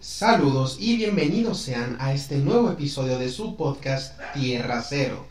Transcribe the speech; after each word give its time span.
Saludos 0.00 0.76
y 0.80 0.96
bienvenidos 0.96 1.58
sean 1.58 1.96
a 1.98 2.12
este 2.14 2.36
nuevo 2.38 2.70
episodio 2.70 3.18
de 3.18 3.28
su 3.30 3.56
podcast 3.56 4.18
Tierra 4.34 4.82
Cero. 4.88 5.26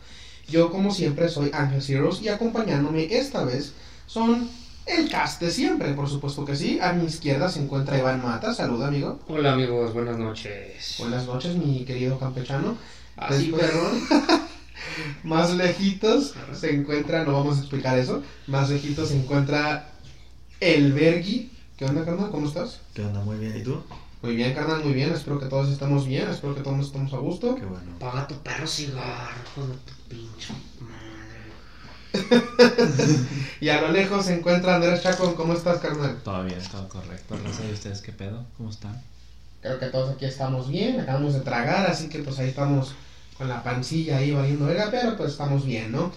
Yo 0.48 0.70
como 0.70 0.92
siempre 0.92 1.28
soy 1.28 1.50
Ángel 1.54 1.82
Heroes 1.86 2.20
y 2.20 2.28
acompañándome 2.28 3.04
esta 3.16 3.44
vez 3.44 3.72
son 4.06 4.48
el 4.86 5.08
cast 5.10 5.40
de 5.40 5.50
siempre, 5.50 5.92
por 5.94 6.08
supuesto 6.08 6.44
que 6.44 6.54
sí. 6.56 6.78
A 6.80 6.92
mi 6.92 7.06
izquierda 7.06 7.48
se 7.48 7.60
encuentra 7.62 7.98
Iván 7.98 8.22
Mata, 8.22 8.52
saluda 8.54 8.88
amigo. 8.88 9.20
Hola 9.28 9.54
amigos, 9.54 9.94
buenas 9.94 10.18
noches. 10.18 10.96
Buenas 10.98 11.26
noches 11.26 11.56
mi 11.56 11.84
querido 11.84 12.18
campechano. 12.18 12.76
Así, 13.16 13.50
Después- 13.50 13.62
perrón. 13.62 14.38
Más 15.22 15.54
lejitos 15.54 16.34
se 16.54 16.74
encuentra, 16.74 17.24
no 17.24 17.32
vamos 17.32 17.56
a 17.58 17.60
explicar 17.60 17.98
eso, 17.98 18.22
más 18.46 18.68
lejitos 18.70 19.08
se 19.10 19.16
encuentra 19.16 19.90
el 20.60 20.92
Bergi. 20.92 21.50
¿Qué 21.76 21.84
onda, 21.84 22.04
carnal? 22.04 22.30
¿Cómo 22.30 22.48
estás? 22.48 22.80
¿Qué 22.94 23.02
onda? 23.02 23.20
Muy 23.22 23.38
bien. 23.38 23.56
¿Y 23.56 23.62
tú? 23.62 23.82
Muy 24.20 24.34
bien, 24.34 24.52
carnal, 24.52 24.82
muy 24.84 24.94
bien. 24.94 25.12
Espero 25.12 25.38
que 25.38 25.46
todos 25.46 25.68
estemos 25.70 26.06
bien, 26.06 26.28
espero 26.28 26.54
que 26.54 26.62
todos 26.62 26.84
estemos 26.84 27.12
a 27.12 27.18
gusto. 27.18 27.54
Qué 27.54 27.64
bueno. 27.64 27.98
Paga 28.00 28.26
tu 28.26 28.34
perro 28.36 28.66
cigarro, 28.66 29.66
de 29.66 29.74
tu 29.74 29.92
pinche 30.08 30.52
madre. 30.80 30.98
Y 33.60 33.68
a 33.68 33.80
lo 33.80 33.92
lejos 33.92 34.26
se 34.26 34.34
encuentra 34.34 34.76
Andrés 34.76 35.02
Chacón. 35.02 35.34
¿Cómo 35.34 35.52
estás, 35.52 35.78
carnal? 35.78 36.20
Todo 36.24 36.44
bien, 36.44 36.60
todo 36.70 36.88
correcto. 36.88 37.36
Raza, 37.44 37.64
¿y 37.68 37.72
ustedes 37.72 38.00
qué 38.00 38.12
pedo? 38.12 38.44
¿Cómo 38.56 38.70
están? 38.70 39.00
Creo 39.60 39.78
que 39.78 39.86
todos 39.86 40.14
aquí 40.14 40.24
estamos 40.24 40.68
bien, 40.68 41.00
acabamos 41.00 41.34
de 41.34 41.40
tragar, 41.40 41.90
así 41.90 42.08
que 42.08 42.20
pues 42.20 42.38
ahí 42.38 42.48
estamos 42.48 42.94
con 43.36 43.48
la 43.48 43.62
pancilla 43.62 44.18
ahí 44.18 44.30
valiendo 44.30 44.66
verga, 44.66 44.88
pero 44.90 45.16
pues 45.16 45.32
estamos 45.32 45.64
bien, 45.64 45.92
¿no? 45.92 46.12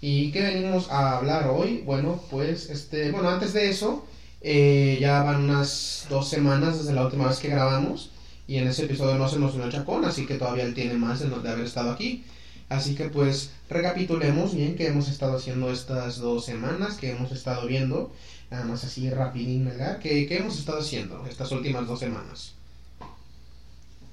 ¿Y 0.00 0.32
qué 0.32 0.42
venimos 0.42 0.90
a 0.90 1.18
hablar 1.18 1.48
hoy? 1.48 1.82
Bueno, 1.86 2.22
pues 2.30 2.68
este, 2.68 3.10
bueno, 3.10 3.28
antes 3.30 3.52
de 3.52 3.70
eso, 3.70 4.06
eh, 4.42 4.98
ya 5.00 5.22
van 5.22 5.44
unas 5.44 6.06
dos 6.10 6.28
semanas 6.28 6.78
desde 6.78 6.92
la 6.92 7.04
última 7.04 7.28
vez 7.28 7.38
que 7.38 7.48
grabamos 7.48 8.10
y 8.46 8.56
en 8.56 8.66
ese 8.66 8.84
episodio 8.84 9.16
no 9.16 9.28
se 9.28 9.38
nos 9.38 9.54
unió 9.54 9.70
Chacón, 9.70 10.04
así 10.04 10.26
que 10.26 10.34
todavía 10.34 10.64
él 10.64 10.74
tiene 10.74 10.94
más 10.94 11.20
de, 11.20 11.28
de 11.28 11.48
haber 11.48 11.64
estado 11.64 11.90
aquí. 11.90 12.24
Así 12.68 12.94
que 12.94 13.10
pues 13.10 13.50
recapitulemos 13.68 14.54
bien 14.54 14.76
qué 14.76 14.88
hemos 14.88 15.08
estado 15.08 15.36
haciendo 15.36 15.70
estas 15.70 16.18
dos 16.18 16.44
semanas, 16.44 16.96
que 16.96 17.10
hemos 17.10 17.30
estado 17.30 17.66
viendo, 17.66 18.12
nada 18.50 18.64
más 18.64 18.82
así 18.84 19.10
rapidín, 19.10 19.66
¿verdad? 19.66 19.98
¿Qué, 19.98 20.26
qué 20.26 20.38
hemos 20.38 20.58
estado 20.58 20.80
haciendo 20.80 21.24
estas 21.26 21.52
últimas 21.52 21.86
dos 21.86 22.00
semanas? 22.00 22.54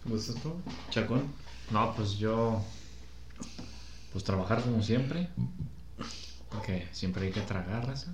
¿Gustas 0.06 0.36
tú? 0.42 0.54
¿Chacón? 0.90 1.24
No, 1.72 1.94
pues 1.96 2.18
yo. 2.18 2.62
Pues 4.12 4.24
trabajar 4.24 4.62
como 4.62 4.82
siempre. 4.82 5.30
Porque 6.50 6.88
siempre 6.92 7.28
hay 7.28 7.32
que 7.32 7.42
tragar, 7.42 7.88
raza. 7.88 8.14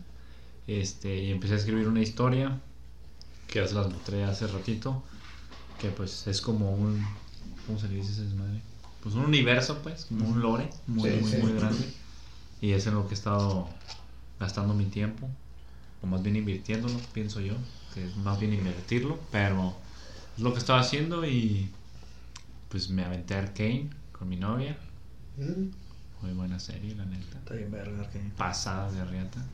Este, 0.67 1.15
y 1.23 1.31
empecé 1.31 1.53
a 1.53 1.57
escribir 1.57 1.87
una 1.87 2.01
historia. 2.01 2.59
Que 3.47 3.59
ya 3.59 3.67
se 3.67 3.75
las 3.75 3.89
mostré 3.89 4.23
hace 4.23 4.47
ratito. 4.47 5.03
Que 5.79 5.89
pues 5.89 6.27
es 6.27 6.41
como 6.41 6.71
un. 6.73 7.05
¿Cómo 7.67 7.79
se 7.79 7.87
le 7.87 7.95
dice 7.95 8.11
ese 8.11 8.23
desmadre? 8.23 8.61
Pues 9.01 9.15
un 9.15 9.25
universo, 9.25 9.79
pues. 9.83 10.05
Como 10.05 10.27
un 10.27 10.41
lore. 10.41 10.69
Muy, 10.87 11.09
Sí, 11.09 11.17
muy, 11.21 11.31
sí. 11.31 11.37
muy 11.37 11.53
grande. 11.53 11.93
Y 12.61 12.71
es 12.71 12.87
en 12.87 12.95
lo 12.95 13.07
que 13.07 13.13
he 13.13 13.17
estado 13.17 13.67
gastando 14.39 14.73
mi 14.73 14.85
tiempo. 14.85 15.29
O 16.01 16.07
más 16.07 16.23
bien 16.23 16.35
invirtiéndolo, 16.35 16.97
pienso 17.13 17.39
yo. 17.41 17.53
Que 17.93 18.05
es 18.05 18.15
más 18.17 18.39
bien 18.39 18.53
invertirlo. 18.53 19.19
Pero 19.31 19.75
es 20.37 20.43
lo 20.43 20.53
que 20.53 20.59
estaba 20.59 20.79
haciendo 20.79 21.25
y 21.25 21.69
pues 22.69 22.89
me 22.89 23.03
aventé 23.05 23.35
Arcane 23.35 23.89
con 24.11 24.27
mi 24.27 24.35
novia. 24.37 24.77
Mm, 25.37 25.69
Muy 26.21 26.33
buena 26.33 26.59
serie, 26.59 26.95
la 26.95 27.05
neta. 27.05 27.37
Está 27.37 27.53
bien 27.53 27.71
verga, 27.71 28.09
que 28.09 28.19
Pasada 28.37 28.91
de 28.91 29.05
riata. 29.05 29.45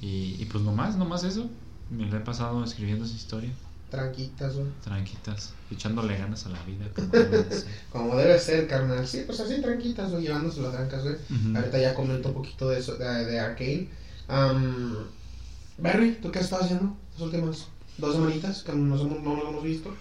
Y, 0.00 0.36
y 0.38 0.46
pues 0.50 0.64
nomás, 0.64 0.96
nomás 0.96 1.24
eso. 1.24 1.48
Me 1.90 2.06
lo 2.06 2.16
he 2.16 2.20
pasado 2.20 2.62
escribiendo 2.64 3.04
esa 3.04 3.14
historia. 3.16 3.50
Tranquitas, 3.90 4.54
güey. 4.54 4.68
Tranquitas. 4.84 5.52
Echándole 5.70 6.16
ganas 6.16 6.46
a 6.46 6.50
la 6.50 6.62
vida. 6.62 6.86
Como 6.94 7.08
debe 7.12 7.42
de 7.42 7.54
ser. 7.56 7.66
Como 7.90 8.16
debe 8.16 8.38
ser, 8.38 8.68
carnal. 8.68 9.06
Sí, 9.06 9.22
pues 9.26 9.40
así 9.40 9.60
tranquitas, 9.60 10.10
güey, 10.12 10.22
llevándose 10.22 10.60
las 10.62 10.72
trancas, 10.72 11.02
güey. 11.02 11.16
Ahorita 11.56 11.78
ya 11.80 11.94
comento 11.94 12.28
un 12.28 12.34
poquito 12.34 12.68
de 12.68 12.78
eso, 12.78 12.94
de, 12.96 13.24
de 13.26 13.40
Arcane. 13.40 13.88
Am, 14.28 14.94
Barry, 15.78 16.18
¿tú 16.22 16.30
qué 16.30 16.38
has 16.38 16.44
estado 16.44 16.62
haciendo 16.62 16.96
las 17.14 17.22
últimas 17.22 17.66
dos 17.98 18.14
semanitas 18.14 18.62
que 18.62 18.72
nos 18.72 19.00
hemos- 19.00 19.20
no 19.22 19.34
nos 19.36 19.48
hemos 19.48 19.64
visto? 19.64 19.92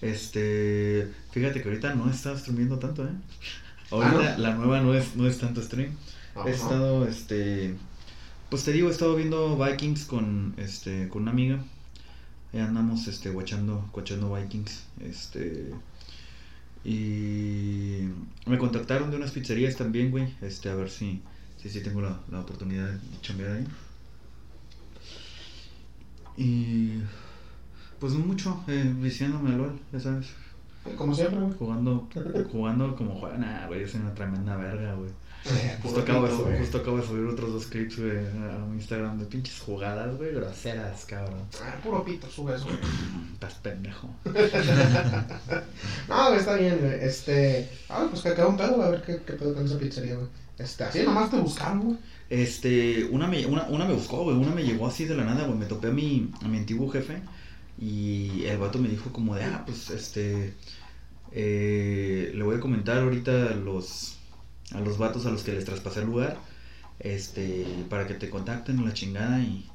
Este. 0.00 1.10
Fíjate 1.32 1.60
que 1.60 1.68
ahorita 1.68 1.94
no 1.94 2.08
he 2.08 2.12
estado 2.14 2.38
streamiendo 2.38 2.78
tanto, 2.78 3.04
¿eh? 3.04 3.10
Ahorita 3.90 4.34
Ah, 4.34 4.38
la 4.38 4.54
nueva 4.54 4.80
no 4.80 4.94
es, 4.94 5.16
no 5.16 5.26
es 5.26 5.38
tanto 5.38 5.60
stream. 5.62 5.90
He 6.46 6.50
estado, 6.50 7.06
este. 7.08 7.74
Pues 8.50 8.64
te 8.64 8.72
digo, 8.72 8.88
he 8.88 8.92
estado 8.92 9.14
viendo 9.14 9.58
Vikings 9.58 10.06
con, 10.06 10.54
este, 10.56 11.08
con 11.08 11.22
una 11.22 11.32
amiga. 11.32 11.58
Ahí 12.52 12.60
andamos, 12.60 13.06
este, 13.06 13.28
guachando, 13.28 13.90
guachando 13.92 14.34
Vikings. 14.34 14.84
Este. 15.00 15.70
Y. 16.82 18.08
Me 18.46 18.56
contactaron 18.56 19.10
de 19.10 19.18
unas 19.18 19.32
pizzerías 19.32 19.76
también, 19.76 20.10
güey. 20.10 20.34
Este, 20.40 20.70
a 20.70 20.74
ver 20.74 20.88
si. 20.88 21.20
Si, 21.58 21.68
si 21.68 21.82
tengo 21.82 22.00
la, 22.00 22.20
la 22.30 22.40
oportunidad 22.40 22.90
de 22.90 22.98
chambear 23.20 23.52
ahí. 23.56 23.66
Y. 26.38 27.02
Pues 28.00 28.14
no 28.14 28.20
mucho, 28.20 28.64
eh, 28.68 28.94
viciándome 28.98 29.50
al 29.50 29.58
LOL, 29.58 29.80
ya 29.92 30.00
sabes. 30.00 30.28
Como 30.96 31.14
siempre, 31.14 31.40
güey. 31.40 31.52
Jugando, 31.58 32.08
jugando 32.50 32.96
como 32.96 33.14
juegan, 33.16 33.44
ah, 33.44 33.66
güey, 33.66 33.82
es 33.82 33.94
una 33.94 34.14
tremenda 34.14 34.56
verga, 34.56 34.94
güey. 34.94 35.10
Eh, 35.46 35.78
Justo 35.82 36.00
acabo, 36.00 36.22
de, 36.24 36.28
pito, 36.28 36.36
su- 36.38 36.44
güey. 36.46 36.58
justo 36.58 36.78
acabo 36.78 36.96
de 36.98 37.06
subir 37.06 37.24
otros 37.26 37.52
dos 37.52 37.66
clips, 37.66 37.98
güey, 37.98 38.18
a 38.18 38.58
mi 38.68 38.76
Instagram 38.76 39.18
de 39.18 39.24
pinches 39.26 39.60
jugadas, 39.60 40.16
güey, 40.16 40.34
groseras, 40.34 41.04
cabrón. 41.06 41.40
Ah, 41.62 41.76
puro 41.82 42.04
pito, 42.04 42.28
sube 42.28 42.54
eso. 42.56 42.64
güey. 42.66 42.76
Estás 43.34 43.54
pendejo. 43.54 44.10
No, 46.08 46.26
güey, 46.28 46.38
está 46.38 46.54
bien, 46.56 46.78
güey. 46.80 46.98
Este. 47.04 47.68
Ah, 47.88 48.06
pues 48.10 48.22
que 48.22 48.34
quedó 48.34 48.48
un 48.48 48.56
pedo, 48.56 48.82
a 48.82 48.90
ver 48.90 49.02
qué, 49.02 49.20
qué 49.26 49.32
pedo 49.34 49.54
con 49.54 49.64
esa 49.64 49.78
pizzería, 49.78 50.14
güey. 50.16 50.26
Este, 50.58 50.84
así 50.84 51.02
nomás 51.02 51.30
te 51.30 51.36
buscaron, 51.38 51.80
güey. 51.84 51.98
Este, 52.30 53.04
una 53.04 53.26
me, 53.26 53.46
una, 53.46 53.64
una 53.68 53.84
me 53.86 53.94
buscó, 53.94 54.24
güey, 54.24 54.36
una 54.36 54.54
me 54.54 54.64
llegó 54.64 54.86
así 54.86 55.04
de 55.04 55.14
la 55.16 55.24
nada, 55.24 55.46
güey, 55.46 55.58
me 55.58 55.66
topé 55.66 55.88
a 55.88 55.92
mi, 55.92 56.30
a 56.42 56.48
mi 56.48 56.58
antiguo 56.58 56.90
jefe 56.90 57.22
y 57.80 58.44
el 58.44 58.58
vato 58.58 58.78
me 58.78 58.88
dijo 58.88 59.12
como 59.12 59.34
de, 59.34 59.44
ah, 59.44 59.62
pues, 59.64 59.88
este, 59.90 60.52
eh, 61.32 62.32
le 62.34 62.42
voy 62.42 62.56
a 62.56 62.60
comentar 62.60 62.98
ahorita 62.98 63.54
los, 63.54 64.17
a 64.72 64.80
los 64.80 64.98
vatos 64.98 65.26
a 65.26 65.30
los 65.30 65.42
que 65.42 65.52
les 65.52 65.64
traspasé 65.64 66.00
el 66.00 66.06
lugar, 66.06 66.38
este, 66.98 67.66
para 67.88 68.06
que 68.06 68.14
te 68.14 68.30
contacten 68.30 68.84
la 68.84 68.92
chingada 68.92 69.40
y, 69.40 69.68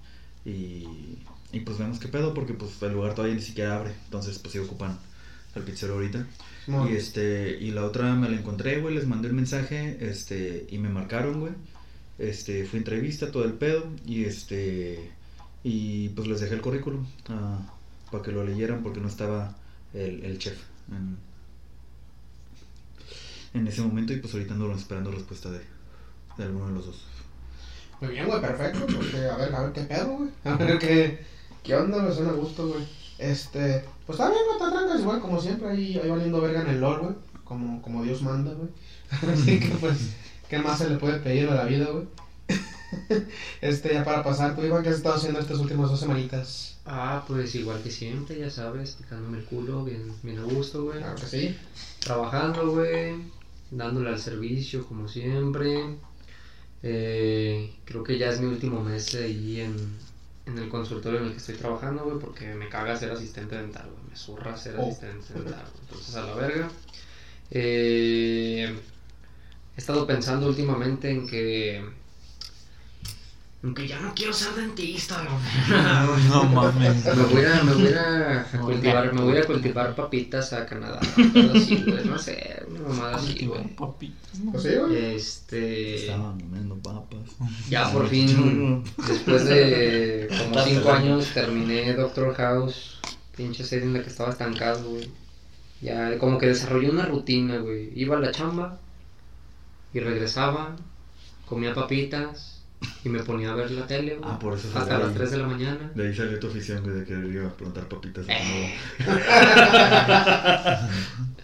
y, 0.46 1.20
y 1.52 1.60
pues 1.62 1.78
vemos 1.78 2.00
qué 2.00 2.08
pedo, 2.08 2.34
porque 2.34 2.54
pues 2.54 2.82
el 2.82 2.94
lugar 2.94 3.16
todavía 3.16 3.36
ni 3.36 3.42
siquiera 3.42 3.76
abre, 3.78 3.94
entonces 4.06 4.40
pues 4.40 4.54
sí 4.54 4.60
ocupan 4.60 4.98
el 5.56 5.64
pizzero 5.64 5.96
ahorita. 5.96 6.28
Y 6.68 6.94
este, 6.94 7.58
y 7.60 7.72
la 7.72 7.86
otra 7.86 8.16
me 8.16 8.30
la 8.30 8.38
encontré, 8.38 8.80
güey, 8.80 8.96
les 8.96 9.06
mandé 9.06 9.28
el 9.28 9.34
mensaje, 9.34 9.98
este, 10.00 10.66
y 10.70 10.78
me 10.78 10.90
marcaron, 10.90 11.42
güey. 11.42 11.54
Este, 12.18 12.66
fue 12.66 12.80
entrevista, 12.80 13.32
todo 13.32 13.44
el 13.44 13.54
pedo, 13.54 13.86
y 14.06 14.24
este, 14.24 15.12
y 15.64 16.10
pues 16.10 16.28
les 16.28 16.42
dejé 16.42 16.56
el 16.56 16.62
currículum 16.62 17.06
para 18.12 18.24
que 18.24 18.32
lo 18.32 18.46
leyeran 18.46 18.84
porque 18.84 19.00
no 19.00 19.08
estaba 19.08 19.56
el, 19.94 20.24
el 20.24 20.38
chef 20.38 20.58
en, 20.90 21.18
en 23.54 23.68
ese 23.68 23.82
momento, 23.82 24.14
y 24.14 24.18
pues 24.18 24.34
ahorita 24.34 24.54
ando 24.54 24.72
esperando 24.74 25.12
respuesta 25.12 25.50
de, 25.52 25.62
de 26.38 26.44
alguno 26.44 26.68
de 26.68 26.74
los 26.74 26.86
dos. 26.88 27.06
Muy 28.02 28.12
bien, 28.12 28.28
güey, 28.28 28.42
perfecto. 28.42 28.86
Porque, 28.86 29.26
a 29.26 29.38
ver, 29.38 29.56
a 29.56 29.62
ver 29.62 29.72
qué 29.72 29.82
pedo, 29.82 30.18
güey. 30.18 30.30
A 30.44 30.56
ver 30.56 30.80
qué, 30.80 31.26
qué 31.64 31.76
onda, 31.76 32.02
me 32.02 32.12
suena 32.12 32.32
a 32.32 32.36
gusto, 32.36 32.68
güey. 32.68 32.86
Este, 33.18 33.86
pues 34.06 34.20
está 34.20 34.30
bien, 34.30 34.42
güey, 34.46 34.60
te 34.60 34.76
trancas 34.76 35.00
igual, 35.00 35.22
como 35.22 35.40
siempre, 35.40 35.70
ahí, 35.70 35.98
ahí 35.98 36.10
valiendo 36.10 36.42
verga 36.42 36.62
en 36.62 36.68
el 36.68 36.82
LOL, 36.82 37.00
güey. 37.00 37.16
Como, 37.44 37.82
como 37.82 38.04
Dios 38.04 38.22
manda, 38.22 38.54
güey. 38.54 38.70
Así 39.34 39.60
que, 39.60 39.70
pues, 39.76 40.16
¿qué 40.50 40.60
más 40.60 40.80
se 40.80 40.90
le 40.90 40.98
puede 40.98 41.20
pedir 41.20 41.48
a 41.50 41.56
la 41.56 41.66
vida, 41.66 41.86
güey? 41.86 42.08
Este, 43.62 43.94
ya 43.94 44.04
para 44.04 44.24
pasar, 44.24 44.56
tú, 44.56 44.64
Iván, 44.64 44.84
¿qué 44.84 44.90
has 44.90 44.98
estado 44.98 45.16
haciendo 45.16 45.40
estas 45.40 45.60
últimas 45.60 45.90
dos 45.90 46.00
semanitas? 46.00 46.78
Ah, 46.86 47.24
pues 47.28 47.56
igual 47.56 47.82
que 47.82 47.90
siempre, 47.90 48.38
ya 48.38 48.50
sabes, 48.50 48.96
picándome 48.96 49.38
el 49.38 49.46
culo, 49.46 49.86
bien, 49.86 50.14
bien 50.22 50.40
a 50.40 50.44
gusto, 50.44 50.84
güey. 50.84 51.00
Claro 51.00 51.16
que 51.16 51.26
sí. 51.26 51.58
Trabajando, 52.00 52.72
güey, 52.72 53.16
dándole 53.76 54.10
al 54.10 54.20
servicio 54.20 54.86
como 54.88 55.08
siempre. 55.08 55.98
Eh, 56.82 57.74
creo 57.86 58.04
que 58.04 58.18
ya 58.18 58.30
es 58.30 58.40
mi 58.42 58.48
último 58.48 58.84
mes 58.84 59.14
ahí 59.16 59.62
en, 59.62 59.76
en 60.46 60.58
el 60.58 60.70
consultorio 60.70 61.20
en 61.20 61.26
el 61.28 61.32
que 61.32 61.38
estoy 61.38 61.56
trabajando, 61.56 62.04
güey, 62.04 62.20
porque 62.20 62.54
me 62.56 62.68
caga 62.70 62.96
ser 62.98 63.12
asistente 63.12 63.56
dental, 63.56 63.90
güey. 63.92 64.10
Me 64.10 64.16
zurra 64.18 64.58
ser 64.58 64.76
Oh. 64.78 64.88
asistente 64.88 65.34
dental. 65.34 65.66
Entonces, 65.82 66.16
a 66.16 66.26
la 66.26 66.36
verga. 66.36 66.70
Eh, 67.52 68.76
he 69.76 69.80
estado 69.80 70.06
pensando 70.08 70.48
últimamente 70.48 71.10
en 71.12 71.28
que. 71.28 71.84
En 73.64 73.74
que 73.74 73.88
ya 73.88 73.98
no 74.02 74.14
quiero 74.14 74.34
ser 74.34 74.54
dentista, 74.56 75.24
güey. 75.24 76.28
No 76.28 76.44
mames. 76.44 77.06
Me 77.06 77.24
voy 77.24 77.46
a, 77.46 77.64
me 77.64 77.74
voy 77.74 77.94
a, 77.94 78.46
cultivar, 78.62 79.14
me 79.14 79.22
voy 79.22 79.38
a 79.38 79.46
cultivar 79.46 79.96
papitas 79.96 80.52
a 80.52 80.66
Canadá. 80.66 81.00
Pero 81.16 81.50
güey, 81.50 82.06
no 82.06 82.20
sé, 82.20 82.62
una 82.68 82.82
mamada 82.82 83.16
así, 83.16 83.46
güey. 83.46 83.66
papitas, 83.76 84.40
¿no? 84.40 84.60
Sí, 84.60 84.70
güey. 84.76 85.16
Este. 85.16 85.96
Estaban 85.96 86.40
comiendo 86.42 86.76
papas. 86.76 87.20
Ya 87.70 87.90
por 87.90 88.10
fin, 88.10 88.84
después 89.08 89.46
de 89.46 90.28
como 90.38 90.62
5 90.62 90.92
años, 90.92 91.28
terminé 91.34 91.94
Doctor 91.94 92.36
House 92.36 93.00
pinche 93.36 93.64
serie 93.64 93.86
en 93.86 93.94
la 93.94 94.04
que 94.04 94.10
estaba 94.10 94.30
estancado, 94.32 94.90
güey. 94.90 95.10
Ya 95.82 96.18
como 96.18 96.38
que 96.38 96.48
desarrollé 96.48 96.90
una 96.90 97.06
rutina, 97.06 97.58
güey. 97.58 97.92
Iba 97.96 98.18
a 98.18 98.20
la 98.20 98.32
chamba 98.32 98.80
y 99.94 100.00
regresaba, 100.00 100.76
comía 101.46 101.74
papitas 101.74 102.53
y 103.04 103.10
me 103.10 103.24
ponía 103.24 103.52
a 103.52 103.56
ver 103.56 103.72
la 103.72 103.86
tele, 103.88 104.16
güey. 104.16 104.30
Ah, 104.32 104.40
por 104.40 104.58
eso 104.58 104.68
Hasta 104.78 104.98
las 104.98 105.10
ahí. 105.10 105.16
3 105.16 105.32
de 105.32 105.38
la 105.38 105.48
mañana. 105.48 105.92
De 105.94 106.08
ahí 106.08 106.16
salió 106.16 106.40
tu 106.40 106.48
afición, 106.48 106.84
güey, 106.84 106.96
de 106.96 107.06
querer 107.06 107.26
ir 107.26 107.42
a 107.42 107.50
plantar 107.50 107.88
papitas. 107.88 108.26
Eh. 108.28 108.78
nuevo. 109.08 109.18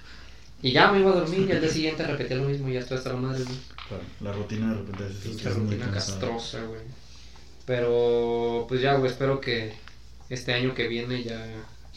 Y 0.61 0.73
ya 0.73 0.91
me 0.91 0.99
iba 0.99 1.11
a 1.11 1.15
dormir 1.15 1.47
y 1.47 1.51
al 1.53 1.61
día 1.61 1.69
siguiente 1.69 2.05
repetía 2.05 2.35
lo 2.35 2.43
mismo 2.43 2.67
y 2.67 2.73
ya 2.73 2.81
estoy 2.81 2.97
hasta 2.97 3.13
la 3.13 3.19
madre, 3.19 3.43
güey. 3.43 3.57
Claro, 3.87 4.03
la 4.19 4.33
rutina 4.33 4.73
de 4.73 4.75
repente 4.75 5.05
es 5.07 5.57
muy 5.57 5.75
rutina 5.75 5.91
castrosa, 5.91 6.61
güey. 6.63 6.81
Pero, 7.65 8.65
pues 8.67 8.81
ya, 8.81 8.95
güey, 8.95 9.09
espero 9.09 9.39
que 9.39 9.73
este 10.29 10.53
año 10.53 10.73
que 10.73 10.87
viene 10.87 11.23
ya 11.23 11.41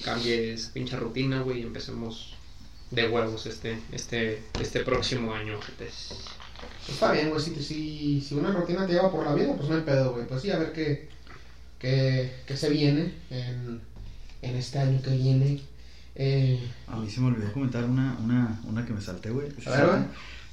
cambie 0.05 0.53
esa 0.53 0.73
pinche 0.73 0.97
rutina, 0.97 1.41
güey, 1.41 1.61
y 1.61 1.62
empecemos 1.62 2.35
de 2.91 3.09
huevos 3.09 3.47
este, 3.47 3.79
este, 3.91 4.43
este 4.61 4.81
próximo 4.81 5.35
año, 5.35 5.61
jetes. 5.61 6.15
Pues 6.85 6.94
está 6.94 7.12
bien, 7.12 7.31
güey, 7.31 7.41
si, 7.43 7.55
si, 7.62 8.20
si 8.20 8.35
una 8.35 8.50
rutina 8.53 8.87
te 8.87 8.93
lleva 8.94 9.11
por 9.11 9.25
la 9.25 9.35
vida, 9.35 9.55
pues 9.56 9.69
no 9.69 9.76
hay 9.76 9.82
pedo, 9.82 10.12
güey. 10.12 10.26
Pues 10.26 10.43
sí, 10.43 10.50
a 10.50 10.59
ver 10.59 10.73
qué, 10.73 11.09
qué, 11.79 12.32
qué 12.47 12.56
se 12.56 12.70
viene 12.70 13.12
en, 13.31 13.81
en 14.43 14.56
este 14.56 14.79
año 14.79 15.00
que 15.00 15.11
viene. 15.11 15.61
Eh, 16.14 16.59
A 16.88 16.97
mí 16.97 17.09
se 17.09 17.20
me 17.20 17.29
olvidó 17.29 17.53
comentar 17.53 17.85
una, 17.85 18.17
una, 18.23 18.61
una 18.64 18.85
que 18.85 18.93
me 18.93 19.00
salté, 19.00 19.31
güey. 19.31 19.49
A 19.67 19.70
ver, 19.70 19.87
güey. 19.87 20.00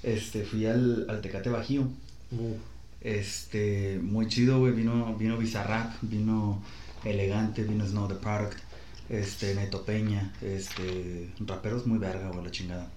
Este, 0.04 0.44
fui 0.44 0.66
al, 0.66 1.06
al 1.10 1.22
Tecate 1.22 1.50
Bajío. 1.50 1.88
Este, 3.02 4.00
muy 4.02 4.28
chido, 4.28 4.60
güey. 4.60 4.74
Vino, 4.74 5.16
vino 5.18 5.38
Bizarrap, 5.38 5.94
vino 6.02 6.62
Elegante, 7.04 7.64
vino 7.64 7.86
Snow 7.88 8.08
the 8.08 8.16
Product, 8.16 8.58
este, 9.10 9.56
Neto 9.56 9.84
Peña, 9.86 10.34
este, 10.42 11.30
raperos 11.40 11.88
muy 11.88 11.98
verga, 11.98 12.30
güey, 12.30 12.44
la 12.46 12.52
chingada. 12.52 12.92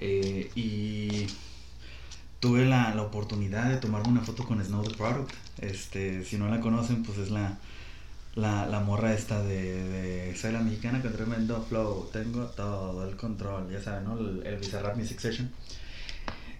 Eh, 0.00 0.50
y 0.54 1.26
tuve 2.40 2.64
la, 2.64 2.94
la 2.94 3.02
oportunidad 3.02 3.70
de 3.70 3.76
tomarme 3.76 4.08
una 4.08 4.22
foto 4.22 4.44
con 4.44 4.64
Snow 4.64 4.82
the 4.82 4.94
Product. 4.96 5.32
Este, 5.58 6.24
si 6.24 6.36
no 6.38 6.48
la 6.48 6.60
conocen, 6.60 7.02
pues 7.02 7.18
es 7.18 7.30
la, 7.30 7.58
la, 8.34 8.66
la 8.66 8.80
morra 8.80 9.12
esta 9.12 9.42
de, 9.42 9.84
de 9.88 10.36
soy 10.36 10.52
la 10.52 10.60
mexicana 10.60 11.02
con 11.02 11.12
tremendo 11.12 11.64
flow, 11.68 12.08
tengo 12.12 12.46
todo 12.46 13.08
el 13.08 13.16
control, 13.16 13.70
ya 13.70 13.82
saben, 13.82 14.04
¿no? 14.04 14.18
El, 14.18 14.46
el 14.46 14.56
Bizarrap 14.56 14.96
Music 14.96 15.20
Session. 15.20 15.50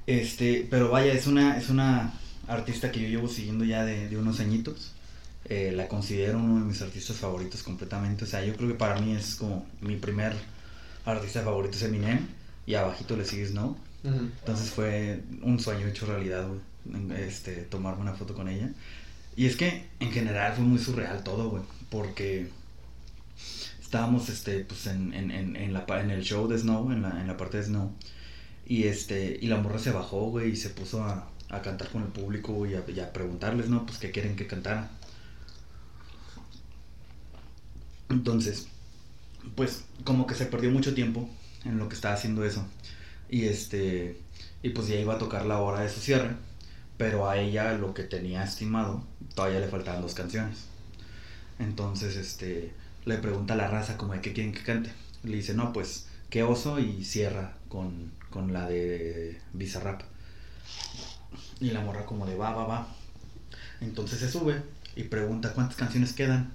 Este, 0.06 0.66
pero 0.70 0.90
vaya, 0.90 1.12
es 1.12 1.26
una, 1.26 1.56
es 1.56 1.70
una 1.70 2.12
artista 2.48 2.90
que 2.90 3.00
yo 3.00 3.08
llevo 3.08 3.28
siguiendo 3.28 3.64
ya 3.64 3.84
de, 3.84 4.08
de 4.08 4.16
unos 4.16 4.40
añitos. 4.40 4.92
Eh, 5.46 5.72
la 5.74 5.88
considero 5.88 6.38
uno 6.38 6.60
de 6.60 6.66
mis 6.66 6.82
artistas 6.82 7.16
favoritos 7.16 7.62
completamente. 7.62 8.24
O 8.24 8.26
sea, 8.26 8.44
yo 8.44 8.54
creo 8.54 8.68
que 8.68 8.74
para 8.74 9.00
mí 9.00 9.12
es 9.12 9.36
como 9.36 9.66
mi 9.80 9.96
primer 9.96 10.34
artista 11.06 11.42
favorito 11.42 11.76
es 11.76 11.82
Eminem 11.82 12.26
y 12.66 12.74
abajito 12.74 13.16
le 13.16 13.24
sigue 13.24 13.46
Snow. 13.46 13.76
Entonces 14.02 14.70
fue 14.70 15.22
un 15.42 15.58
sueño 15.60 15.86
hecho 15.86 16.06
realidad, 16.06 16.48
Este, 17.18 17.56
tomarme 17.62 18.02
una 18.02 18.14
foto 18.14 18.34
con 18.34 18.48
ella. 18.48 18.70
Y 19.36 19.46
es 19.46 19.56
que 19.56 19.88
en 20.00 20.10
general 20.10 20.54
fue 20.54 20.64
muy 20.64 20.78
surreal 20.78 21.22
todo. 21.22 21.64
Porque 21.90 22.48
estábamos 23.80 24.28
este, 24.28 24.60
pues, 24.60 24.86
en, 24.86 25.72
la, 25.72 25.84
el 26.00 26.22
show 26.22 26.46
de 26.48 26.58
Snow, 26.58 26.92
en 26.92 27.02
la, 27.02 27.36
parte 27.36 27.58
de 27.58 27.64
Snow. 27.64 27.92
Y, 28.66 28.84
este, 28.84 29.38
y 29.40 29.48
la 29.48 29.56
morra 29.56 29.78
se 29.78 29.90
bajó, 29.90 30.40
y 30.40 30.56
se 30.56 30.70
puso 30.70 31.02
a, 31.04 31.28
cantar 31.62 31.88
con 31.88 32.02
el 32.02 32.08
público, 32.08 32.52
güey, 32.52 32.72
y 32.72 32.74
a, 32.76 32.84
y 32.88 33.00
a 33.00 33.12
preguntarles, 33.12 33.68
¿no? 33.68 33.84
Pues 33.84 33.98
qué 33.98 34.12
quieren 34.12 34.36
que 34.36 34.46
cantara. 34.46 34.90
Entonces, 38.08 38.68
pues 39.56 39.84
como 40.04 40.26
que 40.26 40.34
se 40.34 40.46
perdió 40.46 40.70
mucho 40.70 40.94
tiempo 40.94 41.28
en 41.64 41.78
lo 41.78 41.88
que 41.88 41.94
estaba 41.94 42.14
haciendo 42.14 42.44
eso. 42.44 42.64
Y 43.30 43.46
este, 43.46 44.20
y 44.62 44.70
pues 44.70 44.88
ya 44.88 44.96
iba 44.96 45.14
a 45.14 45.18
tocar 45.18 45.46
la 45.46 45.60
hora 45.60 45.80
de 45.80 45.88
su 45.88 46.00
cierre, 46.00 46.36
pero 46.98 47.28
a 47.30 47.38
ella 47.38 47.72
lo 47.74 47.94
que 47.94 48.02
tenía 48.02 48.42
estimado, 48.44 49.04
todavía 49.34 49.60
le 49.60 49.68
faltaban 49.68 50.02
dos 50.02 50.14
canciones. 50.14 50.66
Entonces, 51.60 52.16
este, 52.16 52.72
le 53.04 53.18
pregunta 53.18 53.54
a 53.54 53.56
la 53.56 53.68
raza 53.68 53.96
como 53.96 54.14
de 54.14 54.20
qué 54.20 54.32
quieren 54.32 54.52
que 54.52 54.64
cante. 54.64 54.90
Le 55.22 55.36
dice, 55.36 55.54
no, 55.54 55.72
pues, 55.72 56.08
qué 56.28 56.42
oso 56.42 56.80
y 56.80 57.04
cierra 57.04 57.54
con, 57.68 58.12
con 58.30 58.52
la 58.52 58.68
de 58.68 59.40
Bizarrap. 59.52 60.02
Y 61.60 61.70
la 61.70 61.80
morra 61.82 62.06
como 62.06 62.26
de 62.26 62.36
va, 62.36 62.52
va, 62.52 62.66
va. 62.66 62.88
Entonces 63.80 64.18
se 64.18 64.30
sube 64.30 64.62
y 64.96 65.04
pregunta 65.04 65.52
cuántas 65.54 65.76
canciones 65.76 66.12
quedan. 66.14 66.52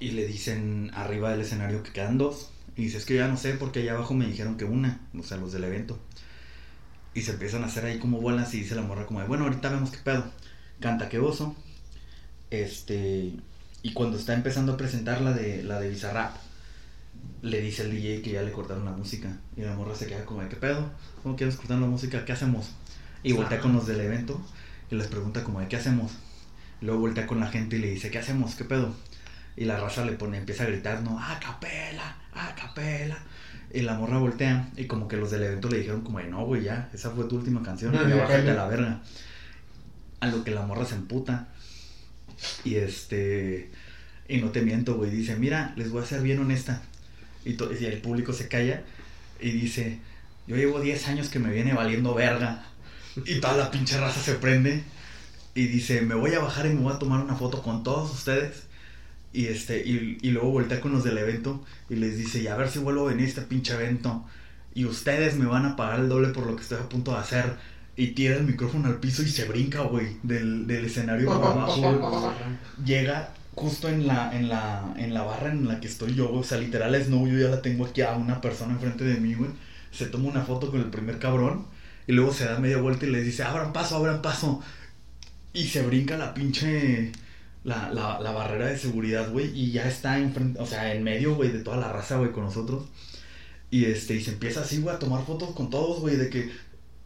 Y 0.00 0.12
le 0.12 0.26
dicen 0.26 0.90
arriba 0.94 1.30
del 1.30 1.40
escenario 1.40 1.82
que 1.82 1.92
quedan 1.92 2.18
dos. 2.18 2.50
Y 2.76 2.84
dice, 2.84 2.98
es 2.98 3.04
que 3.04 3.14
ya 3.14 3.28
no 3.28 3.36
sé 3.36 3.54
porque 3.54 3.80
allá 3.80 3.92
abajo 3.92 4.14
me 4.14 4.26
dijeron 4.26 4.56
que 4.56 4.64
una, 4.64 5.00
o 5.18 5.22
sea, 5.22 5.36
los 5.36 5.52
del 5.52 5.64
evento. 5.64 5.98
Y 7.14 7.22
se 7.22 7.32
empiezan 7.32 7.62
a 7.62 7.66
hacer 7.66 7.84
ahí 7.84 7.98
como 7.98 8.20
bolas 8.20 8.52
y 8.54 8.60
dice 8.60 8.74
la 8.74 8.82
morra 8.82 9.06
como 9.06 9.20
de, 9.20 9.26
bueno, 9.26 9.44
ahorita 9.44 9.70
vemos 9.70 9.90
qué 9.90 9.98
pedo. 9.98 10.24
Canta 10.80 11.08
que 11.08 11.20
oso. 11.20 11.54
Este, 12.50 13.32
y 13.82 13.92
cuando 13.92 14.18
está 14.18 14.34
empezando 14.34 14.72
a 14.72 14.76
presentar 14.76 15.20
la 15.20 15.32
de, 15.32 15.62
la 15.62 15.78
de 15.78 15.90
Bizarrap, 15.90 16.36
le 17.42 17.60
dice 17.60 17.82
el 17.82 17.90
DJ 17.90 18.22
que 18.22 18.32
ya 18.32 18.42
le 18.42 18.50
cortaron 18.50 18.84
la 18.84 18.92
música. 18.92 19.38
Y 19.56 19.60
la 19.60 19.74
morra 19.74 19.94
se 19.94 20.06
queda 20.06 20.24
como 20.24 20.42
de, 20.42 20.48
¿qué 20.48 20.56
pedo? 20.56 20.90
¿Cómo 21.22 21.36
quieres 21.36 21.56
cortar 21.56 21.78
la 21.78 21.86
música? 21.86 22.24
¿Qué 22.24 22.32
hacemos? 22.32 22.70
Y 23.22 23.32
voltea 23.32 23.60
con 23.60 23.72
los 23.72 23.86
del 23.86 24.00
evento 24.00 24.40
y 24.90 24.96
les 24.96 25.06
pregunta 25.06 25.44
como 25.44 25.60
de, 25.60 25.68
¿qué 25.68 25.76
hacemos? 25.76 26.12
Luego 26.80 27.00
voltea 27.00 27.26
con 27.26 27.40
la 27.40 27.46
gente 27.46 27.76
y 27.76 27.78
le 27.78 27.90
dice, 27.90 28.10
¿qué 28.10 28.18
hacemos? 28.18 28.54
¿Qué 28.54 28.64
pedo? 28.64 28.94
Y 29.56 29.64
la 29.64 29.78
raza 29.78 30.04
le 30.04 30.12
pone, 30.12 30.38
empieza 30.38 30.64
a 30.64 30.66
gritar, 30.66 31.02
no, 31.02 31.18
a 31.18 31.38
capela, 31.38 32.16
a 32.32 32.54
capela. 32.54 33.18
Y 33.72 33.82
la 33.82 33.94
morra 33.94 34.18
voltea 34.18 34.68
y 34.76 34.86
como 34.86 35.08
que 35.08 35.16
los 35.16 35.30
del 35.30 35.42
evento 35.42 35.68
le 35.68 35.78
dijeron 35.78 36.02
como 36.02 36.18
de, 36.18 36.26
no, 36.26 36.44
güey, 36.44 36.62
ya, 36.62 36.88
esa 36.92 37.10
fue 37.10 37.24
tu 37.24 37.36
última 37.36 37.62
canción, 37.62 37.92
No, 37.92 38.08
ya 38.08 38.16
bájate 38.16 38.50
a 38.50 38.54
la 38.54 38.66
verga. 38.66 39.00
A 40.20 40.26
lo 40.28 40.44
que 40.44 40.50
la 40.50 40.62
morra 40.62 40.84
se 40.84 40.94
emputa. 40.94 41.48
Y 42.64 42.76
este, 42.76 43.70
y 44.28 44.38
no 44.38 44.50
te 44.50 44.62
miento, 44.62 44.94
güey, 44.96 45.10
dice, 45.10 45.36
mira, 45.36 45.72
les 45.76 45.90
voy 45.90 46.02
a 46.02 46.06
ser 46.06 46.22
bien 46.22 46.40
honesta. 46.40 46.82
Y, 47.44 47.50
y 47.52 47.84
el 47.84 48.00
público 48.00 48.32
se 48.32 48.48
calla 48.48 48.82
y 49.40 49.50
dice, 49.50 49.98
yo 50.46 50.56
llevo 50.56 50.80
10 50.80 51.08
años 51.08 51.28
que 51.28 51.38
me 51.38 51.50
viene 51.50 51.74
valiendo 51.74 52.14
verga. 52.14 52.64
Y 53.24 53.40
toda 53.40 53.56
la 53.56 53.70
pinche 53.70 53.98
raza 53.98 54.20
se 54.20 54.34
prende 54.34 54.82
y 55.54 55.66
dice, 55.66 56.02
me 56.02 56.14
voy 56.14 56.34
a 56.34 56.40
bajar 56.40 56.66
y 56.66 56.70
me 56.70 56.80
voy 56.80 56.94
a 56.94 56.98
tomar 56.98 57.22
una 57.24 57.36
foto 57.36 57.62
con 57.62 57.82
todos 57.82 58.12
ustedes. 58.12 58.64
Y, 59.34 59.46
este, 59.46 59.82
y, 59.84 60.16
y 60.22 60.30
luego 60.30 60.50
voltea 60.50 60.80
con 60.80 60.92
los 60.92 61.02
del 61.02 61.18
evento 61.18 61.64
y 61.90 61.96
les 61.96 62.16
dice, 62.16 62.40
y 62.40 62.46
a 62.46 62.54
ver 62.54 62.70
si 62.70 62.78
vuelvo 62.78 63.06
a 63.06 63.10
venir 63.10 63.26
este 63.26 63.42
pinche 63.42 63.74
evento. 63.74 64.24
Y 64.74 64.84
ustedes 64.84 65.36
me 65.36 65.44
van 65.44 65.66
a 65.66 65.74
pagar 65.74 66.00
el 66.00 66.08
doble 66.08 66.28
por 66.28 66.46
lo 66.46 66.54
que 66.54 66.62
estoy 66.62 66.78
a 66.78 66.88
punto 66.88 67.10
de 67.10 67.18
hacer. 67.18 67.56
Y 67.96 68.08
tira 68.08 68.36
el 68.36 68.44
micrófono 68.44 68.88
al 68.88 69.00
piso 69.00 69.22
y 69.22 69.28
se 69.28 69.44
brinca, 69.44 69.82
güey, 69.82 70.16
del, 70.22 70.66
del 70.68 70.84
escenario 70.84 71.26
por 71.26 71.44
abajo. 71.44 72.32
Llega 72.84 73.34
justo 73.56 73.88
en 73.88 74.06
la, 74.06 74.36
en, 74.36 74.48
la, 74.48 74.94
en 74.96 75.14
la 75.14 75.22
barra 75.22 75.50
en 75.50 75.66
la 75.66 75.80
que 75.80 75.88
estoy 75.88 76.14
yo. 76.14 76.32
O 76.32 76.44
sea, 76.44 76.58
literal 76.58 76.94
Snow, 76.94 77.26
yo 77.26 77.38
ya 77.38 77.48
la 77.48 77.60
tengo 77.60 77.86
aquí 77.86 78.02
a 78.02 78.12
una 78.12 78.40
persona 78.40 78.74
enfrente 78.74 79.02
de 79.04 79.16
mí, 79.16 79.34
güey. 79.34 79.50
Se 79.90 80.06
toma 80.06 80.28
una 80.28 80.42
foto 80.42 80.70
con 80.70 80.80
el 80.80 80.90
primer 80.90 81.18
cabrón. 81.18 81.66
Y 82.06 82.12
luego 82.12 82.32
se 82.32 82.44
da 82.44 82.58
media 82.60 82.78
vuelta 82.78 83.06
y 83.06 83.10
les 83.10 83.24
dice, 83.24 83.42
abran 83.42 83.72
paso, 83.72 83.96
abran 83.96 84.22
paso. 84.22 84.60
Y 85.52 85.66
se 85.66 85.82
brinca 85.82 86.16
la 86.16 86.34
pinche. 86.34 87.10
La, 87.64 87.90
la, 87.92 88.30
barrera 88.32 88.66
de 88.66 88.78
seguridad, 88.78 89.32
güey. 89.32 89.50
Y 89.58 89.72
ya 89.72 89.88
está 89.88 90.18
enfrente, 90.18 90.60
o 90.60 90.66
sea, 90.66 90.94
en 90.94 91.02
medio, 91.02 91.34
güey, 91.34 91.50
de 91.50 91.60
toda 91.60 91.78
la 91.78 91.90
raza, 91.90 92.18
güey, 92.18 92.30
con 92.32 92.44
nosotros. 92.44 92.84
Y 93.70 93.86
este, 93.86 94.16
y 94.16 94.20
se 94.22 94.32
empieza 94.32 94.60
así, 94.60 94.80
güey, 94.80 94.94
a 94.94 94.98
tomar 94.98 95.24
fotos 95.24 95.54
con 95.54 95.70
todos, 95.70 96.00
güey, 96.00 96.16
de 96.16 96.30
que 96.30 96.52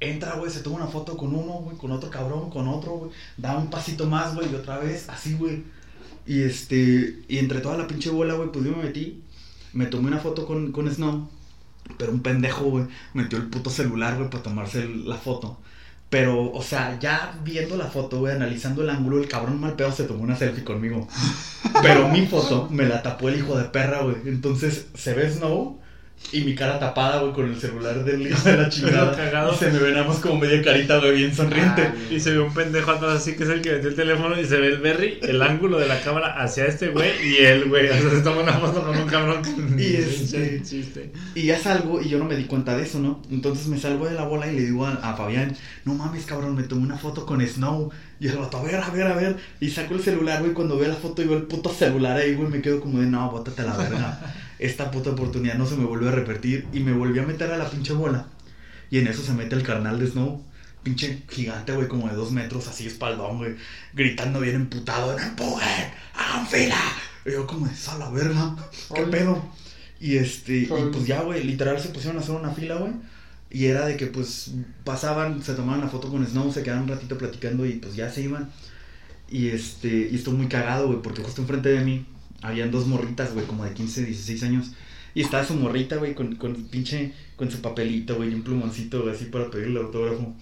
entra, 0.01 0.35
güey, 0.37 0.51
se 0.51 0.61
toma 0.61 0.77
una 0.77 0.87
foto 0.87 1.17
con 1.17 1.35
uno, 1.35 1.55
güey, 1.63 1.77
con 1.77 1.91
otro 1.93 2.11
cabrón, 2.11 2.51
con 2.51 2.69
otro, 2.69 2.93
güey. 2.93 3.11
Da 3.37 3.57
un 3.57 3.71
pasito 3.71 4.07
más, 4.07 4.35
güey, 4.35 4.51
y 4.53 4.55
otra 4.55 4.79
vez, 4.79 5.09
así, 5.09 5.35
güey. 5.35 5.63
Y 6.27 6.43
este, 6.43 7.21
y 7.29 7.39
entre 7.39 7.61
toda 7.61 7.79
la 7.79 7.87
pinche 7.87 8.11
bola, 8.11 8.35
güey, 8.35 8.53
pues 8.53 8.65
yo 8.65 8.77
me 8.77 8.85
metí. 8.85 9.23
Me 9.73 9.87
tomé 9.87 10.09
una 10.09 10.19
foto 10.19 10.47
con, 10.47 10.73
con 10.73 10.93
Snow. 10.93 11.29
Pero 11.97 12.13
un 12.13 12.21
pendejo, 12.21 12.65
güey, 12.65 12.87
metió 13.15 13.39
el 13.39 13.47
puto 13.49 13.71
celular, 13.71 14.17
güey, 14.19 14.29
para 14.29 14.43
tomarse 14.43 14.87
la 14.89 15.17
foto. 15.17 15.59
Pero, 16.11 16.51
o 16.53 16.63
sea, 16.63 16.99
ya 16.99 17.39
viendo 17.45 17.77
la 17.77 17.87
foto, 17.87 18.21
güey, 18.21 18.35
analizando 18.35 18.83
el 18.83 18.91
ángulo, 18.91 19.19
el 19.19 19.29
cabrón 19.29 19.61
mal 19.61 19.75
pedo 19.75 19.93
se 19.93 20.05
tomó 20.05 20.23
una 20.23 20.37
selfie 20.37 20.65
conmigo. 20.65 21.07
Pero 21.83 22.09
mi 22.09 22.27
foto 22.27 22.69
me 22.71 22.87
la 22.89 23.03
tapó 23.03 23.29
el 23.29 23.37
hijo 23.37 23.59
de 23.59 23.65
perra, 23.65 24.03
güey. 24.03 24.17
Entonces 24.25 24.87
se 24.95 25.13
ve 25.13 25.31
Snow 25.31 25.81
y 26.31 26.43
mi 26.43 26.55
cara 26.55 26.79
tapada, 26.79 27.21
güey, 27.21 27.33
con 27.33 27.47
el 27.49 27.59
celular 27.59 28.05
del 28.05 28.27
hijo 28.27 28.43
de 28.49 28.57
la 28.59 28.69
chingada. 28.71 29.17
cagado. 29.17 29.55
Y 29.55 29.57
se 29.57 29.71
me 29.71 29.79
ve 29.79 29.93
nada 29.93 30.07
más 30.07 30.19
como 30.19 30.37
media 30.39 30.63
carita, 30.63 30.99
güey, 30.99 31.17
bien 31.17 31.35
sonriente. 31.35 31.83
Ah, 31.91 31.95
Y 32.11 32.21
se 32.21 32.33
ve 32.33 32.41
un 32.41 32.53
pendejo 32.53 32.91
atrás 32.91 33.17
así 33.17 33.35
que 33.35 33.45
es 33.45 33.49
el 33.49 33.63
que 33.63 33.73
metió 33.73 33.89
el 33.89 33.95
teléfono 33.95 34.39
y 34.39 34.45
se 34.45 34.59
ve 34.59 34.69
el 34.69 34.79
Berry, 34.79 35.19
el 35.23 35.41
ángulo 35.41 35.79
de 35.79 35.87
la 35.89 35.99
cámara 36.03 36.35
hacia 36.43 36.67
este 36.67 36.89
güey 36.89 37.11
y 37.27 37.37
él, 37.45 37.65
güey. 37.69 37.89
O 37.89 37.93
sea, 37.95 38.11
se 38.11 38.21
toma 38.21 38.43
una 38.43 38.53
foto 38.55 38.83
con 38.85 38.97
un 38.99 39.07
cabrón 39.09 39.41
Y 39.79 39.95
este- 39.97 40.63
chiste. 40.63 41.13
Y 41.35 41.45
ya 41.47 41.59
salgo 41.59 42.03
y 42.03 42.11
yo 42.11 42.19
no 42.19 42.27
me 42.27 42.37
di 42.37 42.45
cuenta 42.45 42.77
de 42.77 42.83
eso, 42.83 42.99
¿no? 42.99 43.23
Entonces 43.31 43.67
me 43.69 43.79
salgo 43.79 44.07
de 44.07 44.15
la 44.15 44.25
bola 44.25 44.53
y 44.53 44.55
le 44.57 44.63
digo 44.67 44.85
a, 44.87 44.93
a 44.95 45.15
Fabián, 45.17 45.57
no 45.87 45.95
mames, 45.95 46.27
cabrón, 46.27 46.55
me 46.55 46.65
tomé 46.65 46.83
una 46.83 46.99
foto 46.99 47.25
con 47.25 47.41
Snow. 47.47 47.91
Y 48.21 48.27
el 48.29 48.37
vato, 48.37 48.59
a 48.59 48.63
ver, 48.65 48.75
a 48.75 48.91
ver, 48.91 49.07
a 49.07 49.15
ver. 49.15 49.37
Y 49.61 49.71
saco 49.71 49.95
el 49.95 50.03
celular, 50.03 50.41
güey. 50.41 50.53
Cuando 50.53 50.77
veo 50.77 50.89
la 50.89 50.97
foto 50.97 51.23
y 51.23 51.27
veo 51.27 51.37
el 51.39 51.45
puto 51.45 51.73
celular 51.73 52.17
ahí, 52.17 52.35
güey, 52.35 52.49
me 52.51 52.61
quedo 52.61 52.81
como 52.81 52.99
de, 52.99 53.07
no, 53.07 53.31
bótate 53.31 53.63
a 53.63 53.67
la 53.67 53.77
verga. 53.77 54.21
Esta 54.59 54.91
puta 54.91 55.11
oportunidad 55.11 55.57
no 55.57 55.67
se 55.67 55.77
me 55.77 55.85
vuelve 55.85 56.09
a 56.09 56.13
repetir. 56.13 56.67
Y 56.73 56.81
me 56.81 56.93
volví 56.93 57.19
a 57.19 57.27
meter 57.27 57.51
a 57.53 57.59
la 57.59 57.71
pinche 57.71 57.93
bola. 57.93 58.27
Y 58.91 58.99
en 58.99 59.07
eso 59.07 59.23
se 59.23 59.33
mete 59.33 59.55
el 59.55 59.63
carnal 59.63 59.99
de 59.99 60.07
Snow. 60.07 60.43
Pinche 60.83 61.23
gigante, 61.29 61.73
güey, 61.73 61.89
como 61.89 62.09
de 62.09 62.15
dos 62.15 62.33
metros, 62.33 62.69
así 62.69 62.87
espaldón, 62.87 63.39
güey. 63.39 63.57
Gritando 63.93 64.41
bien 64.41 64.55
emputado, 64.55 65.17
¡no 65.19 65.23
empuje! 65.23 65.93
¡Hagan 66.15 66.47
fila! 66.47 66.81
Y 67.27 67.33
yo 67.33 67.47
como, 67.47 67.67
esa 67.67 67.99
la 67.99 68.11
verga, 68.11 68.57
¿qué 68.95 69.03
Oye. 69.03 69.11
pedo? 69.11 69.45
Y 70.01 70.17
este, 70.17 70.59
y 70.59 70.67
pues 70.67 71.07
ya, 71.07 71.23
güey, 71.23 71.43
literal 71.43 71.79
se 71.81 71.89
pusieron 71.89 72.17
a 72.19 72.21
hacer 72.21 72.35
una 72.35 72.51
fila, 72.51 72.77
güey. 72.77 72.93
Y 73.51 73.67
era 73.67 73.87
de 73.87 73.97
que 73.97 74.07
pues 74.07 74.53
pasaban, 74.85 75.43
se 75.43 75.55
tomaban 75.55 75.81
la 75.81 75.89
foto 75.89 76.11
con 76.11 76.27
Snow, 76.27 76.53
se 76.53 76.63
quedaban 76.63 76.85
un 76.85 76.91
ratito 76.91 77.19
platicando 77.19 77.67
y 77.67 77.73
pues 77.73 77.97
ya 77.97 78.11
se 78.11 78.23
iban. 78.23 78.51
Y 79.29 79.49
este, 79.49 80.09
y 80.11 80.15
estuvo 80.15 80.37
muy 80.37 80.49
cagado, 80.49 80.87
güey, 80.87 81.03
porque 81.03 81.23
justo 81.23 81.43
enfrente 81.43 81.71
de 81.71 81.85
mí 81.85 82.07
habían 82.43 82.71
dos 82.71 82.87
morritas, 82.87 83.35
güey, 83.35 83.47
como 83.47 83.65
de 83.65 83.75
15, 83.75 84.05
16 84.05 84.43
años. 84.45 84.73
Y 85.15 85.23
estaba 85.23 85.45
su 85.45 85.55
morrita, 85.55 85.97
güey, 85.97 86.15
con, 86.15 86.37
con 86.37 86.55
pinche, 86.69 87.13
con 87.37 87.51
su 87.51 87.61
papelito, 87.61 88.17
güey, 88.17 88.31
y 88.31 88.35
un 88.35 88.43
plumoncito, 88.43 89.09
así 89.11 89.27
para 89.27 89.51
pedirle 89.51 89.81
autógrafo. 89.81 90.35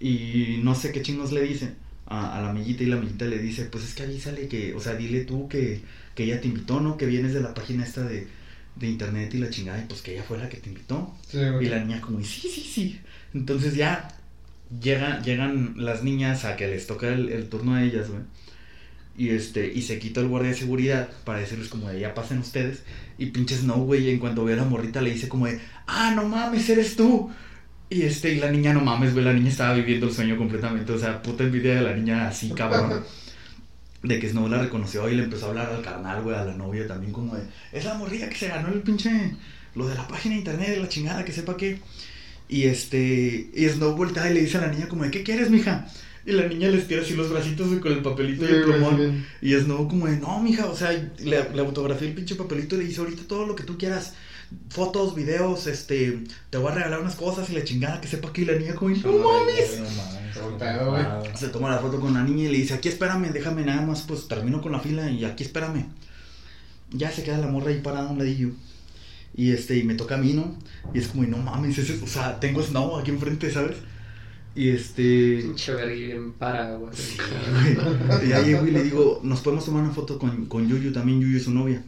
Y 0.00 0.60
no 0.62 0.74
sé 0.74 0.92
qué 0.92 1.02
chingos 1.02 1.32
le 1.32 1.42
dice 1.42 1.74
a, 2.06 2.38
a 2.38 2.42
la 2.42 2.50
amiguita 2.50 2.82
y 2.82 2.86
la 2.86 2.96
amiguita 2.96 3.24
le 3.26 3.38
dice, 3.38 3.66
pues 3.66 3.84
es 3.84 3.94
que 3.94 4.04
avísale 4.04 4.48
que, 4.48 4.74
o 4.74 4.80
sea, 4.80 4.94
dile 4.94 5.24
tú 5.24 5.48
que, 5.48 5.82
que 6.14 6.24
ella 6.24 6.40
te 6.40 6.48
invitó, 6.48 6.80
¿no? 6.80 6.96
Que 6.96 7.06
vienes 7.06 7.34
de 7.34 7.40
la 7.40 7.54
página 7.54 7.84
esta 7.84 8.02
de, 8.04 8.28
de 8.76 8.86
internet 8.88 9.34
y 9.34 9.38
la 9.38 9.50
chingada, 9.50 9.82
y 9.82 9.86
pues 9.86 10.02
que 10.02 10.12
ella 10.12 10.22
fue 10.24 10.38
la 10.38 10.48
que 10.48 10.58
te 10.58 10.68
invitó. 10.68 11.14
Sí, 11.28 11.38
güey. 11.38 11.66
Y 11.66 11.68
la 11.68 11.80
niña 11.84 12.00
como, 12.00 12.20
sí, 12.22 12.48
sí, 12.48 12.62
sí. 12.62 13.00
Entonces 13.34 13.74
ya 13.74 14.08
llega, 14.80 15.20
llegan 15.22 15.74
las 15.76 16.02
niñas 16.04 16.44
a 16.44 16.56
que 16.56 16.68
les 16.68 16.86
toca 16.86 17.08
el, 17.12 17.28
el 17.30 17.48
turno 17.48 17.74
a 17.74 17.82
ellas, 17.84 18.10
güey. 18.10 18.22
Y 19.18 19.30
este, 19.30 19.72
y 19.72 19.82
se 19.82 19.98
quita 19.98 20.20
el 20.20 20.28
guardia 20.28 20.50
de 20.50 20.56
seguridad 20.56 21.08
para 21.24 21.38
decirles 21.38 21.68
como 21.68 21.88
de 21.88 22.00
ya 22.00 22.14
pasen 22.14 22.38
ustedes. 22.38 22.82
Y 23.18 23.26
pinche 23.26 23.56
Snow, 23.56 23.84
güey, 23.84 24.10
en 24.10 24.18
cuanto 24.18 24.44
ve 24.44 24.52
a 24.52 24.56
la 24.56 24.64
morrita 24.64 25.00
le 25.00 25.12
dice 25.12 25.28
como 25.28 25.46
de, 25.46 25.58
ah, 25.86 26.12
no 26.14 26.28
mames, 26.28 26.68
eres 26.68 26.96
tú. 26.96 27.30
Y 27.88 28.02
este, 28.02 28.34
y 28.34 28.40
la 28.40 28.50
niña 28.50 28.74
no 28.74 28.80
mames, 28.80 29.12
güey, 29.12 29.24
la 29.24 29.32
niña 29.32 29.48
estaba 29.48 29.74
viviendo 29.74 30.06
el 30.06 30.12
sueño 30.12 30.36
completamente. 30.36 30.92
O 30.92 30.98
sea, 30.98 31.22
puta 31.22 31.44
envidia 31.44 31.76
de 31.76 31.82
la 31.82 31.94
niña 31.94 32.28
así, 32.28 32.50
cabrón. 32.50 33.04
De 34.02 34.18
que 34.20 34.28
Snow 34.28 34.48
la 34.48 34.60
reconoció 34.60 35.08
y 35.08 35.16
le 35.16 35.24
empezó 35.24 35.46
a 35.46 35.48
hablar 35.50 35.72
al 35.72 35.82
carnal, 35.82 36.22
güey, 36.22 36.36
a 36.36 36.44
la 36.44 36.54
novia 36.54 36.86
también 36.86 37.12
como 37.12 37.34
de, 37.34 37.42
es 37.72 37.84
la 37.84 37.94
morrilla 37.94 38.28
que 38.28 38.36
se 38.36 38.48
ganó 38.48 38.68
el 38.68 38.82
pinche, 38.82 39.34
lo 39.74 39.88
de 39.88 39.94
la 39.94 40.06
página 40.06 40.34
de 40.34 40.40
internet, 40.40 40.68
de 40.68 40.80
la 40.80 40.88
chingada, 40.88 41.24
que 41.24 41.32
sepa 41.32 41.56
qué. 41.56 41.80
Y 42.48 42.64
este, 42.64 43.50
y 43.54 43.68
Snow 43.68 43.96
voltea 43.96 44.30
y 44.30 44.34
le 44.34 44.40
dice 44.42 44.58
a 44.58 44.62
la 44.62 44.68
niña 44.68 44.88
como 44.88 45.04
de, 45.04 45.10
¿qué 45.10 45.22
quieres, 45.22 45.50
mija? 45.50 45.88
Y 46.26 46.32
la 46.32 46.48
niña 46.48 46.68
les 46.68 46.88
tira 46.88 47.02
así 47.02 47.14
los 47.14 47.30
bracitos 47.30 47.68
con 47.78 47.92
el 47.92 48.02
papelito 48.02 48.44
y 48.44 48.48
Sí, 48.48 48.54
el 48.54 48.64
güey, 48.66 48.78
plumón. 48.80 49.26
Y 49.40 49.54
Snow 49.54 49.86
como 49.88 50.06
de, 50.06 50.16
no, 50.18 50.40
mija, 50.40 50.66
o 50.66 50.74
sea, 50.74 50.90
le, 50.90 51.50
le 51.54 51.60
autografié 51.60 52.08
el 52.08 52.14
pinche 52.14 52.34
papelito 52.34 52.74
y 52.74 52.78
le 52.78 52.84
dice, 52.86 53.00
ahorita 53.00 53.22
todo 53.28 53.46
lo 53.46 53.54
que 53.54 53.62
tú 53.62 53.78
quieras, 53.78 54.14
fotos, 54.68 55.14
videos, 55.14 55.68
este, 55.68 56.24
te 56.50 56.58
voy 56.58 56.72
a 56.72 56.74
regalar 56.74 57.00
unas 57.00 57.14
cosas 57.14 57.48
y 57.50 57.54
la 57.54 57.62
chingada 57.62 58.00
que 58.00 58.08
sepa 58.08 58.32
que 58.32 58.42
y 58.42 58.44
la 58.44 58.54
niña 58.54 58.74
como, 58.74 58.90
no 58.90 58.96
mames. 58.96 59.80
No. 60.34 61.36
Se 61.36 61.48
toma 61.48 61.70
la 61.70 61.78
foto 61.78 62.00
con 62.00 62.14
la 62.14 62.22
niña 62.22 62.48
y 62.48 62.52
le 62.52 62.58
dice, 62.58 62.74
aquí 62.74 62.88
espérame, 62.88 63.32
déjame 63.32 63.64
nada 63.64 63.82
más, 63.82 64.02
pues 64.02 64.26
termino 64.26 64.60
con 64.60 64.72
la 64.72 64.80
fila 64.80 65.08
y 65.08 65.24
aquí 65.24 65.44
espérame. 65.44 65.86
Ya 66.90 67.10
se 67.10 67.22
queda 67.22 67.38
la 67.38 67.46
morra 67.46 67.70
ahí 67.70 67.80
parada 67.80 68.08
a 68.08 68.12
un 68.12 68.18
ladillo. 68.18 68.50
Y 69.34 69.52
este, 69.52 69.76
y 69.76 69.84
me 69.84 69.94
toca 69.94 70.16
a 70.16 70.18
mí, 70.18 70.32
¿no? 70.32 70.56
Y 70.94 70.98
es 70.98 71.08
como, 71.08 71.22
no 71.24 71.38
mames, 71.38 71.78
ese, 71.78 72.02
o 72.02 72.06
sea, 72.06 72.40
tengo 72.40 72.62
Snow 72.62 72.96
aquí 72.96 73.10
enfrente, 73.10 73.50
¿sabes? 73.50 73.76
Y 74.56 74.70
este... 74.70 75.40
Pinche 75.42 75.76
bien 75.86 76.32
para, 76.32 76.76
güey. 76.76 76.90
Y 78.24 78.28
ya 78.28 78.40
llego 78.40 78.66
y 78.66 78.70
le 78.70 78.82
digo, 78.82 79.20
nos 79.22 79.42
podemos 79.42 79.66
tomar 79.66 79.82
una 79.82 79.92
foto 79.92 80.18
con, 80.18 80.46
con 80.46 80.66
Yuyu, 80.66 80.94
también 80.94 81.20
Yuyu 81.20 81.36
es 81.36 81.44
su 81.44 81.52
novia. 81.52 81.84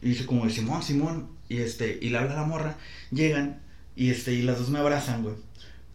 Y 0.00 0.10
dice 0.10 0.24
como, 0.24 0.48
Simón, 0.48 0.80
Simón, 0.84 1.26
y 1.48 1.58
este, 1.58 1.98
y 2.00 2.10
le 2.10 2.18
habla 2.18 2.34
a 2.34 2.36
la 2.36 2.44
morra, 2.44 2.76
llegan, 3.10 3.60
y 3.96 4.10
este, 4.10 4.32
y 4.32 4.42
las 4.42 4.60
dos 4.60 4.70
me 4.70 4.78
abrazan, 4.78 5.24
güey. 5.24 5.34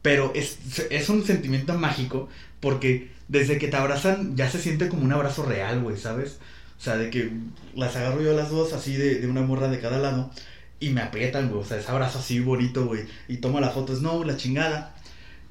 Pero 0.02 0.34
es, 0.36 0.58
es 0.90 1.08
un 1.08 1.24
sentimiento 1.24 1.74
mágico, 1.80 2.28
porque 2.60 3.10
desde 3.30 3.58
que 3.58 3.70
te 3.70 3.78
abrazan 3.78 4.36
ya 4.36 4.50
se 4.50 4.60
siente 4.60 4.90
como 4.90 5.04
un 5.04 5.14
abrazo 5.14 5.44
real, 5.44 5.82
güey, 5.82 5.98
¿sabes? 5.98 6.40
O 6.78 6.84
sea, 6.84 6.98
de 6.98 7.10
que 7.10 7.32
las 7.76 7.96
agarro 7.96 8.22
yo 8.22 8.32
a 8.32 8.36
las 8.36 8.50
dos 8.50 8.74
así 8.74 8.94
de, 8.98 9.20
de 9.20 9.28
una 9.28 9.42
morra 9.42 9.70
de 9.70 9.80
cada 9.80 10.00
lado, 10.00 10.32
y 10.82 10.90
me 10.90 11.02
aprietan, 11.02 11.50
güey, 11.50 11.62
o 11.62 11.66
sea, 11.66 11.78
ese 11.78 11.90
abrazo 11.90 12.20
así 12.20 12.42
bonito, 12.42 12.86
güey. 12.86 13.06
Y 13.30 13.38
toma 13.38 13.62
la 13.62 13.70
foto, 13.70 13.94
es 13.94 14.02
no, 14.02 14.26
la 14.26 14.36
chingada. 14.36 14.97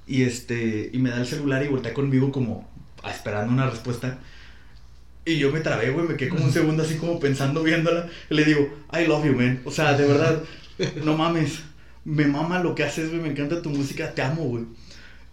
Y 0.06 0.22
este, 0.22 0.90
y 0.92 0.98
me 0.98 1.10
da 1.10 1.18
el 1.18 1.26
celular 1.26 1.64
y 1.64 1.68
voltea 1.68 1.92
conmigo 1.92 2.30
como 2.30 2.68
esperando 3.08 3.52
una 3.52 3.68
respuesta. 3.68 4.18
Y 5.24 5.38
yo 5.38 5.50
me 5.50 5.60
trabé, 5.60 5.90
güey, 5.90 6.06
me 6.06 6.16
quedé 6.16 6.28
como 6.28 6.44
un 6.44 6.52
segundo 6.52 6.84
así 6.84 6.96
como 6.96 7.18
pensando 7.18 7.62
viéndola. 7.62 8.08
Y 8.30 8.34
le 8.34 8.44
digo, 8.44 8.68
I 8.92 9.06
love 9.06 9.26
you, 9.26 9.32
man. 9.32 9.60
O 9.64 9.70
sea, 9.70 9.94
de 9.94 10.06
verdad, 10.06 10.42
no 11.04 11.16
mames. 11.16 11.60
Me 12.04 12.26
mama 12.26 12.60
lo 12.60 12.76
que 12.76 12.84
haces, 12.84 13.10
güey, 13.10 13.20
me 13.20 13.30
encanta 13.30 13.62
tu 13.62 13.70
música, 13.70 14.14
te 14.14 14.22
amo, 14.22 14.44
güey. 14.44 14.64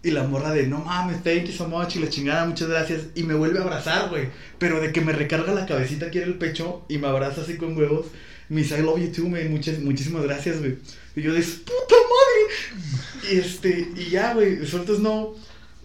Y 0.02 0.10
la 0.10 0.24
morra 0.24 0.52
de, 0.52 0.66
no 0.66 0.80
mames, 0.80 1.22
thank 1.22 1.44
you 1.44 1.52
so 1.52 1.68
much, 1.68 1.96
y 1.96 2.00
la 2.00 2.10
chingada, 2.10 2.44
muchas 2.44 2.68
gracias. 2.68 3.02
Y 3.14 3.22
me 3.22 3.34
vuelve 3.34 3.60
a 3.60 3.62
abrazar, 3.62 4.10
güey. 4.10 4.28
Pero 4.58 4.80
de 4.80 4.92
que 4.92 5.00
me 5.00 5.12
recarga 5.12 5.54
la 5.54 5.66
cabecita 5.66 6.06
aquí 6.06 6.18
en 6.18 6.24
el 6.24 6.34
pecho 6.34 6.84
y 6.88 6.98
me 6.98 7.06
abraza 7.06 7.42
así 7.42 7.56
con 7.56 7.76
huevos. 7.76 8.06
Me 8.48 8.62
dice, 8.62 8.78
I 8.78 8.82
love 8.82 9.00
you 9.00 9.10
too, 9.10 9.28
man, 9.28 9.50
muchas, 9.50 9.78
muchísimas 9.78 10.24
gracias, 10.24 10.58
güey. 10.60 10.76
Y 11.16 11.22
yo 11.22 11.32
de, 11.32 11.40
puta 11.40 11.94
madre. 11.94 13.30
Y 13.30 13.38
este, 13.38 13.88
y 13.96 14.10
ya, 14.10 14.34
güey, 14.34 14.66
suelto 14.66 14.96
Snow. 14.96 15.36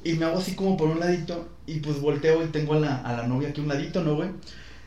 Y 0.03 0.13
me 0.13 0.25
hago 0.25 0.39
así 0.39 0.55
como 0.55 0.77
por 0.77 0.89
un 0.89 0.99
ladito. 0.99 1.49
Y 1.65 1.79
pues 1.79 1.99
volteo 1.99 2.43
y 2.43 2.47
tengo 2.47 2.73
a 2.73 2.79
la, 2.79 2.95
a 3.01 3.13
la 3.13 3.27
novia 3.27 3.49
aquí 3.49 3.61
a 3.61 3.63
un 3.63 3.69
ladito, 3.69 4.03
¿no, 4.03 4.15
güey? 4.15 4.29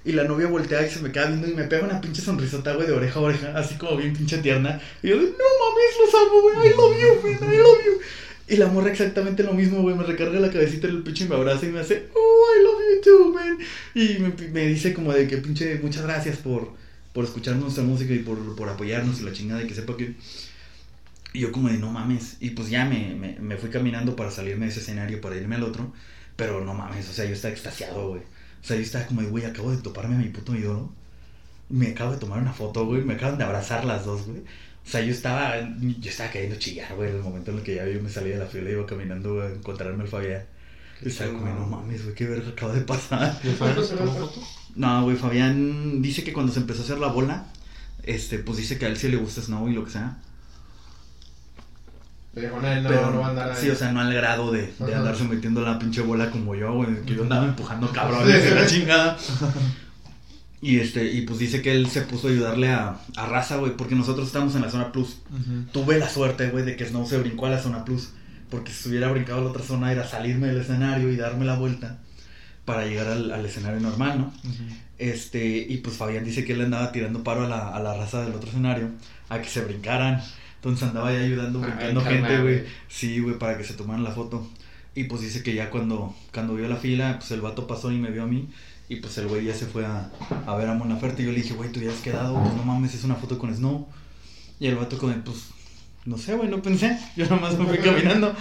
Y 0.04 0.12
la 0.12 0.24
novia 0.24 0.48
voltea 0.48 0.84
y 0.84 0.90
se 0.90 1.00
me 1.00 1.12
queda 1.12 1.26
viendo 1.26 1.48
y 1.48 1.54
me 1.54 1.64
pega 1.64 1.84
una 1.84 2.00
pinche 2.00 2.22
sonrisota, 2.22 2.74
güey, 2.74 2.88
de 2.88 2.92
oreja 2.92 3.20
a 3.20 3.22
oreja, 3.22 3.56
así 3.56 3.76
como 3.76 3.96
bien 3.96 4.12
pinche 4.12 4.38
tierna. 4.38 4.80
Y 5.02 5.10
yo 5.10 5.16
de, 5.16 5.22
no 5.22 5.30
mames, 5.30 5.98
los 6.00 6.14
amo, 6.14 6.42
güey, 6.42 6.68
I 6.68 6.74
love 6.74 6.96
you, 6.98 7.22
man, 7.22 7.54
I 7.54 7.56
love 7.58 7.78
you. 7.86 8.00
Y 8.48 8.56
la 8.56 8.66
morra 8.66 8.90
exactamente 8.90 9.44
lo 9.44 9.54
mismo, 9.54 9.80
güey, 9.80 9.94
me 9.94 10.02
recarga 10.02 10.40
la 10.40 10.50
cabecita 10.50 10.88
en 10.88 10.96
el 10.96 11.02
pecho 11.04 11.24
y 11.24 11.28
me 11.28 11.36
abraza 11.36 11.66
y 11.66 11.68
me 11.68 11.80
hace, 11.80 12.08
oh, 12.14 12.46
I 12.58 12.62
love 12.64 12.82
you 12.90 13.00
too, 13.00 13.32
man. 13.32 13.58
Y 13.94 14.18
me, 14.18 14.48
me 14.48 14.66
dice 14.66 14.92
como 14.92 15.12
de 15.12 15.28
que 15.28 15.36
pinche, 15.36 15.78
muchas 15.80 16.02
gracias 16.02 16.38
por, 16.38 16.72
por 17.12 17.24
escuchar 17.24 17.56
nuestra 17.56 17.84
música 17.84 18.12
y 18.14 18.20
por, 18.20 18.56
por 18.56 18.68
apoyarnos 18.68 19.20
y 19.20 19.24
la 19.24 19.32
chingada 19.32 19.62
y 19.62 19.66
que 19.66 19.74
sepa 19.74 19.96
que... 19.96 20.14
Y 21.34 21.40
yo 21.40 21.52
como 21.52 21.68
de, 21.68 21.78
no 21.78 21.90
mames. 21.90 22.36
Y 22.40 22.50
pues 22.50 22.68
ya 22.70 22.84
me, 22.84 23.14
me, 23.14 23.38
me 23.38 23.56
fui 23.56 23.70
caminando 23.70 24.16
para 24.16 24.30
salirme 24.30 24.66
de 24.66 24.72
ese 24.72 24.80
escenario, 24.80 25.20
para 25.20 25.36
irme 25.36 25.56
al 25.56 25.62
otro. 25.64 25.92
Pero 26.36 26.64
no 26.64 26.74
mames, 26.74 27.08
o 27.08 27.12
sea, 27.12 27.24
yo 27.24 27.32
estaba 27.32 27.52
extasiado, 27.52 28.08
güey. 28.10 28.22
O 28.22 28.64
sea, 28.64 28.76
yo 28.76 28.82
estaba 28.82 29.06
como 29.06 29.22
de, 29.22 29.28
güey, 29.28 29.44
acabo 29.44 29.70
de 29.70 29.78
toparme 29.82 30.16
a 30.16 30.18
mi 30.18 30.28
puto 30.28 30.54
ídolo. 30.54 30.92
Me 31.68 31.88
acabo 31.88 32.12
de 32.12 32.18
tomar 32.18 32.40
una 32.40 32.52
foto, 32.52 32.86
güey. 32.86 33.02
Me 33.02 33.14
acaban 33.14 33.38
de 33.38 33.44
abrazar 33.44 33.84
las 33.84 34.04
dos, 34.04 34.26
güey. 34.26 34.40
O 34.40 34.88
sea, 34.90 35.00
yo 35.02 35.12
estaba, 35.12 35.58
yo 35.78 36.10
estaba 36.10 36.30
queriendo 36.30 36.58
chillar, 36.58 36.94
güey, 36.96 37.10
en 37.10 37.16
el 37.16 37.22
momento 37.22 37.50
en 37.52 37.58
el 37.58 37.62
que 37.64 37.76
ya 37.76 37.86
yo 37.88 38.02
me 38.02 38.10
salí 38.10 38.30
de 38.30 38.38
la 38.38 38.46
fila 38.46 38.70
y 38.70 38.72
iba 38.74 38.86
caminando 38.86 39.42
a 39.42 39.50
encontrarme 39.50 40.02
al 40.02 40.08
Fabián. 40.08 40.44
Como, 41.02 41.54
no 41.54 41.66
mames, 41.66 42.02
güey, 42.04 42.14
qué 42.14 42.26
verga 42.26 42.50
acaba 42.50 42.72
de 42.72 42.80
pasar. 42.82 43.40
¿Y 43.42 43.48
el 43.48 43.54
Fabián 43.56 43.84
se 43.84 43.96
tomó 43.96 44.12
foto? 44.12 44.40
No, 44.76 45.02
güey, 45.04 45.16
Fabián 45.16 46.00
dice 46.02 46.22
que 46.24 46.32
cuando 46.32 46.52
se 46.52 46.60
empezó 46.60 46.82
a 46.82 46.84
hacer 46.84 46.98
la 46.98 47.08
bola, 47.08 47.46
este, 48.02 48.38
pues 48.38 48.58
dice 48.58 48.78
que 48.78 48.86
a 48.86 48.88
él 48.88 48.96
sí 48.96 49.08
le 49.08 49.16
gusta 49.16 49.42
Snow 49.42 49.68
y 49.68 49.72
lo 49.74 49.84
que 49.84 49.90
sea. 49.90 50.18
Pero 52.34 52.52
con 52.52 52.64
él 52.64 52.82
no, 52.82 52.88
pero 52.88 53.10
no 53.10 53.20
va 53.20 53.26
a 53.26 53.30
andar 53.30 53.50
ahí. 53.50 53.56
sí, 53.60 53.68
o 53.68 53.76
sea, 53.76 53.92
no 53.92 54.00
al 54.00 54.14
grado 54.14 54.50
de, 54.50 54.72
de 54.78 54.84
Ajá. 54.86 54.98
andarse 54.98 55.24
metiendo 55.24 55.60
la 55.60 55.78
pinche 55.78 56.00
bola 56.00 56.30
como 56.30 56.54
yo, 56.54 56.72
güey, 56.72 57.02
que 57.04 57.14
yo 57.14 57.22
andaba 57.24 57.44
empujando 57.44 57.90
cabrones 57.92 58.42
de 58.42 58.54
la 58.54 58.66
chingada. 58.66 59.18
Y 60.62 60.78
este, 60.78 61.12
y 61.12 61.22
pues 61.22 61.40
dice 61.40 61.60
que 61.60 61.72
él 61.72 61.88
se 61.90 62.02
puso 62.02 62.28
a 62.28 62.30
ayudarle 62.30 62.70
a, 62.70 62.96
a 63.16 63.26
Raza, 63.26 63.56
güey, 63.56 63.76
porque 63.76 63.96
nosotros 63.96 64.28
estamos 64.28 64.54
en 64.54 64.62
la 64.62 64.70
zona 64.70 64.92
plus. 64.92 65.18
Tuve 65.72 65.98
la 65.98 66.08
suerte, 66.08 66.48
güey, 66.50 66.64
de 66.64 66.76
que 66.76 66.86
Snow 66.86 67.06
se 67.06 67.18
brincó 67.18 67.46
a 67.46 67.50
la 67.50 67.60
zona 67.60 67.84
plus. 67.84 68.10
Porque 68.52 68.70
si 68.70 68.90
hubiera 68.90 69.10
brincado 69.10 69.38
a 69.40 69.44
la 69.44 69.50
otra 69.50 69.62
zona 69.62 69.90
era 69.90 70.06
salirme 70.06 70.48
del 70.48 70.60
escenario 70.60 71.10
y 71.10 71.16
darme 71.16 71.46
la 71.46 71.56
vuelta 71.56 72.00
para 72.66 72.84
llegar 72.84 73.06
al, 73.06 73.32
al 73.32 73.46
escenario 73.46 73.80
normal, 73.80 74.18
¿no? 74.18 74.32
Este, 74.98 75.56
y 75.56 75.78
pues 75.78 75.96
Fabián 75.96 76.22
dice 76.22 76.44
que 76.44 76.52
él 76.52 76.60
andaba 76.60 76.92
tirando 76.92 77.24
paro 77.24 77.46
a 77.46 77.48
la, 77.48 77.74
a 77.74 77.80
la 77.80 77.94
raza 77.94 78.22
del 78.22 78.34
otro 78.34 78.50
escenario 78.50 78.90
a 79.30 79.40
que 79.40 79.48
se 79.48 79.64
brincaran. 79.64 80.22
Entonces 80.56 80.86
andaba 80.86 81.08
ahí 81.08 81.16
ayudando, 81.16 81.62
Ay, 81.64 81.70
brincando 81.70 82.00
gente, 82.02 82.42
güey. 82.42 82.64
Sí, 82.88 83.20
güey, 83.20 83.38
para 83.38 83.56
que 83.56 83.64
se 83.64 83.72
tomaran 83.72 84.04
la 84.04 84.12
foto. 84.12 84.46
Y 84.94 85.04
pues 85.04 85.22
dice 85.22 85.42
que 85.42 85.54
ya 85.54 85.70
cuando, 85.70 86.14
cuando 86.34 86.54
vio 86.54 86.68
la 86.68 86.76
fila, 86.76 87.18
pues 87.18 87.30
el 87.30 87.40
vato 87.40 87.66
pasó 87.66 87.90
y 87.90 87.96
me 87.96 88.10
vio 88.10 88.24
a 88.24 88.26
mí. 88.26 88.50
Y 88.90 88.96
pues 88.96 89.16
el 89.16 89.28
güey 89.28 89.46
ya 89.46 89.54
se 89.54 89.64
fue 89.64 89.86
a, 89.86 90.10
a 90.46 90.56
ver 90.56 90.68
a 90.68 90.74
Mon 90.74 90.90
Laferte. 90.90 91.22
Y 91.22 91.24
yo 91.24 91.32
le 91.32 91.40
dije, 91.40 91.54
güey, 91.54 91.72
tú 91.72 91.80
ya 91.80 91.90
has 91.90 92.00
quedado, 92.00 92.38
pues 92.38 92.54
no 92.54 92.64
mames, 92.64 92.92
es 92.92 93.02
una 93.04 93.14
foto 93.14 93.38
con 93.38 93.54
Snow. 93.56 93.88
Y 94.60 94.66
el 94.66 94.76
vato 94.76 94.98
como, 94.98 95.14
pues, 95.24 95.48
no 96.04 96.18
sé, 96.18 96.34
güey, 96.34 96.48
no 96.48 96.60
pensé. 96.62 96.98
Yo 97.16 97.26
nomás 97.26 97.58
me 97.58 97.66
fui 97.66 97.78
caminando. 97.78 98.34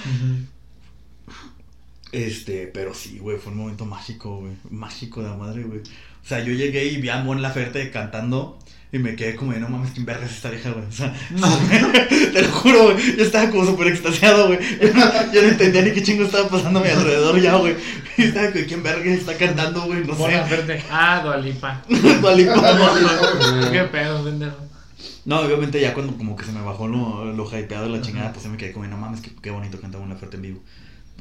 Este, 2.12 2.68
pero 2.68 2.94
sí, 2.94 3.20
güey, 3.20 3.38
fue 3.38 3.52
un 3.54 3.58
momento 3.60 3.86
mágico, 3.86 4.40
güey. 4.40 4.54
Mágico 4.70 5.22
de 5.22 5.30
la 5.30 5.36
madre, 5.38 5.64
güey. 5.64 5.80
O 5.80 6.28
sea, 6.28 6.40
yo 6.44 6.54
llegué 6.54 6.86
y 6.86 6.98
vi 6.98 7.10
a 7.10 7.24
Mon 7.24 7.42
Laferte 7.42 7.90
cantando 7.90 8.60
y 8.92 9.00
me 9.00 9.16
quedé 9.16 9.36
como 9.38 9.54
de, 9.54 9.60
no 9.62 9.70
mames, 9.70 9.92
quién 9.92 10.06
verga 10.06 10.26
es 10.26 10.34
esta 10.34 10.50
vieja, 10.50 10.72
güey. 10.72 10.86
O 10.86 10.92
sea, 10.92 11.14
te 12.34 12.42
lo 12.42 12.50
juro, 12.52 12.92
güey. 12.92 13.16
Yo 13.18 13.24
estaba 13.24 13.50
como 13.50 13.66
súper 13.66 13.88
extasiado, 13.88 14.48
güey. 14.48 14.60
Yo, 14.82 14.94
no- 14.94 15.34
yo 15.34 15.42
no 15.42 15.48
entendía 15.48 15.82
ni 15.84 15.92
qué 15.92 16.04
chingo 16.04 16.26
estaba 16.26 16.50
pasando 16.50 16.80
a 16.80 16.84
mi 16.84 16.90
alrededor 16.90 17.40
ya, 17.40 17.56
güey. 17.56 17.76
Y 18.18 18.24
estaba 18.24 18.52
como, 18.52 18.66
¿quién 18.66 18.84
verga 18.84 19.06
está 19.10 19.38
cantando, 19.38 19.84
güey? 19.84 20.04
No 20.06 20.14
Buena 20.16 20.44
sé. 20.44 20.56
verte. 20.58 20.84
Ah, 20.92 21.22
Dualipa. 21.24 21.82
Vale, 22.22 22.50
¿Qué 23.72 23.84
pedo, 23.86 24.24
pendejo? 24.26 24.58
No, 25.26 25.40
obviamente 25.40 25.80
ya 25.80 25.94
cuando 25.94 26.18
como 26.18 26.36
que 26.36 26.46
se 26.46 26.52
me 26.52 26.62
bajó 26.62 26.88
lo, 26.88 27.34
lo 27.34 27.46
hypeado 27.46 27.86
de 27.86 27.98
la 27.98 28.02
chingada, 28.02 28.32
pues 28.32 28.44
se 28.44 28.50
me 28.50 28.58
quedé 28.58 28.72
como, 28.72 28.88
no 28.88 28.98
mames, 28.98 29.22
qué, 29.22 29.32
qué 29.42 29.52
bonito 29.52 29.80
canta 29.80 29.98
Mon 30.00 30.10
Laferte 30.10 30.38
en 30.38 30.42
vivo. 30.42 30.62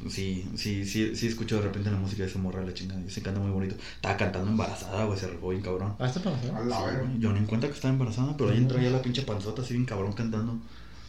Sí, 0.09 0.49
sí, 0.55 0.83
sí, 0.85 1.15
sí 1.15 1.27
escucho 1.27 1.57
de 1.57 1.61
repente 1.61 1.91
la 1.91 1.97
música 1.97 2.23
de 2.23 2.29
esa 2.29 2.39
morra, 2.39 2.63
la 2.63 2.73
chingada, 2.73 2.99
y 3.05 3.09
se 3.09 3.21
canta 3.21 3.39
muy 3.39 3.51
bonito. 3.51 3.75
Estaba 3.95 4.17
cantando 4.17 4.49
embarazada, 4.49 5.05
güey, 5.05 5.19
se 5.19 5.27
rifó 5.27 5.49
bien 5.49 5.61
cabrón. 5.61 5.93
¿Ah, 5.99 6.07
está 6.07 6.21
para 6.21 6.35
A 6.57 6.65
la 6.65 6.83
verga. 6.83 7.09
Yo 7.19 7.31
ni 7.31 7.39
en 7.39 7.45
cuenta 7.45 7.67
que 7.67 7.73
estaba 7.73 7.93
embarazada, 7.93 8.35
pero 8.35 8.49
ahí 8.49 8.57
entra 8.57 8.81
ya 8.81 8.89
la 8.89 9.01
pinche 9.01 9.21
panzota 9.21 9.61
así 9.61 9.73
bien 9.73 9.85
cabrón 9.85 10.13
cantando. 10.13 10.59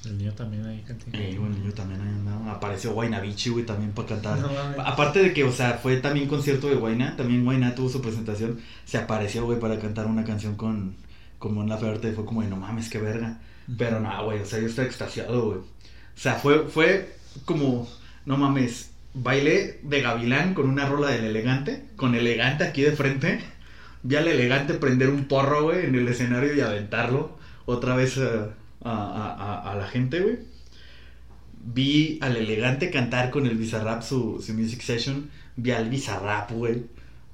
El 0.05 0.19
niño 0.19 0.33
también 0.33 0.67
ahí 0.67 0.83
cantando. 0.87 1.19
Bueno, 1.41 1.57
yo 1.65 1.73
también 1.73 2.01
ahí 2.03 2.09
andaba. 2.09 2.53
Apareció 2.53 2.93
Guaynabichi, 2.93 3.51
güey, 3.51 3.65
también 3.65 3.93
para 3.93 4.09
cantar. 4.09 4.39
No. 4.41 4.83
Aparte 4.85 5.23
de 5.23 5.33
que, 5.33 5.45
o 5.45 5.53
sea, 5.53 5.79
fue 5.83 5.97
también 5.99 6.29
concierto 6.29 6.69
de 6.69 6.75
Guayna, 6.75 7.17
también 7.17 7.45
Guayna 7.45 7.75
tuvo 7.75 7.89
su 7.89 8.03
presentación, 8.03 8.61
se 8.85 8.99
apareció, 8.99 9.47
güey, 9.47 9.59
para 9.59 9.79
cantar 9.79 10.07
una 10.07 10.25
canción 10.25 10.57
con, 10.57 10.97
con 11.43 11.55
Mon 11.55 11.69
Laferte, 11.69 12.09
y 12.11 12.13
fue 12.13 12.25
como 12.25 12.43
de, 12.43 12.49
no 12.49 12.57
mames, 12.57 12.89
qué 12.89 12.99
verga. 12.99 13.41
Pero 13.77 14.01
no, 14.01 14.25
güey, 14.25 14.41
o 14.41 14.47
sea, 14.47 14.61
yo 14.61 14.67
estaba 14.67 14.87
extasiado, 14.87 15.47
güey. 15.47 15.59
O 15.59 15.65
sea, 16.25 16.35
fue, 16.37 16.69
fue 16.69 17.17
como, 17.45 17.89
no 18.27 18.37
mames, 18.37 18.91
bailé 19.15 19.81
de 19.83 20.01
gavilán 20.03 20.55
con 20.55 20.69
una 20.69 20.87
rola 20.87 21.09
del 21.11 21.25
elegante, 21.25 21.85
con 21.97 22.15
elegante 22.15 22.65
aquí 22.65 22.83
de 22.83 22.93
frente. 22.93 23.41
Vi 24.05 24.17
al 24.17 24.29
elegante 24.29 24.75
prender 24.75 25.11
un 25.11 25.25
porro, 25.27 25.65
güey, 25.65 25.87
en 25.87 25.95
el 25.95 26.09
escenario 26.09 26.55
y 26.55 26.61
aventarlo 26.61 27.39
otra 27.67 27.95
vez 27.97 28.19
a, 28.19 28.51
a- 28.85 29.35
a- 29.65 29.73
a 29.73 29.75
la 29.77 29.87
gente, 29.87 30.21
güey. 30.21 30.39
Vi 31.65 32.19
al 32.21 32.37
elegante 32.37 32.91
cantar 32.91 33.31
con 33.31 33.47
el 33.47 33.57
Bizarrap 33.57 34.03
su, 34.03 34.43
su 34.45 34.53
music 34.55 34.81
session. 34.83 35.31
Vi 35.57 35.71
al 35.71 35.89
Bizarrap, 35.89 36.51
güey. 36.53 36.85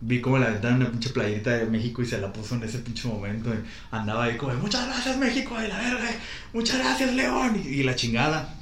Vi 0.01 0.21
cómo 0.21 0.39
le 0.39 0.47
aventaron 0.47 0.81
una 0.81 0.91
pinche 0.93 1.11
playerita 1.11 1.51
de 1.57 1.67
México 1.67 2.03
y 2.03 2.07
se 2.07 2.19
la 2.21 2.33
puso 2.33 2.55
en 2.55 2.63
ese 2.63 2.79
pinche 2.79 3.09
momento. 3.09 3.51
y 3.53 3.59
andaba 3.91 4.25
ahí 4.25 4.37
como, 4.37 4.55
muchas 4.55 4.87
gracias 4.87 5.19
México, 5.19 5.59
de 5.59 5.69
la 5.69 5.79
verga. 5.79 6.09
Muchas 6.53 6.79
gracias 6.79 7.15
León. 7.15 7.61
Y, 7.65 7.69
y 7.69 7.83
la 7.83 7.97
chingada. 7.97 8.55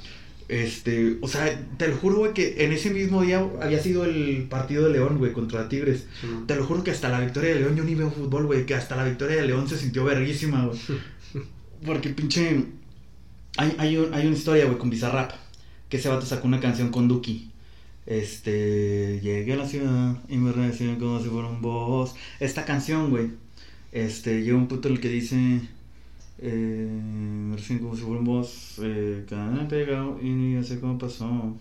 Este, 0.49 1.17
o 1.21 1.27
sea, 1.27 1.59
te 1.77 1.89
lo 1.89 1.97
juro, 1.97 2.17
güey, 2.19 2.33
que 2.33 2.63
en 2.63 2.71
ese 2.71 2.89
mismo 2.89 3.21
día 3.21 3.45
había 3.61 3.83
sido 3.83 4.05
el 4.05 4.47
partido 4.49 4.85
de 4.85 4.93
León, 4.93 5.17
güey, 5.17 5.33
contra 5.33 5.67
Tigres. 5.67 6.05
Te 6.47 6.55
lo 6.55 6.65
juro 6.65 6.83
que 6.83 6.91
hasta 6.91 7.09
la 7.09 7.19
victoria 7.19 7.53
de 7.53 7.59
León 7.59 7.75
yo 7.75 7.83
ni 7.83 7.95
veo 7.95 8.09
fútbol, 8.09 8.45
güey. 8.45 8.65
Que 8.65 8.73
hasta 8.73 8.95
la 8.95 9.03
victoria 9.03 9.35
de 9.35 9.45
León 9.47 9.67
se 9.67 9.77
sintió 9.77 10.05
verguísima, 10.05 10.65
güey. 10.65 10.79
Porque 11.85 12.09
pinche. 12.09 12.63
Hay, 13.57 13.75
hay, 13.77 13.97
un- 13.97 14.13
hay 14.13 14.25
una 14.25 14.35
historia, 14.35 14.65
güey, 14.65 14.77
con 14.77 14.89
Bizarrap. 14.89 15.31
Que 15.89 15.97
ese 15.97 16.09
vato 16.09 16.25
sacó 16.25 16.47
una 16.47 16.59
canción 16.59 16.89
con 16.89 17.07
Duki. 17.07 17.51
Este. 18.07 19.19
Llegué 19.21 19.53
a 19.53 19.57
la 19.57 19.67
ciudad 19.67 20.17
y 20.29 20.37
me 20.37 20.51
reciben 20.51 20.95
como 20.97 21.19
si 21.19 21.29
fuera 21.29 21.49
un 21.49 21.61
boss. 21.61 22.15
Esta 22.39 22.65
canción, 22.65 23.11
güey. 23.11 23.31
Este. 23.91 24.41
Llega 24.41 24.57
un 24.57 24.67
punto 24.67 24.87
en 24.87 24.95
el 24.95 25.01
que 25.01 25.09
dice. 25.09 25.61
Eh, 26.39 26.89
me 26.89 27.55
reciben 27.55 27.83
como 27.83 27.95
si 27.95 28.01
fuera 28.01 28.19
un 28.19 28.25
boss. 28.25 28.79
Eh, 28.81 29.25
cada 29.29 29.67
pegado 29.67 30.19
y 30.21 30.29
ni 30.29 30.63
sé 30.63 30.79
cómo 30.79 30.97
pasó. 30.97 31.55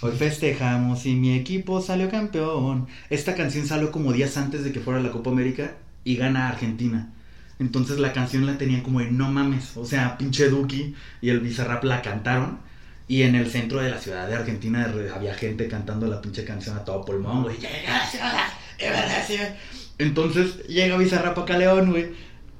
Hoy 0.00 0.12
festejamos 0.12 1.06
y 1.06 1.14
mi 1.14 1.34
equipo 1.36 1.80
salió 1.80 2.10
campeón. 2.10 2.88
Esta 3.08 3.36
canción 3.36 3.66
salió 3.66 3.92
como 3.92 4.12
días 4.12 4.36
antes 4.36 4.64
de 4.64 4.72
que 4.72 4.80
fuera 4.80 5.00
la 5.00 5.12
Copa 5.12 5.30
América 5.30 5.76
y 6.02 6.16
gana 6.16 6.48
Argentina. 6.48 7.12
Entonces 7.60 8.00
la 8.00 8.12
canción 8.12 8.44
la 8.44 8.58
tenía 8.58 8.82
como 8.82 8.98
de 8.98 9.12
no 9.12 9.30
mames. 9.30 9.76
O 9.76 9.84
sea, 9.86 10.18
pinche 10.18 10.48
Duki 10.48 10.94
y 11.20 11.28
el 11.28 11.38
Bizarrap 11.38 11.84
la 11.84 12.02
cantaron. 12.02 12.58
Y 13.12 13.24
en 13.24 13.34
el 13.34 13.50
centro 13.50 13.78
de 13.82 13.90
la 13.90 13.98
ciudad 13.98 14.26
de 14.26 14.36
Argentina 14.36 14.90
había 15.14 15.34
gente 15.34 15.68
cantando 15.68 16.06
la 16.06 16.22
pinche 16.22 16.46
canción 16.46 16.78
a 16.78 16.82
todo 16.82 17.04
pulmón, 17.04 17.42
güey. 17.42 17.56
Entonces 19.98 20.66
llega 20.66 20.96
Bizarrap 20.96 21.38
acá 21.38 21.58
León, 21.58 21.90
güey. 21.90 22.06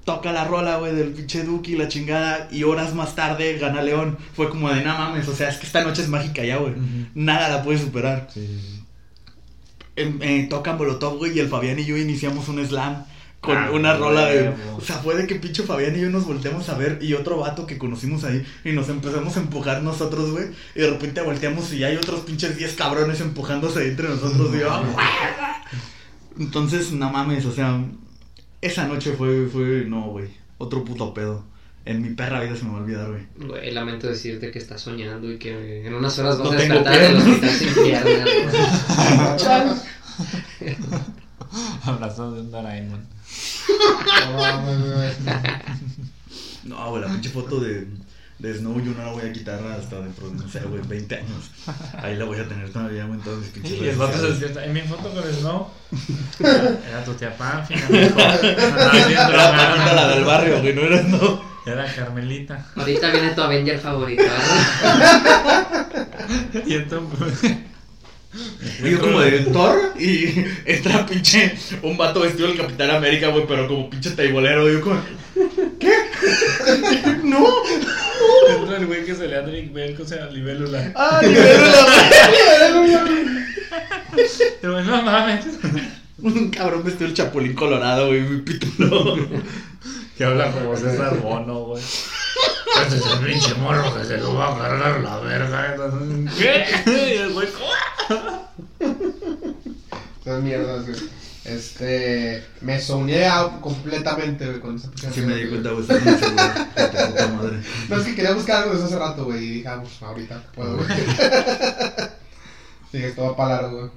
Toca 0.05 0.31
la 0.31 0.45
rola, 0.45 0.77
güey, 0.77 0.95
del 0.95 1.13
pinche 1.13 1.45
Duki, 1.45 1.75
la 1.75 1.89
chingada. 1.89 2.49
Y 2.53 2.65
horas 2.65 2.93
más 2.93 3.15
tarde 3.15 3.57
gana 3.57 3.81
León. 3.81 4.19
Fue 4.35 4.51
como 4.51 4.69
de 4.69 4.85
no 4.85 4.93
mames. 4.93 5.27
O 5.27 5.35
sea, 5.35 5.49
es 5.49 5.57
que 5.57 5.65
esta 5.65 5.85
noche 5.85 6.03
es 6.03 6.09
mágica 6.09 6.45
ya, 6.45 6.59
güey. 6.59 6.75
Nada 7.15 7.49
la 7.49 7.63
puede 7.63 7.79
superar. 7.79 8.29
Sí, 8.31 8.47
sí, 8.47 8.61
sí. 8.61 8.85
Em, 9.97 10.19
eh, 10.21 10.51
Molotov, 10.77 11.17
güey, 11.17 11.35
y 11.35 11.41
el 11.41 11.49
Fabián 11.49 11.79
y 11.79 11.87
yo 11.87 11.97
iniciamos 11.97 12.47
un 12.51 12.63
slam 12.63 13.07
con 13.43 13.57
Ah, 13.59 13.71
una 13.73 13.97
rola 13.97 14.27
de... 14.27 14.55
O 14.77 14.81
sea, 14.81 14.97
fue 14.99 15.17
de 15.17 15.27
que 15.27 15.35
pinche 15.35 15.65
Fabián 15.65 15.97
y 15.97 16.01
yo 16.01 16.09
nos 16.11 16.25
volteamos 16.25 16.69
a 16.69 16.79
ver 16.79 16.99
y 17.03 17.13
otro 17.15 17.39
vato 17.39 17.67
que 17.67 17.77
conocimos 17.77 18.23
ahí 18.25 18.45
y 18.65 18.71
nos 18.73 18.89
empezamos 18.89 19.37
a 19.37 19.41
empujar 19.41 19.83
nosotros, 19.83 20.31
güey. 20.31 20.47
Y 20.77 20.81
de 20.81 20.91
repente 20.91 21.21
volteamos 21.23 21.73
y 21.73 21.83
hay 21.83 21.97
otros 21.97 22.21
pinches 22.21 22.57
10 22.57 22.75
cabrones 22.77 23.21
empujándose 23.21 23.89
entre 23.89 24.09
nosotros. 24.09 24.55
y 24.55 24.61
yo, 24.61 24.71
"Ah, 24.71 24.81
hueva". 24.81 25.65
Entonces, 26.39 26.93
no 26.93 27.11
mames, 27.11 27.45
o 27.45 27.53
sea, 27.53 27.85
esa 28.61 28.87
noche 28.87 29.13
fue, 29.19 29.49
fue, 29.49 29.85
no, 29.87 30.03
güey, 30.11 30.29
otro 30.59 30.85
puto 30.85 31.13
pedo. 31.13 31.45
En 31.85 32.01
mi 32.01 32.11
perra 32.11 32.41
vida 32.41 32.55
se 32.55 32.63
me 32.65 32.71
va 32.71 32.79
a 32.79 32.83
olvidar, 32.83 33.09
güey. 33.11 33.27
Güey, 33.49 33.73
lamento 33.73 34.07
decirte 34.07 34.53
que 34.53 34.61
estás 34.61 34.81
soñando 34.81 35.33
y 35.33 35.37
que 35.39 35.85
en 35.85 35.93
unas 35.93 36.17
horas 36.21 36.39
vas 36.39 36.47
No 36.47 36.53
a 36.53 36.57
despertar 36.57 37.03
en 37.03 37.17
hospital 37.17 37.51
sin 37.51 37.75
piernas. 37.75 38.29
Abrazado 41.85 42.35
de 42.35 42.41
un 42.41 42.51
Doraemon. 42.51 43.01
No 46.65 46.91
güey. 46.91 47.03
La 47.03 47.09
pinche 47.09 47.31
foto 47.31 47.59
de, 47.59 47.89
de 48.39 48.55
Snow 48.55 48.81
yo 48.81 48.93
no 48.93 49.05
la 49.05 49.11
voy 49.13 49.23
a 49.25 49.33
quitar 49.33 49.59
hasta 49.67 50.01
dentro 50.01 50.29
de, 50.31 50.37
no 50.37 50.49
sé, 50.49 50.61
güey, 50.61 50.81
20 50.87 51.17
años. 51.17 51.51
Ahí 52.01 52.17
la 52.17 52.25
voy 52.25 52.39
a 52.39 52.49
tener 52.49 52.71
todavía, 52.71 53.05
güey, 53.05 53.19
en 53.19 53.25
todas 53.25 53.41
mis 53.41 53.49
pinches 53.49 53.73
Y 53.73 53.89
el 53.89 53.97
vato 53.97 54.13
se 54.13 54.19
sociales. 54.19 54.41
despierta. 54.41 54.65
En 54.67 54.73
mi 54.73 54.81
foto 54.83 55.13
con 55.13 55.25
Snow. 55.25 55.69
Era 56.39 57.05
tu 57.05 57.15
tía. 57.15 57.35
Andaba 57.39 57.67
viendo 59.07 59.91
Era 59.91 59.95
la 59.95 60.09
del 60.09 60.25
barrio, 60.25 60.61
güey, 60.61 60.75
no 60.75 60.83
era 60.83 61.03
Snow. 61.03 61.43
Era 61.67 61.95
Carmelita. 61.95 62.67
Ahorita 62.77 63.11
viene 63.11 63.31
tu 63.31 63.43
Avenger 63.43 63.79
favorito. 63.79 64.23
¿verdad? 64.23 65.87
Y 66.67 66.75
entonces. 66.75 67.57
Y 68.83 68.91
yo 68.91 69.01
como 69.01 69.21
de 69.21 69.41
Thor 69.41 69.93
y 69.99 70.45
entra 70.65 71.05
pinche 71.05 71.55
un 71.83 71.99
vato 71.99 72.21
vestido 72.21 72.49
del 72.49 72.57
Capitán 72.57 72.91
América, 72.91 73.29
güey, 73.29 73.47
pero 73.47 73.69
como 73.69 73.91
pinche 73.91 74.11
taibolero, 74.13 74.71
yo 74.71 74.81
como, 74.81 75.01
¿qué? 75.79 75.93
no. 77.25 77.47
Entra 78.49 78.79
el 78.79 78.87
güey 78.87 79.05
que 79.05 79.15
se 79.15 79.29
le 79.29 79.35
da 79.35 79.43
Drake 79.43 79.71
Bell 79.73 79.95
con 79.95 80.07
esa 80.07 80.31
libélula. 80.31 80.93
Ah, 80.95 81.21
libero 81.23 81.67
la 81.67 83.03
Y 84.63 84.67
güey, 84.67 84.85
no 84.85 85.03
mames. 85.03 85.45
Un 86.19 86.51
cabrón 86.51 86.85
vestido 86.85 87.09
del 87.09 87.17
Chapulín 87.17 87.55
Colorado, 87.55 88.09
güey, 88.09 88.21
mi 88.21 88.41
pitulo. 88.41 89.29
Que 90.17 90.25
habla 90.25 90.53
como 90.53 90.77
César 90.77 91.19
Bono, 91.19 91.61
güey. 91.67 91.83
Este 92.83 92.97
es 92.97 93.07
el 93.07 93.27
pinche 93.27 93.55
morro 93.55 93.95
que 93.95 94.05
se 94.05 94.19
lo 94.19 94.35
va 94.35 94.47
a 94.47 94.55
agarrar 94.57 95.01
la 95.01 95.19
verga. 95.19 95.75
Entonces, 95.75 96.33
¿Qué? 96.39 96.91
Y 96.91 97.13
el 97.19 97.33
güey. 97.33 97.49
Esas 100.21 100.43
mierdas, 100.43 100.87
güey. 100.87 100.99
Este. 101.45 102.45
Me 102.61 102.81
soñé 102.81 103.27
completamente, 103.61 104.47
güey, 104.47 104.61
con 104.61 104.77
esa 104.77 104.91
pinche 104.91 105.13
Sí 105.13 105.21
me 105.23 105.35
di 105.35 105.49
cuenta, 105.49 105.71
güey. 105.71 105.87
güey, 105.87 106.01
puta 106.01 107.29
madre. 107.29 107.61
No, 107.89 107.97
es 107.97 108.05
que 108.05 108.15
quería 108.15 108.35
buscar 108.35 108.63
algo 108.63 108.75
desde 108.75 108.87
hace 108.87 108.99
rato, 108.99 109.25
güey. 109.25 109.45
Y 109.45 109.51
dije, 109.55 109.69
ah, 109.69 109.81
pues 109.81 110.03
ahorita 110.03 110.43
puedo, 110.55 110.77
güey. 110.77 110.89
Dije, 112.93 113.09
esto 113.09 113.25
va 113.25 113.37
para 113.37 113.63
largo, 113.63 113.79
güey. 113.79 113.91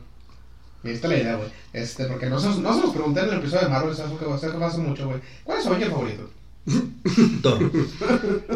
Y 0.86 0.90
esta 0.92 1.08
es 1.08 1.14
la 1.14 1.20
idea, 1.20 1.36
güey. 1.36 1.50
Este, 1.74 2.06
porque 2.06 2.28
no 2.28 2.40
se, 2.40 2.48
no 2.50 2.76
se 2.76 2.82
los 2.82 2.92
pregunté 2.92 3.22
en 3.22 3.30
el 3.30 3.40
episodio 3.40 3.64
de 3.64 3.70
Marvel, 3.70 3.92
es 3.94 4.00
algo 4.00 4.20
que 4.20 4.26
va 4.26 4.36
a 4.36 4.40
ser 4.40 4.52
que 4.52 4.58
pasa 4.58 4.78
mucho, 4.78 5.08
güey. 5.08 5.20
¿Cuál 5.44 5.58
es 5.58 5.64
su 5.64 5.70
Avenger 5.70 5.90
favorito? 5.90 6.30
Thor. 7.42 7.72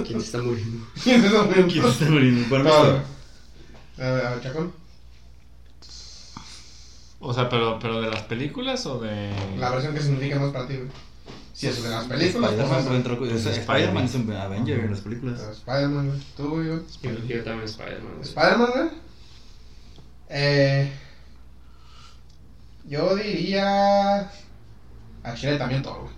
¿Quién 0.06 0.20
se 0.20 0.26
está 0.26 0.42
muriendo? 0.42 0.86
¿Quién 1.04 1.24
es 1.24 1.32
el 1.32 1.68
¿Quién 1.68 1.84
se 1.84 1.90
está 1.90 2.06
muriendo? 2.10 2.50
¿Cuál 2.50 2.62
es 2.66 2.74
Thor. 2.74 2.86
Thor? 2.88 4.06
A 4.06 4.12
ver, 4.12 4.26
a 4.26 4.30
ver, 4.32 4.42
Chacón. 4.42 4.74
O 7.20 7.34
sea, 7.34 7.50
pero, 7.50 7.78
pero 7.80 8.02
de 8.02 8.10
las 8.10 8.22
películas 8.24 8.86
o 8.86 9.00
de. 9.00 9.32
La 9.58 9.70
versión 9.72 9.94
que 9.94 10.02
significa 10.02 10.40
más 10.40 10.52
para 10.52 10.68
ti, 10.68 10.76
güey. 10.78 10.88
Si 11.54 11.68
es 11.68 11.84
de 11.84 11.90
las 11.90 12.06
películas, 12.06 12.52
pues 12.54 12.62
Spider-Man 12.62 12.88
es- 12.94 12.96
entró 12.98 13.20
con- 13.20 13.30
es- 13.30 13.46
Spider-Man 13.46 14.06
es 14.06 14.16
un 14.16 14.32
Avenger 14.32 14.80
en 14.80 14.92
las 14.92 15.02
películas. 15.02 15.42
Spider-Man, 15.58 16.08
güey. 16.08 16.20
Tú, 16.38 16.50
güey. 16.50 16.68
Yo, 17.28 17.44
también 17.44 17.66
Spider-Man. 17.66 18.14
Spider-Man, 18.22 18.70
güey. 18.74 18.90
Eh. 20.30 20.92
Yo 22.88 23.16
diría. 23.16 24.32
A 25.24 25.36
Chile 25.36 25.58
también 25.58 25.84
Thor, 25.84 26.00
güey. 26.04 26.14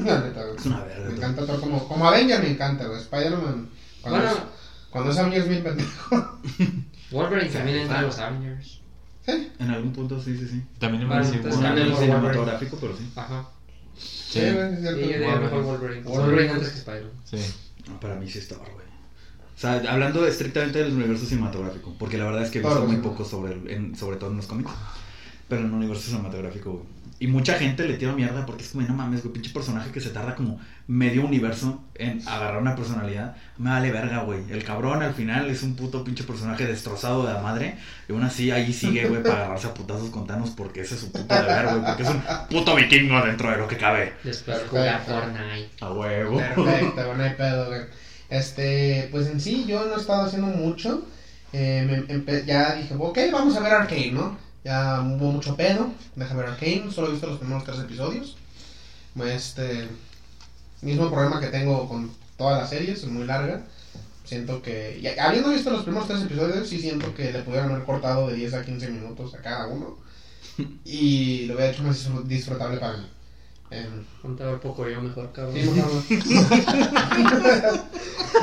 La 0.04 0.20
neta, 0.20 0.42
güey. 0.44 0.56
Es 0.56 0.66
una 0.66 0.84
verga, 0.84 0.98
Me 0.98 1.04
Thor. 1.04 1.14
encanta 1.16 1.46
Thor 1.46 1.60
como, 1.60 1.88
como 1.88 2.08
Avenger, 2.08 2.42
me 2.42 2.50
encanta, 2.50 2.86
güey. 2.86 3.00
Spider-Man. 3.00 3.68
Cuando, 4.02 4.18
Bueno, 4.18 4.32
es, 4.32 4.38
cuando 4.90 5.10
es 5.12 5.18
Avenger 5.18 5.40
es 5.42 5.48
bien 5.48 5.62
pendejo. 5.62 6.38
Wolverine 7.10 7.50
también 7.50 7.78
entra 7.78 7.98
en 8.00 8.06
los 8.06 8.18
Avengers. 8.18 8.80
Sí. 9.26 9.52
En 9.58 9.70
algún 9.70 9.92
punto, 9.92 10.20
sí, 10.20 10.36
sí, 10.36 10.48
sí. 10.48 10.62
También 10.78 11.08
gana 11.08 11.20
el 11.82 11.96
cinematográfico, 11.96 12.76
pero 12.80 12.96
sí. 12.96 13.10
Ajá. 13.16 13.48
Sí, 13.96 14.40
Sí. 14.40 14.40
güey, 14.40 14.72
es 14.74 14.78
Y 14.80 15.04
cierto. 15.08 15.40
mejor 15.40 15.62
Wolverine. 15.62 16.02
Wolverine. 16.02 16.02
Wolverine 16.04 16.50
antes 16.52 16.68
que 16.70 16.78
Spider-Man. 16.78 17.12
Sí. 17.24 17.36
No, 17.88 18.00
para 18.00 18.14
mí 18.16 18.28
sí 18.30 18.38
está 18.38 18.56
güey. 18.56 18.68
O 18.70 19.60
sea, 19.60 19.74
hablando 19.92 20.26
estrictamente 20.26 20.78
del 20.82 20.94
universo 20.94 21.26
cinematográfico, 21.26 21.94
porque 21.98 22.16
la 22.16 22.24
verdad 22.24 22.42
es 22.44 22.50
que 22.50 22.58
he 22.58 22.62
visto 22.62 22.74
Claro, 22.74 22.86
muy 22.86 22.96
sí. 22.96 23.02
poco 23.02 23.24
sobre, 23.26 23.52
el- 23.54 23.68
en- 23.70 23.94
sobre 23.96 24.16
todo 24.16 24.30
en 24.30 24.36
los 24.38 24.46
cómics, 24.46 24.70
pero 25.48 25.60
en 25.60 25.66
el 25.68 25.74
universo 25.74 26.06
cinematográfico. 26.08 26.86
Y 27.22 27.26
mucha 27.26 27.54
gente 27.54 27.86
le 27.86 27.98
tira 27.98 28.12
mierda 28.14 28.46
porque 28.46 28.62
es 28.64 28.70
como, 28.70 28.86
no 28.88 28.94
mames, 28.94 29.20
güey, 29.22 29.34
pinche 29.34 29.50
personaje 29.50 29.90
que 29.92 30.00
se 30.00 30.08
tarda 30.08 30.34
como 30.34 30.58
medio 30.86 31.22
universo 31.26 31.84
en 31.94 32.26
agarrar 32.26 32.62
una 32.62 32.74
personalidad. 32.74 33.36
Me 33.58 33.68
vale 33.68 33.90
verga, 33.92 34.22
güey. 34.22 34.40
El 34.50 34.64
cabrón 34.64 35.02
al 35.02 35.12
final 35.12 35.50
es 35.50 35.62
un 35.62 35.76
puto 35.76 36.02
pinche 36.02 36.24
personaje 36.24 36.66
destrozado 36.66 37.26
de 37.26 37.34
la 37.34 37.40
madre. 37.40 37.76
Y 38.08 38.12
aún 38.12 38.22
así 38.22 38.50
ahí 38.50 38.72
sigue, 38.72 39.06
güey, 39.06 39.22
para 39.22 39.34
agarrarse 39.36 39.66
a 39.66 39.74
putazos 39.74 40.08
con 40.08 40.26
Thanos 40.26 40.48
porque 40.56 40.80
ese 40.80 40.94
es 40.94 41.02
su 41.02 41.12
puto 41.12 41.34
deber, 41.34 41.66
güey. 41.66 41.84
Porque 41.84 42.02
es 42.04 42.08
un 42.08 42.22
puto 42.48 42.74
vikingo 42.74 43.20
dentro 43.20 43.50
de 43.50 43.58
lo 43.58 43.68
que 43.68 43.76
cabe. 43.76 44.14
Después 44.24 44.56
Perfecto. 44.58 44.70
juega 44.70 44.98
Fortnite. 45.00 45.70
A 45.82 45.92
huevo. 45.92 46.38
Perfecto, 46.38 47.14
no 47.16 47.22
hay 47.22 47.34
pedo, 47.34 47.66
güey. 47.66 47.80
Este, 48.30 49.08
pues 49.10 49.26
en 49.26 49.40
sí, 49.40 49.66
yo 49.68 49.84
no 49.84 49.94
he 49.96 50.00
estado 50.00 50.22
haciendo 50.22 50.48
mucho. 50.48 51.06
Eh, 51.52 52.04
me- 52.08 52.44
ya 52.46 52.76
dije, 52.76 52.94
ok, 52.98 53.18
vamos 53.30 53.56
a 53.56 53.60
ver 53.60 53.72
Arcane, 53.74 54.12
¿no? 54.12 54.38
Ya 54.64 55.00
hubo 55.00 55.32
mucho 55.32 55.56
pedo. 55.56 55.90
Deja 56.16 56.34
ver 56.34 56.46
Arcane, 56.46 56.90
solo 56.92 57.08
he 57.08 57.12
visto 57.12 57.26
los 57.26 57.38
primeros 57.38 57.64
tres 57.64 57.78
episodios. 57.80 58.36
Este, 59.24 59.88
mismo 60.82 61.10
problema 61.10 61.40
que 61.40 61.48
tengo 61.48 61.88
con 61.88 62.10
todas 62.36 62.60
las 62.60 62.70
series, 62.70 62.98
es 63.00 63.06
muy 63.06 63.24
larga. 63.26 63.62
Siento 64.24 64.62
que, 64.62 65.00
ya- 65.02 65.24
habiendo 65.26 65.50
visto 65.50 65.70
los 65.70 65.82
primeros 65.82 66.06
tres 66.08 66.22
episodios, 66.22 66.68
sí 66.68 66.78
siento 66.78 67.12
que 67.14 67.32
le 67.32 67.40
pudieron 67.42 67.72
haber 67.72 67.84
cortado 67.84 68.28
de 68.28 68.34
10 68.34 68.54
a 68.54 68.64
15 68.64 68.90
minutos 68.90 69.34
a 69.34 69.38
cada 69.38 69.66
uno. 69.66 69.96
Y 70.84 71.46
lo 71.46 71.54
hubiera 71.54 71.72
hecho 71.72 71.82
más 71.82 72.06
disfr- 72.06 72.22
disfrutable 72.24 72.76
para 72.78 72.98
mí. 72.98 73.06
Em, 73.70 74.04
Ponte 74.20 74.42
a 74.42 74.46
ver 74.46 74.60
poco 74.60 74.86
yo 74.88 75.00
mejor, 75.00 75.32
cabrón. 75.32 75.54
Sí, 75.54 75.62
mejor 75.70 75.92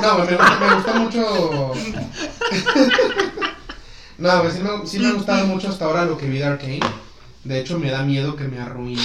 No, 0.00 0.18
me, 0.18 0.24
me 0.66 0.74
gustó 0.74 0.94
mucho. 0.94 1.74
No, 4.18 4.40
güey, 4.42 4.52
sí 4.52 4.58
me, 4.60 4.86
sí 4.86 4.98
me 4.98 5.08
ha 5.08 5.12
gustado 5.12 5.46
mucho 5.46 5.68
hasta 5.68 5.84
ahora 5.84 6.04
lo 6.04 6.18
que 6.18 6.26
vi 6.26 6.38
de 6.38 6.44
Arkane. 6.44 6.80
De 7.44 7.60
hecho, 7.60 7.78
me 7.78 7.90
da 7.90 8.02
miedo 8.02 8.36
que 8.36 8.44
me 8.44 8.58
arruine. 8.60 9.00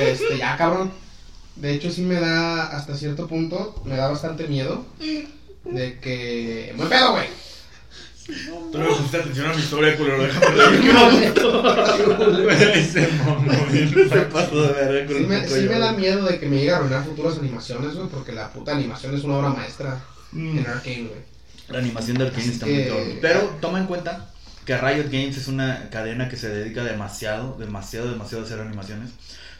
Este, 0.00 0.38
ya, 0.38 0.56
cabrón. 0.56 0.92
De 1.56 1.72
hecho, 1.74 1.90
sí 1.90 2.02
me 2.02 2.14
da, 2.20 2.64
hasta 2.76 2.96
cierto 2.96 3.26
punto, 3.28 3.80
me 3.84 3.96
da 3.96 4.08
bastante 4.08 4.46
miedo. 4.48 4.84
De 5.64 5.98
que. 6.00 6.72
¡Buen 6.76 6.88
pedo, 6.88 7.12
güey! 7.12 7.26
Tú 8.72 8.78
no 8.78 8.84
me 8.84 8.90
pusiste 8.94 9.18
atención 9.18 9.50
a 9.50 9.54
mi 9.54 9.60
historia, 9.60 9.96
culero. 9.98 10.22
Déjame 10.22 11.32
mamón. 13.24 14.08
Se 14.08 14.20
pasó 14.32 14.62
de 14.62 14.72
verga 14.72 15.06
con 15.06 15.16
Sí 15.18 15.26
me, 15.26 15.46
sí 15.48 15.66
da 15.66 15.92
miedo 15.92 16.24
de 16.24 16.38
que 16.38 16.46
me 16.46 16.56
llegue 16.56 16.72
a 16.72 16.76
arruinar 16.78 17.04
futuras 17.04 17.38
animaciones, 17.38 17.94
güey, 17.94 18.08
porque 18.08 18.32
la 18.32 18.50
puta 18.50 18.72
animación 18.72 19.14
es 19.14 19.24
una 19.24 19.36
obra 19.38 19.50
maestra 19.50 20.02
Mm. 20.32 20.58
en 20.58 20.66
Arkane, 20.66 21.02
güey. 21.02 21.33
La 21.68 21.78
animación 21.78 22.18
de 22.18 22.26
Arkane 22.26 22.44
está 22.46 22.66
que- 22.66 22.72
muy 22.72 22.84
cabrón. 22.84 23.18
Pero 23.22 23.40
toma 23.60 23.78
en 23.78 23.86
cuenta 23.86 24.30
que 24.64 24.76
Riot 24.76 25.04
Games 25.10 25.36
es 25.36 25.48
una 25.48 25.88
cadena 25.90 26.28
que 26.28 26.36
se 26.36 26.48
dedica 26.48 26.84
demasiado, 26.84 27.56
demasiado, 27.58 28.10
demasiado 28.10 28.44
a 28.44 28.46
hacer 28.46 28.60
animaciones. 28.60 29.10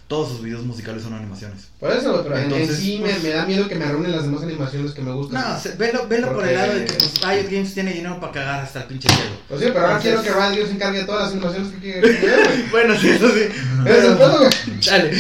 Todos 0.07 0.29
sus 0.29 0.43
videos 0.43 0.63
musicales 0.65 1.03
son 1.03 1.15
animaciones. 1.15 1.69
Por 1.81 1.91
eso, 1.91 2.21
pero 2.23 2.37
en- 2.37 2.45
en, 2.45 2.53
Entonces, 2.53 2.79
sí 2.79 2.99
me, 2.99 3.09
pues- 3.09 3.23
me 3.23 3.31
da 3.31 3.47
miedo 3.47 3.67
que 3.69 3.75
me 3.75 3.87
arruinen 3.87 4.13
las 4.13 4.25
demás 4.25 4.43
animaciones 4.43 4.93
que 4.93 5.01
me 5.01 5.11
gustan. 5.13 5.41
No, 5.43 5.59
se- 5.59 5.77
velo, 5.77 6.07
velo 6.07 6.31
por 6.35 6.47
el 6.47 6.55
lado 6.55 6.75
de 6.75 6.85
que 6.85 6.93
pues, 6.93 7.15
Riot 7.23 7.51
Games 7.51 7.73
tiene 7.73 7.93
dinero 7.95 8.21
para 8.21 8.33
cagar 8.33 8.61
hasta 8.61 8.81
el 8.83 8.87
pinche 8.87 9.09
cielo. 9.09 9.31
Pues 9.49 9.61
sí, 9.63 9.67
pero 9.73 9.81
ahora 9.87 9.97
Entonces- 9.97 10.21
quiero 10.21 10.39
que 10.51 10.55
Riot 10.57 10.67
se 10.67 10.73
encargue 10.75 10.99
de 10.99 11.05
todas 11.07 11.23
las 11.23 11.33
animaciones 11.33 11.73
que 11.73 11.79
quiere. 11.81 12.01
Bueno, 12.71 12.95
sí, 13.01 13.09
eso 13.09 13.29
sí. 13.31 13.41
Ese 13.87 13.99
es 13.99 14.05
el 14.05 14.17
pedo, 14.19 14.39
güey. 14.39 14.81
Chale. 14.81 15.11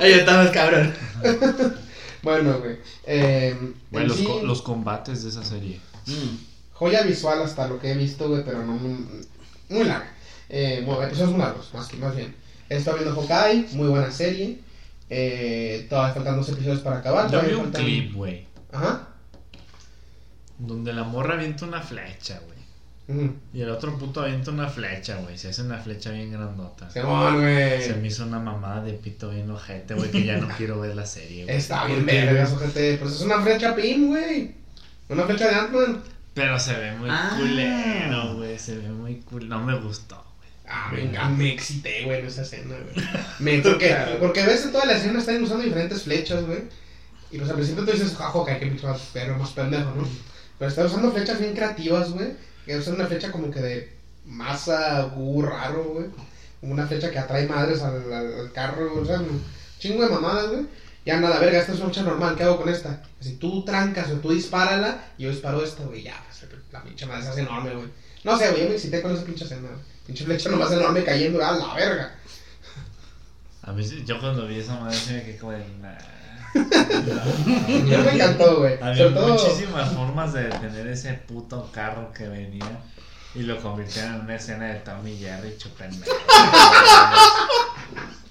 Ahí 0.00 0.12
estamos, 0.12 0.50
cabrón. 0.52 0.94
Bueno, 2.22 2.58
güey. 2.58 2.76
Eh, 3.06 3.56
en 3.92 4.08
los, 4.08 4.16
sí, 4.16 4.24
co- 4.24 4.42
los 4.42 4.62
combates 4.62 5.22
de 5.22 5.28
esa 5.30 5.44
serie. 5.44 5.80
Mm. 6.06 6.36
joya 6.72 7.02
visual 7.02 7.42
hasta 7.42 7.66
lo 7.68 7.78
que 7.80 7.92
he 7.92 7.94
visto, 7.96 8.28
güey, 8.28 8.44
pero 8.44 8.64
no 8.64 8.72
muy, 8.72 9.06
muy 9.68 9.84
larga. 9.84 10.12
Eh, 10.48 10.82
bueno, 10.86 11.02
episodios 11.02 11.30
muy 11.32 11.40
largos, 11.40 11.72
más, 11.74 11.88
que, 11.88 11.96
más 11.96 12.14
bien. 12.14 12.34
Estado 12.68 12.98
viendo 12.98 13.14
Hawkeye, 13.20 13.68
muy 13.72 13.88
buena 13.88 14.10
serie. 14.10 14.60
Eh, 15.08 15.86
todavía 15.88 16.14
faltan 16.14 16.36
dos 16.36 16.48
episodios 16.48 16.80
para 16.80 16.98
acabar. 16.98 17.30
Yo 17.30 17.40
vi 17.42 17.52
un 17.54 17.66
faltan- 17.72 17.82
clip, 17.84 18.14
güey. 18.14 18.46
Ajá. 18.72 19.08
Donde 20.58 20.92
la 20.92 21.04
morra 21.04 21.34
avienta 21.34 21.64
una 21.66 21.80
flecha, 21.80 22.40
güey. 22.44 22.56
Y 23.54 23.60
el 23.60 23.70
otro 23.70 23.96
puto 23.98 24.20
avienta 24.22 24.50
una 24.50 24.68
flecha, 24.68 25.16
güey. 25.18 25.38
Se 25.38 25.50
hace 25.50 25.62
una 25.62 25.78
flecha 25.78 26.10
bien 26.10 26.32
grandota. 26.32 26.90
Simón, 26.90 27.40
güey. 27.40 27.80
Se 27.82 27.94
me 27.94 28.08
hizo 28.08 28.24
una 28.26 28.40
mamada 28.40 28.82
de 28.82 28.94
pito 28.94 29.30
bien 29.30 29.48
ojete, 29.48 29.94
güey, 29.94 30.10
que 30.10 30.24
ya 30.24 30.38
no 30.38 30.48
quiero 30.56 30.80
ver 30.80 30.96
la 30.96 31.06
serie, 31.06 31.44
güey. 31.44 31.56
Está 31.56 31.84
bien 31.84 32.00
¿Por 32.00 32.08
qué, 32.10 32.24
vergas, 32.24 32.52
güey? 32.54 32.64
ojete. 32.64 32.96
Pues 32.98 33.12
es 33.14 33.20
una 33.20 33.40
flecha 33.42 33.76
pin, 33.76 34.08
güey. 34.08 34.54
Una 35.08 35.24
flecha 35.24 35.48
de 35.48 35.54
Ant-Man. 35.54 36.02
Pero 36.34 36.58
se 36.58 36.74
ve 36.74 36.92
muy 36.96 37.08
Ah. 37.10 37.34
culero, 37.38 38.34
güey. 38.36 38.58
Se 38.58 38.76
ve 38.76 38.88
muy 38.88 39.16
cool. 39.22 39.48
No 39.48 39.60
me 39.62 39.78
gustó, 39.78 40.16
güey. 40.38 40.50
Ah, 40.68 40.90
venga, 40.92 41.28
me 41.28 41.52
excité, 41.52 42.04
güey, 42.04 42.20
en 42.20 42.26
esa 42.26 42.42
escena, 42.42 42.74
güey. 42.76 43.06
Me, 43.38 43.58
porque, 43.62 43.96
porque 44.20 44.44
ves 44.44 44.64
en 44.64 44.72
toda 44.72 44.84
la 44.86 44.94
escena 44.94 45.18
están 45.18 45.42
usando 45.42 45.64
diferentes 45.64 46.02
flechas, 46.02 46.44
güey. 46.44 46.64
Y 47.30 47.38
pues 47.38 47.48
al 47.50 47.56
principio 47.56 47.84
tú 47.84 47.92
dices, 47.92 48.14
jajo, 48.16 48.44
que 48.44 48.54
pinche 48.56 48.86
más 48.86 49.00
perro, 49.12 49.38
más 49.38 49.50
pendejo, 49.50 49.92
¿no? 49.96 50.06
Pero 50.58 50.68
está 50.70 50.84
usando 50.84 51.10
flechas 51.12 51.40
bien 51.40 51.54
creativas, 51.54 52.10
güey. 52.10 52.28
Que 52.66 52.76
usan 52.76 52.94
una 52.94 53.06
flecha 53.06 53.30
como 53.32 53.50
que 53.50 53.60
de 53.60 53.96
masa, 54.26 55.02
gu, 55.14 55.42
raro, 55.42 55.84
güey. 55.84 56.06
Una 56.62 56.86
flecha 56.86 57.10
que 57.10 57.18
atrae 57.18 57.46
madres 57.46 57.80
al, 57.82 58.12
al, 58.12 58.40
al 58.40 58.52
carro, 58.52 58.90
güey. 58.90 59.02
O 59.04 59.06
sea, 59.06 59.20
un 59.20 59.42
chingo 59.78 60.02
de 60.04 60.10
mamadas, 60.10 60.48
güey. 60.50 60.66
Ya 61.06 61.20
nada, 61.20 61.38
verga, 61.38 61.60
esta 61.60 61.72
es 61.72 61.78
una 61.78 61.90
flecha 61.90 62.02
normal, 62.02 62.34
¿qué 62.36 62.42
hago 62.42 62.56
con 62.56 62.68
esta? 62.68 63.00
Si 63.20 63.36
tú 63.36 63.64
trancas 63.64 64.10
o 64.10 64.14
tú 64.14 64.32
dispárala, 64.32 65.04
yo 65.16 65.30
disparo 65.30 65.62
esta, 65.62 65.84
güey, 65.84 66.02
ya, 66.02 66.20
pues, 66.26 66.50
la 66.72 66.82
pinche 66.82 67.06
madre 67.06 67.22
se 67.22 67.28
hace 67.28 67.42
enorme, 67.42 67.74
güey. 67.74 67.88
No 68.24 68.36
sé, 68.36 68.50
güey, 68.50 68.64
yo 68.64 68.70
me 68.70 68.74
excité 68.74 69.00
con 69.00 69.14
esa 69.14 69.24
pinche 69.24 69.44
escena. 69.44 69.68
Pinche 70.04 70.24
flecha 70.24 70.50
nomás 70.50 70.72
enorme 70.72 71.04
cayendo, 71.04 71.44
a 71.44 71.52
la 71.52 71.74
verga. 71.74 72.12
A 73.62 73.72
mí, 73.72 73.84
yo 74.04 74.18
cuando 74.18 74.48
vi 74.48 74.58
esa 74.58 74.80
madre 74.80 74.96
sí 74.96 75.12
me 75.12 75.22
quedé 75.22 75.38
como 75.38 75.52
de. 75.52 75.64
Yo 77.88 77.98
me 78.02 78.12
encantó, 78.12 78.58
güey. 78.58 78.76
Había 78.82 79.14
todo. 79.14 79.28
muchísimas 79.28 79.92
formas 79.92 80.32
de 80.32 80.42
detener 80.44 80.88
ese 80.88 81.12
puto 81.14 81.70
carro 81.72 82.12
que 82.12 82.26
venía 82.26 82.80
y 83.32 83.42
lo 83.42 83.62
convirtieron 83.62 84.16
en 84.16 84.20
una 84.22 84.34
escena 84.34 84.66
de 84.66 84.80
Tommy 84.80 85.16
Jerry 85.18 85.56
chupando. 85.56 86.04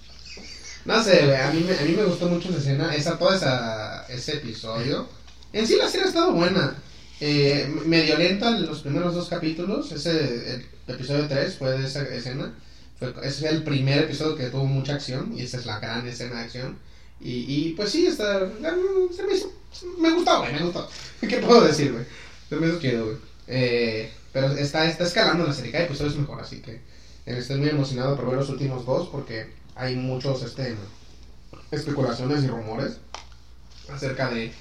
No 0.86 1.04
sé. 1.04 1.36
A 1.36 1.52
mí, 1.52 1.66
me, 1.68 1.78
a 1.78 1.82
mí 1.82 1.94
me 1.94 2.06
gustó 2.06 2.28
mucho 2.28 2.50
esa 2.50 2.60
escena. 2.60 2.96
Esa, 2.96 3.18
todo 3.18 3.34
esa, 3.34 4.06
ese 4.08 4.36
episodio. 4.38 5.08
En 5.52 5.68
sí, 5.68 5.76
la 5.78 5.90
serie 5.90 6.06
ha 6.06 6.10
estado 6.10 6.32
buena. 6.34 6.76
Eh, 7.20 7.74
medio 7.86 8.18
lenta 8.18 8.50
en 8.50 8.66
los 8.66 8.82
primeros 8.82 9.16
dos 9.16 9.30
capítulos. 9.30 9.92
Ese 9.92 10.64
episodio 10.88 11.28
3 11.28 11.58
fue 11.58 11.72
de 11.72 11.88
esa 11.88 12.04
escena. 12.04 12.54
Fue, 13.00 13.14
ese 13.24 13.42
fue 13.42 13.50
el 13.50 13.64
primer 13.64 14.00
episodio 14.04 14.36
que 14.36 14.50
tuvo 14.50 14.66
mucha 14.66 14.94
acción. 14.94 15.34
Y 15.36 15.42
esa 15.42 15.58
es 15.58 15.66
la 15.66 15.80
gran 15.80 16.08
escena 16.08 16.38
de 16.38 16.42
acción. 16.44 16.78
Y, 17.20 17.46
y 17.48 17.74
pues 17.74 17.90
sí, 17.92 18.06
está. 18.06 18.48
Me, 18.60 20.12
gustó, 20.12 20.40
güey. 20.42 20.54
Me 20.54 20.60
gustó. 20.60 20.88
¿Qué 21.22 21.38
puedo 21.38 21.62
decir, 21.62 21.94
güey? 21.94 22.06
Se 22.50 22.56
me 22.58 22.68
hizo 22.68 22.80
güey. 22.80 23.18
Eh, 23.48 24.12
pero 24.32 24.52
está, 24.52 24.86
está 24.86 25.06
escalando 25.06 25.48
la 25.48 25.54
serie. 25.54 25.72
Cada 25.72 25.86
episodio 25.86 26.12
es 26.12 26.18
mejor. 26.18 26.42
Así 26.42 26.60
que 26.60 26.74
eh, 26.74 26.82
estoy 27.26 27.58
muy 27.58 27.70
emocionado 27.70 28.16
por 28.16 28.28
ver 28.28 28.36
los 28.36 28.50
últimos 28.50 28.86
dos. 28.86 29.08
Porque 29.08 29.48
hay 29.76 29.96
muchos 29.96 30.42
este, 30.44 30.76
especulaciones 31.72 32.44
y 32.44 32.48
rumores 32.48 32.98
acerca 33.92 34.30
de 34.30 34.52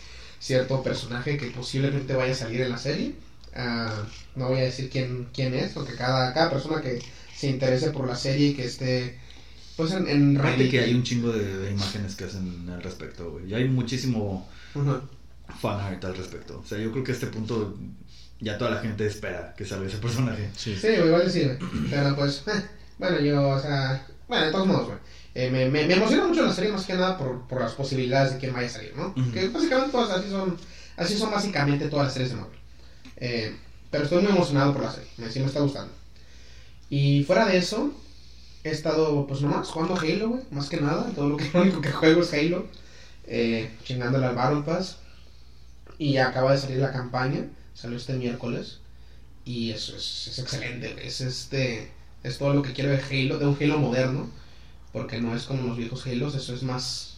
cierto 0.40 0.83
personaje 0.83 1.37
que 1.38 1.46
posiblemente 1.48 2.14
vaya 2.14 2.33
a 2.33 2.37
salir 2.37 2.61
en 2.62 2.70
la 2.70 2.79
serie. 2.79 3.14
Ah, 3.55 4.03
no 4.35 4.48
voy 4.48 4.59
a 4.59 4.64
decir 4.64 4.90
quién, 4.90 5.29
quién 5.33 5.55
es, 5.55 5.72
porque 5.72 5.94
cada, 5.94 6.33
cada 6.35 6.50
persona 6.50 6.81
que 6.81 7.00
se 7.35 7.48
interese 7.48 7.90
por 7.90 8.07
la 8.07 8.16
serie 8.16 8.48
y 8.48 8.55
que 8.55 8.64
esté 8.64 9.18
pues 9.77 9.90
en, 9.92 10.07
en 10.09 10.37
Reddit. 10.38 10.70
que 10.70 10.81
hay 10.81 10.94
un 10.94 11.03
chingo 11.03 11.33
de, 11.33 11.59
de 11.59 11.70
imágenes 11.70 12.14
que 12.14 12.24
hacen 12.24 12.68
al 12.68 12.83
respecto, 12.83 13.31
güey. 13.33 13.50
Y 13.50 13.55
hay 13.55 13.68
muchísimo 13.68 14.48
Ujú. 14.74 15.00
fanart 15.61 16.05
al 16.05 16.16
respecto. 16.16 16.61
O 16.64 16.66
sea, 16.66 16.79
yo 16.79 16.92
creo 16.92 17.03
que 17.05 17.12
a 17.12 17.14
este 17.14 17.27
punto 17.29 17.77
ya 18.40 18.59
toda 18.59 18.72
la 18.72 18.81
gente 18.81 19.07
espera 19.07 19.55
que 19.57 19.64
salga 19.64 19.87
ese 19.87 19.98
personaje. 19.98 20.50
Sí. 20.57 20.77
Sí, 20.77 20.88
igual 20.88 21.31
sí, 21.31 21.44
güey. 21.44 21.59
Pero 21.90 22.14
pues, 22.16 22.42
bueno, 22.98 23.20
yo, 23.20 23.48
o 23.48 23.61
sea, 23.61 24.07
bueno, 24.29 24.47
de 24.47 24.53
todos 24.53 24.67
modos, 24.67 24.87
güey. 24.87 24.99
Eh, 25.35 25.51
me, 25.51 25.69
me, 25.69 25.87
me 25.87 25.95
emociona 25.95 26.27
mucho 26.27 26.43
la 26.45 26.53
serie 26.53 26.71
más 26.71 26.87
que 26.87 26.95
nada 26.95 27.19
por, 27.19 27.47
por 27.49 27.61
las 27.61 27.73
posibilidades 27.73 28.35
de 28.35 28.39
quién 28.39 28.53
vaya 28.53 28.69
a 28.69 28.71
salir, 28.71 28.95
¿no? 28.97 29.09
Ujú. 29.09 29.33
Que 29.33 29.49
básicamente 29.49 29.91
todas 29.91 30.11
así 30.11 30.31
son, 30.31 30.57
así 30.97 31.19
son 31.19 31.31
básicamente 31.31 31.89
todas 31.89 32.07
las 32.07 32.13
series 32.13 32.31
de 32.31 32.37
Marvel. 32.37 32.59
Eh, 33.17 33.57
pero 33.91 34.05
estoy 34.05 34.23
muy 34.23 34.31
emocionado 34.33 34.73
por 34.73 34.83
la 34.83 34.93
serie, 34.93 35.09
me, 35.17 35.31
sí 35.31 35.41
me 35.41 35.47
está 35.47 35.61
gustando. 35.61 35.93
Y 36.89 37.25
fuera 37.25 37.47
de 37.47 37.57
eso, 37.57 37.93
he 38.63 38.71
estado 38.71 39.27
pues 39.27 39.41
nomás 39.41 39.69
jugando 39.69 39.97
Halo, 39.97 40.29
güey, 40.29 40.43
más 40.51 40.69
que 40.69 40.81
nada. 40.81 41.11
Todo 41.15 41.29
lo, 41.31 41.37
que, 41.37 41.51
lo 41.53 41.63
único 41.63 41.81
que 41.81 41.93
juego 41.93 42.23
es 42.23 42.33
Halo. 42.33 42.67
Eh, 43.27 43.71
chingándole 43.85 44.27
al 44.27 44.35
Battle 44.35 44.63
Pass. 44.63 44.99
Y 45.99 46.17
acaba 46.19 46.53
de 46.53 46.59
salir 46.59 46.79
la 46.79 46.93
campaña, 46.93 47.47
salió 47.75 47.97
este 47.97 48.15
miércoles. 48.15 48.79
Y 49.45 49.71
eso 49.71 49.97
es, 49.97 50.29
es 50.29 50.39
excelente, 50.39 50.93
güey. 50.93 51.07
Es 51.07 51.21
este. 51.21 51.91
Es 52.25 52.39
todo 52.39 52.55
lo 52.55 52.63
que 52.63 52.73
quiero 52.73 52.91
de 52.91 52.99
Halo, 53.01 53.39
de 53.39 53.47
un 53.47 53.57
Halo 53.61 53.79
moderno. 53.79 54.31
Porque 54.93 55.21
no 55.21 55.37
es 55.37 55.45
como 55.45 55.69
los 55.69 55.77
viejos 55.79 56.07
Halos, 56.07 56.35
eso 56.37 56.55
es 56.55 56.63
más. 56.65 57.17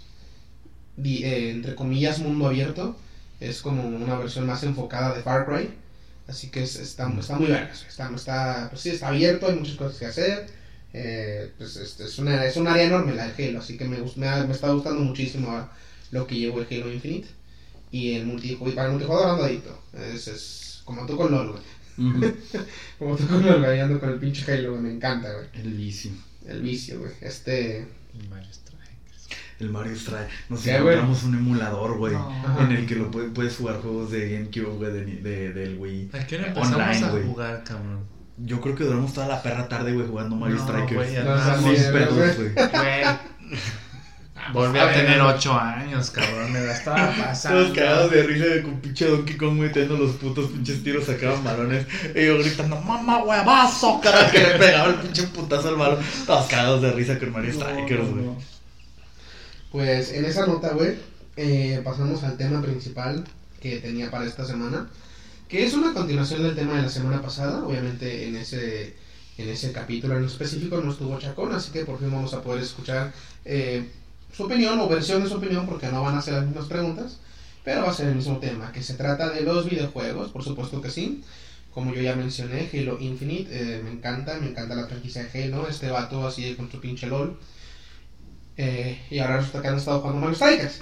di- 0.97 1.25
eh, 1.25 1.51
entre 1.51 1.75
comillas, 1.75 2.19
mundo 2.19 2.47
abierto. 2.47 2.97
Es 3.41 3.61
como 3.63 3.85
una 3.87 4.17
versión 4.17 4.47
más 4.47 4.63
enfocada 4.63 5.15
de 5.15 5.23
Far 5.23 5.47
Cry. 5.47 5.71
Así 6.29 6.51
que 6.51 6.63
es- 6.63 6.77
está, 6.77 7.13
está 7.19 7.37
muy 7.37 7.47
vergas. 7.49 7.85
Está, 7.89 8.11
está, 8.15 8.69
pues 8.71 8.83
sí, 8.83 8.91
está 8.91 9.09
abierto, 9.09 9.47
hay 9.49 9.55
muchas 9.57 9.77
cosas 9.77 9.99
que 9.99 10.07
hacer. 10.07 10.47
Eh, 10.93 11.51
pues 11.59 11.77
es, 11.77 12.01
es, 12.01 12.19
una, 12.19 12.45
es 12.47 12.57
un 12.57 12.67
área 12.69 12.85
enorme 12.85 13.15
la 13.15 13.29
de 13.29 13.49
Halo, 13.49 13.59
así 13.61 13.77
que 13.77 13.85
me, 13.85 13.99
me, 14.17 14.29
ha- 14.29 14.45
me 14.45 14.53
está 14.55 14.71
gustando 14.71 15.01
muchísimo 15.03 15.51
ahora 15.51 15.71
lo 16.11 16.27
que 16.27 16.37
llevo 16.37 16.61
el 16.61 16.67
Halo 16.71 16.93
Infinite. 16.93 17.29
Y 17.91 18.15
el 18.15 18.27
multijugador, 18.27 18.75
para 18.75 18.87
el 18.89 18.93
multijugador 18.93 19.31
ando 19.31 19.45
adicto. 19.45 19.79
Es, 19.93 20.29
es 20.29 20.83
como 20.85 21.07
tú 21.07 21.17
con 21.17 21.31
LOL. 21.33 21.61
Como 22.99 23.17
tú 23.17 23.27
con. 23.27 23.45
Ando 23.49 24.01
con 24.01 24.11
el 24.11 24.19
pinche 24.19 24.51
Halo, 24.53 24.73
güey. 24.73 24.83
Me 24.83 24.93
encanta, 24.93 25.33
güey. 25.33 25.47
El 25.55 25.73
vicio. 25.75 26.11
El 26.47 26.63
vicio, 26.63 26.99
güey. 27.01 27.13
Este. 27.21 27.87
Mario 28.31 28.53
Strikers. 28.53 29.29
El 29.59 29.71
Mario 29.71 29.93
Strike. 29.95 30.29
Nos 30.49 30.67
encontramos 30.67 31.23
un 31.25 31.35
emulador, 31.35 31.97
güey. 31.99 32.13
No. 32.13 32.61
En 32.61 32.73
el 32.73 32.87
que 32.87 32.97
lo 32.97 33.11
puedes, 33.11 33.31
puedes 33.33 33.57
jugar 33.57 33.81
juegos 33.81 34.11
de 34.11 34.31
GameCube, 34.31 34.77
güey, 34.77 34.93
de, 34.93 35.05
de, 35.05 35.53
del 35.53 35.79
Wii. 35.79 36.11
¿A 36.13 36.27
qué 36.27 36.37
hora 36.37 36.49
empezamos 36.49 36.77
Online, 36.77 37.05
a 37.07 37.11
güey. 37.11 37.25
jugar, 37.25 37.65
cabrón? 37.65 38.17
Yo 38.39 38.61
creo 38.61 38.75
que 38.75 38.85
duramos 38.85 39.15
toda 39.15 39.29
la 39.29 39.43
perra 39.43 39.67
tarde, 39.67 39.95
güey, 39.95 40.07
jugando 40.07 40.37
Mario 40.37 40.57
No, 40.57 40.63
Strikers. 40.65 40.93
güey, 40.93 41.15
güey. 41.15 42.53
Güey. 42.55 42.96
Volví 44.53 44.79
A 44.79 44.93
tener 44.93 45.21
güey. 45.21 45.35
8 45.35 45.59
años, 45.59 46.11
cabrón. 46.11 46.53
Me 46.53 46.61
la 46.61 46.73
estaba 46.73 47.15
pasando. 47.17 47.63
Todos 47.63 47.77
cagados 47.77 48.11
de 48.11 48.23
risa 48.23 48.45
con 48.63 48.81
pinche 48.81 49.07
Donkey 49.07 49.37
Kong 49.37 49.55
metiendo 49.55 49.97
los 49.97 50.17
putos 50.17 50.51
pinches 50.51 50.83
tiros, 50.83 51.05
sacaban 51.05 51.43
balones. 51.45 51.87
Y 52.15 52.27
yo 52.27 52.39
gritando, 52.39 52.81
mamá 52.81 53.23
huevazo, 53.23 54.01
cara, 54.01 54.31
que 54.31 54.39
le 54.39 54.59
pegaba 54.59 54.91
el 54.91 54.97
pinche 54.97 55.25
putazo 55.25 55.69
al 55.69 55.77
balón. 55.77 55.99
Todos 56.27 56.47
cagados 56.47 56.83
de 56.83 56.93
risa 56.93 57.19
con 57.19 57.33
Mario 57.33 57.53
Strikers, 57.53 58.11
güey. 58.11 58.27
Pues 59.71 60.13
en 60.13 60.25
esa 60.25 60.47
nota, 60.47 60.71
güey, 60.73 60.95
eh, 61.37 61.81
pasamos 61.85 62.23
al 62.25 62.37
tema 62.37 62.63
principal 62.63 63.25
que 63.61 63.79
tenía 63.79 64.11
para 64.11 64.25
esta 64.25 64.45
semana, 64.45 64.89
que 65.49 65.65
es 65.67 65.75
una 65.75 65.93
continuación 65.93 66.43
del 66.43 66.55
tema 66.55 66.77
de 66.77 66.83
la 66.83 66.89
semana 66.89 67.21
pasada. 67.21 67.65
Obviamente 67.65 68.29
en 68.29 68.37
ese, 68.37 68.97
en 69.37 69.49
ese 69.49 69.73
capítulo 69.73 70.17
en 70.17 70.25
específico 70.25 70.81
no 70.81 70.93
estuvo 70.93 71.19
Chacón, 71.19 71.53
así 71.53 71.73
que 71.73 71.85
por 71.85 71.99
fin 71.99 72.11
vamos 72.11 72.33
a 72.33 72.43
poder 72.43 72.63
escuchar 72.63 73.13
eh, 73.45 73.85
su 74.37 74.45
opinión 74.45 74.79
o 74.81 74.89
versión 74.89 75.23
de 75.23 75.29
su 75.29 75.37
opinión, 75.37 75.67
porque 75.67 75.89
no 75.89 76.03
van 76.03 76.17
a 76.17 76.23
ser 76.23 76.35
las 76.35 76.45
mismas 76.47 76.67
preguntas, 76.67 77.19
pero 77.65 77.83
va 77.83 77.91
a 77.91 77.95
ser 77.95 78.09
el 78.09 78.15
mismo 78.17 78.39
tema, 78.39 78.71
que 78.73 78.83
se 78.83 78.95
trata 78.95 79.31
de 79.31 79.41
los 79.43 79.69
videojuegos, 79.69 80.31
por 80.31 80.43
supuesto 80.45 80.81
que 80.81 80.91
sí. 80.91 81.23
Como 81.73 81.93
yo 81.93 82.01
ya 82.01 82.17
mencioné, 82.17 82.71
Halo 82.73 82.99
Infinite, 83.01 83.49
eh, 83.51 83.81
me 83.83 83.91
encanta, 83.91 84.39
me 84.41 84.49
encanta 84.49 84.75
la 84.75 84.87
franquicia 84.87 85.25
de 85.25 85.45
Halo, 85.45 85.69
este 85.69 85.91
vato 85.91 86.27
así 86.27 86.55
con 86.55 86.71
su 86.71 86.81
pinche 86.81 87.07
LOL. 87.07 87.39
Eh, 88.59 88.99
y 89.11 89.19
ahora 89.19 89.37
resulta 89.37 89.61
que 89.61 89.69
han 89.69 89.77
estado 89.77 90.01
jugando 90.01 90.21
Mario 90.21 90.37
Strikers. 90.37 90.79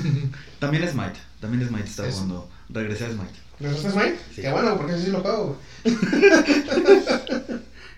También 0.58 0.88
Smite, 0.88 1.20
también 1.40 1.68
Smite 1.68 1.84
estaba 1.88 2.08
Es- 2.08 2.14
jugando. 2.14 2.48
Regresé 2.70 3.04
a 3.06 3.10
Smite. 3.10 3.42
¿Me 3.60 3.68
gustas, 3.70 3.94
Mike? 3.94 4.16
Sí. 4.34 4.42
Qué 4.42 4.50
bueno, 4.50 4.76
porque 4.76 4.94
ese 4.94 5.04
sí 5.04 5.10
lo 5.12 5.20
juego. 5.20 5.56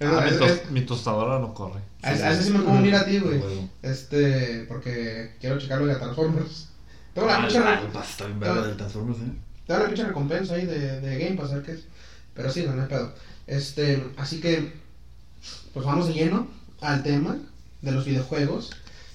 Ah, 0.07 0.27
mi, 0.31 0.37
tos- 0.37 0.51
es- 0.51 0.71
mi 0.71 0.81
tostadora 0.83 1.39
no 1.39 1.55
corre. 1.55 1.81
a 2.03 2.13
ese- 2.13 2.25
a 2.25 2.33
ese 2.33 2.43
sí 2.45 2.51
me 2.51 2.61
puedo 2.61 2.77
unir 2.79 2.95
a 2.95 3.05
ti, 3.05 3.19
güey. 3.19 3.41
Este, 3.83 4.65
porque 4.69 5.33
quiero 5.41 5.59
checarlo 5.59 5.87
de 5.87 5.95
Transformers. 5.97 6.69
Tengo 7.15 7.27
una 7.29 7.37
Ah, 7.37 7.41
pinche, 7.43 7.57
el 7.59 7.63
re- 7.65 7.71
Battle 7.71 7.89
Pass 7.91 8.11
está 8.11 8.27
bien 8.27 8.41
verga 8.41 8.67
del 8.67 8.77
Transformers, 8.77 9.19
¿eh? 9.21 9.33
tengo 9.67 9.81
una 9.81 9.89
pinche 9.89 10.05
recompensa 10.05 10.55
ahí 10.55 10.67
de, 10.67 11.01
de 11.01 11.19
Game 11.25 11.37
Pass, 11.37 11.53
a 11.53 11.55
ver 11.57 11.65
qué 11.65 11.73
es. 11.73 11.81
Pero 12.35 12.51
sí, 12.51 12.65
no, 12.67 12.75
no 12.75 12.83
hay 12.83 12.89
pedo. 12.89 13.13
Este, 13.47 14.05
así 14.17 14.41
que, 14.41 14.73
pues 15.73 15.87
vamos 15.87 16.09
de 16.09 16.15
lleno 16.15 16.49
al 16.81 17.03
tema 17.03 17.37
de 17.83 17.93
los 17.93 18.05
videojuegos. 18.05 18.73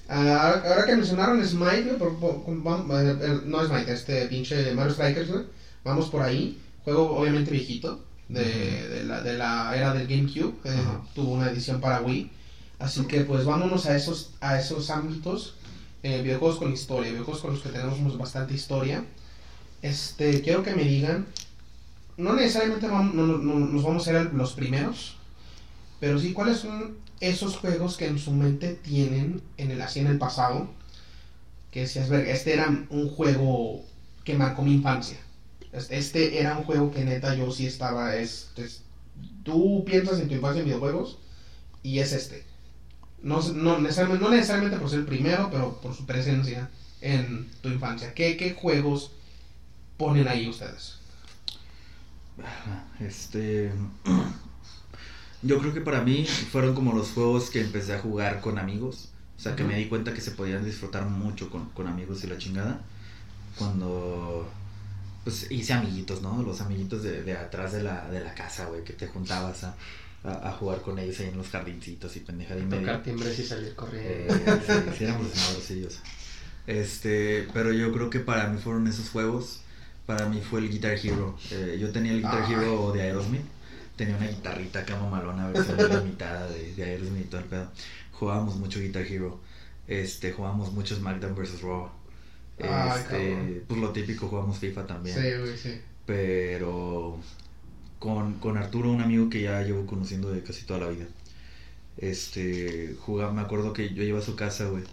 Ah, 0.08 0.46
ahora, 0.48 0.62
ahora 0.68 0.86
que 0.86 0.96
mencionaron 0.96 1.44
Smite, 1.46 1.82
güey, 1.82 1.98
por- 1.98 2.18
por- 2.18 2.42
vamos- 2.46 2.90
eh, 3.00 3.16
eh, 3.20 3.40
no 3.44 3.64
Smite, 3.66 3.92
este 3.92 4.26
pinche 4.26 4.72
Mario 4.74 4.92
Strikers, 4.94 5.28
güey. 5.30 5.44
Vamos 5.84 6.08
por 6.08 6.22
ahí. 6.22 6.60
Juego 6.84 7.10
obviamente 7.16 7.50
viejito, 7.50 8.02
de, 8.32 8.88
de, 8.88 9.04
la, 9.04 9.22
de 9.22 9.34
la 9.38 9.76
era 9.76 9.92
del 9.94 10.06
GameCube. 10.06 10.54
eh, 10.64 10.82
tuvo 11.14 11.32
una 11.34 11.50
edición 11.50 11.80
para 11.80 12.00
Wii. 12.00 12.30
Así 12.78 13.04
que 13.06 13.22
pues 13.22 13.44
vámonos 13.44 13.86
a 13.86 13.96
esos, 13.96 14.32
a 14.40 14.58
esos 14.58 14.90
ámbitos. 14.90 15.54
eh, 16.02 16.22
videojuegos 16.22 16.58
con 16.58 16.72
historia, 16.72 17.10
videojuegos 17.10 17.42
con 17.42 17.52
los 17.52 17.60
que 17.62 17.68
tenemos 17.68 18.16
bastante 18.16 18.54
historia. 18.54 19.04
Este, 19.82 20.40
quiero 20.40 20.62
que 20.62 20.74
me 20.74 20.84
digan, 20.84 21.26
no 22.16 22.32
necesariamente 22.34 22.86
vamos- 22.88 23.14
no- 23.14 23.26
no- 23.26 23.38
no- 23.38 23.66
nos 23.66 23.82
vamos 23.82 24.08
a 24.08 24.12
ser 24.12 24.32
los 24.34 24.52
primeros, 24.54 25.16
pero 26.00 26.18
sí 26.18 26.32
cuáles 26.32 26.58
son 26.58 26.96
esos 27.20 27.56
juegos 27.58 27.96
que 27.98 28.06
en 28.06 28.18
su 28.18 28.30
mente 28.32 28.74
tienen 28.74 29.42
en 29.58 29.70
el 29.72 29.80
así 29.82 30.00
en 30.00 30.06
el 30.06 30.16
pasado, 30.18 30.70
que 31.70 31.80
decías, 31.80 32.08
verga, 32.08 32.32
este 32.32 32.54
era 32.54 32.68
un 32.88 33.08
juego 33.10 33.84
que 34.24 34.34
marcó 34.38 34.62
mi 34.62 34.72
infancia. 34.74 35.18
Este, 35.72 36.40
era 36.40 36.56
un 36.58 36.64
juego 36.64 36.90
que 36.90 37.04
neta 37.04 37.34
yo 37.34 37.50
sí 37.52 37.66
estaba, 37.66 38.16
es, 38.16 38.50
es- 38.56 38.82
tú 39.44 39.84
piensas 39.86 40.20
en 40.20 40.28
tu 40.28 40.34
infancia 40.34 40.60
en 40.60 40.66
videojuegos 40.66 41.18
y 41.82 42.00
es 42.00 42.12
este. 42.12 42.44
No, 43.22 43.42
no, 43.52 43.80
necesariamente, 43.80 44.24
no 44.24 44.30
necesariamente 44.30 44.78
por 44.78 44.90
ser 44.90 45.00
el 45.00 45.06
primero, 45.06 45.50
pero 45.50 45.80
por 45.80 45.94
su 45.94 46.06
presencia 46.06 46.70
en 47.00 47.48
tu 47.62 47.68
infancia. 47.70 48.14
¿Qué, 48.14 48.36
qué 48.36 48.54
juegos 48.54 49.12
ponen 49.98 50.28
ahí 50.28 50.48
ustedes? 50.48 50.98
Ajá, 52.42 52.84
Este. 53.00 53.72
Yo 55.42 55.58
creo 55.58 55.72
que 55.72 55.80
para 55.80 56.02
mí 56.02 56.26
fueron 56.26 56.74
como 56.74 56.92
los 56.92 57.12
juegos 57.12 57.50
que 57.50 57.60
empecé 57.60 57.94
a 57.94 57.98
jugar 58.00 58.40
con 58.40 58.58
amigos. 58.58 59.08
O 59.38 59.40
sea, 59.42 59.56
que 59.56 59.64
me 59.64 59.76
di 59.76 59.86
cuenta 59.88 60.12
que 60.12 60.20
se 60.20 60.32
podían 60.32 60.64
disfrutar 60.64 61.06
mucho 61.06 61.48
con, 61.50 61.70
con 61.70 61.86
amigos 61.86 62.22
y 62.24 62.26
la 62.26 62.36
chingada. 62.38 62.82
Cuando. 63.56 64.48
Pues 65.24 65.50
hice 65.50 65.72
amiguitos, 65.74 66.22
¿no? 66.22 66.42
Los 66.42 66.60
amiguitos 66.60 67.02
de, 67.02 67.22
de 67.22 67.32
atrás 67.36 67.72
de 67.72 67.82
la, 67.82 68.08
de 68.10 68.20
la 68.20 68.34
casa, 68.34 68.66
güey, 68.66 68.82
que 68.84 68.94
te 68.94 69.06
juntabas 69.06 69.64
a, 69.64 69.76
a, 70.24 70.48
a 70.48 70.52
jugar 70.52 70.80
con 70.80 70.98
ellos 70.98 71.20
ahí 71.20 71.28
en 71.28 71.36
los 71.36 71.48
jardincitos 71.48 72.16
y 72.16 72.20
pendejada 72.20 72.60
y 72.60 72.64
media. 72.64 72.80
Tocar 72.80 73.02
timbres 73.02 73.38
y 73.38 73.44
salir 73.44 73.68
Eh, 73.68 73.74
corriendo. 73.76 74.34
sí, 74.66 74.72
sí, 74.98 75.04
éramos. 75.04 75.28
Este, 76.66 77.48
pero 77.52 77.72
yo 77.72 77.92
creo 77.92 78.10
que 78.10 78.20
para 78.20 78.48
mí 78.48 78.58
fueron 78.58 78.86
esos 78.86 79.10
juegos. 79.10 79.60
Para 80.06 80.28
mí 80.28 80.40
fue 80.40 80.60
el 80.60 80.70
Guitar 80.70 80.92
Hero. 81.02 81.36
Eh, 81.50 81.78
yo 81.80 81.90
tenía 81.92 82.12
el 82.12 82.18
Guitar 82.18 82.44
Ay. 82.46 82.52
Hero 82.54 82.92
de 82.92 83.02
Aerosmith. 83.02 83.44
Tenía 83.96 84.16
una 84.16 84.26
guitarrita 84.28 84.80
acá 84.80 84.98
mamalona, 84.98 85.48
versión 85.50 85.76
limitada 86.04 86.48
de, 86.48 86.74
de 86.74 86.84
Aerosmith 86.84 87.26
y 87.26 87.28
todo 87.28 87.40
el 87.40 87.46
pedo. 87.46 87.70
Jugábamos 88.12 88.56
mucho 88.56 88.80
Guitar 88.80 89.02
Hero. 89.02 89.40
Este, 89.86 90.32
jugábamos 90.32 90.72
mucho 90.72 90.96
SmackDown 90.96 91.34
vs. 91.34 91.60
Raw. 91.62 91.90
Este, 92.66 93.62
pues 93.66 93.80
lo 93.80 93.90
típico, 93.90 94.28
jugamos 94.28 94.58
FIFA 94.58 94.86
también. 94.86 95.16
Sí, 95.16 95.38
güey, 95.38 95.56
sí. 95.56 95.80
Pero 96.06 97.18
con, 97.98 98.34
con 98.34 98.56
Arturo, 98.56 98.90
un 98.90 99.00
amigo 99.00 99.28
que 99.30 99.42
ya 99.42 99.62
llevo 99.62 99.86
conociendo 99.86 100.30
de 100.30 100.42
casi 100.42 100.64
toda 100.64 100.80
la 100.80 100.88
vida. 100.88 101.06
Este, 101.96 102.96
jugaba, 103.00 103.32
me 103.32 103.42
acuerdo 103.42 103.72
que 103.72 103.92
yo 103.94 104.02
iba 104.02 104.18
a 104.18 104.22
su 104.22 104.36
casa, 104.36 104.66
güey, 104.66 104.84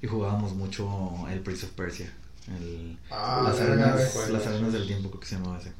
y 0.00 0.06
jugábamos 0.06 0.54
mucho 0.54 0.88
el 1.30 1.40
Prince 1.40 1.66
of 1.66 1.72
Persia. 1.72 2.12
El, 2.48 2.96
Ah, 3.10 3.42
las, 3.44 3.60
arenas, 3.60 4.30
las 4.30 4.46
arenas 4.46 4.72
del 4.72 4.86
tiempo, 4.86 5.08
creo 5.10 5.20
que 5.20 5.26
se 5.26 5.36
llamaba 5.36 5.58
ese. 5.58 5.72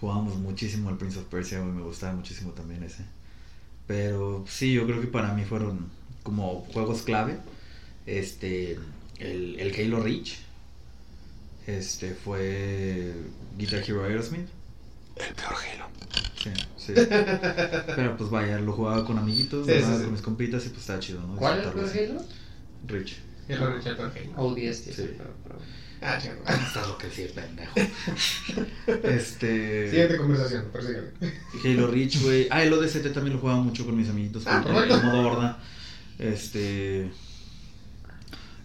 Jugábamos 0.00 0.36
muchísimo 0.36 0.90
el 0.90 0.96
Prince 0.96 1.18
of 1.18 1.26
Persia, 1.26 1.60
güey, 1.60 1.72
me 1.72 1.82
gustaba 1.82 2.12
muchísimo 2.14 2.52
también 2.52 2.82
ese. 2.82 3.04
Pero 3.86 4.44
sí, 4.48 4.72
yo 4.72 4.86
creo 4.86 5.00
que 5.00 5.06
para 5.08 5.34
mí 5.34 5.44
fueron 5.44 5.88
como 6.22 6.66
juegos 6.72 7.02
clave. 7.02 7.38
Este, 8.06 8.78
el, 9.18 9.58
el 9.58 9.74
Halo 9.74 10.00
Reach. 10.02 10.38
Este 11.66 12.14
fue 12.14 13.12
Guitar 13.56 13.80
Hero 13.86 14.04
Aerosmith. 14.04 14.48
El 15.16 15.34
peor 15.34 15.54
Halo. 15.54 15.86
Sí, 16.36 16.50
sí. 16.76 16.92
Pero 16.96 18.16
pues 18.16 18.30
vaya, 18.30 18.58
lo 18.58 18.72
jugaba 18.72 19.04
con 19.04 19.18
amiguitos, 19.18 19.66
Sí, 19.66 19.72
lo 19.72 19.76
sí, 19.78 19.82
jugaba 19.82 19.98
sí. 19.98 20.04
con 20.04 20.12
mis 20.12 20.22
compitas 20.22 20.66
y 20.66 20.68
pues 20.70 20.80
estaba 20.80 20.98
chido, 21.00 21.20
¿no? 21.20 21.36
¿Cuál 21.36 21.60
es 21.60 21.66
el 21.66 21.72
peor. 21.72 21.90
Halo? 22.18 22.24
Rich. 22.88 23.18
Halo 23.48 23.74
Reach, 23.74 23.86
el 23.86 23.96
peor 23.96 24.12
Halo. 24.16 24.32
ODST, 24.48 24.84
sí, 24.86 24.92
Sí. 24.92 25.08
pero- 25.18 25.34
pero- 25.44 25.58
Ah, 26.04 26.18
chido. 26.20 26.34
Estás 26.44 26.88
lo 26.88 26.98
que 26.98 27.08
sí, 27.10 27.26
pendejo. 27.32 27.74
Este. 29.04 29.88
Siguiente 29.88 30.16
conversación, 30.16 30.64
persíguele. 30.72 31.12
Halo 31.64 31.86
Reach, 31.86 32.20
güey. 32.22 32.48
Ah, 32.50 32.64
el 32.64 32.72
ODST 32.72 33.12
también 33.12 33.34
lo 33.36 33.40
jugaba 33.40 33.60
mucho 33.62 33.84
con 33.86 33.96
mis 33.96 34.08
amiguitos. 34.08 34.42
Ah, 34.46 34.62
con- 34.64 34.72
modo 35.06 35.28
horda. 35.28 35.62
Este. 36.18 37.08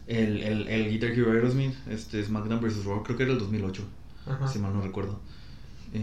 El, 0.07 0.41
el, 0.41 0.67
el 0.67 0.89
Guitar 0.89 1.11
Hero 1.11 1.31
Aerosmith, 1.31 1.73
este 1.89 2.23
SmackDown 2.23 2.61
vs. 2.61 2.85
Raw, 2.85 3.03
creo 3.03 3.17
que 3.17 3.23
era 3.23 3.33
el 3.33 3.39
2008, 3.39 3.83
Ajá. 4.27 4.47
si 4.47 4.59
mal 4.59 4.73
no 4.73 4.81
recuerdo. 4.81 5.19
Eh, 5.93 6.01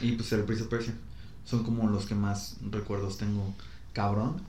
y 0.00 0.12
pues 0.12 0.32
el 0.32 0.42
Prince 0.44 0.62
of 0.64 0.68
Persia. 0.68 0.94
Son 1.44 1.62
como 1.64 1.88
los 1.88 2.06
que 2.06 2.14
más 2.14 2.56
recuerdos 2.70 3.16
tengo, 3.16 3.54
cabrón, 3.92 4.42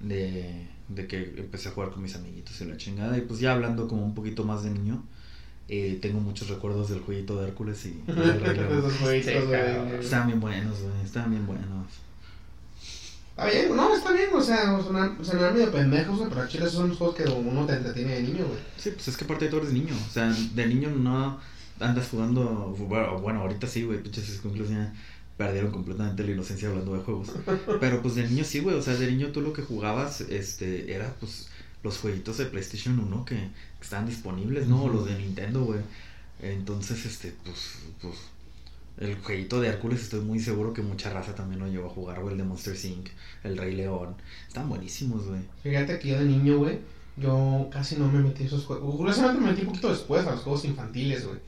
de, 0.00 0.66
de 0.88 1.06
que 1.06 1.34
empecé 1.36 1.68
a 1.68 1.72
jugar 1.72 1.90
con 1.90 2.02
mis 2.02 2.14
amiguitos 2.16 2.58
y 2.60 2.64
la 2.64 2.76
chingada. 2.76 3.18
Y 3.18 3.22
pues 3.22 3.40
ya 3.40 3.52
hablando 3.52 3.86
como 3.88 4.04
un 4.04 4.14
poquito 4.14 4.44
más 4.44 4.62
de 4.62 4.70
niño, 4.70 5.02
eh, 5.68 5.98
tengo 6.00 6.18
muchos 6.20 6.48
recuerdos 6.48 6.88
del 6.88 7.00
jueguito 7.00 7.40
de 7.40 7.48
Hércules 7.48 7.84
y, 7.86 7.88
y. 8.06 8.10
Esos 8.10 8.96
jueguitos, 8.98 9.32
Sí, 10.02 10.16
bien 10.26 10.40
buenos, 10.40 10.80
güey, 10.80 11.04
estaban 11.04 11.30
bien 11.30 11.46
buenos. 11.46 11.86
Está 13.40 13.58
bien, 13.58 13.74
no, 13.74 13.94
está 13.94 14.12
bien, 14.12 14.28
o 14.34 14.40
sea, 14.42 14.74
o 14.74 14.82
sea, 14.82 15.16
se 15.22 15.34
me 15.34 15.50
medio 15.50 15.72
pendejos, 15.72 16.18
güey, 16.18 16.28
pero 16.28 16.46
chile 16.46 16.66
esos 16.66 16.76
son 16.76 16.88
los 16.90 16.98
juegos 16.98 17.16
que 17.16 17.24
uno 17.24 17.64
te 17.64 17.72
entretiene 17.72 18.16
de 18.16 18.22
niño, 18.22 18.44
güey. 18.46 18.58
Sí, 18.76 18.90
pues 18.90 19.08
es 19.08 19.16
que 19.16 19.24
aparte 19.24 19.46
de 19.46 19.50
todo 19.50 19.62
eres 19.62 19.72
niño. 19.72 19.94
O 20.06 20.12
sea, 20.12 20.30
de 20.30 20.66
niño 20.66 20.90
no 20.90 21.40
andas 21.80 22.08
jugando. 22.10 22.76
Bueno, 23.22 23.40
ahorita 23.40 23.66
sí, 23.66 23.84
güey. 23.84 24.02
Pinches 24.02 24.42
ya 24.68 24.92
perdieron 25.38 25.70
completamente 25.70 26.22
la 26.22 26.32
inocencia 26.32 26.68
hablando 26.68 26.94
de 26.94 27.02
juegos. 27.02 27.28
Pero 27.80 28.02
pues 28.02 28.14
de 28.14 28.28
niño 28.28 28.44
sí, 28.44 28.60
güey. 28.60 28.76
O 28.76 28.82
sea, 28.82 28.94
de 28.94 29.10
niño 29.10 29.28
tú 29.28 29.40
lo 29.40 29.54
que 29.54 29.62
jugabas 29.62 30.20
este, 30.20 30.92
era 30.92 31.14
pues 31.18 31.48
los 31.82 31.96
jueguitos 31.96 32.36
de 32.36 32.44
PlayStation 32.44 32.98
1 33.00 33.24
que, 33.24 33.36
que 33.36 33.50
estaban 33.80 34.06
disponibles, 34.06 34.66
¿no? 34.66 34.84
O 34.84 34.88
los 34.90 35.06
de 35.06 35.16
Nintendo, 35.16 35.64
güey. 35.64 35.80
Entonces, 36.42 37.06
este, 37.06 37.32
pues, 37.42 37.78
pues. 38.02 38.16
El 38.98 39.16
jueguito 39.18 39.60
de 39.60 39.68
Hércules 39.68 40.02
estoy 40.02 40.20
muy 40.20 40.38
seguro 40.40 40.72
que 40.74 40.82
mucha 40.82 41.10
raza 41.10 41.34
también 41.34 41.60
lo 41.60 41.66
llevó 41.68 41.86
a 41.86 41.90
jugar, 41.94 42.20
güey. 42.20 42.32
El 42.32 42.38
de 42.38 42.44
Monster 42.44 42.76
Inc., 42.84 43.08
el 43.44 43.56
Rey 43.56 43.74
León. 43.74 44.14
Están 44.46 44.68
buenísimos, 44.68 45.26
güey. 45.26 45.40
Fíjate 45.62 45.98
que 45.98 46.08
yo 46.08 46.18
de 46.18 46.26
niño, 46.26 46.58
güey, 46.58 46.80
yo 47.16 47.68
casi 47.72 47.96
no 47.96 48.10
me 48.12 48.18
metí 48.20 48.42
a 48.42 48.46
esos 48.46 48.66
juegos. 48.66 48.94
Curiosamente 48.96 49.40
me 49.40 49.46
metí 49.50 49.62
un 49.62 49.68
poquito 49.68 49.88
después 49.90 50.26
a 50.26 50.32
los 50.32 50.40
juegos 50.40 50.64
infantiles, 50.66 51.26
güey. 51.26 51.38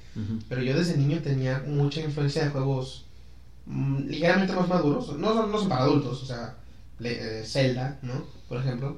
Pero 0.48 0.62
yo 0.62 0.76
desde 0.76 0.96
niño 0.96 1.20
tenía 1.22 1.62
mucha 1.66 2.00
influencia 2.00 2.44
de 2.44 2.50
juegos 2.50 3.04
mm, 3.66 4.06
ligeramente 4.08 4.54
más 4.54 4.68
maduros. 4.68 5.16
No 5.18 5.34
son, 5.34 5.52
no 5.52 5.58
son 5.58 5.68
para 5.68 5.82
adultos, 5.82 6.22
o 6.22 6.26
sea, 6.26 6.56
le- 6.98 7.40
eh, 7.40 7.44
Zelda, 7.44 7.98
¿no? 8.02 8.24
Por 8.48 8.58
ejemplo. 8.58 8.96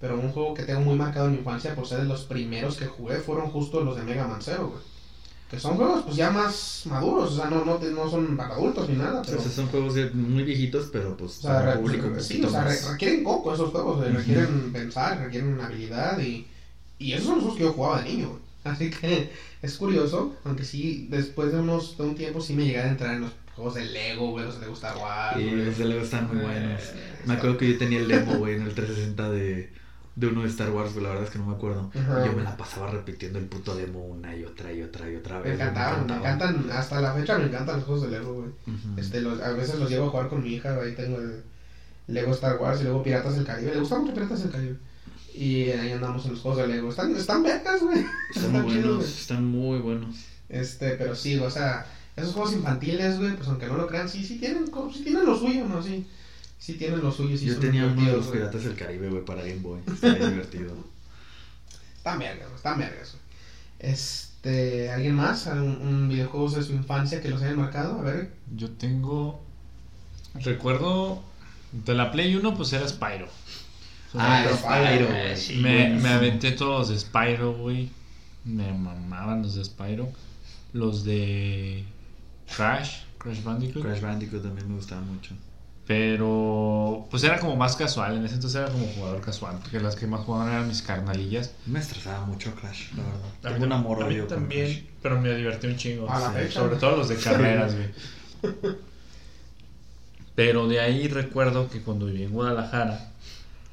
Pero 0.00 0.18
un 0.20 0.30
juego 0.32 0.52
que 0.54 0.64
tengo 0.64 0.80
muy 0.80 0.96
marcado 0.96 1.26
en 1.26 1.32
mi 1.32 1.38
infancia 1.38 1.74
por 1.74 1.86
ser 1.86 2.00
de 2.00 2.04
los 2.04 2.24
primeros 2.24 2.76
que 2.76 2.86
jugué 2.86 3.16
fueron 3.18 3.50
justo 3.50 3.82
los 3.82 3.96
de 3.96 4.02
Mega 4.02 4.26
Man 4.26 4.42
Zero, 4.42 4.68
güey. 4.68 4.80
Que 5.54 5.60
son 5.60 5.76
juegos 5.76 6.02
pues 6.04 6.16
ya 6.16 6.30
más 6.30 6.82
maduros, 6.86 7.32
o 7.32 7.36
sea, 7.36 7.46
no, 7.50 7.64
no, 7.64 7.78
no 7.78 8.10
son 8.10 8.36
para 8.36 8.54
adultos 8.54 8.88
ni 8.88 8.96
nada, 8.96 9.22
pero... 9.24 9.38
O 9.38 9.42
sea, 9.42 9.50
son 9.50 9.66
juegos 9.68 9.94
de- 9.94 10.10
muy 10.10 10.42
viejitos, 10.42 10.88
pero 10.92 11.16
pues 11.16 11.38
O 11.38 11.42
sea, 11.42 11.54
para 11.60 11.80
público 11.80 12.08
sí, 12.20 12.42
o 12.44 12.50
sea, 12.50 12.62
más. 12.62 12.90
requieren 12.90 13.24
coco 13.24 13.54
esos 13.54 13.70
juegos, 13.70 14.06
requieren 14.12 14.72
pensar, 14.72 15.18
requieren 15.18 15.60
habilidad 15.60 16.18
y, 16.20 16.46
y 16.98 17.12
esos 17.12 17.26
son 17.26 17.34
los 17.36 17.42
juegos 17.44 17.58
que 17.58 17.64
yo 17.64 17.72
jugaba 17.72 18.02
de 18.02 18.10
niño. 18.10 18.38
Así 18.64 18.90
que 18.90 19.30
es 19.62 19.76
curioso, 19.76 20.34
aunque 20.44 20.64
sí, 20.64 21.06
después 21.10 21.52
de 21.52 21.58
unos 21.60 21.96
de 21.98 22.04
un 22.04 22.14
tiempo 22.14 22.40
sí 22.40 22.54
me 22.54 22.64
llegué 22.64 22.80
a 22.80 22.88
entrar 22.88 23.14
en 23.14 23.20
los 23.22 23.32
juegos 23.54 23.74
de 23.74 23.84
Lego, 23.84 24.30
güey, 24.30 24.44
los 24.46 24.60
de 24.60 24.72
Star 24.72 24.96
Wars, 24.96 25.38
Y 25.38 25.44
güey. 25.44 25.64
los 25.66 25.78
de 25.78 25.84
Lego 25.84 26.02
están 26.02 26.26
muy 26.28 26.42
buenos. 26.42 26.80
Eh, 26.82 26.94
Me 27.26 27.34
acuerdo 27.34 27.58
que 27.58 27.70
yo 27.72 27.78
tenía 27.78 27.98
el 28.00 28.08
demo, 28.08 28.36
güey, 28.38 28.54
en 28.56 28.62
el 28.62 28.74
360 28.74 29.30
de, 29.30 29.70
de 30.16 30.26
uno 30.28 30.42
de 30.42 30.48
Star 30.48 30.70
Wars, 30.70 30.92
güey, 30.92 31.02
la 31.02 31.10
verdad 31.10 31.24
es 31.24 31.30
que 31.30 31.38
no 31.38 31.46
me 31.46 31.54
acuerdo. 31.54 31.90
Ajá. 31.94 32.24
Yo 32.26 32.32
me 32.34 32.42
la 32.42 32.56
pasaba 32.56 32.90
repitiendo 32.90 33.38
el 33.38 33.46
puto 33.46 33.74
demo 33.74 34.00
una 34.04 34.36
y 34.36 34.44
otra 34.44 34.72
y 34.72 34.82
otra 34.82 35.10
y 35.10 35.16
otra 35.16 35.38
Me 35.38 35.42
vez. 35.42 35.56
güey, 35.56 35.68
encantaban, 35.68 36.06
me 36.06 36.14
encantaba. 36.14 36.50
encantan, 36.50 36.70
hasta 36.76 37.00
la 37.00 37.12
fecha 37.14 37.38
me 37.38 37.44
encantan 37.46 37.76
los 37.76 37.84
juegos 37.84 38.02
de 38.04 38.10
Lego, 38.18 38.34
güey. 38.34 38.50
Este, 38.96 39.20
los, 39.20 39.40
a 39.40 39.52
veces 39.52 39.78
los 39.78 39.90
llevo 39.90 40.06
a 40.06 40.10
jugar 40.10 40.28
con 40.28 40.42
mi 40.42 40.50
hija, 40.54 40.78
ahí 40.80 40.94
tengo 40.94 41.18
el 41.18 41.42
Lego 42.06 42.32
Star 42.32 42.58
Wars 42.58 42.80
y 42.80 42.84
luego 42.84 43.02
Piratas 43.02 43.34
del 43.36 43.44
Caribe. 43.44 43.72
Le 43.74 43.80
gusta 43.80 43.98
mucho 43.98 44.14
Piratas 44.14 44.42
del 44.42 44.52
Caribe. 44.52 44.76
Y 45.34 45.70
ahí 45.70 45.90
andamos 45.90 46.24
en 46.26 46.32
los 46.32 46.40
juegos 46.40 46.60
de 46.60 46.68
Lego. 46.68 46.90
Están, 46.90 47.16
están 47.16 47.42
vergas, 47.42 47.80
güey. 47.82 48.04
Están 48.34 48.52
muy 48.52 48.62
buenos, 48.62 49.04
están 49.20 49.44
muy 49.44 49.78
buenos. 49.80 50.14
Este, 50.48 50.90
pero 50.90 51.16
sí, 51.16 51.36
o 51.38 51.50
sea, 51.50 51.86
esos 52.14 52.34
juegos 52.34 52.52
infantiles, 52.52 53.18
güey, 53.18 53.34
pues 53.34 53.48
aunque 53.48 53.66
no 53.66 53.76
lo 53.76 53.88
crean, 53.88 54.08
sí, 54.08 54.24
sí 54.24 54.38
tienen, 54.38 54.66
sí 54.92 55.02
tienen 55.02 55.26
lo 55.26 55.36
suyo, 55.36 55.66
¿no? 55.66 55.82
Sí, 55.82 56.06
sí 56.64 56.74
tienen 56.74 57.02
lo 57.02 57.12
suyo, 57.12 57.36
sí 57.36 57.44
yo 57.44 57.58
tenía 57.58 57.84
uno 57.84 58.00
de 58.00 58.12
los 58.12 58.28
güey. 58.28 58.38
Piratas 58.38 58.64
del 58.64 58.74
Caribe, 58.74 59.10
güey, 59.10 59.22
para 59.22 59.42
Game 59.42 59.56
Boy. 59.56 59.80
Está 59.86 60.14
divertido. 60.14 60.74
Güey, 60.74 60.86
están 62.56 62.78
vergas, 62.78 63.12
güey. 63.12 63.92
Este, 63.92 64.90
¿alguien 64.90 65.14
más? 65.14 65.46
¿Un, 65.46 65.58
un 65.60 66.08
videojuego 66.08 66.48
de 66.48 66.62
su 66.62 66.72
infancia 66.72 67.20
que 67.20 67.28
los 67.28 67.42
hayan 67.42 67.58
marcado? 67.58 67.98
A 67.98 68.02
ver. 68.02 68.32
Yo 68.56 68.70
tengo. 68.70 69.44
Recuerdo. 70.34 71.22
De 71.84 71.92
la 71.92 72.10
Play 72.10 72.34
1, 72.34 72.56
pues 72.56 72.72
era 72.72 72.88
Spyro. 72.88 73.28
Ah, 74.14 74.46
Spyro, 74.56 75.08
güey. 75.08 75.36
sí, 75.36 75.56
me, 75.56 75.90
me 75.90 76.08
aventé 76.08 76.52
todos 76.52 76.78
los 76.78 76.88
de 76.88 76.98
Spyro, 76.98 77.52
güey. 77.54 77.90
Me 78.44 78.72
mamaban 78.72 79.42
los 79.42 79.56
de 79.56 79.64
Spyro. 79.64 80.08
Los 80.72 81.04
de 81.04 81.84
Crash, 82.56 83.02
Crash 83.18 83.42
Bandicoot. 83.42 83.84
Crash 83.84 84.00
Bandicoot 84.00 84.42
también 84.42 84.68
me 84.68 84.76
gustaba 84.76 85.02
mucho. 85.02 85.34
Pero 85.86 87.06
pues 87.10 87.22
era 87.24 87.38
como 87.38 87.56
más 87.56 87.76
casual. 87.76 88.16
En 88.16 88.24
ese 88.24 88.36
entonces 88.36 88.60
era 88.62 88.70
como 88.70 88.86
jugador 88.86 89.20
casual. 89.20 89.58
Porque 89.60 89.80
las 89.80 89.96
que 89.96 90.06
más 90.06 90.22
jugaban 90.22 90.48
eran 90.50 90.66
mis 90.68 90.80
carnalillas. 90.80 91.52
Me 91.66 91.78
estresaba 91.78 92.24
mucho 92.24 92.54
Crash, 92.54 92.92
la 92.96 93.02
verdad. 93.02 93.20
Tengo 93.42 93.58
mí- 93.58 93.64
un 93.64 93.72
amor 93.72 94.02
a 94.02 94.06
mí 94.06 94.14
odio 94.14 94.26
con 94.26 94.36
también, 94.38 94.86
pero 95.02 95.20
me 95.20 95.34
divertí 95.34 95.66
un 95.66 95.76
chingo. 95.76 96.08
Sí. 96.08 96.50
Sobre 96.52 96.76
todo 96.76 96.96
los 96.96 97.08
de 97.10 97.16
carreras, 97.16 97.74
güey. 97.74 97.88
Pero 100.34 100.66
de 100.66 100.80
ahí 100.80 101.06
recuerdo 101.06 101.68
que 101.70 101.80
cuando 101.80 102.06
viví 102.06 102.24
en 102.24 102.32
Guadalajara 102.32 103.12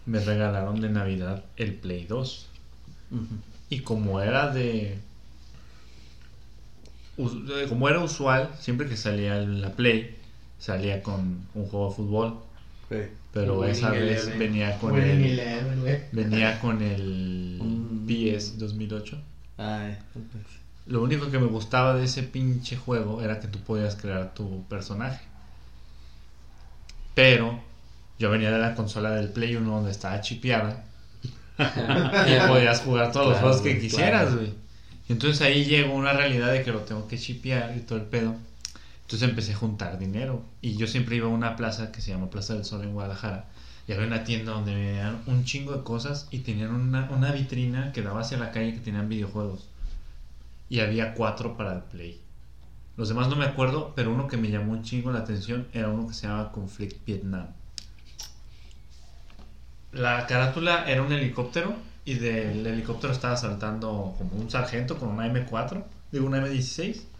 me 0.05 0.19
regalaron 0.19 0.79
de 0.79 0.89
Navidad 0.89 1.43
el 1.57 1.73
Play 1.73 2.05
2. 2.05 2.45
Ujú. 3.11 3.25
Y 3.71 3.79
como 3.79 4.21
era 4.21 4.49
de- 4.49 4.99
Como 7.69 7.89
era 7.89 7.99
usual, 7.99 8.49
siempre 8.59 8.87
que 8.87 8.97
salía 8.97 9.35
la 9.37 9.71
Play, 9.71 10.17
salía 10.61 11.03
con 11.03 11.45
un 11.53 11.65
juego 11.67 11.89
de 11.89 11.95
fútbol. 11.95 12.39
Sí. 12.89 12.95
Pero 13.33 13.59
Winning 13.59 13.75
esa 13.75 13.89
vez 13.91 14.23
Eleven. 14.23 14.39
venía 14.39 14.77
con 14.79 14.91
Winning 14.93 15.09
el. 15.23 15.39
Eleven, 15.39 15.81
güey. 15.81 15.99
Venía 16.13 16.59
con 16.61 16.81
el 16.81 17.57
Mm. 17.61 18.07
PS 18.07 18.57
2008. 18.57 19.17
Ay, 19.57 19.97
pues. 20.13 20.45
Lo 20.87 21.01
único 21.03 21.29
que 21.29 21.39
me 21.39 21.45
gustaba 21.47 21.93
de 21.95 22.05
ese 22.05 22.23
pinche 22.23 22.75
juego 22.75 23.21
era 23.21 23.39
que 23.39 23.47
tú 23.47 23.59
podías 23.59 23.95
crear 23.95 24.33
tu 24.33 24.63
personaje. 24.67 25.21
Pero 27.13 27.59
yo 28.19 28.29
venía 28.29 28.51
de 28.51 28.59
la 28.59 28.75
consola 28.75 29.11
del 29.11 29.29
Play 29.29 29.55
1 29.55 29.69
donde 29.69 29.91
estaba 29.91 30.21
chipeada 30.21 30.83
y 31.57 32.47
podías 32.47 32.81
jugar 32.81 33.11
todos 33.11 33.29
los 33.29 33.37
juegos 33.39 33.61
que 33.61 33.69
güey, 33.71 33.81
quisieras, 33.81 34.21
claro. 34.27 34.37
güey. 34.37 34.53
Y 35.09 35.13
entonces 35.13 35.41
ahí 35.41 35.65
llegó 35.65 35.93
una 35.93 36.13
realidad 36.13 36.51
de 36.51 36.63
que 36.63 36.71
lo 36.71 36.79
tengo 36.81 37.07
que 37.07 37.17
chipear 37.17 37.75
y 37.77 37.81
todo 37.81 37.97
el 37.99 38.05
pedo. 38.05 38.35
Entonces 39.11 39.27
empecé 39.27 39.51
a 39.51 39.57
juntar 39.57 39.99
dinero. 39.99 40.41
Y 40.61 40.77
yo 40.77 40.87
siempre 40.87 41.17
iba 41.17 41.27
a 41.27 41.31
una 41.31 41.57
plaza 41.57 41.91
que 41.91 41.99
se 41.99 42.11
llama 42.11 42.29
Plaza 42.29 42.53
del 42.53 42.63
Sol 42.63 42.83
en 42.83 42.93
Guadalajara. 42.93 43.49
Y 43.85 43.91
había 43.91 44.07
una 44.07 44.23
tienda 44.23 44.53
donde 44.53 44.73
me 44.73 44.85
vendían 44.85 45.21
un 45.25 45.43
chingo 45.43 45.73
de 45.73 45.83
cosas 45.83 46.29
y 46.31 46.39
tenían 46.39 46.73
una, 46.73 47.09
una 47.11 47.33
vitrina 47.33 47.91
que 47.91 48.03
daba 48.03 48.21
hacia 48.21 48.37
la 48.37 48.51
calle 48.51 48.73
que 48.73 48.79
tenían 48.79 49.09
videojuegos. 49.09 49.67
Y 50.69 50.79
había 50.79 51.13
cuatro 51.13 51.57
para 51.57 51.73
el 51.73 51.81
Play. 51.81 52.21
Los 52.95 53.09
demás 53.09 53.27
no 53.27 53.35
me 53.35 53.43
acuerdo, 53.43 53.91
pero 53.97 54.13
uno 54.13 54.29
que 54.29 54.37
me 54.37 54.49
llamó 54.49 54.71
un 54.71 54.83
chingo 54.83 55.11
la 55.11 55.19
atención 55.19 55.67
era 55.73 55.89
uno 55.89 56.07
que 56.07 56.13
se 56.13 56.27
llama 56.27 56.53
Conflict 56.53 57.05
Vietnam. 57.05 57.47
La 59.91 60.25
carátula 60.25 60.89
era 60.89 61.03
un 61.03 61.11
helicóptero 61.11 61.75
y 62.05 62.13
del 62.13 62.65
helicóptero 62.65 63.11
estaba 63.11 63.35
saltando 63.35 64.15
como 64.17 64.41
un 64.41 64.49
sargento 64.49 64.97
con 64.97 65.09
una 65.09 65.27
M4, 65.27 65.83
digo 66.13 66.25
una 66.25 66.47
M16. 66.47 67.10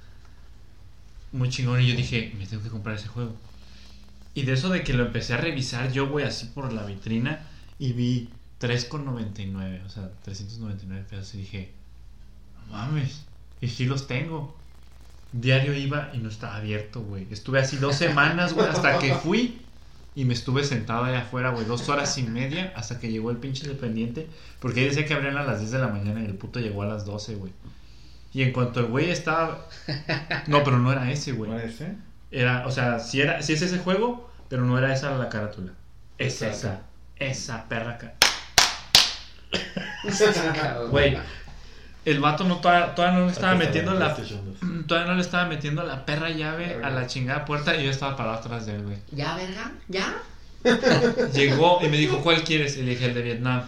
Muy 1.32 1.50
chingón 1.50 1.82
y 1.82 1.88
yo 1.88 1.96
dije, 1.96 2.34
me 2.38 2.46
tengo 2.46 2.64
que 2.64 2.70
comprar 2.70 2.96
ese 2.96 3.08
juego. 3.08 3.36
Y 4.34 4.44
de 4.44 4.54
eso 4.54 4.70
de 4.70 4.84
que 4.84 4.94
lo 4.94 5.06
empecé 5.06 5.34
a 5.34 5.38
revisar 5.38 5.92
yo, 5.92 6.08
güey, 6.08 6.26
así 6.26 6.46
por 6.48 6.72
la 6.72 6.86
vitrina 6.86 7.48
y 7.80 7.94
vi 7.94 8.30
3,99, 8.62 9.86
o 9.86 9.90
sea, 9.90 10.10
399 10.24 11.06
pesos 11.10 11.36
y 11.36 11.40
dije, 11.40 11.72
no 12.56 12.74
mames, 12.74 13.24
y 13.60 13.68
sí 13.68 13.86
los 13.86 14.08
tengo. 14.08 14.56
Diario 15.34 15.74
iba 15.74 16.12
y 16.14 16.18
no 16.18 16.30
estaba 16.30 16.58
abierto, 16.58 17.02
güey. 17.02 17.28
Estuve 17.32 17.60
así 17.60 17.78
dos 17.78 17.96
semanas, 17.96 18.54
güey, 18.54 18.68
hasta 18.68 19.00
que 19.00 19.16
fui 19.16 19.62
y 20.14 20.26
me 20.26 20.34
estuve 20.34 20.64
sentado 20.64 21.06
allá 21.06 21.22
afuera, 21.22 21.52
güey, 21.52 21.66
dos 21.66 21.88
horas 21.88 22.18
y 22.18 22.24
media 22.24 22.74
hasta 22.76 23.00
que 23.00 23.10
llegó 23.12 23.32
el 23.32 23.38
pinche 23.38 23.68
dependiente. 23.68 24.28
Porque 24.60 24.86
decía 24.86 25.06
que 25.06 25.14
abrían 25.14 25.38
a 25.38 25.44
las 25.44 25.60
10 25.60 25.72
de 25.72 25.80
la 25.80 25.88
mañana 25.88 26.22
y 26.22 26.26
el 26.26 26.36
puto 26.36 26.60
llegó 26.60 26.84
a 26.84 26.88
las 26.88 27.06
12, 27.06 27.36
güey. 27.36 27.52
Y 28.34 28.44
en 28.44 28.54
cuanto 28.54 28.80
el 28.80 28.86
güey 28.88 29.10
estaba... 29.12 29.66
No, 30.48 30.64
pero 30.64 30.78
no 30.80 30.92
era 30.92 31.12
ese, 31.12 31.34
güey. 31.34 31.52
¿No 31.52 31.58
era 31.60 31.68
ese? 31.68 31.96
Era, 32.32 32.66
o 32.66 32.72
sea, 32.72 33.00
si 33.00 33.20
era, 33.22 33.42
si 33.42 33.54
es 33.54 33.62
ese 33.62 33.80
juego, 33.80 34.32
pero 34.50 34.64
no 34.64 34.78
era 34.78 34.94
esa 34.94 35.12
la 35.18 35.28
carátula. 35.30 35.74
Es 36.18 36.42
Exacto. 36.42 36.80
esa. 37.20 37.32
Esa 37.32 37.68
perra. 37.70 37.98
ca- 37.98 38.14
Cabrón. 40.62 40.92
Güey, 40.92 41.18
el 42.06 42.20
vato 42.20 42.44
no 42.46 42.58
todavía, 42.58 42.96
todavía 42.96 43.20
no 43.20 43.26
le 43.26 43.32
estaba 43.32 43.56
metiendo 43.56 43.94
la 43.94 44.08
la. 44.08 44.16
PlayStation 44.16 44.58
2. 44.62 44.88
Todavía 44.88 45.12
no 45.12 45.16
le 45.18 45.22
estaba 45.22 45.46
metiendo 45.48 45.84
la 45.84 46.06
perra 46.06 46.30
llave 46.30 46.80
a 46.84 46.90
la 46.90 47.06
chingada 47.08 47.46
puerta 47.46 47.76
y 47.76 47.84
yo 47.84 47.92
estaba 47.92 48.16
parado 48.16 48.38
atrás 48.38 48.66
de 48.66 48.76
él, 48.76 48.84
güey. 48.84 48.98
¿Ya, 49.12 49.36
verga? 49.36 49.72
¿Ya? 49.90 50.16
Llegó 51.34 51.80
y 51.84 51.90
me 51.90 51.98
dijo, 51.98 52.22
¿cuál 52.22 52.44
quieres? 52.44 52.78
Y 52.78 52.84
le 52.84 52.92
dije, 52.92 53.06
el 53.08 53.14
de 53.14 53.22
Vietnam. 53.22 53.64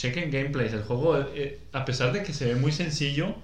Chequen 0.00 0.30
gameplays. 0.30 0.72
El 0.72 0.82
juego, 0.82 1.18
eh, 1.34 1.60
a 1.74 1.84
pesar 1.84 2.10
de 2.14 2.22
que 2.22 2.32
se 2.32 2.46
ve 2.46 2.54
muy 2.54 2.72
sencillo, 2.72 3.34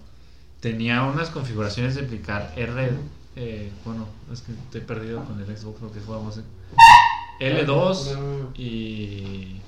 tenía 0.61 1.03
unas 1.03 1.29
configuraciones 1.29 1.95
de 1.97 2.03
aplicar 2.03 2.51
R. 2.57 2.93
eh, 3.37 3.71
bueno, 3.85 4.07
es 4.33 4.41
que 4.41 4.53
estoy 4.53 4.81
perdido 4.81 5.23
con 5.27 5.39
el 5.39 5.55
Xbox 5.55 5.79
porque 5.81 6.01
jugamos. 6.01 6.39
eh. 6.39 6.43
L2 7.41 8.55
y. 8.57 9.61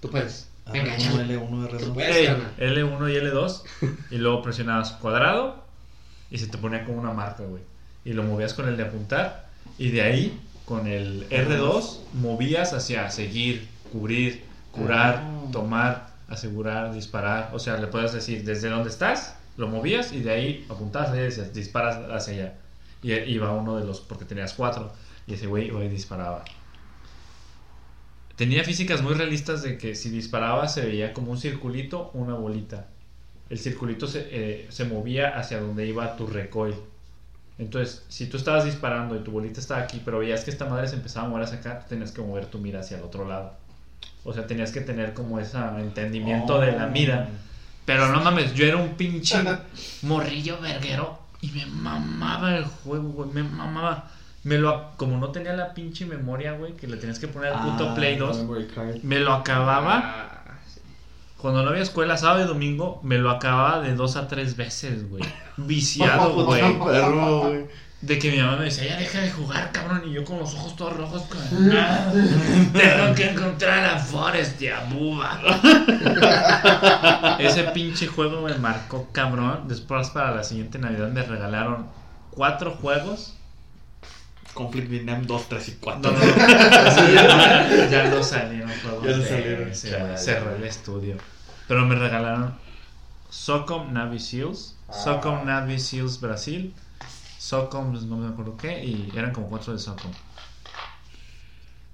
Tú 0.00 0.10
puedes. 0.10 0.46
Venga, 0.72 0.96
R1, 0.96 1.00
échale. 1.00 1.36
L1, 1.38 1.68
R2. 1.70 1.92
Puedes, 1.94 2.16
Ey, 2.16 2.26
carnal. 2.26 2.54
L1 2.58 3.12
y 3.12 3.16
L2 3.16 3.62
y 4.12 4.16
luego 4.18 4.42
presionabas 4.42 4.92
cuadrado 4.92 5.64
y 6.30 6.38
se 6.38 6.46
te 6.46 6.56
ponía 6.58 6.84
como 6.84 7.00
una 7.00 7.12
marca, 7.12 7.42
güey. 7.42 7.62
Y 8.04 8.12
lo 8.12 8.22
movías 8.22 8.54
con 8.54 8.68
el 8.68 8.76
de 8.76 8.84
apuntar 8.84 9.48
y 9.76 9.90
de 9.90 10.02
ahí 10.02 10.40
con 10.66 10.86
el 10.86 11.28
R2 11.30 11.98
movías 12.14 12.72
hacia 12.72 13.10
seguir, 13.10 13.66
cubrir, 13.90 14.44
curar, 14.76 15.22
Ah. 15.24 15.48
tomar, 15.52 16.10
asegurar, 16.28 16.92
disparar. 16.92 17.50
O 17.54 17.58
sea, 17.58 17.76
le 17.78 17.86
puedes 17.86 18.12
decir 18.12 18.44
desde 18.44 18.68
donde 18.68 18.90
estás, 18.90 19.36
lo 19.56 19.68
movías 19.68 20.12
y 20.12 20.20
de 20.20 20.30
ahí 20.30 20.66
apuntabas 20.68 21.14
y 21.14 21.18
decías, 21.18 21.52
disparas 21.54 21.96
hacia 22.10 22.34
allá. 22.34 22.54
Y 23.02 23.12
iba 23.12 23.52
uno 23.52 23.76
de 23.76 23.84
los, 23.84 24.00
porque 24.00 24.24
tenías 24.24 24.52
cuatro, 24.54 24.92
y 25.26 25.34
ese 25.34 25.46
güey 25.46 25.68
iba 25.68 25.84
y 25.84 25.88
disparaba. 25.88 26.44
Tenía 28.36 28.64
físicas 28.64 29.02
muy 29.02 29.14
realistas 29.14 29.62
de 29.62 29.78
que 29.78 29.94
si 29.94 30.10
disparaba 30.10 30.68
se 30.68 30.82
veía 30.84 31.12
como 31.14 31.30
un 31.30 31.38
circulito, 31.38 32.10
una 32.12 32.34
bolita. 32.34 32.86
El 33.48 33.58
circulito 33.58 34.06
se, 34.06 34.26
eh, 34.30 34.66
se 34.70 34.84
movía 34.84 35.38
hacia 35.38 35.60
donde 35.60 35.86
iba 35.86 36.16
tu 36.16 36.26
recoil. 36.26 36.74
Entonces, 37.58 38.04
si 38.08 38.26
tú 38.26 38.36
estabas 38.36 38.64
disparando 38.66 39.16
y 39.16 39.20
tu 39.20 39.30
bolita 39.30 39.60
estaba 39.60 39.80
aquí, 39.80 40.02
pero 40.04 40.18
veías 40.18 40.44
que 40.44 40.50
esta 40.50 40.66
madre 40.66 40.88
se 40.88 40.96
empezaba 40.96 41.26
a 41.26 41.28
mover 41.30 41.44
hacia 41.44 41.58
acá, 41.58 41.86
tenías 41.88 42.12
que 42.12 42.20
mover 42.20 42.46
tu 42.46 42.58
mira 42.58 42.80
hacia 42.80 42.98
el 42.98 43.04
otro 43.04 43.26
lado. 43.26 43.54
O 44.26 44.32
sea, 44.32 44.46
tenías 44.46 44.72
que 44.72 44.80
tener 44.80 45.14
como 45.14 45.38
ese 45.40 45.56
entendimiento 45.78 46.60
de 46.60 46.72
la 46.72 46.86
mira. 46.86 47.28
Pero 47.84 48.08
no 48.08 48.20
mames, 48.20 48.52
yo 48.54 48.66
era 48.66 48.76
un 48.76 48.94
pinche 48.96 49.38
morrillo 50.02 50.58
verguero 50.60 51.18
y 51.40 51.52
me 51.52 51.64
mamaba 51.66 52.56
el 52.56 52.64
juego, 52.64 53.08
güey, 53.10 53.30
me 53.30 53.42
mamaba. 53.44 54.10
Me 54.42 54.58
lo, 54.58 54.90
como 54.96 55.18
no 55.18 55.30
tenía 55.30 55.52
la 55.54 55.72
pinche 55.74 56.06
memoria, 56.06 56.52
güey, 56.52 56.74
que 56.74 56.86
le 56.86 56.96
tenías 56.96 57.18
que 57.18 57.28
poner 57.28 57.52
al 57.52 57.62
puto 57.64 57.90
Ah, 57.90 57.94
Play 57.94 58.16
2, 58.16 58.36
memory 58.38 58.66
card. 58.68 58.96
me 59.02 59.18
lo 59.20 59.32
acababa. 59.32 59.98
Ah, 60.04 60.58
sí. 60.72 60.80
Cuando 61.36 61.62
no 61.62 61.70
había 61.70 61.82
escuela, 61.82 62.16
sábado 62.16 62.44
y 62.44 62.46
domingo, 62.48 63.00
me 63.02 63.18
lo 63.18 63.30
acababa 63.30 63.80
de 63.80 63.94
dos 63.94 64.16
a 64.16 64.26
tres 64.28 64.56
veces, 64.56 65.08
güey. 65.08 65.24
Viciado, 65.56 66.44
güey. 66.44 66.62
De 68.06 68.18
que 68.20 68.30
mi 68.30 68.38
mamá 68.38 68.56
me 68.56 68.66
decía, 68.66 68.86
ya 68.86 68.96
deja 68.98 69.20
de 69.20 69.30
jugar, 69.32 69.72
cabrón. 69.72 70.02
Y 70.06 70.12
yo 70.12 70.24
con 70.24 70.38
los 70.38 70.54
ojos 70.54 70.76
todos 70.76 70.96
rojos, 70.96 71.22
con... 71.22 71.40
"Ah, 71.72 72.12
tengo 72.72 73.14
que 73.16 73.30
encontrar 73.30 73.84
a 73.84 73.98
Forrest 73.98 74.62
y 74.62 74.68
a 74.68 74.80
Bubba. 74.84 75.40
Ese 77.40 77.64
pinche 77.64 78.06
juego 78.06 78.42
me 78.42 78.54
marcó, 78.58 79.08
cabrón. 79.12 79.66
Después, 79.66 80.10
para 80.10 80.34
la 80.36 80.44
siguiente 80.44 80.78
Navidad, 80.78 81.08
me 81.08 81.22
regalaron 81.22 81.88
cuatro 82.30 82.72
juegos. 82.72 83.34
Conflict 84.54 84.88
Vietnam 84.88 85.26
2, 85.26 85.48
3 85.48 85.68
y 85.68 85.72
4. 85.72 86.12
No, 86.12 86.16
no, 86.18 86.24
no. 86.24 86.34
Ya, 87.14 87.88
ya 87.90 88.04
no 88.08 88.22
salieron 88.22 88.70
juegos. 88.82 89.04
Ya 89.04 89.16
no 89.16 89.24
salieron. 89.24 90.16
Cerró 90.16 90.54
el 90.56 90.64
estudio. 90.64 91.16
Pero 91.68 91.84
me 91.84 91.94
regalaron 91.96 92.54
Socom 93.28 93.92
Navy 93.92 94.18
Seals, 94.20 94.76
Socom 94.90 95.44
Navy 95.44 95.78
Seals 95.78 96.20
Brasil, 96.20 96.72
Socom 97.46 97.92
no 98.08 98.16
me 98.16 98.28
acuerdo 98.28 98.56
qué, 98.56 98.84
y 98.84 99.12
eran 99.14 99.32
como 99.32 99.48
cuatro 99.48 99.72
de 99.72 99.78
Socom. 99.78 100.10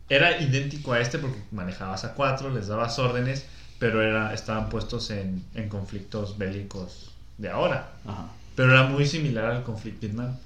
Era 0.08 0.40
idéntico 0.40 0.92
a 0.94 1.00
este 1.00 1.18
porque 1.18 1.42
manejabas 1.50 2.04
a 2.04 2.14
cuatro, 2.14 2.48
les 2.48 2.68
dabas 2.68 2.98
órdenes, 2.98 3.46
pero 3.78 4.02
era, 4.02 4.32
estaban 4.32 4.70
puestos 4.70 5.10
en, 5.10 5.44
en 5.54 5.68
conflictos 5.68 6.38
bélicos 6.38 7.12
de 7.36 7.50
ahora. 7.50 7.92
Ajá. 8.06 8.28
Pero 8.56 8.72
era 8.72 8.84
muy 8.84 9.06
similar 9.06 9.44
al 9.46 9.62
conflicto 9.62 10.00
Vietnam. 10.06 10.36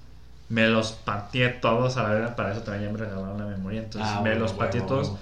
Me 0.49 0.67
los 0.69 0.93
pateé 0.93 1.51
todos, 1.51 1.97
a 1.97 2.03
la 2.03 2.09
verdad, 2.11 2.37
para 2.37 2.53
eso 2.53 2.63
también 2.63 2.87
ya 2.87 2.93
me 2.93 2.99
regalaron 2.99 3.39
la 3.39 3.47
memoria. 3.47 3.83
Entonces 3.83 4.11
Ah, 4.13 4.17
me 4.23 4.31
bueno, 4.31 4.41
los 4.41 4.53
pateé 4.55 4.81
bueno, 4.81 5.03
todos. 5.03 5.19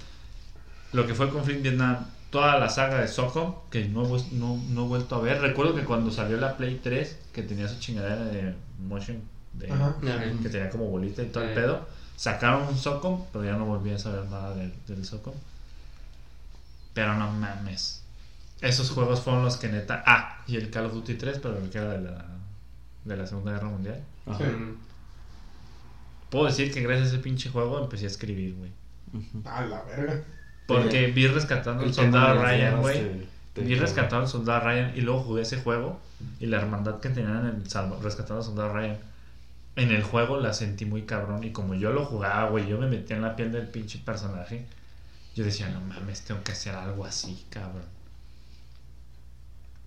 Lo 0.93 1.07
que 1.07 1.15
fue 1.15 1.29
Conflict 1.31 1.63
Vietnam, 1.63 2.07
toda 2.31 2.59
la 2.59 2.69
saga 2.71 3.01
de 3.01 3.09
Socom, 3.09 3.55
que 3.71 3.85
no 3.87 4.05
he 4.05 4.89
vuelto 4.89 5.17
a 5.17 5.21
ver. 5.21 5.41
Recuerdo 5.41 5.75
que 5.75 5.85
cuando 5.85 6.11
salió 6.11 6.39
la 6.39 6.57
Play 6.57 6.81
3, 6.83 7.19
que 7.33 7.43
tenía 7.43 7.69
su 7.69 7.79
chingadera 7.81 8.25
de 8.25 8.55
motion, 8.87 9.23
de- 9.59 9.71
Ajá. 9.71 9.95
que 10.43 10.49
tenía 10.49 10.71
como 10.71 10.87
bolita 10.87 11.23
y 11.23 11.27
todo 11.27 11.45
el 11.45 11.55
pedo, 11.55 11.87
sacaron 12.17 12.69
un 12.69 12.77
Socom, 12.79 13.25
pero 13.33 13.45
ya 13.45 13.53
no 13.53 13.65
volví 13.67 13.91
a 13.93 13.99
saber 13.99 14.25
nada 14.27 14.55
del, 14.55 14.73
del 14.87 15.05
Socom. 15.05 15.35
Pero 16.93 17.15
no 17.15 17.31
mames. 17.33 18.03
Esos 18.61 18.91
juegos 18.91 19.21
fueron 19.21 19.45
los 19.45 19.57
que 19.57 19.69
neta. 19.69 20.03
Ah, 20.07 20.43
y 20.47 20.57
el 20.57 20.71
Call 20.71 20.87
of 20.87 20.93
Duty 20.95 21.15
3, 21.15 21.39
pero 21.43 21.59
el 21.59 21.69
que 21.71 21.79
era 21.79 21.91
de 21.91 22.01
la, 22.03 22.25
de 23.05 23.17
la 23.17 23.27
Segunda 23.27 23.53
Guerra 23.53 23.69
Mundial. 23.69 24.01
Ajá. 24.27 24.39
Sí. 24.39 24.45
Puedo 26.31 26.47
decir 26.47 26.73
que 26.73 26.81
gracias 26.83 27.09
a 27.09 27.13
ese 27.15 27.19
pinche 27.23 27.51
juego 27.51 27.83
empecé 27.83 28.05
a 28.05 28.09
escribir, 28.09 28.55
güey. 28.57 28.71
A 29.45 29.63
la 29.67 29.83
verga. 29.83 30.23
Porque 30.67 31.09
vi 31.09 31.27
rescatando 31.29 31.85
al 31.85 31.93
soldado 31.95 32.43
Ryan, 32.43 32.81
güey. 32.81 33.29
Vi 33.57 33.75
rescatando 33.77 34.25
al 34.25 34.29
soldado 34.29 34.61
Ryan 34.61 34.93
y 34.97 35.01
luego 35.03 35.21
jugué 35.23 35.43
ese 35.43 35.59
juego. 35.61 36.01
Y 36.41 36.47
la 36.47 36.57
hermandad 36.59 37.01
que 37.01 37.11
tenían 37.11 37.41
en 37.47 37.57
el 37.57 37.69
salvo- 37.69 38.01
rescatando 38.03 38.39
al 38.39 38.45
soldado 38.45 38.73
Ryan. 38.73 38.99
En 39.77 39.91
el 39.91 40.03
juego 40.03 40.39
la 40.39 40.53
sentí 40.53 40.85
muy 40.85 41.03
cabrón. 41.03 41.43
Y 41.45 41.51
como 41.51 41.75
yo 41.75 41.93
lo 41.93 42.05
jugaba, 42.05 42.49
güey, 42.51 42.67
yo 42.69 42.79
me 42.79 42.87
metía 42.87 43.17
en 43.17 43.23
la 43.23 43.35
piel 43.37 43.51
del 43.53 43.69
pinche 43.69 43.99
personaje. 43.99 44.67
Yo 45.35 45.45
decía, 45.45 45.69
no 45.69 45.81
mames, 45.81 46.23
tengo 46.23 46.43
que 46.45 46.53
hacer 46.53 46.75
algo 46.75 47.05
así, 47.05 47.45
cabrón. 47.51 47.83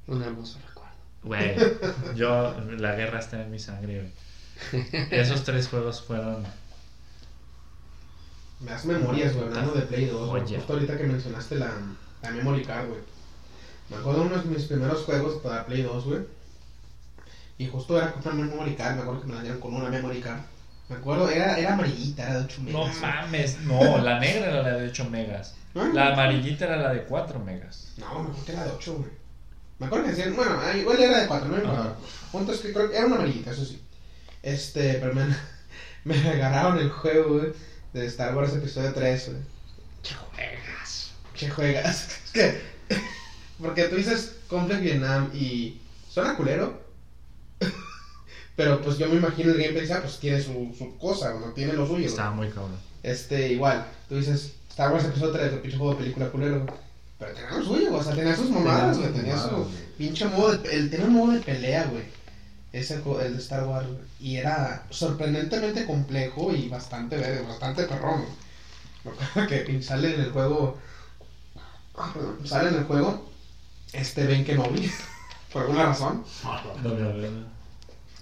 Un 0.08 0.22
hermoso 0.22 0.60
recuerdo. 0.68 0.92
Güey, 1.24 1.56
yo, 2.16 2.56
la 2.78 2.96
guerra 2.96 3.20
está 3.20 3.42
en 3.42 3.52
mi 3.52 3.60
sangre, 3.60 4.12
güey. 4.72 5.08
Esos 5.12 5.44
tres 5.44 5.68
juegos 5.68 6.02
fueron. 6.02 6.44
Me 8.60 8.72
das 8.72 8.86
memorias, 8.86 9.36
güey, 9.36 9.48
hablando 9.48 9.74
de 9.74 9.82
Play 9.84 10.06
2. 10.06 10.30
güey. 10.30 10.44
Oye. 10.44 10.58
Justo 10.58 10.74
ahorita 10.74 10.98
que 10.98 11.04
mencionaste 11.04 11.56
la, 11.56 11.72
la 12.22 12.32
Memory 12.32 12.66
Card, 12.66 12.88
güey. 12.88 13.02
Me 13.90 13.98
acuerdo 13.98 14.22
de 14.22 14.28
uno 14.28 14.38
de 14.42 14.50
mis 14.50 14.66
primeros 14.66 15.04
juegos 15.04 15.42
para 15.42 15.66
Play 15.66 15.84
2, 15.84 16.06
güey. 16.06 16.20
Y 17.58 17.68
justo 17.68 17.98
era 17.98 18.12
comprar 18.14 18.36
una 18.36 18.46
Memory 18.46 18.76
Card. 18.76 18.96
Me 18.96 19.02
acuerdo 19.02 19.22
que 19.22 19.28
me 19.28 19.36
la 19.36 19.42
dieron 19.42 19.60
con 19.60 19.74
una 19.74 19.90
Memory 19.90 20.22
Card. 20.22 20.40
Me 20.90 20.96
acuerdo, 20.96 21.30
era, 21.30 21.58
era 21.60 21.74
amarillita, 21.74 22.24
era 22.24 22.40
de 22.40 22.46
8 22.46 22.62
No 22.66 22.86
megas. 22.86 23.02
mames, 23.02 23.60
no, 23.62 23.98
la 23.98 24.20
negra 24.20 24.46
era 24.48 24.62
la 24.64 24.78
de 24.78 24.88
8 24.88 25.10
megas. 25.10 25.54
¿No? 25.74 25.86
La 25.94 26.14
amarillita 26.14 26.66
era 26.66 26.78
la 26.78 26.94
de 26.94 27.04
4 27.04 27.40
megas. 27.40 27.88
No, 27.98 28.06
me 28.24 28.30
acuerdo 28.30 28.46
que 28.46 28.52
era 28.54 28.64
de 28.64 28.72
8, 28.72 28.94
güey. 28.96 29.10
Me 29.80 29.86
acuerdo 29.88 30.06
que 30.06 30.12
decían, 30.12 30.36
bueno, 30.36 30.58
ah, 30.64 30.76
igual 30.78 31.00
era 31.02 31.20
de 31.20 31.28
4, 31.28 31.48
no 31.50 31.56
me 31.58 31.62
Ajá. 31.64 31.72
importa. 31.72 31.96
Punto 32.32 32.52
es 32.54 32.60
que 32.62 32.74
creo 32.74 32.90
que 32.90 32.96
era 32.98 33.06
una 33.06 33.16
amarillita, 33.18 33.52
eso 33.52 33.66
sí. 33.66 33.82
Este, 34.44 34.94
pero 34.94 35.14
me, 35.14 35.26
me 36.06 36.16
regalaron 36.24 36.78
el 36.80 36.90
juego, 36.90 37.34
güey, 37.40 37.52
de 37.94 38.06
Star 38.06 38.36
Wars 38.36 38.54
Episodio 38.54 38.94
3, 38.94 39.30
güey. 39.30 39.42
¿Qué 40.04 40.14
juegas? 40.14 41.12
¿Qué 41.34 41.50
juegas? 41.50 42.08
Es 42.26 42.32
que. 42.32 42.62
Porque 43.62 43.84
tú 43.86 43.96
dices 43.98 44.36
Conflict 44.48 44.82
Vietnam 44.82 45.32
y. 45.34 45.82
Suena 46.10 46.36
culero. 46.38 46.87
Pero 48.58 48.82
pues 48.82 48.98
yo 48.98 49.08
me 49.08 49.18
imagino 49.18 49.52
el 49.52 49.60
gameplay, 49.60 49.90
ah, 49.92 50.00
pues 50.02 50.18
tiene 50.18 50.42
su, 50.42 50.74
su 50.76 50.98
cosa, 50.98 51.32
no 51.40 51.54
tiene 51.54 51.74
lo 51.74 51.86
suyo. 51.86 52.08
Estaba 52.08 52.32
muy 52.32 52.50
cabrón. 52.50 52.76
Este, 53.04 53.54
igual, 53.54 53.86
tú 54.10 54.16
dices 54.18 54.56
Star 54.68 54.92
Wars 54.92 55.06
Episodio 55.06 55.32
3, 55.32 55.54
el 55.54 55.60
pinche 55.60 55.78
juego 55.78 55.94
de 55.94 56.00
película 56.00 56.30
culero. 56.30 56.66
Pero 57.20 57.34
tenía 57.34 57.52
lo 57.52 57.64
suyo, 57.64 57.96
o 57.96 58.04
sea, 58.04 58.16
tenía 58.16 58.36
sus 58.36 58.50
mamadas, 58.50 58.98
güey. 58.98 59.14
Tenía 59.14 59.38
su 59.38 59.68
pinche 60.00 60.26
modo 60.26 60.58
de. 60.58 60.76
El, 60.76 60.90
tenía 60.90 61.06
un 61.06 61.14
modo 61.14 61.34
de 61.34 61.40
pelea, 61.42 61.86
güey. 61.86 62.04
Ese 62.74 62.96
el 62.96 63.34
de 63.34 63.40
Star 63.40 63.64
Wars. 63.66 63.88
Y 64.20 64.38
era 64.38 64.86
sorprendentemente 64.90 65.86
complejo 65.86 66.52
y 66.52 66.68
bastante, 66.68 67.16
verde, 67.16 67.44
bastante 67.44 67.84
perrón, 67.84 68.22
güey. 68.24 68.34
Me 69.04 69.12
acuerdo 69.12 69.48
que 69.48 69.82
sale 69.84 70.16
en 70.16 70.22
el 70.22 70.32
juego. 70.32 70.80
perdón, 72.14 72.40
Sale 72.44 72.70
en 72.70 72.76
el 72.76 72.84
juego. 72.86 73.30
Este 73.94 74.26
Ben 74.26 74.44
Kenobi. 74.44 74.92
Por 75.54 75.62
alguna 75.62 75.86
razón. 75.86 76.24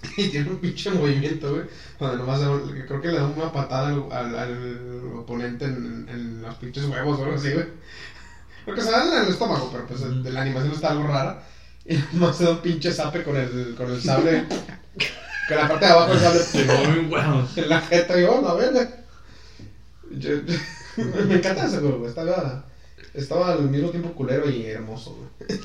Y 0.16 0.28
tiene 0.28 0.50
un 0.50 0.58
pinche 0.58 0.90
movimiento, 0.90 1.50
güey. 1.52 1.64
Donde 1.98 2.16
nomás 2.18 2.40
creo 2.86 3.00
que 3.00 3.08
le 3.08 3.18
da 3.18 3.26
una 3.26 3.52
patada 3.52 3.88
al, 3.88 4.10
al, 4.12 4.38
al 4.38 5.00
oponente 5.16 5.64
en, 5.64 6.06
en 6.08 6.42
los 6.42 6.54
pinches 6.56 6.84
huevos 6.86 7.18
o 7.20 7.24
algo 7.24 7.36
así, 7.36 7.52
güey. 7.52 7.66
Creo 8.64 8.76
que 8.76 8.82
se 8.82 8.90
da 8.90 9.06
en 9.18 9.22
el 9.24 9.28
estómago, 9.30 9.70
pero 9.72 9.86
pues 9.86 10.02
el- 10.02 10.22
la 10.34 10.42
animación 10.42 10.72
está 10.72 10.90
algo 10.90 11.06
rara. 11.06 11.42
Y 11.88 11.96
nomás 12.12 12.36
se 12.36 12.42
da 12.44 12.50
un 12.50 12.58
pinche 12.62 12.90
zape 12.92 13.22
con 13.22 13.36
el, 13.36 13.74
con 13.76 13.88
el 13.90 14.02
sable. 14.02 14.44
con 15.48 15.56
la 15.56 15.68
parte 15.68 15.86
de 15.86 15.92
abajo 15.92 16.10
del 16.14 16.20
sable. 16.20 16.88
Muy 16.88 17.04
bueno. 17.06 17.48
en 17.54 17.68
la 17.68 17.80
jeta 17.82 18.18
y 18.18 18.22
yo, 18.22 18.42
la 18.42 18.54
verga. 18.54 18.90
Yo- 20.10 20.42
yo- 20.44 21.04
me 21.28 21.34
encanta 21.36 21.66
ese 21.66 21.78
juego, 21.78 21.98
güey. 21.98 22.08
Estaba, 22.08 22.64
estaba 23.14 23.52
al 23.52 23.68
mismo 23.70 23.90
tiempo 23.90 24.12
culero 24.14 24.50
y 24.50 24.66
hermoso, 24.66 25.14
güey. 25.38 25.60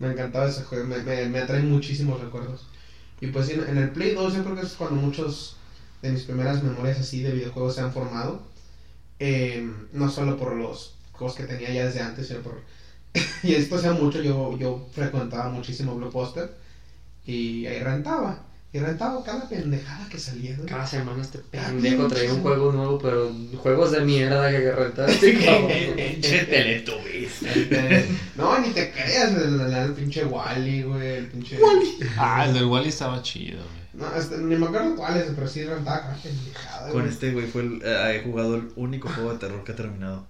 Me 0.00 0.08
encantaba 0.10 0.46
ese 0.48 0.64
juego, 0.64 0.86
me, 0.86 0.98
me, 0.98 1.26
me 1.28 1.38
atrae 1.38 1.62
muchísimos 1.62 2.20
recuerdos. 2.20 2.66
Y 3.24 3.28
pues 3.28 3.48
en, 3.48 3.78
el 3.78 3.88
Play 3.88 4.12
2 4.12 4.34
yo 4.34 4.44
creo 4.44 4.54
que 4.54 4.66
es 4.66 4.74
cuando 4.74 5.00
muchos 5.00 5.56
de 6.02 6.10
mis 6.10 6.24
primeras 6.24 6.62
memorias 6.62 7.00
así 7.00 7.22
de 7.22 7.32
videojuegos 7.32 7.74
se 7.74 7.80
han 7.80 7.90
formado. 7.90 8.42
Eh, 9.18 9.66
no 9.94 10.10
solo 10.10 10.36
por 10.36 10.54
los 10.56 10.96
juegos 11.12 11.34
que 11.34 11.44
tenía 11.44 11.72
ya 11.72 11.86
desde 11.86 12.02
antes, 12.02 12.28
sino 12.28 12.40
por... 12.40 12.60
y 13.42 13.54
esto 13.54 13.76
hacía 13.76 13.92
mucho, 13.92 14.20
yo, 14.20 14.58
yo 14.58 14.86
frecuentaba 14.92 15.48
muchísimo 15.48 15.94
Blockbuster 15.94 16.54
y 17.24 17.64
ahí 17.64 17.78
rentaba. 17.78 18.44
Y 18.74 18.80
rentaba 18.80 19.22
cada 19.22 19.48
pendejada 19.48 20.08
que 20.08 20.18
salía, 20.18 20.56
güey. 20.56 20.66
Cada 20.68 20.84
semana 20.84 21.22
este 21.22 21.38
pendejo 21.38 22.08
traía 22.08 22.34
un 22.34 22.42
juego 22.42 22.72
nuevo, 22.72 22.98
pero 22.98 23.32
juegos 23.62 23.92
de 23.92 24.00
mierda 24.00 24.50
que 24.50 24.72
rentaste, 24.72 25.38
cabrón. 25.44 25.70
Pinche 25.96 26.44
Teletubbies. 26.44 27.32
No, 28.36 28.58
ni 28.58 28.70
te 28.70 28.90
creas, 28.90 29.30
el, 29.32 29.60
el- 29.60 29.72
el 29.72 29.92
pinche 29.92 30.24
Wally, 30.24 30.82
güey, 30.82 31.08
el 31.18 31.26
pinche... 31.28 31.56
Ah, 32.18 32.46
el 32.48 32.54
del 32.54 32.64
Wally 32.64 32.88
estaba 32.88 33.22
chido, 33.22 33.58
güey. 33.62 33.84
No, 34.10 34.16
este, 34.16 34.38
ni 34.38 34.56
me 34.56 34.66
acuerdo 34.66 34.96
cuáles, 34.96 35.26
pero 35.36 35.46
sí 35.46 35.62
rentaba 35.62 36.00
cada 36.00 36.16
pendejada, 36.16 36.90
Con 36.90 37.02
güey. 37.02 37.12
este 37.12 37.30
güey 37.32 37.46
fue 37.46 37.62
el, 37.62 37.80
eh, 37.84 38.16
he 38.16 38.22
jugado 38.24 38.56
el 38.56 38.68
único 38.74 39.08
juego 39.08 39.32
de 39.34 39.38
terror 39.38 39.62
que 39.62 39.70
ha 39.70 39.76
terminado. 39.76 40.26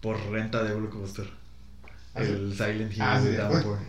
Por 0.00 0.18
renta 0.32 0.64
de 0.64 0.74
Blockbuster. 0.74 1.30
¿Ah? 2.16 2.22
El 2.22 2.52
Silent 2.52 2.92
Hill 2.92 3.00
Ah, 3.02 3.20
sí, 3.22 3.28
de 3.28 3.36
Downpour. 3.36 3.78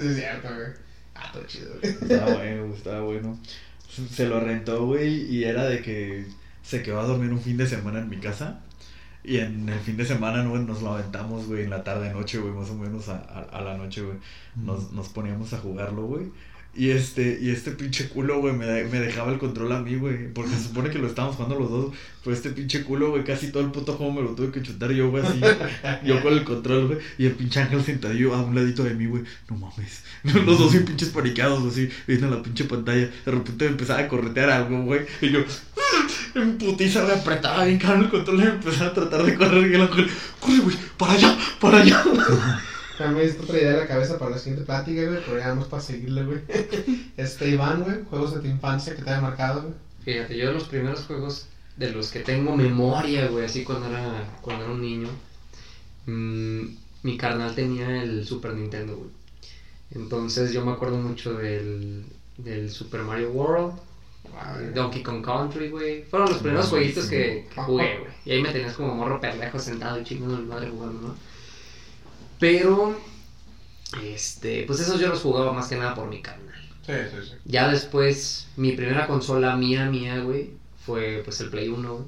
sí, 0.00 0.06
es 0.08 0.16
cierto, 0.16 0.48
güey. 0.48 0.83
Ah, 1.14 1.30
todo 1.32 1.44
chido, 1.46 1.74
güey. 1.80 1.92
Estaba 2.00 2.34
bueno, 2.34 2.74
estaba 2.74 3.00
bueno. 3.02 3.38
Se 4.10 4.26
lo 4.26 4.40
rentó, 4.40 4.86
güey, 4.86 5.22
y 5.32 5.44
era 5.44 5.64
de 5.66 5.80
que 5.82 6.26
se 6.62 6.82
quedó 6.82 7.00
a 7.00 7.04
dormir 7.06 7.30
un 7.32 7.40
fin 7.40 7.56
de 7.56 7.66
semana 7.66 8.00
en 8.00 8.08
mi 8.08 8.18
casa. 8.18 8.60
Y 9.24 9.38
en 9.38 9.68
el 9.68 9.80
fin 9.80 9.96
de 9.96 10.04
semana, 10.06 10.44
güey, 10.46 10.62
nos 10.64 10.82
lo 10.82 10.94
aventamos, 10.94 11.46
güey, 11.46 11.64
en 11.64 11.70
la 11.70 11.84
tarde, 11.84 12.12
noche, 12.12 12.38
güey, 12.38 12.52
más 12.52 12.70
o 12.70 12.74
menos 12.74 13.08
a, 13.08 13.16
a, 13.18 13.40
a 13.58 13.62
la 13.62 13.76
noche, 13.76 14.02
güey. 14.02 14.18
Nos, 14.56 14.92
nos 14.92 15.08
poníamos 15.08 15.52
a 15.54 15.58
jugarlo, 15.58 16.06
güey. 16.06 16.26
Y 16.76 16.90
este, 16.90 17.38
y 17.40 17.50
este 17.50 17.70
pinche 17.70 18.08
culo, 18.08 18.40
güey, 18.40 18.52
me, 18.52 18.66
me 18.84 18.98
dejaba 18.98 19.32
el 19.32 19.38
control 19.38 19.72
a 19.72 19.80
mí, 19.80 19.94
güey. 19.94 20.32
Porque 20.32 20.50
se 20.50 20.64
supone 20.64 20.90
que 20.90 20.98
lo 20.98 21.06
estábamos 21.06 21.36
jugando 21.36 21.58
los 21.58 21.70
dos. 21.70 21.94
Pero 22.24 22.34
este 22.34 22.50
pinche 22.50 22.82
culo, 22.82 23.10
güey, 23.10 23.22
casi 23.22 23.52
todo 23.52 23.62
el 23.62 23.70
puto 23.70 23.92
juego 23.92 24.12
me 24.12 24.22
lo 24.22 24.30
tuve 24.30 24.50
que 24.50 24.62
chutar 24.62 24.90
yo, 24.90 25.10
güey, 25.10 25.24
así. 25.24 25.40
Yo 26.04 26.20
con 26.22 26.32
el 26.32 26.42
control, 26.42 26.86
güey. 26.88 26.98
Y 27.18 27.26
el 27.26 27.32
pinche 27.32 27.60
ángel 27.60 27.84
sentadillo 27.84 28.34
a 28.34 28.42
un 28.42 28.54
ladito 28.54 28.82
de 28.82 28.94
mí, 28.94 29.06
güey. 29.06 29.22
No 29.48 29.56
mames. 29.56 30.02
Los 30.24 30.58
dos 30.58 30.72
bien 30.72 30.84
pinches 30.84 31.10
paniqueados, 31.10 31.64
así, 31.72 31.88
viendo 32.06 32.28
la 32.28 32.42
pinche 32.42 32.64
pantalla. 32.64 33.08
De 33.24 33.30
repente 33.30 33.66
me 33.66 33.70
empezaba 33.72 34.00
a 34.00 34.08
corretear 34.08 34.50
algo, 34.50 34.82
güey. 34.82 35.02
Y 35.20 35.30
yo, 35.30 35.40
en 36.34 36.58
putiza, 36.58 37.04
me 37.04 37.12
apretaba 37.12 37.66
bien 37.66 37.78
caro 37.78 38.00
el 38.00 38.10
control 38.10 38.40
y 38.40 38.44
me 38.44 38.50
empezaba 38.50 38.90
a 38.90 38.94
tratar 38.94 39.22
de 39.22 39.34
correr. 39.34 39.70
Y 39.70 39.74
el 39.74 39.82
ángel, 39.82 40.10
corre, 40.40 40.58
güey, 40.58 40.76
para 40.96 41.12
allá, 41.12 41.38
para 41.60 41.78
allá. 41.78 42.04
También 42.98 43.28
está 43.28 43.42
otra 43.42 43.58
idea 43.58 43.70
en 43.72 43.78
la 43.78 43.86
cabeza 43.88 44.18
para 44.18 44.32
la 44.32 44.38
siguiente 44.38 44.64
plática, 44.64 45.04
güey, 45.04 45.20
pero 45.24 45.38
ya 45.38 45.48
vamos 45.48 45.68
para 45.68 45.82
seguirle, 45.82 46.24
güey. 46.24 46.40
Este, 47.16 47.48
Iván, 47.48 47.82
güey, 47.82 48.04
juegos 48.08 48.34
de 48.34 48.40
tu 48.40 48.46
infancia 48.46 48.94
que 48.94 49.02
te 49.02 49.10
haya 49.10 49.20
marcado, 49.20 49.62
güey. 49.62 49.74
Fíjate, 50.04 50.36
yo 50.36 50.48
de 50.48 50.54
los 50.54 50.64
primeros 50.64 51.04
juegos 51.04 51.46
de 51.76 51.90
los 51.90 52.10
que 52.10 52.20
tengo 52.20 52.56
memoria, 52.56 53.26
güey, 53.28 53.44
así 53.44 53.64
cuando 53.64 53.88
era, 53.88 54.36
cuando 54.42 54.64
era 54.64 54.72
un 54.72 54.80
niño, 54.80 55.08
mm, 56.06 56.62
mi 57.02 57.16
carnal 57.16 57.54
tenía 57.54 58.02
el 58.02 58.24
Super 58.24 58.54
Nintendo, 58.54 58.96
güey. 58.96 59.10
Entonces 59.92 60.52
yo 60.52 60.64
me 60.64 60.72
acuerdo 60.72 60.96
mucho 60.98 61.34
del, 61.34 62.04
del 62.38 62.70
Super 62.70 63.02
Mario 63.02 63.30
World, 63.30 63.74
Donkey 64.74 65.02
Kong 65.02 65.24
Country, 65.24 65.68
güey. 65.68 66.02
Fueron 66.04 66.28
los 66.28 66.38
primeros 66.38 66.68
jueguitos 66.68 67.06
que, 67.06 67.46
que 67.52 67.60
jugué, 67.60 67.98
güey. 67.98 68.12
Y 68.24 68.30
ahí 68.32 68.42
me 68.42 68.50
tenías 68.50 68.74
como 68.74 68.94
morro 68.94 69.20
pendejo 69.20 69.58
sentado 69.58 70.00
y 70.00 70.04
chingando 70.04 70.38
mi 70.38 70.46
madre 70.46 70.70
jugando, 70.70 71.08
¿no? 71.08 71.14
Pero, 72.44 72.94
este, 74.04 74.64
pues 74.66 74.78
esos 74.80 75.00
yo 75.00 75.08
los 75.08 75.20
jugaba 75.22 75.54
más 75.54 75.66
que 75.68 75.76
nada 75.76 75.94
por 75.94 76.08
mi 76.08 76.20
carnal. 76.20 76.44
Sí, 76.84 76.92
sí, 77.10 77.16
sí. 77.30 77.36
Ya 77.46 77.68
después, 77.70 78.48
mi 78.56 78.72
primera 78.72 79.06
consola 79.06 79.56
mía, 79.56 79.86
mía, 79.86 80.18
güey, 80.18 80.50
fue 80.84 81.22
pues 81.24 81.40
el 81.40 81.48
Play 81.48 81.68
1, 81.68 81.90
güey. 81.94 82.04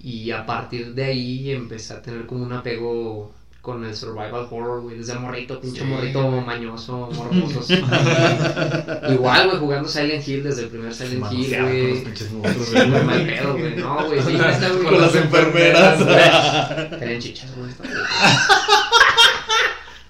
Y 0.00 0.32
a 0.32 0.44
partir 0.44 0.92
de 0.94 1.04
ahí 1.04 1.50
empecé 1.50 1.94
a 1.94 2.02
tener 2.02 2.26
como 2.26 2.44
un 2.44 2.52
apego 2.52 3.32
con 3.62 3.82
el 3.86 3.96
survival 3.96 4.46
horror, 4.50 4.82
güey, 4.82 4.98
desde 4.98 5.14
morrito, 5.14 5.58
pinche 5.58 5.80
Sí. 5.80 5.86
morrito 5.86 6.28
mañoso, 6.42 7.08
morboso. 7.14 7.60
Igual, 9.10 9.46
güey, 9.48 9.58
jugando 9.60 9.88
Silent 9.88 10.28
Hill 10.28 10.42
desde 10.44 10.64
el 10.64 10.68
primer 10.68 10.92
Silent 10.92 11.14
Hill, 11.32 11.48
Manoseaba 11.56 11.68
con 11.70 11.78
los 11.78 11.88
güey. 11.88 12.04
pinches 12.04 12.32
monstruos, 12.32 12.68
Sí, 12.68 12.74
güey, 12.74 12.90
güey. 12.90 13.04
mal 13.04 13.26
pedo, 13.26 13.52
güey. 13.56 13.76
No, 13.76 14.06
güey, 14.06 14.20
sí, 14.22 14.32
neta, 14.34 14.68
güey. 14.68 14.84
Con 14.84 15.00
las 15.00 15.14
enfermeras. 15.14 16.98
Tenían 16.98 17.20
chichas, 17.22 17.50
güey. 17.56 17.70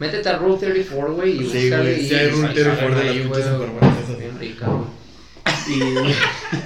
Métete 0.05 0.29
a 0.29 0.39
Rule 0.39 0.59
34, 0.59 1.15
güey, 1.15 1.31
y 1.31 1.39
Sí, 1.39 1.45
búscale 1.45 1.93
güey, 1.93 2.05
y 2.05 2.09
sí 2.09 2.15
hay 2.15 2.29
Rule 2.29 2.43
sale 2.49 2.55
34 2.63 2.95
de 3.01 3.09
ahí, 3.09 3.19
las 3.19 3.25
pinches 3.25 3.47
esas. 4.05 4.19
Bien 4.19 4.39
rica, 4.39 4.67
güey. 4.67 4.85
Y... 5.67 5.81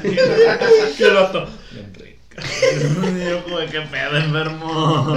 Qué 0.99 1.09
vato. 1.11 1.49
Yo 3.31 3.45
como 3.45 3.59
pedo, 3.59 4.17
enfermo. 4.17 5.17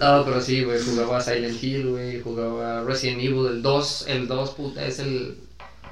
No, 0.00 0.24
pero 0.24 0.40
sí, 0.40 0.64
güey, 0.64 0.80
jugaba 0.82 1.20
Silent 1.20 1.62
Hill, 1.62 1.86
güey, 1.90 2.20
jugaba 2.20 2.82
Resident 2.82 3.20
Evil, 3.20 3.46
el 3.46 3.62
2, 3.62 4.04
el 4.08 4.26
2, 4.26 4.50
puta, 4.50 4.84
es 4.86 4.98
el... 4.98 5.36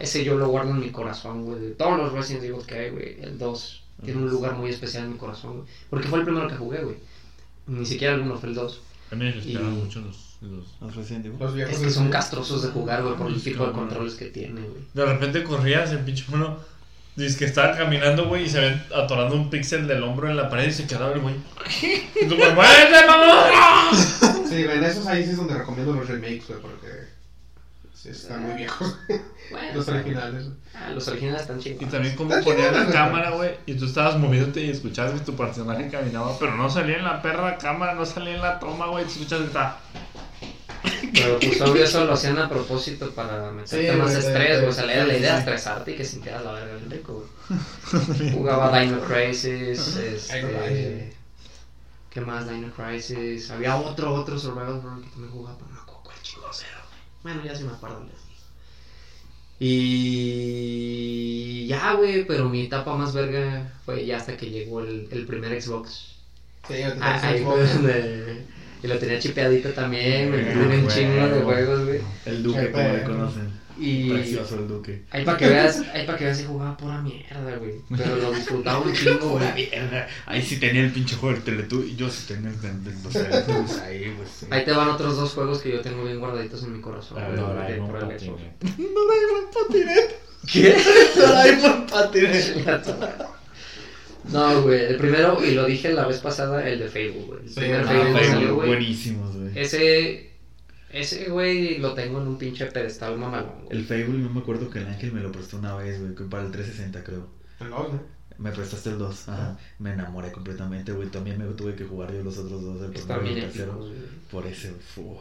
Ese 0.01 0.25
yo 0.25 0.37
lo 0.37 0.49
guardo 0.49 0.71
en 0.71 0.81
mi 0.81 0.91
corazón, 0.91 1.45
güey, 1.45 1.61
de 1.61 1.71
todos 1.71 1.99
los 1.99 2.13
Resident 2.13 2.45
Evil 2.45 2.65
que 2.67 2.75
hay, 2.75 2.91
güey, 2.91 3.17
el 3.21 3.39
2 3.39 3.83
tiene 4.05 4.23
un 4.23 4.31
lugar 4.31 4.55
muy 4.55 4.71
especial 4.71 5.05
en 5.05 5.13
mi 5.13 5.19
corazón, 5.19 5.59
güey, 5.59 5.69
porque 5.91 6.09
fue 6.09 6.21
el 6.21 6.25
primero 6.25 6.49
que 6.49 6.55
jugué, 6.57 6.79
güey, 6.83 6.97
ni 7.67 7.85
siquiera 7.85 8.15
el 8.15 8.21
1 8.23 8.39
fue 8.39 8.49
el 8.49 8.55
2. 8.55 8.81
A 9.11 9.15
mí 9.15 9.25
me 9.25 9.33
gustaban 9.33 9.73
Y- 9.73 9.77
mucho 9.77 10.01
los, 10.01 10.28
los... 10.41 10.77
Los 10.81 10.95
Resident 10.97 11.27
Evil. 11.27 11.39
Los 11.39 11.55
viejos. 11.55 11.75
Es 11.75 11.81
que 11.81 11.91
son 11.91 12.11
castrosos 12.11 12.63
de 12.63 12.69
jugar, 12.71 13.03
güey, 13.03 13.17
por 13.17 13.27
el 13.29 13.43
tipo 13.43 13.67
de 13.67 13.73
controles 13.73 14.15
que 14.15 14.27
tiene, 14.27 14.61
güey. 14.61 14.83
De 14.95 15.05
repente 15.05 15.43
corrías, 15.45 15.91
el 15.91 16.01
pinche 16.01 16.25
mono. 16.29 16.59
Dice 17.17 17.37
que 17.37 17.45
estaba 17.47 17.77
caminando, 17.77 18.29
güey, 18.29 18.45
y 18.45 18.49
se 18.49 18.61
ven 18.61 18.81
atorando 18.95 19.35
un 19.35 19.51
píxel 19.51 19.89
del 19.89 20.05
hombro 20.05 20.31
en 20.31 20.37
la 20.37 20.49
pared 20.49 20.69
y 20.69 20.73
se 20.73 20.87
quedaba 20.87 21.13
el 21.13 21.21
güey. 21.21 21.35
Y 22.23 22.27
tú, 22.29 22.37
pues, 22.37 22.55
¡muévete, 22.55 23.07
mamá! 23.09 23.51
Sí, 24.49 24.63
güey, 24.65 24.79
en 24.79 24.85
esos 24.85 25.05
ahí 25.09 25.25
sí 25.25 25.31
es 25.31 25.37
donde 25.37 25.55
recomiendo 25.55 25.95
los 25.95 26.07
remakes, 26.07 26.47
güey, 26.47 26.61
porque 26.61 27.09
sí 27.93 28.11
están 28.11 28.45
muy 28.45 28.55
viejos. 28.55 28.97
Bueno, 29.51 29.75
los 29.75 29.89
originales. 29.89 30.47
ah, 30.75 30.91
los 30.95 31.09
originales 31.09 31.41
están 31.43 31.59
Y 31.59 31.63
chingados. 31.63 31.91
también 31.91 32.17
como 32.17 32.31
ponían 32.31 32.73
chingón, 32.73 32.87
la 32.87 32.93
cámara, 32.93 33.31
güey, 33.31 33.51
y 33.67 33.75
tú 33.75 33.87
estabas 33.87 34.17
moviéndote 34.19 34.63
y 34.63 34.71
escuchabas 34.71 35.13
que 35.15 35.21
tu 35.27 35.35
personaje 35.35 35.89
caminaba, 35.89 36.39
pero 36.39 36.55
no 36.55 36.71
salía 36.71 36.99
en 36.99 37.05
la 37.05 37.21
perra 37.21 37.59
cámara, 37.59 37.95
no 37.95 38.07
salía 38.07 38.37
en 38.37 38.43
la 38.43 38.61
toma, 38.61 38.87
güey, 38.87 39.05
te 39.07 39.13
escuchas 39.13 39.41
que 39.41 39.47
está... 39.47 39.79
Pero 41.15 41.39
pues 41.39 41.61
obvio 41.61 41.85
eso 41.85 42.05
lo 42.05 42.15
hacían 42.15 42.39
a 42.39 42.49
propósito 42.49 43.11
para 43.11 43.53
meterte 43.53 43.91
Sí, 43.93 43.97
más 43.97 44.13
güey, 44.13 44.19
estrés, 44.27 44.57
güey. 44.59 44.71
O 44.71 44.73
sea, 44.73 44.87
la 44.87 44.95
idea- 44.95 45.07
la 45.07 45.19
idea 45.19 45.33
es 45.35 45.39
estresarte 45.41 45.93
y 45.93 45.97
que 45.97 46.05
sintieras 46.05 46.45
la 46.45 46.53
verga 46.53 46.75
del 46.75 46.91
rico, 46.91 47.27
güey. 47.49 48.31
Jugaba 48.33 48.81
Dino 48.81 49.01
Crisis, 49.01 49.97
este... 49.97 51.13
¿Qué 52.11 52.21
más? 52.23 52.49
Dino 52.49 52.73
Crisis. 52.73 53.51
Había 53.51 53.77
otro, 53.77 54.15
otro 54.15 54.39
Survival 54.39 54.79
Horror 54.79 55.03
que 55.03 55.09
también 55.11 55.31
jugaba, 55.33 55.57
pero 55.59 55.69
no 55.71 55.75
me 55.77 55.81
acuerdo 55.83 56.03
cuál 56.05 56.17
chingos 56.23 56.63
era. 56.63 56.83
Bueno, 57.23 57.45
ya 57.45 57.55
sí 57.55 57.65
me 57.65 57.73
acuerdo. 57.73 58.07
Y 59.61 61.67
ya, 61.67 61.95
güey, 61.95 62.25
pero 62.27 62.49
mi 62.49 62.63
etapa 62.67 62.95
más 62.97 63.13
verga 63.13 63.73
fue 63.85 64.07
ya 64.07 64.19
hasta 64.19 64.37
que 64.37 64.51
llegó 64.51 64.81
el, 64.81 65.09
el 65.11 65.27
primer 65.27 65.61
Xbox. 65.61 66.15
Sí, 66.67 66.75
yo 66.81 66.93
te 66.93 66.99
Ah, 67.01 67.21
ahí 67.23 67.43
fue 67.45 67.67
donde... 67.67 68.45
Y 68.83 68.87
lo 68.87 68.99
tenía 68.99 69.19
chipeadito 69.19 69.71
también, 69.71 70.33
Ah, 70.33 70.53
tuve 70.55 70.77
un 70.77 70.85
güey. 70.85 70.95
chingo 70.97 71.27
de 71.29 71.41
juegos, 71.43 71.85
güey. 71.87 72.01
El 72.27 72.43
Duque, 72.43 72.71
como 72.71 72.89
le 72.89 72.99
pedo. 72.99 73.05
conocen. 73.13 73.59
Y 73.81 74.11
Precioso 74.11 74.57
el 74.57 74.67
Duque. 74.67 75.03
ahí 75.13 75.25
para 75.25 75.39
que 75.39 75.47
veas, 75.47 75.81
ahí 75.95 76.05
para 76.05 76.19
que 76.19 76.25
veas 76.25 76.37
si 76.39 76.45
jugaba 76.45 76.77
pura 76.77 77.01
mierda, 77.01 77.57
güey. 77.59 77.75
Pero 77.97 78.17
lo 78.17 78.33
disfrutaba 78.33 78.81
un 78.81 78.93
chingo, 78.93 79.29
güey. 79.39 79.55
Mierda. 79.55 80.09
Ahí 80.27 80.43
sí 80.43 80.57
tenía 80.59 80.83
el 80.83 80.91
pinche 80.91 81.15
juego 81.15 81.35
del 81.37 81.45
Teletubbies. 81.45 81.93
Y 81.93 81.97
yo 81.97 82.11
sí 82.11 82.25
tenía 82.27 82.51
el 82.51 82.57
Teletubbies 82.61 83.79
ahí, 83.79 83.99
güey. 84.17 84.29
sí. 84.29 84.47
Ahí 84.51 84.65
te 84.65 84.73
van 84.73 84.89
otros 84.89 85.17
dos 85.17 85.33
juegos 85.33 85.61
que 85.61 85.71
yo 85.71 85.81
tengo 85.81 86.03
bien 86.05 86.19
guardaditos 86.19 86.63
en 86.65 86.73
mi 86.73 86.81
corazón. 86.81 87.23
Güey, 87.25 87.37
no, 87.37 87.47
por 87.47 87.55
no, 87.55 88.01
el 88.01 88.09
patín, 88.09 88.29
Xbox. 88.29 88.43
güey. 88.61 88.89
Doraemon 88.95 89.51
patinete. 89.55 90.17
¿Qué? 90.53 90.77
Doraemon 91.17 91.87
patinete. 91.87 92.65
No, 94.33 94.63
güey, 94.63 94.85
el 94.85 94.97
primero, 94.97 95.45
y 95.45 95.53
lo 95.53 95.65
dije 95.67 95.93
la 95.93 96.07
vez 96.07 96.19
pasada, 96.21 96.69
el 96.69 96.79
de 96.81 96.89
Facebook, 96.89 97.27
güey. 97.27 97.41
El 97.43 97.49
Sí, 97.49 97.61
primer 97.61 97.81
ah, 97.81 97.85
Facebook 97.89 98.07
que 98.13 98.19
Facebook, 98.19 98.35
salió, 98.35 98.55
güey. 98.57 98.69
Buenísimos, 98.69 99.37
güey. 99.37 99.51
Ese, 99.59 100.31
ese, 100.91 101.29
güey, 101.31 101.79
lo 101.79 101.95
tengo 101.95 102.21
en 102.21 102.29
un 102.29 102.39
pinche 102.39 102.67
pedestal 102.67 103.17
mamalón, 103.19 103.65
güey. 103.65 103.79
El 103.79 103.85
Fable, 103.85 104.09
no 104.19 104.31
me 104.31 104.41
acuerdo 104.41 104.71
que 104.71 104.79
el 104.81 104.87
Ángel 104.87 105.13
me 105.13 105.21
lo 105.21 105.33
prestó 105.33 105.59
una 105.59 105.75
vez, 105.77 106.01
güey, 106.01 106.29
para 106.29 106.45
el 106.45 106.51
360 106.53 107.05
creo. 107.05 107.29
El 107.61 107.71
dos, 107.71 107.93
¿no? 107.93 108.19
Me 108.39 108.53
prestaste 108.53 108.91
el 108.91 108.99
2, 108.99 109.29
ajá. 109.31 109.59
Me 109.81 109.93
enamoré 109.95 110.31
completamente, 110.31 110.93
güey. 110.93 111.09
También 111.09 111.39
me 111.39 111.45
tuve 111.55 111.75
que 111.75 111.85
jugar 111.85 112.13
yo 112.13 112.23
los 112.23 112.39
otros 112.39 112.63
dos, 112.63 112.81
el 112.83 112.93
primero 112.93 113.27
y 113.27 113.29
el 113.31 113.41
tercero. 113.41 113.73
épicos, 113.73 113.89
güey. 113.89 114.01
Por 114.31 114.47
ese, 114.47 114.71
fu. 114.95 115.19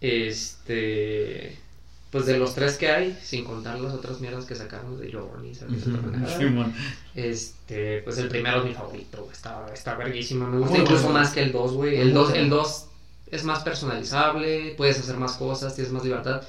Este. 0.00 1.56
Pues 2.12 2.26
de 2.26 2.38
los 2.38 2.54
tres 2.54 2.76
que 2.76 2.90
hay, 2.90 3.18
sin 3.22 3.42
contar 3.42 3.80
las 3.80 3.94
otras 3.94 4.20
mierdas 4.20 4.44
que 4.44 4.54
sacamos 4.54 5.00
de 5.00 5.10
Journey, 5.10 5.54
¿sabes? 5.54 5.82
Este, 7.14 8.02
pues 8.02 8.18
el 8.18 8.28
primero 8.28 8.58
es 8.58 8.64
mi 8.66 8.74
favorito, 8.74 9.22
güey. 9.22 9.32
Está, 9.32 9.66
está 9.72 9.94
verguísimo. 9.94 10.46
Me 10.46 10.58
gusta 10.58 10.72
Muy 10.72 10.82
incluso 10.82 11.04
bueno. 11.04 11.20
más 11.20 11.32
que 11.32 11.42
el 11.42 11.52
2, 11.52 11.72
güey. 11.72 11.96
El 11.96 12.12
2 12.12 12.34
el 12.34 12.50
2 12.50 12.86
es 13.30 13.44
más 13.44 13.60
personalizable, 13.60 14.74
puedes 14.76 15.00
hacer 15.00 15.16
más 15.16 15.32
cosas, 15.38 15.74
tienes 15.74 15.90
más 15.90 16.04
libertad. 16.04 16.42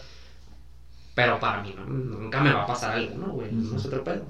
Pero 1.16 1.40
para 1.40 1.64
mí 1.64 1.74
no, 1.78 1.86
nunca 1.86 2.42
me 2.42 2.52
va 2.52 2.64
a 2.64 2.68
pasar 2.68 2.98
algo, 2.98 3.16
¿no, 3.18 3.32
güey? 3.32 3.50
No 3.54 3.78
es 3.78 3.86
otro 3.86 4.04
pedo. 4.04 4.26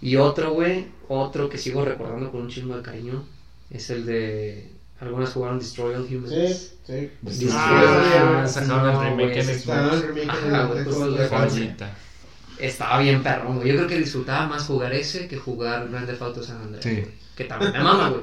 Y 0.00 0.14
otro, 0.16 0.52
güey, 0.52 0.86
otro 1.08 1.50
que 1.50 1.58
sigo 1.58 1.84
recordando 1.84 2.30
con 2.30 2.42
un 2.42 2.48
chingo 2.48 2.76
de 2.76 2.82
cariño, 2.82 3.24
es 3.70 3.90
el 3.90 4.06
de... 4.06 4.70
Algunas 5.00 5.30
jugaron 5.30 5.58
Destroy 5.58 5.94
All 5.94 6.06
Humans. 6.06 6.30
Sí, 6.30 6.70
sí. 6.86 7.10
Destroy 7.22 7.52
Ah, 7.54 7.82
All 7.82 8.30
Humans, 8.30 8.52
sacaron 8.52 8.86
el 8.86 8.92
no, 8.92 9.02
remake 9.02 9.36
en 9.38 9.46
Xbox. 9.46 10.04
Estaba 12.58 12.98
bien 12.98 13.22
perrón, 13.22 13.56
güey. 13.56 13.68
Yo 13.68 13.76
creo 13.76 13.88
que 13.88 13.98
disfrutaba 13.98 14.46
más 14.46 14.64
jugar 14.64 14.92
ese 14.92 15.26
que 15.26 15.38
jugar 15.38 15.88
Grand 15.88 16.06
Theft 16.06 16.22
Auto 16.22 16.42
San 16.42 16.60
Andreas. 16.60 16.84
Sí. 16.84 17.04
Que 17.34 17.44
también 17.44 17.72
me 17.72 17.78
mama, 17.80 18.10
güey. 18.10 18.22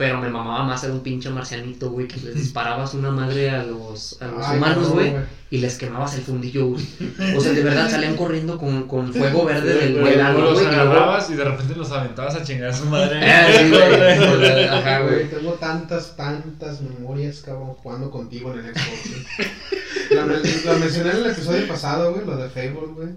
Pero 0.00 0.18
me 0.18 0.30
mamaba 0.30 0.64
más 0.64 0.80
ser 0.80 0.92
un 0.92 1.00
pinche 1.00 1.28
marcianito, 1.28 1.90
güey, 1.90 2.08
que 2.08 2.18
les 2.22 2.34
disparabas 2.34 2.94
una 2.94 3.10
madre 3.10 3.50
a 3.50 3.62
los, 3.64 4.16
a 4.22 4.28
los 4.28 4.46
Ay, 4.46 4.56
humanos, 4.56 4.88
no, 4.88 4.94
güey, 4.94 5.10
güey. 5.10 5.22
y 5.50 5.58
les 5.58 5.76
quemabas 5.76 6.14
el 6.14 6.22
fundillo, 6.22 6.68
güey. 6.68 6.82
O 7.36 7.40
sea, 7.42 7.52
de 7.52 7.62
verdad 7.62 7.90
salían 7.90 8.16
corriendo 8.16 8.56
con, 8.56 8.88
con 8.88 9.12
fuego 9.12 9.44
verde 9.44 9.74
del, 9.74 9.92
los 9.92 10.00
güey. 10.00 10.14
y 10.14 10.16
luego- 10.16 10.58
agarrabas 10.70 11.28
y 11.28 11.34
de 11.34 11.44
repente 11.44 11.74
los 11.76 11.90
aventabas 11.92 12.34
a 12.34 12.42
chingar 12.42 12.70
a 12.70 12.74
su 12.74 12.86
madre. 12.86 13.20
Eh, 13.22 13.58
sí, 13.58 13.68
güey. 13.68 14.64
Ajá, 14.68 15.00
Güey, 15.00 15.28
tengo 15.28 15.52
tantas, 15.52 16.16
tantas 16.16 16.80
memorias, 16.80 17.42
cabrón, 17.44 17.74
jugando 17.74 18.10
contigo 18.10 18.54
en 18.54 18.60
el 18.60 18.74
Xbox, 18.74 19.10
güey. 19.10 19.48
La, 20.12 20.24
la 20.24 20.78
mencioné 20.78 21.10
en 21.10 21.16
el 21.18 21.26
episodio 21.26 21.68
pasado, 21.68 22.14
güey, 22.14 22.24
lo 22.24 22.38
de 22.38 22.48
Fable, 22.48 22.92
güey. 22.94 23.08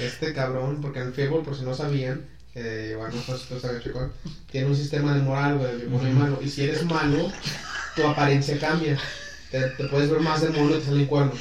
Este 0.00 0.34
cabrón, 0.34 0.80
porque 0.82 0.98
en 1.00 1.14
Fable, 1.14 1.40
por 1.42 1.56
si 1.56 1.64
no 1.64 1.72
sabían, 1.72 2.26
tiene 4.50 4.68
un 4.68 4.76
sistema 4.76 5.14
de 5.14 5.20
moral, 5.20 5.58
güey, 5.58 5.76
de 5.76 5.86
bueno 5.86 6.08
y 6.08 6.12
malo. 6.12 6.38
Y 6.42 6.48
si 6.48 6.64
eres 6.64 6.84
malo, 6.84 7.30
tu 7.94 8.02
apariencia 8.06 8.58
cambia. 8.58 8.98
Te, 9.50 9.60
te 9.60 9.84
puedes 9.84 10.10
ver 10.10 10.20
más 10.20 10.40
de 10.40 10.48
mono 10.48 10.74
y 10.74 10.78
te 10.78 10.86
salen 10.86 11.06
cuernos. 11.06 11.38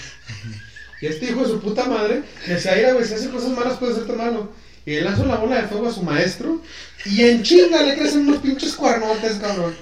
Y 1.01 1.07
este 1.07 1.25
hijo 1.25 1.41
de 1.41 1.47
su 1.47 1.61
puta 1.61 1.85
madre 1.85 2.23
me 2.47 2.53
decía, 2.53 2.73
mira, 2.75 2.93
güey, 2.93 3.05
si 3.05 3.13
hace 3.13 3.29
cosas 3.29 3.51
malas 3.51 3.77
puede 3.77 3.95
ser 3.95 4.05
tu 4.05 4.11
hermano. 4.11 4.49
Y 4.85 4.91
le 4.91 5.01
lanzó 5.01 5.25
la 5.25 5.37
bola 5.37 5.61
de 5.61 5.67
fuego 5.67 5.87
a 5.87 5.93
su 5.93 6.03
maestro 6.03 6.61
y 7.05 7.21
en 7.21 7.43
chinga 7.43 7.81
le 7.81 7.95
crecen 7.95 8.27
unos 8.27 8.41
pinches 8.41 8.75
cuernotes, 8.75 9.37
cabrón. 9.37 9.73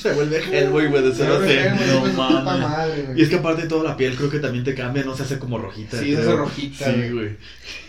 Se 0.00 0.12
vuelve 0.12 0.38
Hellboy, 0.52 0.88
güey, 0.88 1.02
de 1.02 1.12
cero 1.14 1.34
a 1.40 1.46
Hellboy, 1.46 1.78
cero. 1.86 2.02
Hellboy, 2.04 2.12
No 2.12 2.38
de 2.38 2.42
mames. 2.42 3.18
Y 3.18 3.22
es 3.22 3.28
que 3.28 3.36
aparte 3.36 3.66
toda 3.68 3.84
la 3.84 3.96
piel 3.96 4.16
creo 4.16 4.28
que 4.30 4.40
también 4.40 4.64
te 4.64 4.74
cambia, 4.74 5.04
no 5.04 5.16
se 5.16 5.22
hace 5.22 5.38
como 5.38 5.58
rojita. 5.58 5.98
Sí, 5.98 6.10
se 6.10 6.16
creo. 6.16 6.28
hace 6.28 6.36
rojita, 6.36 6.84
Sí, 6.86 7.10
güey. 7.10 7.36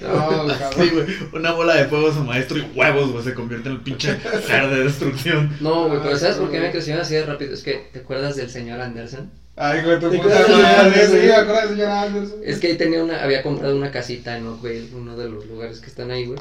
No, 0.02 0.50
Sí, 0.54 0.60
cabrón. 0.60 0.90
güey. 0.94 1.06
Una 1.34 1.52
bola 1.54 1.76
de 1.76 1.86
fuego 1.86 2.10
a 2.10 2.14
su 2.14 2.24
maestro 2.24 2.58
y 2.58 2.62
huevos, 2.76 3.12
güey, 3.12 3.24
se 3.24 3.34
convierte 3.34 3.70
en 3.70 3.76
el 3.76 3.82
pinche 3.82 4.18
ser 4.48 4.70
de 4.70 4.84
destrucción. 4.84 5.56
No, 5.60 5.88
güey, 5.88 6.00
pero 6.04 6.18
¿sabes 6.18 6.36
por 6.38 6.52
qué 6.52 6.60
me 6.60 6.72
crecieron 6.72 7.02
así 7.02 7.16
de 7.16 7.26
rápido? 7.26 7.54
Es 7.54 7.64
que, 7.64 7.90
¿te 7.92 8.00
acuerdas 8.00 8.36
del 8.36 8.50
señor 8.50 8.80
Anderson? 8.82 9.30
Ay, 9.56 9.84
güey, 9.84 10.00
tu 10.00 10.10
¿Te 10.10 10.18
puta 10.20 10.40
acuerdas 10.40 10.48
de 10.48 10.64
madre. 10.64 10.80
Anderson? 10.86 11.10
Sí, 11.20 11.26
me 11.28 11.34
acuerdo 11.36 11.60
del 11.62 11.70
señor 11.72 11.90
Anderson. 11.90 12.40
Es 12.46 12.60
que 12.60 12.68
ahí 12.68 12.78
tenía 12.78 13.04
una, 13.04 13.24
había 13.24 13.42
comprado 13.44 13.76
una 13.76 13.92
casita 13.92 14.38
en 14.38 14.46
Oakville, 14.48 14.90
uno 14.96 15.18
de 15.18 15.28
los 15.30 15.46
lugares 15.48 15.80
que 15.80 15.88
están 15.88 16.12
ahí, 16.12 16.26
güey. 16.26 16.40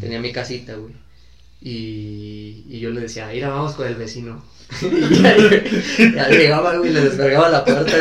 Tenía 0.00 0.20
mi 0.20 0.32
casita, 0.32 0.74
güey. 0.74 0.92
Y, 1.60 2.64
y 2.68 2.80
yo 2.80 2.90
le 2.90 3.00
decía, 3.00 3.28
mira, 3.32 3.48
vamos 3.48 3.72
con 3.74 3.86
el 3.86 3.94
vecino. 3.94 4.44
Y 4.80 5.22
ya, 5.22 5.36
ya 6.14 6.28
llegaba, 6.28 6.76
güey, 6.76 6.90
y 6.90 6.92
le 6.94 7.00
descargaba 7.02 7.48
la 7.48 7.64
puerta. 7.64 7.92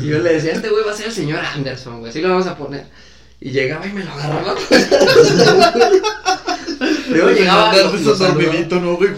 y 0.00 0.06
yo 0.06 0.18
le 0.18 0.34
decía, 0.34 0.52
este 0.52 0.68
güey 0.68 0.84
va 0.84 0.92
a 0.92 0.96
ser 0.96 1.06
el 1.06 1.12
señor 1.12 1.40
Anderson, 1.44 1.98
güey, 2.00 2.10
así 2.10 2.20
lo 2.20 2.30
vamos 2.30 2.46
a 2.46 2.56
poner. 2.56 2.86
Y 3.40 3.50
llegaba 3.50 3.86
y 3.86 3.92
me 3.92 4.04
lo 4.04 4.12
agarraba. 4.12 4.54
Luego 7.10 7.30
llegaba. 7.30 7.72
No, 7.74 8.96
güey. 8.96 9.10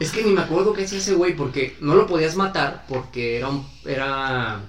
Es 0.00 0.10
que 0.10 0.22
ni 0.24 0.32
me 0.32 0.40
acuerdo 0.40 0.72
qué 0.72 0.84
hacía 0.84 0.98
ese 0.98 1.14
güey, 1.14 1.36
porque 1.36 1.76
no 1.80 1.94
lo 1.94 2.06
podías 2.06 2.36
matar 2.36 2.84
porque 2.88 3.38
era 3.38 3.48
un, 3.48 3.66
era 3.84 4.60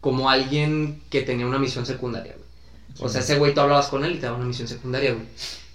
como 0.00 0.28
alguien 0.28 1.02
que 1.10 1.22
tenía 1.22 1.46
una 1.46 1.58
misión 1.58 1.86
secundaria, 1.86 2.32
güey. 2.32 2.44
O 3.00 3.08
sea, 3.08 3.20
ese 3.20 3.36
güey 3.38 3.54
tú 3.54 3.60
hablabas 3.60 3.88
con 3.88 4.04
él 4.04 4.12
y 4.12 4.18
te 4.18 4.26
daba 4.26 4.36
una 4.36 4.46
misión 4.46 4.68
secundaria, 4.68 5.12
güey. 5.12 5.26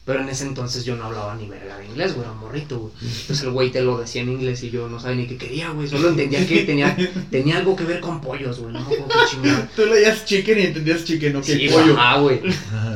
Pero 0.10 0.22
en 0.24 0.30
ese 0.30 0.44
entonces 0.44 0.86
yo 0.86 0.96
no 0.96 1.04
hablaba 1.04 1.36
ni 1.36 1.48
verga 1.48 1.78
de 1.78 1.86
inglés, 1.86 2.14
güey, 2.16 2.24
era 2.24 2.32
un 2.32 2.40
morrito, 2.40 2.80
güey. 2.80 2.94
Entonces 3.00 3.42
el 3.44 3.52
güey 3.52 3.70
te 3.72 3.82
lo 3.84 4.00
decía 4.00 4.24
en 4.24 4.30
inglés 4.30 4.64
y 4.64 4.72
yo 4.72 4.90
no 4.90 5.00
sabía 5.00 5.18
ni 5.18 5.28
qué 5.28 5.38
quería, 5.38 5.70
güey. 5.70 5.88
Solo 5.88 6.10
entendía 6.10 6.48
que 6.48 6.64
tenía, 6.64 6.98
tenía 7.30 7.58
algo 7.58 7.76
que 7.76 7.84
ver 7.84 8.00
con 8.00 8.20
pollos, 8.20 8.58
güey. 8.60 8.74
No 8.74 8.80
me 8.80 8.96
qué 8.96 9.04
chingada. 9.30 9.70
Tú 9.76 9.86
leías 9.86 10.26
chicken 10.26 10.58
y 10.58 10.62
entendías 10.64 11.04
chicken, 11.04 11.34
no 11.34 11.42
que 11.42 11.56
Sí, 11.56 11.70
pollo. 11.70 11.96
ajá, 11.96 12.20
güey. 12.22 12.42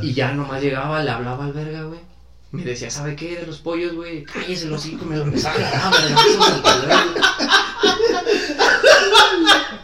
Y 0.02 0.14
ya 0.14 0.32
nomás 0.34 0.60
llegaba, 0.64 1.04
le 1.04 1.12
hablaba 1.12 1.46
al 1.46 1.54
verga, 1.54 1.84
güey. 1.84 2.00
Me 2.52 2.64
decía, 2.64 2.90
¿sabe 2.90 3.16
qué? 3.16 3.36
De 3.36 3.46
los 3.46 3.60
pollos, 3.60 3.94
güey. 3.94 4.24
Cállese 4.24 4.66
los 4.66 4.82
hocico, 4.82 5.06
me 5.06 5.16
lo 5.16 5.26
empezaba 5.26 5.54
a 5.54 5.68
agarrar, 5.68 5.94
verga, 6.02 7.63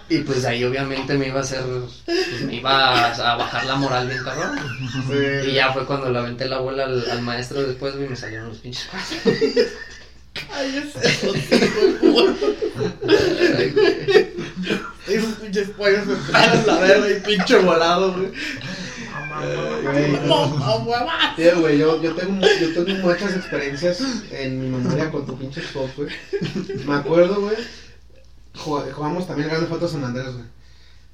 Y 0.10 0.20
pues 0.20 0.44
ahí 0.46 0.64
obviamente 0.64 1.14
me 1.18 1.28
iba 1.28 1.40
a 1.40 1.44
hacer, 1.44 1.62
pues 2.06 2.42
me 2.42 2.56
iba 2.56 3.12
a, 3.12 3.34
a 3.34 3.36
bajar 3.36 3.66
la 3.66 3.76
moral 3.76 4.08
bien 4.08 4.24
cabrón. 4.24 4.58
Y 5.46 5.52
ya 5.54 5.72
fue 5.72 5.86
cuando 5.86 6.10
le 6.10 6.18
aventé 6.18 6.48
la 6.48 6.60
bola 6.60 6.86
al, 6.86 7.10
al 7.12 7.22
maestro 7.22 7.62
después, 7.62 7.94
y 7.96 8.10
me 8.10 8.16
salieron 8.16 8.50
los 8.50 8.58
pinches 8.58 8.90
cuatro. 8.90 9.18
Ay, 10.52 10.72
güey. 13.72 14.30
Esos 15.08 15.34
pinches 15.42 15.70
pollos 15.72 16.06
me 16.06 16.16
traen 16.16 16.68
la 16.68 16.80
verga 16.80 17.10
y 17.10 17.20
pinche 17.22 17.58
volado, 17.58 18.14
güey. 18.14 18.32
Sí, 21.36 21.50
güey, 21.60 21.78
yo, 21.78 22.02
yo, 22.02 22.14
tengo, 22.14 22.46
yo 22.60 22.84
tengo 22.84 23.08
muchas 23.08 23.36
experiencias 23.36 24.02
en 24.32 24.60
mi 24.60 24.68
memoria 24.78 25.10
con 25.10 25.26
tu 25.26 25.38
pinche 25.38 25.62
Xbox, 25.62 25.96
güey. 25.96 26.10
Me 26.86 26.96
acuerdo, 26.96 27.42
güey, 27.42 27.56
jugamos 28.60 29.28
también 29.28 29.50
Grandes 29.50 29.70
Fotos 29.70 29.92
San 29.92 30.04
Andrés, 30.04 30.34
güey. 30.34 30.46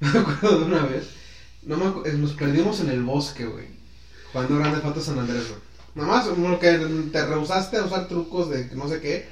Me 0.12 0.18
acuerdo 0.18 0.58
de 0.58 0.64
una 0.66 0.82
vez, 0.82 1.08
no 1.62 1.76
me 1.76 2.08
eh, 2.08 2.12
nos 2.12 2.32
perdimos 2.32 2.80
en 2.80 2.90
el 2.90 3.02
bosque, 3.02 3.46
güey, 3.46 3.66
jugando 4.32 4.58
Grandes 4.58 4.82
Fotos 4.82 5.04
San 5.04 5.18
Andrés, 5.18 5.48
güey. 5.48 5.60
Nada 5.94 6.08
más, 6.08 6.26
como 6.26 6.58
que 6.58 6.78
te 7.10 7.26
rehusaste 7.26 7.78
a 7.78 7.84
usar 7.84 8.06
trucos 8.06 8.50
de 8.50 8.66
no 8.74 8.86
sé 8.88 9.00
qué, 9.00 9.28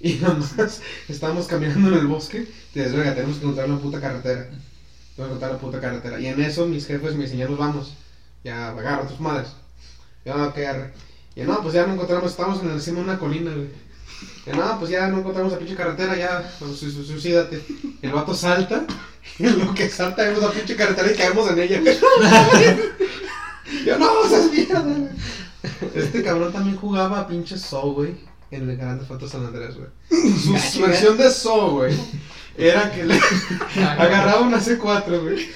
y 0.00 0.14
nada 0.20 0.34
más 0.34 0.82
estábamos 1.08 1.46
caminando 1.46 1.88
en 1.88 1.94
el 1.94 2.06
bosque, 2.06 2.46
y 2.74 2.78
dices, 2.78 2.92
venga, 2.92 3.14
tenemos 3.14 3.38
que 3.38 3.44
encontrar 3.44 3.70
una 3.70 3.80
puta 3.80 4.00
carretera. 4.00 4.44
Tenemos 4.44 4.60
que 5.16 5.22
encontrar 5.22 5.52
la 5.52 5.58
puta 5.58 5.80
carretera. 5.80 6.20
Y 6.20 6.26
en 6.26 6.40
eso 6.42 6.66
mis 6.66 6.86
jefes 6.86 7.14
me 7.14 7.26
dijeron, 7.26 7.56
vamos, 7.56 7.94
ya 8.44 8.70
agarra 8.70 9.04
a 9.04 9.08
tus 9.08 9.20
madres. 9.20 9.48
Ya 10.24 10.36
no, 10.36 10.52
que 10.52 10.66
arre. 10.66 10.92
Y 11.34 11.42
no, 11.42 11.62
pues 11.62 11.74
ya 11.74 11.86
no 11.86 11.94
encontramos, 11.94 12.30
estamos 12.30 12.62
en 12.62 12.70
el 12.70 12.80
cima 12.80 12.98
de 12.98 13.04
una 13.04 13.18
colina, 13.18 13.52
güey. 13.52 13.68
Y 14.46 14.56
no, 14.56 14.78
pues 14.78 14.90
ya 14.90 15.08
no 15.08 15.18
encontramos 15.18 15.52
la 15.52 15.58
pinche 15.58 15.74
carretera, 15.76 16.16
ya, 16.16 16.52
pues, 16.58 16.76
su- 16.78 16.90
su- 16.90 17.04
suicídate. 17.04 17.62
El 18.02 18.10
vato 18.12 18.34
salta, 18.34 18.84
y 19.38 19.46
en 19.46 19.58
lo 19.58 19.74
que 19.74 19.88
salta 19.88 20.22
vemos 20.24 20.42
la 20.42 20.50
pinche 20.50 20.74
carretera 20.76 21.10
y 21.12 21.14
caemos 21.16 21.50
en 21.50 21.58
ella. 21.60 21.80
Yo 23.86 23.98
no, 23.98 24.24
esas 24.26 24.50
mierda. 24.50 24.84
Este 25.94 26.22
cabrón 26.22 26.52
también 26.52 26.76
jugaba 26.76 27.20
a 27.20 27.26
pinche 27.28 27.56
Saw, 27.56 27.92
güey, 27.94 28.14
en 28.50 28.68
el 28.68 28.76
Grande 28.76 29.04
Foto 29.06 29.28
San 29.28 29.46
Andrés, 29.46 29.76
güey. 29.76 29.88
Su, 30.34 30.58
su 30.58 30.82
versión 30.82 31.16
de 31.16 31.30
Saw, 31.30 31.70
güey, 31.70 31.94
era 32.58 32.90
que 32.92 33.04
le 33.04 33.18
agarraba 33.98 34.40
una 34.40 34.58
C4, 34.60 35.22
güey, 35.22 35.48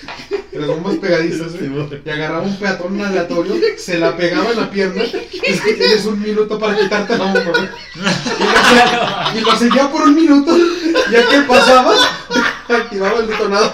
las 0.59 0.69
bombas 0.69 0.97
pegadizas, 0.97 1.53
güey. 1.53 1.71
Y 2.05 2.11
agarraba 2.11 2.43
un 2.43 2.57
peatón 2.57 3.01
aleatorio, 3.01 3.55
se 3.79 3.99
la 3.99 4.17
pegaba 4.17 4.51
en 4.51 4.57
la 4.61 4.71
pierna, 4.71 5.03
y 5.05 5.41
es 5.47 5.61
que 5.61 5.73
tienes 5.75 6.05
un 6.07 6.21
minuto 6.21 6.59
para 6.59 6.77
quitarte 6.77 7.17
la 7.19 7.25
bomba, 7.25 7.41
güey. 7.51 7.69
Y 8.39 8.43
lo, 8.45 8.59
hacía- 8.59 9.33
y 9.35 9.41
lo 9.41 9.57
seguía 9.59 9.91
por 9.91 10.03
un 10.03 10.15
minuto, 10.15 10.57
ya 11.11 11.27
que 11.29 11.41
pasaba, 11.43 11.95
activaba 12.69 13.19
el 13.21 13.27
detonador. 13.29 13.73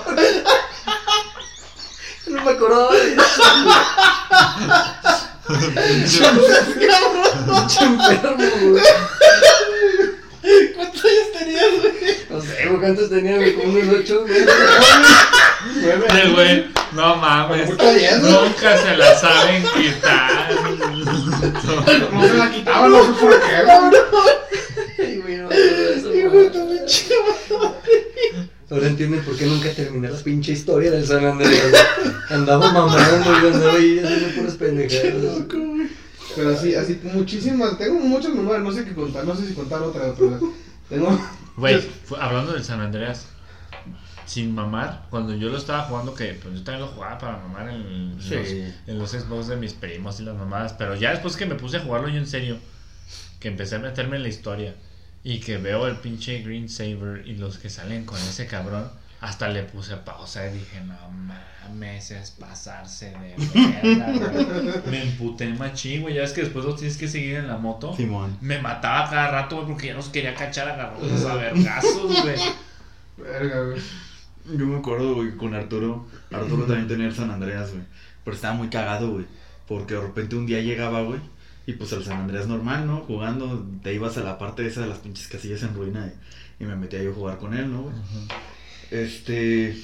No 2.29 2.45
me 2.45 2.51
acordaba 2.51 2.93
de 2.93 3.15
eso. 3.15 3.43
¿Cuántos 10.75 11.05
años 11.05 11.33
tenías, 11.39 11.67
güey? 11.81 12.17
No 12.31 12.41
sé, 12.41 12.67
güey, 12.67 12.81
¿cuántos 12.81 13.11
tenía, 13.11 13.37
güey? 13.37 13.55
Como 13.55 13.73
unos 13.79 13.95
ocho, 14.01 14.21
güey. 14.27 14.41
Nueve 15.81 16.33
güey, 16.35 16.67
no 16.93 17.17
mames. 17.17 17.77
Güey. 17.77 18.07
Nunca 18.21 18.77
se 18.79 18.97
la 18.97 19.15
saben 19.19 19.63
quitar. 19.75 20.51
No 22.13 22.29
se 22.29 22.35
la 22.35 22.51
quitaba, 22.51 22.89
no 22.89 23.05
sé 23.05 23.13
por 23.21 23.41
qué, 23.41 23.65
güey. 23.65 24.03
Ay, 24.99 25.19
güey, 25.19 25.37
no 25.37 25.47
acuerdo 25.47 26.11
de 26.11 26.29
güey. 26.29 26.51
Ahora 28.71 28.87
entienden 28.87 29.23
por 29.23 29.37
qué 29.37 29.45
nunca 29.45 29.71
terminé 29.71 30.09
la 30.09 30.17
pinche 30.19 30.53
historia 30.53 30.91
del 30.91 31.07
San 31.07 31.25
Andrés. 31.25 31.61
güey. 31.71 31.83
Andaba 32.31 32.73
mamando 32.73 32.99
y 32.99 33.53
andaba 33.53 33.75
ahí 33.75 34.01
haciendo 34.03 34.29
puras 34.35 34.55
pendejadas. 34.55 35.47
Pero 36.35 36.51
así, 36.51 36.75
así, 36.75 37.01
muchísimas, 37.03 37.79
tengo 37.79 38.01
muchas 38.01 38.33
memorias, 38.35 38.63
no 38.63 38.73
sé 38.73 38.85
qué 38.85 38.95
contar, 38.95 39.25
no 39.25 39.35
sé 39.37 39.47
si 39.47 39.55
contar 39.55 39.83
otra, 39.83 40.15
pero 40.17 40.41
tengo... 40.89 41.21
Güey, 41.57 41.81
hablando 42.19 42.53
del 42.53 42.65
San 42.65 42.81
Andreas, 42.81 43.27
sin 44.25 44.55
mamar, 44.55 45.07
cuando 45.11 45.35
yo 45.35 45.49
lo 45.51 45.59
estaba 45.59 45.83
jugando, 45.85 46.15
que 46.15 46.33
pues 46.43 46.55
yo 46.55 46.63
también 46.65 46.87
lo 46.87 46.93
jugaba 46.93 47.19
para 47.19 47.37
mamar 47.39 47.69
en, 47.69 48.17
Sí. 48.21 48.35
los, 48.35 48.49
en 48.87 48.99
los 48.99 49.11
Xbox 49.11 49.49
de 49.49 49.57
mis 49.57 49.75
primos 49.75 50.19
y 50.21 50.23
las 50.23 50.37
mamadas, 50.37 50.73
pero 50.73 50.95
ya 50.95 51.11
después 51.11 51.37
que 51.37 51.45
me 51.45 51.55
puse 51.57 51.77
a 51.77 51.81
jugarlo 51.81 52.09
yo 52.09 52.17
en 52.19 52.27
serio, 52.27 52.57
que 53.41 53.49
empecé 53.49 53.77
a 53.77 53.81
meterme 53.81 54.17
en 54.17 54.23
la 54.23 54.29
historia 54.29 54.75
y 55.25 55.41
que 55.41 55.59
veo 55.59 55.87
el 55.87 55.97
pinche 55.97 56.41
Green 56.43 56.69
Saber 56.69 57.25
y 57.27 57.35
los 57.37 57.59
que 57.59 57.69
salen 57.69 58.05
con 58.07 58.19
ese 58.19 58.47
cabrón, 58.47 58.91
hasta 59.23 59.49
le 59.49 59.63
puse 59.63 59.97
pausa 59.99 60.49
y 60.49 60.59
dije, 60.59 60.81
no 60.81 60.97
mames, 61.11 62.11
es 62.11 62.33
pasarse 62.33 63.13
de 63.13 63.37
verga, 63.55 64.13
güey". 64.13 64.83
Me 64.91 65.03
emputé 65.03 65.49
machín, 65.51 66.03
güey, 66.03 66.17
ya 66.17 66.25
es 66.25 66.33
que 66.33 66.43
después 66.43 66.65
los 66.65 66.77
tienes 66.77 66.99
que 66.99 67.07
seguir 67.07 67.37
en 67.37 67.47
la 67.47 67.57
moto. 67.57 67.97
Simón. 67.97 68.37
Me 68.41 68.61
mataba 68.61 69.09
cada 69.09 69.31
rato, 69.31 69.57
güey, 69.57 69.69
porque 69.69 69.87
ya 69.87 69.95
nos 69.95 70.09
quería 70.09 70.35
cachar 70.35 70.69
agarrados 70.69 71.25
a 71.25 71.35
vergazos, 71.37 72.23
güey. 72.23 72.37
Verga, 73.17 73.63
güey. 73.63 73.81
Yo 74.59 74.67
me 74.67 74.79
acuerdo, 74.79 75.15
güey, 75.15 75.37
con 75.37 75.55
Arturo. 75.55 76.05
Arturo 76.33 76.65
también 76.65 76.89
tenía 76.89 77.07
el 77.07 77.15
San 77.15 77.31
Andreas, 77.31 77.71
güey. 77.71 77.85
Pero 78.25 78.35
estaba 78.35 78.55
muy 78.55 78.71
cagado, 78.71 79.13
güey. 79.13 79.27
Porque 79.69 79.95
de 79.95 80.01
repente 80.01 80.35
un 80.35 80.47
día 80.47 80.61
llegaba, 80.61 81.03
güey. 81.03 81.21
Y 81.65 81.75
pues 81.75 81.93
el 81.93 82.03
San 82.03 82.23
Andrés 82.23 82.49
normal, 82.49 82.89
¿no? 82.89 83.03
Jugando, 83.03 83.65
te 83.85 83.95
ibas 83.95 84.17
a 84.19 84.25
la 84.25 84.37
parte 84.37 84.67
esa 84.67 84.81
de 84.81 84.89
las 84.89 84.99
pinches 84.99 85.29
casillas 85.29 85.63
en 85.63 85.75
ruina 85.75 86.13
y, 86.59 86.65
y 86.65 86.67
me 86.67 86.75
metía 86.75 87.01
yo 87.05 87.13
a 87.13 87.15
jugar 87.15 87.39
con 87.39 87.55
él, 87.55 87.71
¿no, 87.71 87.83
güey? 87.83 87.95
Este. 88.93 89.75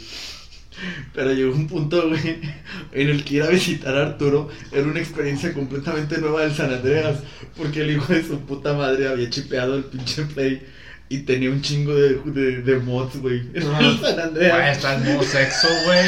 Pero 1.13 1.33
llegó 1.33 1.55
un 1.55 1.67
punto, 1.67 2.09
güey, 2.09 2.39
en 2.93 3.09
el 3.09 3.25
que 3.25 3.37
ir 3.37 3.43
a 3.43 3.49
visitar 3.49 3.97
a 3.97 4.03
Arturo 4.03 4.49
era 4.71 4.85
una 4.85 5.01
experiencia 5.01 5.53
completamente 5.53 6.19
nueva 6.19 6.43
del 6.43 6.55
San 6.55 6.73
Andreas. 6.73 7.19
Porque 7.57 7.81
el 7.81 7.91
hijo 7.93 8.13
de 8.13 8.23
su 8.23 8.39
puta 8.41 8.75
madre 8.75 9.09
había 9.09 9.29
chipeado 9.29 9.77
el 9.77 9.85
pinche 9.85 10.23
play 10.25 10.63
y 11.09 11.21
tenía 11.21 11.51
un 11.51 11.63
chingo 11.63 11.95
de, 11.95 12.21
de, 12.27 12.63
de 12.63 12.79
mods, 12.79 13.17
güey. 13.17 13.41
En 13.55 13.63
el 13.63 13.99
San 14.01 14.21
Andreas. 14.21 14.77
está 14.77 14.95
el 14.97 15.05
modo 15.05 15.25
sexo, 15.25 15.69
güey. 15.87 16.07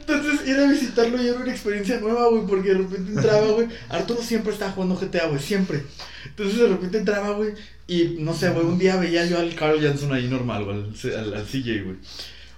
Entonces 0.00 0.46
ir 0.46 0.56
a 0.58 0.66
visitarlo 0.66 1.16
ya 1.16 1.30
era 1.30 1.40
una 1.40 1.52
experiencia 1.52 1.98
nueva, 1.98 2.28
güey, 2.28 2.46
porque 2.46 2.70
de 2.70 2.78
repente 2.78 3.12
entraba, 3.12 3.46
güey. 3.52 3.68
Arturo 3.88 4.20
siempre 4.20 4.52
estaba 4.52 4.72
jugando 4.72 4.96
GTA, 4.96 5.28
güey, 5.28 5.40
siempre. 5.40 5.82
Entonces 6.26 6.58
de 6.58 6.68
repente 6.68 6.98
entraba, 6.98 7.30
güey, 7.30 7.54
y 7.86 8.16
no 8.18 8.34
sé, 8.34 8.50
güey, 8.50 8.64
un 8.64 8.78
día 8.78 8.96
veía 8.96 9.26
yo 9.26 9.38
al 9.38 9.54
Carl 9.54 9.80
Johnson 9.80 10.12
ahí 10.12 10.26
normal, 10.26 10.64
güey, 10.64 10.76
al, 11.14 11.44
CJ, 11.44 11.84
güey. 11.84 11.96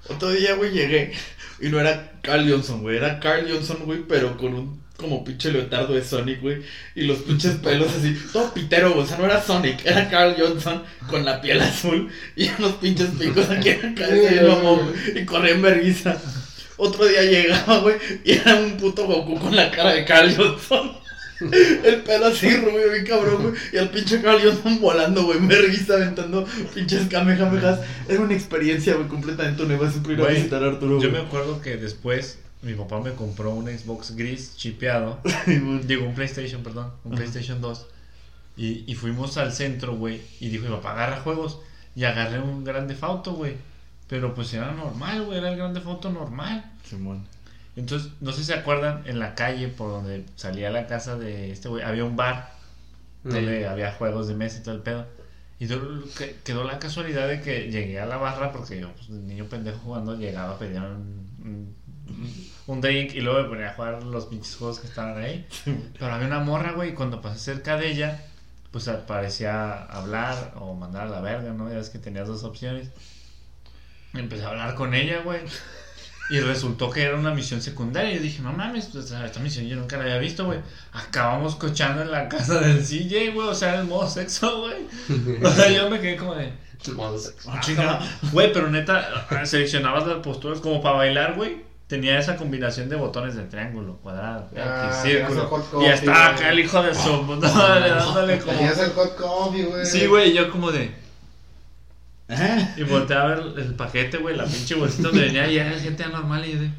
Otro 0.08 0.30
día, 0.30 0.54
güey, 0.54 0.70
llegué 0.70 1.12
y 1.60 1.68
no 1.68 1.80
era 1.80 2.12
Carl 2.22 2.48
Johnson, 2.48 2.82
güey, 2.82 2.96
era 2.96 3.18
Carl 3.18 3.46
Johnson, 3.50 3.78
güey, 3.84 4.00
pero 4.06 4.36
con 4.36 4.54
un 4.54 4.86
como 4.96 5.24
pinche 5.24 5.52
leotardo 5.52 5.94
de 5.94 6.02
Sonic, 6.02 6.40
güey, 6.40 6.62
y 6.94 7.02
los 7.02 7.18
pinches 7.18 7.56
pelos 7.56 7.92
así, 7.92 8.16
todo 8.32 8.54
pitero, 8.54 8.92
güey, 8.92 9.04
o 9.04 9.06
sea, 9.06 9.18
no 9.18 9.24
era 9.24 9.42
Sonic, 9.42 9.84
era 9.84 10.08
Carl 10.08 10.36
Johnson 10.38 10.82
con 11.10 11.24
la 11.24 11.40
piel 11.40 11.60
azul 11.60 12.08
y 12.34 12.48
unos 12.58 12.74
pinches 12.74 13.10
picos 13.18 13.50
aquí 13.50 13.70
en 13.70 13.82
la 13.82 13.94
cabeza 13.94 14.34
y 14.34 14.46
mamón, 14.46 14.86
güey, 14.86 15.22
y 15.22 15.26
corría 15.26 15.54
en 15.54 15.62
vergüenza. 15.62 16.20
Otro 16.78 17.06
día 17.06 17.22
llegaba, 17.22 17.78
güey, 17.78 17.96
y 18.24 18.32
era 18.32 18.56
un 18.56 18.76
puto 18.76 19.06
Goku 19.06 19.38
con 19.38 19.56
la 19.56 19.70
cara 19.70 19.94
de 19.94 20.04
Carl 20.04 20.34
Johnson. 20.36 21.05
El 21.40 22.02
pelo 22.02 22.26
así 22.26 22.54
rubio, 22.56 22.90
bien 22.92 23.04
cabrón, 23.06 23.42
güey. 23.42 23.54
Y 23.72 23.76
el 23.76 23.90
pinche 23.90 24.22
Carl 24.22 24.40
Johnson 24.42 24.80
volando, 24.80 25.24
güey. 25.24 25.40
Me 25.40 25.54
revista 25.54 25.94
aventando 25.94 26.46
pinches 26.74 27.06
kamehamehas. 27.08 27.80
Era 28.08 28.20
una 28.20 28.34
experiencia, 28.34 28.94
güey, 28.94 29.08
completamente 29.08 29.64
nueva. 29.64 29.90
Siempre 29.90 30.14
ir 30.14 30.22
a 30.22 30.26
visitar 30.28 30.62
a 30.64 30.68
Arturo, 30.68 31.00
Yo 31.00 31.10
güey. 31.10 31.20
me 31.22 31.26
acuerdo 31.28 31.60
que 31.60 31.76
después 31.76 32.38
mi 32.62 32.74
papá 32.74 33.00
me 33.00 33.12
compró 33.12 33.50
un 33.52 33.66
Xbox 33.66 34.16
gris 34.16 34.54
chipeado. 34.56 35.20
Digo, 35.86 36.06
un 36.06 36.14
PlayStation, 36.14 36.62
perdón. 36.62 36.92
Un 37.04 37.12
Ajá. 37.12 37.22
PlayStation 37.22 37.60
2. 37.60 37.86
Y, 38.56 38.84
y 38.90 38.94
fuimos 38.94 39.36
al 39.36 39.52
centro, 39.52 39.94
güey. 39.96 40.22
Y 40.40 40.48
dijo, 40.48 40.64
mi 40.64 40.70
papá, 40.70 40.92
agarra 40.92 41.20
juegos. 41.20 41.58
Y 41.94 42.04
agarré 42.04 42.40
un 42.40 42.64
Grande 42.64 42.96
Auto, 43.00 43.32
güey. 43.34 43.54
Pero 44.08 44.34
pues 44.34 44.52
era 44.54 44.72
normal, 44.72 45.24
güey. 45.24 45.38
Era 45.38 45.50
el 45.50 45.56
Grande 45.58 45.80
Auto 45.84 46.10
normal. 46.10 46.64
Simón. 46.88 47.26
Entonces, 47.76 48.10
no 48.20 48.32
sé 48.32 48.38
si 48.38 48.44
se 48.46 48.54
acuerdan, 48.54 49.02
en 49.06 49.18
la 49.18 49.34
calle 49.34 49.68
por 49.68 49.90
donde 49.90 50.24
salía 50.34 50.70
la 50.70 50.86
casa 50.86 51.16
de 51.16 51.52
este 51.52 51.68
güey, 51.68 51.84
había 51.84 52.04
un 52.04 52.16
bar 52.16 52.52
donde 53.22 53.66
había 53.66 53.92
juegos 53.92 54.28
de 54.28 54.34
mesa 54.34 54.58
y 54.58 54.62
todo 54.62 54.74
el 54.74 54.80
pedo. 54.80 55.06
Y 55.58 55.68
quedó 56.44 56.64
la 56.64 56.78
casualidad 56.78 57.28
de 57.28 57.40
que 57.40 57.70
llegué 57.70 58.00
a 58.00 58.06
la 58.06 58.16
barra 58.18 58.52
porque 58.52 58.80
yo, 58.80 58.92
pues, 58.92 59.10
niño 59.10 59.46
pendejo 59.46 59.78
jugando, 59.78 60.16
llegaba 60.16 60.54
a 60.54 60.58
pedir 60.58 60.80
un, 60.80 61.26
un, 61.42 61.76
un 62.66 62.80
drink 62.80 63.14
y 63.14 63.20
luego 63.20 63.42
me 63.42 63.48
ponía 63.48 63.70
a 63.70 63.74
jugar 63.74 64.02
los 64.02 64.26
pinches 64.26 64.56
juegos 64.56 64.80
que 64.80 64.86
estaban 64.86 65.16
ahí. 65.22 65.46
Pero 65.98 66.12
había 66.12 66.26
una 66.26 66.40
morra, 66.40 66.72
güey, 66.72 66.90
y 66.90 66.94
cuando 66.94 67.20
pasé 67.20 67.38
cerca 67.38 67.76
de 67.76 67.90
ella, 67.90 68.22
pues 68.70 68.88
parecía 69.06 69.84
hablar 69.84 70.52
o 70.56 70.74
mandar 70.74 71.06
a 71.06 71.10
la 71.10 71.20
verga, 71.20 71.52
¿no? 71.52 71.70
Ya 71.70 71.76
ves 71.76 71.88
que 71.88 71.98
tenías 71.98 72.28
dos 72.28 72.44
opciones. 72.44 72.90
Empecé 74.12 74.44
a 74.44 74.48
hablar 74.48 74.74
con 74.74 74.94
ella, 74.94 75.20
güey. 75.22 75.40
Y 76.28 76.40
resultó 76.40 76.90
que 76.90 77.02
era 77.04 77.16
una 77.16 77.32
misión 77.32 77.62
secundaria. 77.62 78.12
Yo 78.14 78.20
dije, 78.20 78.42
no 78.42 78.52
mames, 78.52 78.86
pues, 78.86 79.10
esta 79.12 79.40
misión 79.40 79.66
yo 79.66 79.76
nunca 79.76 79.96
la 79.96 80.04
había 80.04 80.18
visto, 80.18 80.44
güey. 80.46 80.58
Acabamos 80.92 81.54
cochando 81.54 82.02
en 82.02 82.10
la 82.10 82.28
casa 82.28 82.60
del 82.60 82.78
CJ, 82.84 83.32
güey. 83.32 83.46
O 83.48 83.54
sea, 83.54 83.80
en 83.80 83.88
modo 83.88 84.08
sexo, 84.08 84.60
güey. 84.62 84.86
O 85.42 85.50
sea, 85.50 85.70
yo 85.70 85.88
me 85.88 86.00
quedé 86.00 86.16
como 86.16 86.34
de. 86.34 86.52
Modo 86.94 87.18
sexo. 87.18 87.50
"Ah, 87.52 87.60
chingada". 87.60 88.00
Güey, 88.32 88.52
pero 88.52 88.70
neta, 88.70 89.26
seleccionabas 89.44 90.06
las 90.06 90.18
posturas 90.18 90.60
como 90.60 90.80
para 90.82 90.96
bailar, 90.96 91.34
güey. 91.34 91.64
Tenía 91.86 92.18
esa 92.18 92.34
combinación 92.36 92.88
de 92.88 92.96
botones 92.96 93.36
de 93.36 93.44
triángulo, 93.44 93.98
cuadrado, 93.98 94.48
Ah, 94.56 94.90
el 95.04 95.10
círculo. 95.12 95.48
Y 95.80 95.84
estaba 95.86 96.26
acá 96.30 96.50
el 96.50 96.58
hijo 96.58 96.82
de 96.82 96.92
su 96.92 97.38
dándole 97.40 98.38
como. 98.40 98.52
Tenías 98.56 98.78
el 98.80 98.90
hot 98.90 99.16
coffee, 99.16 99.64
güey. 99.64 99.86
Sí, 99.86 100.06
güey, 100.06 100.30
y 100.30 100.34
yo 100.34 100.50
como 100.50 100.72
de. 100.72 100.90
Ajá. 102.28 102.74
Y 102.76 102.82
volteé 102.82 103.16
a 103.16 103.24
ver 103.26 103.38
el 103.56 103.74
paquete, 103.74 104.18
güey, 104.18 104.36
la 104.36 104.44
pinche 104.44 104.74
bolsita 104.74 105.08
donde 105.08 105.26
venía 105.26 105.50
y 105.50 105.58
era 105.58 105.78
gente 105.78 106.02
anormal 106.04 106.44
y 106.44 106.52
yo 106.52 106.60
de... 106.60 106.70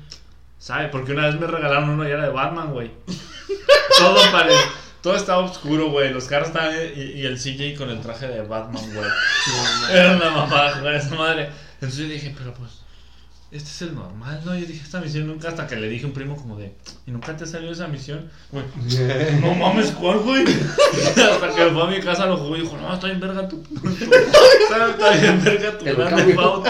¿Sabe? 0.60 0.90
Porque 0.90 1.14
una 1.14 1.28
vez 1.28 1.40
me 1.40 1.48
regalaron 1.48 1.90
uno 1.90 2.08
y 2.08 2.12
era 2.12 2.24
de 2.24 2.30
Batman, 2.30 2.72
güey. 2.72 2.92
Todo 3.98 4.20
pare... 4.32 4.54
Todo 5.02 5.16
estaba 5.16 5.46
oscuro, 5.46 5.92
güey. 5.92 6.12
Los 6.12 6.26
carros 6.26 6.50
estaban... 6.50 6.74
Y, 6.96 7.02
y 7.22 7.26
el 7.26 7.38
CJ 7.38 7.78
con 7.78 7.90
el 7.90 8.02
traje 8.02 8.28
de 8.28 8.42
Batman, 8.42 8.84
güey. 8.94 9.10
Era 9.92 10.18
una 10.18 10.32
mamada 10.32 10.78
jugar 10.78 10.96
esa 10.96 11.16
madre. 11.16 11.50
Entonces 11.76 12.00
yo 12.00 12.06
dije, 12.06 12.36
pero 12.38 12.54
pues... 12.54 12.87
Este 13.50 13.70
es 13.70 13.82
el 13.84 13.96
normal, 13.96 14.42
¿no? 14.44 14.54
Yo 14.58 14.66
dije, 14.66 14.82
esta 14.84 15.00
misión 15.00 15.26
nunca... 15.26 15.48
Hasta 15.48 15.68
que 15.68 15.78
le 15.78 15.88
dije 15.88 16.04
a 16.04 16.08
un 16.08 16.14
primo 16.14 16.36
como 16.36 16.58
de... 16.58 16.76
¿Y 17.06 17.12
nunca 17.12 17.36
te 17.38 17.46
salió 17.46 17.72
esa 17.72 17.88
misión? 17.88 18.30
Güey, 18.52 18.66
no 19.42 19.54
mames, 19.56 19.92
¿cuál, 19.92 20.20
güey? 20.20 20.44
Hasta 21.16 21.56
que 21.56 21.66
fue 21.72 21.82
a 21.84 21.86
mi 21.88 22.02
casa 22.02 22.26
lo 22.26 22.36
jugó 22.36 22.58
y 22.58 22.62
dijo, 22.62 22.76
no, 22.78 22.94
está 22.94 23.08
bien 23.08 23.22
verga 23.22 23.48
tu... 23.48 23.58
tu- 23.64 23.88
está, 23.90 24.90
está 24.92 25.12
bien 25.12 25.42
verga 25.46 25.78
tu 25.78 25.86
El 25.86 25.96
grande 25.96 26.36
cambio. 26.36 26.42
auto. 26.42 26.70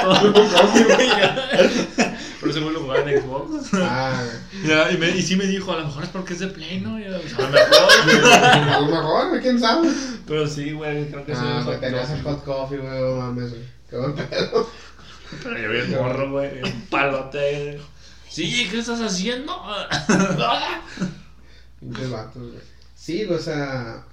Pero 2.40 2.52
ese 2.52 2.60
güey 2.60 2.74
lo 2.74 2.82
jugaba 2.82 3.10
en 3.12 3.22
Xbox. 3.24 3.70
Ah, 3.74 4.24
Ya, 4.64 4.92
y, 4.92 4.98
me, 4.98 5.10
y 5.10 5.22
sí 5.24 5.36
me 5.36 5.46
dijo, 5.48 5.72
a 5.74 5.78
lo 5.80 5.86
mejor 5.88 6.04
es 6.04 6.10
porque 6.10 6.34
es 6.34 6.40
de 6.40 6.48
Play, 6.48 6.80
¿no? 6.80 7.00
Y 7.00 7.06
yo, 7.06 7.20
"Pues, 7.20 7.34
a 7.34 7.42
lo 7.42 7.50
mejor, 7.50 8.06
güey". 8.06 8.70
a 8.70 8.80
lo 8.82 8.86
mejor, 8.88 9.42
quién 9.42 9.60
sabe. 9.60 9.90
Pero 10.28 10.48
sí, 10.48 10.72
güey, 10.74 11.10
creo 11.10 11.26
que 11.26 11.34
sí. 11.34 11.42
Ah, 11.44 11.62
güey, 11.64 11.76
hot 11.76 11.82
tenías 11.82 12.10
el 12.12 12.22
coffee. 12.22 12.34
hot 12.36 12.44
coffee, 12.46 12.78
güey, 12.78 13.02
no 13.02 13.16
mames, 13.18 13.50
güey. 13.50 13.64
Qué 13.90 13.98
buen 13.98 14.14
pedo. 14.16 14.70
Pero 15.44 15.60
yo 15.60 15.70
vi 15.72 15.78
el 15.80 15.90
morro, 16.02 16.32
güey, 16.32 16.62
un 16.64 16.82
palote. 16.90 17.80
Sí, 18.30 18.68
¿qué 18.70 18.80
estás 18.80 19.02
haciendo? 19.02 19.54
Pinches 21.80 22.10
vatos, 22.12 22.52
güey. 22.52 22.64
Sí, 22.96 23.24
o 23.26 23.40
sea, 23.40 24.04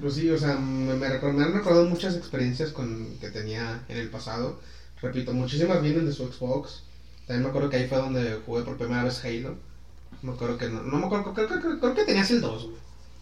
pues 0.00 0.14
sí, 0.14 0.28
o 0.30 0.38
sea, 0.38 0.56
me, 0.56 0.94
me, 0.94 1.08
recuerdo- 1.08 1.38
me 1.38 1.44
han 1.44 1.54
recordado 1.54 1.84
muchas 1.86 2.16
experiencias 2.16 2.70
con, 2.70 3.16
que 3.20 3.30
tenía 3.30 3.82
en 3.88 3.98
el 3.98 4.10
pasado. 4.10 4.60
Repito, 5.00 5.32
muchísimas 5.32 5.82
vienen 5.82 6.06
de 6.06 6.12
su 6.12 6.26
Xbox. 6.30 6.82
También 7.26 7.44
me 7.44 7.48
acuerdo 7.50 7.70
que 7.70 7.76
ahí 7.76 7.88
fue 7.88 7.98
donde 7.98 8.40
jugué 8.44 8.62
por 8.62 8.76
primera 8.76 9.04
vez 9.04 9.24
Halo. 9.24 9.56
Me 10.22 10.32
acuerdo 10.32 10.58
que 10.58 10.68
no, 10.68 10.82
no 10.82 10.98
me 10.98 11.06
acuerdo, 11.06 11.32
creo, 11.34 11.48
creo- 11.48 11.60
creo- 11.60 11.80
creo 11.80 11.94
que 11.94 12.04
tenías 12.04 12.30
el 12.30 12.40
2, 12.40 12.64
güey. 12.64 12.76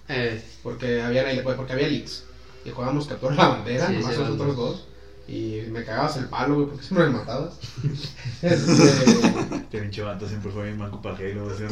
Eh, 0.08 0.42
Porque 0.62 1.00
había, 1.00 1.24
porque 1.44 1.72
había 1.72 1.88
leaks. 1.88 2.24
Y 2.64 2.70
jugábamos 2.70 3.06
captura 3.06 3.34
la 3.36 3.48
bandera, 3.48 3.86
Sí, 3.86 3.92
nomás 3.94 4.14
sí, 4.14 4.20
nosotros 4.20 4.56
dos. 4.56 4.86
Y 5.30 5.62
me 5.70 5.84
cagabas 5.84 6.16
el 6.16 6.24
palo, 6.24 6.56
güey, 6.56 6.66
porque 6.70 6.84
siempre 6.84 7.06
me 7.06 7.18
matabas. 7.18 7.54
este, 8.42 9.62
Que 9.70 9.78
pinche 9.78 10.02
vato 10.02 10.26
siempre 10.26 10.50
fue 10.50 10.64
bien 10.64 10.78
manco. 10.78 11.00
¿sí? 11.16 11.64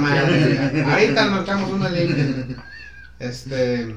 Madre. 0.00 0.82
Ahorita 0.82 1.26
nos 1.26 1.42
echamos 1.42 1.72
una 1.72 1.90
ley. 1.90 2.56
Este. 3.18 3.94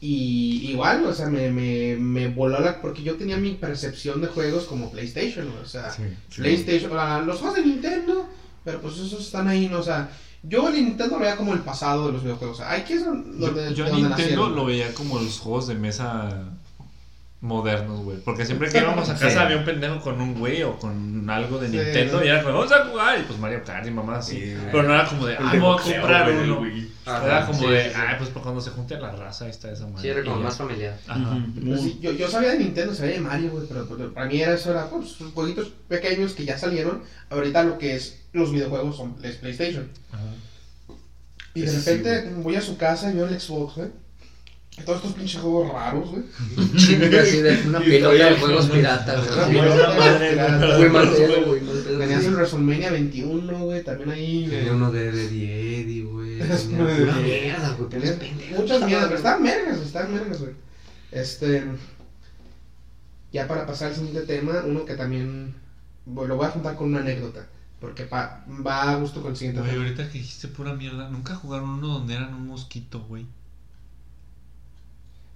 Y 0.00 0.70
igual, 0.70 1.04
o 1.04 1.12
sea, 1.12 1.26
me, 1.26 1.50
me, 1.50 1.96
me 1.96 2.28
voló 2.28 2.60
la. 2.60 2.80
Porque 2.80 3.02
yo 3.02 3.16
tenía 3.16 3.36
mi 3.36 3.52
percepción 3.52 4.20
de 4.22 4.28
juegos 4.28 4.64
como 4.64 4.90
PlayStation, 4.90 5.46
o 5.62 5.66
sea, 5.66 5.90
Sí. 5.90 6.04
PlayStation, 6.36 6.92
ah, 6.94 7.20
los 7.20 7.40
juegos 7.40 7.56
de 7.58 7.66
Nintendo, 7.66 8.26
pero 8.64 8.80
pues 8.80 8.96
esos 8.96 9.20
están 9.20 9.48
ahí, 9.48 9.68
¿no? 9.68 9.80
O 9.80 9.82
sea, 9.82 10.08
yo 10.42 10.70
Nintendo 10.70 11.16
lo 11.16 11.20
veía 11.20 11.36
como 11.36 11.52
el 11.52 11.60
pasado 11.60 12.06
de 12.06 12.12
los 12.12 12.22
videojuegos. 12.22 12.60
O 12.60 12.62
sea, 12.62 12.72
aquí 12.72 12.92
es 12.94 13.04
donde, 13.04 13.40
Yo, 13.40 13.70
yo 13.72 13.84
a 13.86 13.88
donde 13.90 14.08
Nintendo 14.08 14.08
nacieron. 14.08 14.54
lo 14.56 14.64
veía 14.64 14.94
como 14.94 15.18
los 15.18 15.38
juegos 15.40 15.66
de 15.66 15.74
mesa 15.74 16.48
modernos, 17.40 18.00
güey. 18.02 18.18
Porque 18.18 18.44
siempre 18.44 18.68
que 18.68 18.78
íbamos 18.78 19.08
a 19.08 19.12
casa 19.14 19.30
Sí. 19.30 19.36
había 19.38 19.58
un 19.58 19.64
pendejo 19.64 20.00
con 20.00 20.20
un 20.20 20.34
güey 20.38 20.62
o 20.64 20.76
con 20.76 21.30
algo 21.30 21.58
de 21.58 21.68
Sí. 21.68 21.76
Nintendo 21.76 22.24
y 22.24 22.28
era 22.28 22.42
como, 22.42 22.56
vamos 22.58 22.72
a 22.72 22.84
jugar. 22.86 23.20
Y 23.20 23.22
pues 23.22 23.38
Mario 23.38 23.62
Kart 23.64 23.86
y 23.86 23.90
mamá 23.92 24.16
así. 24.16 24.40
Sí. 24.40 24.56
Pero 24.72 24.82
no 24.82 24.94
era 24.94 25.06
como 25.06 25.24
de, 25.26 25.36
ah, 25.36 25.52
voy 25.60 25.78
a 25.78 25.82
comprar 25.82 26.30
uno. 26.32 26.62
Ajá, 27.06 27.24
Era 27.26 27.46
como 27.46 27.58
sí, 27.60 27.66
de, 27.68 27.92
ah, 27.94 28.14
pues 28.18 28.30
para 28.30 28.42
cuando 28.42 28.60
se 28.60 28.70
junte 28.70 28.98
la 28.98 29.12
raza, 29.12 29.44
ahí 29.44 29.50
está 29.50 29.70
esa 29.70 29.86
madre. 29.86 30.02
sí, 30.02 30.08
era 30.08 30.22
como 30.24 30.36
Y 30.36 30.38
ya. 30.40 30.44
más 30.44 30.56
familiar. 30.56 30.98
Ajá. 31.06 31.38
Pues 31.64 32.00
yo, 32.00 32.12
yo 32.12 32.28
sabía 32.28 32.50
de 32.50 32.58
Nintendo, 32.58 32.92
sabía 32.94 33.14
de 33.14 33.20
Mario, 33.20 33.50
güey, 33.52 33.66
pero, 33.68 33.86
pero 33.88 34.12
para 34.12 34.26
mí 34.26 34.40
era 34.42 34.54
eso, 34.54 34.70
era 34.72 34.90
pues, 34.90 35.08
sus 35.08 35.32
jueguitos 35.32 35.68
pequeños 35.88 36.32
que 36.34 36.44
ya 36.44 36.58
salieron. 36.58 37.02
Ahorita 37.30 37.62
lo 37.62 37.78
que 37.78 37.94
es 37.94 38.22
los 38.32 38.50
videojuegos 38.52 38.96
son 38.96 39.16
es 39.22 39.36
PlayStation. 39.36 39.88
Ajá. 40.12 40.22
Y 41.54 41.62
de 41.62 41.72
repente 41.72 42.30
voy 42.42 42.56
a 42.56 42.60
su 42.60 42.76
casa 42.76 43.10
y 43.10 43.14
veo 43.14 43.26
el 43.26 43.40
Xbox, 43.40 43.76
güey. 43.76 43.88
Todos 44.84 44.98
estos 44.98 45.12
pinches 45.14 45.40
juegos 45.40 45.72
raros, 45.72 46.10
güey. 46.10 46.22
Así 46.76 46.96
de 46.96 47.62
una 47.66 47.80
pilota 47.80 48.12
de 48.30 48.36
juegos 48.36 48.66
piratas, 48.66 49.30
Una 49.30 49.44
güey. 49.44 49.56
güey. 50.76 50.90
Mal 50.90 51.10
pedo, 51.10 51.46
güey. 51.46 51.60
Tenías 51.98 52.24
el 52.24 52.34
WrestleMania 52.34 52.90
21, 52.90 53.58
güey, 53.64 53.84
también 53.84 54.10
ahí. 54.10 54.46
Tenía 54.48 54.72
uno 54.72 54.90
de, 54.92 55.08
Eddie, 55.10 56.02
güey. 56.04 56.40
Eddie. 56.40 56.66
mierda, 57.22 57.76
güey. 57.78 57.90
Muchas 58.56 58.82
mierdas, 58.84 59.06
pero 59.06 59.16
estaban 59.16 59.42
mergas, 59.42 59.74
güey, 59.76 59.86
estaban 59.86 60.14
mergas, 60.14 60.40
güey. 60.40 60.52
Este. 61.12 61.64
Ya 63.32 63.46
para 63.46 63.66
pasar 63.66 63.88
al 63.88 63.94
siguiente 63.94 64.22
tema, 64.22 64.62
uno 64.64 64.84
que 64.84 64.94
también. 64.94 65.54
Lo 66.06 66.36
voy 66.36 66.46
a 66.46 66.50
juntar 66.50 66.74
con 66.76 66.88
una 66.88 67.00
anécdota. 67.00 67.46
Porque 67.80 68.04
pa- 68.04 68.44
va 68.66 68.90
a 68.90 68.96
gusto 68.96 69.22
con 69.22 69.30
el 69.32 69.36
siguiente 69.36 69.60
Güey, 69.60 69.72
tema. 69.72 69.84
ahorita 69.84 70.06
que 70.10 70.18
dijiste 70.18 70.48
pura 70.48 70.74
mierda, 70.74 71.10
nunca 71.10 71.36
jugaron 71.36 71.68
uno 71.70 71.86
donde 71.88 72.14
eran 72.14 72.34
un 72.34 72.46
mosquito, 72.48 73.04
güey. 73.08 73.24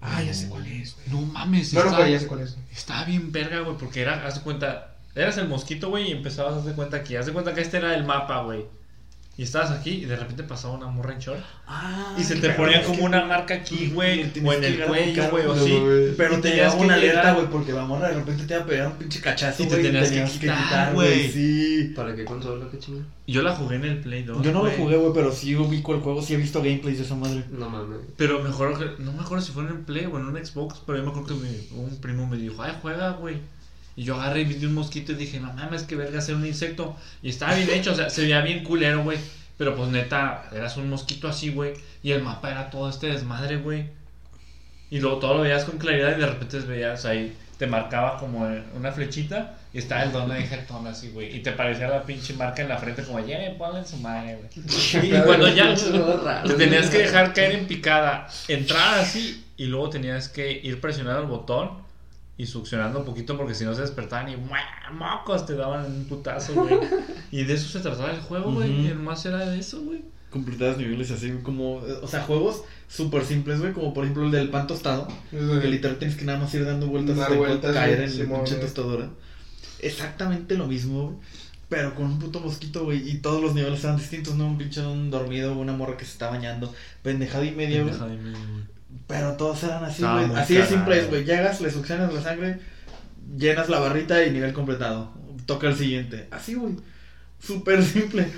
Ah, 0.03 0.23
ya 0.23 0.35
sé 0.35 0.49
cuál 0.49 0.67
es, 0.67 0.97
güey. 0.97 1.09
No 1.09 1.33
mames, 1.33 1.73
No, 1.73 1.81
no, 1.81 1.87
estaba, 1.87 2.03
güey, 2.03 2.13
ya 2.13 2.21
sé 2.21 2.27
cuál 2.27 2.41
es. 2.41 2.57
estaba 2.73 3.05
bien 3.05 3.31
verga, 3.33 3.61
güey, 3.61 3.77
porque 3.77 4.03
era, 4.03 4.27
haz 4.27 4.35
de 4.35 4.41
cuenta, 4.43 4.97
eras 5.15 5.39
el 5.39 5.49
mosquito, 5.49 5.91
güey, 5.91 6.09
y 6.09 6.13
empezabas 6.13 6.55
a 6.55 6.59
hacer 6.59 6.75
cuenta 6.75 7.05
que, 7.05 7.17
haz 7.17 7.27
de 7.27 7.33
cuenta 7.33 7.55
que 7.55 7.61
este 7.61 7.77
era 7.77 7.95
el 7.95 8.05
mapa, 8.05 8.43
güey. 8.43 8.67
Y 9.35 9.45
estabas 9.45 9.71
aquí 9.71 9.91
y 9.91 10.05
de 10.05 10.15
repente 10.15 10.43
pasaba 10.43 10.75
una 10.75 10.89
morra 10.89 11.15
en 11.15 11.19
short. 11.19 11.41
Ah, 11.67 12.15
Y 12.19 12.23
se 12.23 12.37
te 12.37 12.51
ponía 12.51 12.85
como 12.85 13.05
una 13.07 13.25
marca 13.25 13.55
aquí, 13.55 13.91
güey, 13.95 14.31
o 14.45 14.53
en 14.53 14.63
el 14.65 14.85
cuello, 14.85 15.31
güey, 15.31 15.47
o 15.47 15.53
así. 15.55 15.83
Pero 16.19 16.37
te 16.37 16.51
tenías 16.51 16.75
una 16.75 16.95
alerta, 16.95 17.33
güey, 17.33 17.47
porque 17.49 17.73
la 17.73 17.85
morra 17.85 18.09
de 18.11 18.15
repente 18.17 18.45
te 18.45 18.53
iba 18.55 18.63
a 18.63 18.67
pegar 18.67 18.87
un 18.89 18.93
pinche 18.99 19.21
cachazo, 19.23 19.63
Y 19.63 19.67
te 19.69 19.77
tenías 19.79 20.11
que 20.11 20.25
quitar, 20.39 20.93
güey. 20.93 21.31
Sí. 21.33 21.93
¿Para 21.97 22.15
qué 22.15 22.27
consola, 22.27 22.67
qué 22.71 22.79
chingada? 22.79 23.07
Yo 23.27 23.41
la 23.43 23.55
jugué 23.57 23.77
en 23.77 23.85
el 23.87 24.01
Play 24.01 24.23
2. 24.25 24.43
Yo 24.43 24.53
no 24.53 24.59
lo 24.59 24.65
güey. 24.67 24.77
jugué, 24.77 24.97
güey, 24.99 25.13
pero 25.15 25.33
sí 25.33 25.57
ubico 25.57 25.95
el 25.95 26.01
juego, 26.03 26.21
sí 26.21 26.35
he 26.35 26.37
visto 26.37 26.61
gameplays 26.61 26.99
de 26.99 27.05
esa 27.05 27.15
madre. 27.15 27.43
No 27.51 27.71
mames. 27.71 28.01
Pero 28.19 28.43
mejor, 28.43 28.79
que- 28.79 29.03
no 29.03 29.13
me 29.13 29.23
acuerdo 29.23 29.43
si 29.43 29.53
fue 29.53 29.63
en 29.63 29.71
el 29.71 29.79
Play 29.79 30.05
o 30.13 30.19
en 30.19 30.27
un 30.27 30.45
Xbox, 30.45 30.83
pero 30.85 30.99
yo 30.99 31.05
me 31.05 31.11
acuerdo 31.11 31.29
que 31.29 31.35
mi- 31.47 31.69
un 31.81 31.97
primo 32.03 32.27
me 32.27 32.37
dijo, 32.37 32.63
ay, 32.63 32.75
juega, 32.83 33.13
güey. 33.13 33.37
Y 34.03 34.05
yo 34.05 34.17
agarré 34.17 34.41
y 34.41 34.45
vi 34.47 34.67
un 34.67 34.75
mosquito 34.75 35.13
y 35.13 35.15
dije, 35.15 35.39
no 35.39 35.53
mames, 35.53 35.85
que 35.85 35.95
verga 35.95 36.21
ser 36.21 36.35
un 36.35 36.45
insecto. 36.45 36.97
Y 37.23 37.29
estaba 37.29 37.55
bien 37.55 37.71
hecho, 37.71 37.93
o 37.93 37.95
sea, 37.95 38.11
se 38.11 38.23
veía 38.23 38.41
bien 38.41 38.65
culero, 38.65 39.05
güey. 39.05 39.17
Pero 39.57 39.77
pues 39.77 39.91
neta, 39.91 40.49
eras 40.53 40.77
un 40.77 40.91
mosquito 40.91 41.29
así, 41.29 41.51
güey. 41.51 41.75
Y 42.03 42.11
el 42.11 42.21
mapa 42.21 42.51
era 42.51 42.69
todo 42.69 42.91
este 42.91 43.07
desmadre, 43.07 43.59
güey. 43.59 43.85
Y 44.91 44.99
luego 44.99 45.19
todo 45.19 45.35
lo 45.35 45.43
veías 45.43 45.65
con 45.65 45.79
claridad 45.79 46.17
y 46.17 46.21
de 46.21 46.27
repente 46.27 46.59
veías 46.59 47.05
ahí, 47.05 47.37
te 47.59 47.69
marcaba 47.69 48.19
como 48.19 48.45
una 48.75 48.91
flechita 48.91 49.55
y 49.73 49.79
estaba 49.79 50.03
el 50.03 50.11
don 50.11 50.29
de 50.29 50.43
jetón 50.43 50.85
así, 50.89 51.11
güey. 51.11 51.37
Y 51.37 51.39
te 51.39 51.53
parecía 51.53 51.87
la 51.87 52.03
pinche 52.03 52.35
marca 52.35 52.61
en 52.63 52.71
la 52.71 52.79
frente 52.79 53.05
como, 53.05 53.21
ya, 53.21 53.39
ponle 53.57 53.79
en 53.79 53.87
su 53.87 53.99
madre, 53.99 54.37
güey. 54.37 55.07
Y 55.07 55.21
cuando 55.21 55.47
ya 55.47 55.73
te 56.45 56.55
tenías 56.55 56.91
que 56.91 56.99
dejar 56.99 57.33
caer 57.33 57.53
en 57.53 57.69
picada, 57.69 58.27
entrar 58.49 58.99
así 58.99 59.45
y 59.57 59.67
luego 59.67 59.91
tenías 59.91 60.29
que 60.29 60.51
ir 60.51 60.81
presionando 60.81 61.23
el 61.23 61.29
botón 61.29 61.82
y 62.37 62.47
succionando 62.47 63.01
un 63.01 63.05
poquito 63.05 63.37
porque 63.37 63.55
si 63.55 63.65
no 63.65 63.75
se 63.75 63.83
despertaban 63.83 64.29
y 64.31 64.37
mocos 64.93 65.47
te 65.47 65.55
daban 65.55 65.87
un 65.87 66.05
putazo, 66.07 66.55
güey. 66.55 66.79
Y 67.31 67.45
de 67.45 67.55
eso 67.55 67.69
se 67.69 67.81
trataba 67.81 68.11
el 68.11 68.21
juego, 68.21 68.53
güey. 68.53 68.87
Y 68.87 68.89
nomás 68.89 69.25
era 69.25 69.47
de 69.47 69.59
eso, 69.59 69.81
güey. 69.83 70.03
Completadas 70.31 70.79
niveles 70.79 71.11
así 71.11 71.31
como, 71.43 71.77
o 71.77 72.07
sea, 72.07 72.23
juegos 72.23 72.63
súper 72.89 73.25
simples, 73.25 73.61
güey, 73.61 73.73
como 73.73 73.93
por 73.95 74.05
ejemplo 74.05 74.25
el 74.25 74.31
del 74.31 74.51
pan 74.51 74.67
tostado, 74.67 75.09
que 75.31 75.69
literal 75.69 75.99
tienes 75.99 76.17
que 76.17 76.25
nada 76.25 76.39
más 76.39 76.55
ir 76.55 76.65
dando 76.65 76.87
vueltas 76.87 77.17
Dar 77.17 77.27
hasta 77.27 77.39
vueltas, 77.39 77.75
caer 77.75 78.01
en 78.01 78.19
la 78.19 78.37
pinche 78.37 78.57
tostadora. 78.57 79.11
Exactamente 79.81 80.57
lo 80.57 80.67
mismo, 80.67 81.05
güey. 81.05 81.17
Pero 81.69 81.95
con 81.95 82.05
un 82.05 82.19
puto 82.19 82.41
mosquito, 82.41 82.85
güey. 82.85 83.09
Y 83.09 83.19
todos 83.19 83.43
los 83.43 83.55
niveles 83.55 83.83
eran 83.83 83.97
distintos, 83.97 84.35
¿no? 84.35 84.47
Un 84.47 84.59
pinche 84.59 84.87
un 84.87 85.11
dormido, 85.11 85.57
una 85.57 85.73
morra 85.73 85.97
que 85.97 86.05
se 86.05 86.13
está 86.13 86.29
bañando. 86.29 86.71
Pendejada 87.03 87.47
y 87.47 87.53
media, 87.53 87.83
güey. 87.83 87.95
Pendeja 87.95 88.07
de 88.09 88.17
mí, 88.19 88.31
güey. 88.31 88.65
Pero 89.07 89.33
todos 89.37 89.63
eran 89.65 89.85
así, 89.85 90.03
güey. 90.03 90.35
Así 90.37 90.55
de 90.55 90.67
simple 90.67 90.99
es, 90.99 91.09
güey. 91.09 91.25
Llegas, 91.25 91.61
le 91.61 91.71
succionas 91.71 92.13
la 92.13 92.23
sangre, 92.23 92.61
llenas 93.37 93.69
la 93.69 93.79
barrita 93.79 94.25
y 94.25 94.31
nivel 94.31 94.53
completado. 94.53 95.13
Toca 95.47 95.69
el 95.69 95.77
siguiente. 95.77 96.29
Así, 96.31 96.55
güey. 96.55 96.77
Súper 97.41 97.83
simple. 97.85 98.29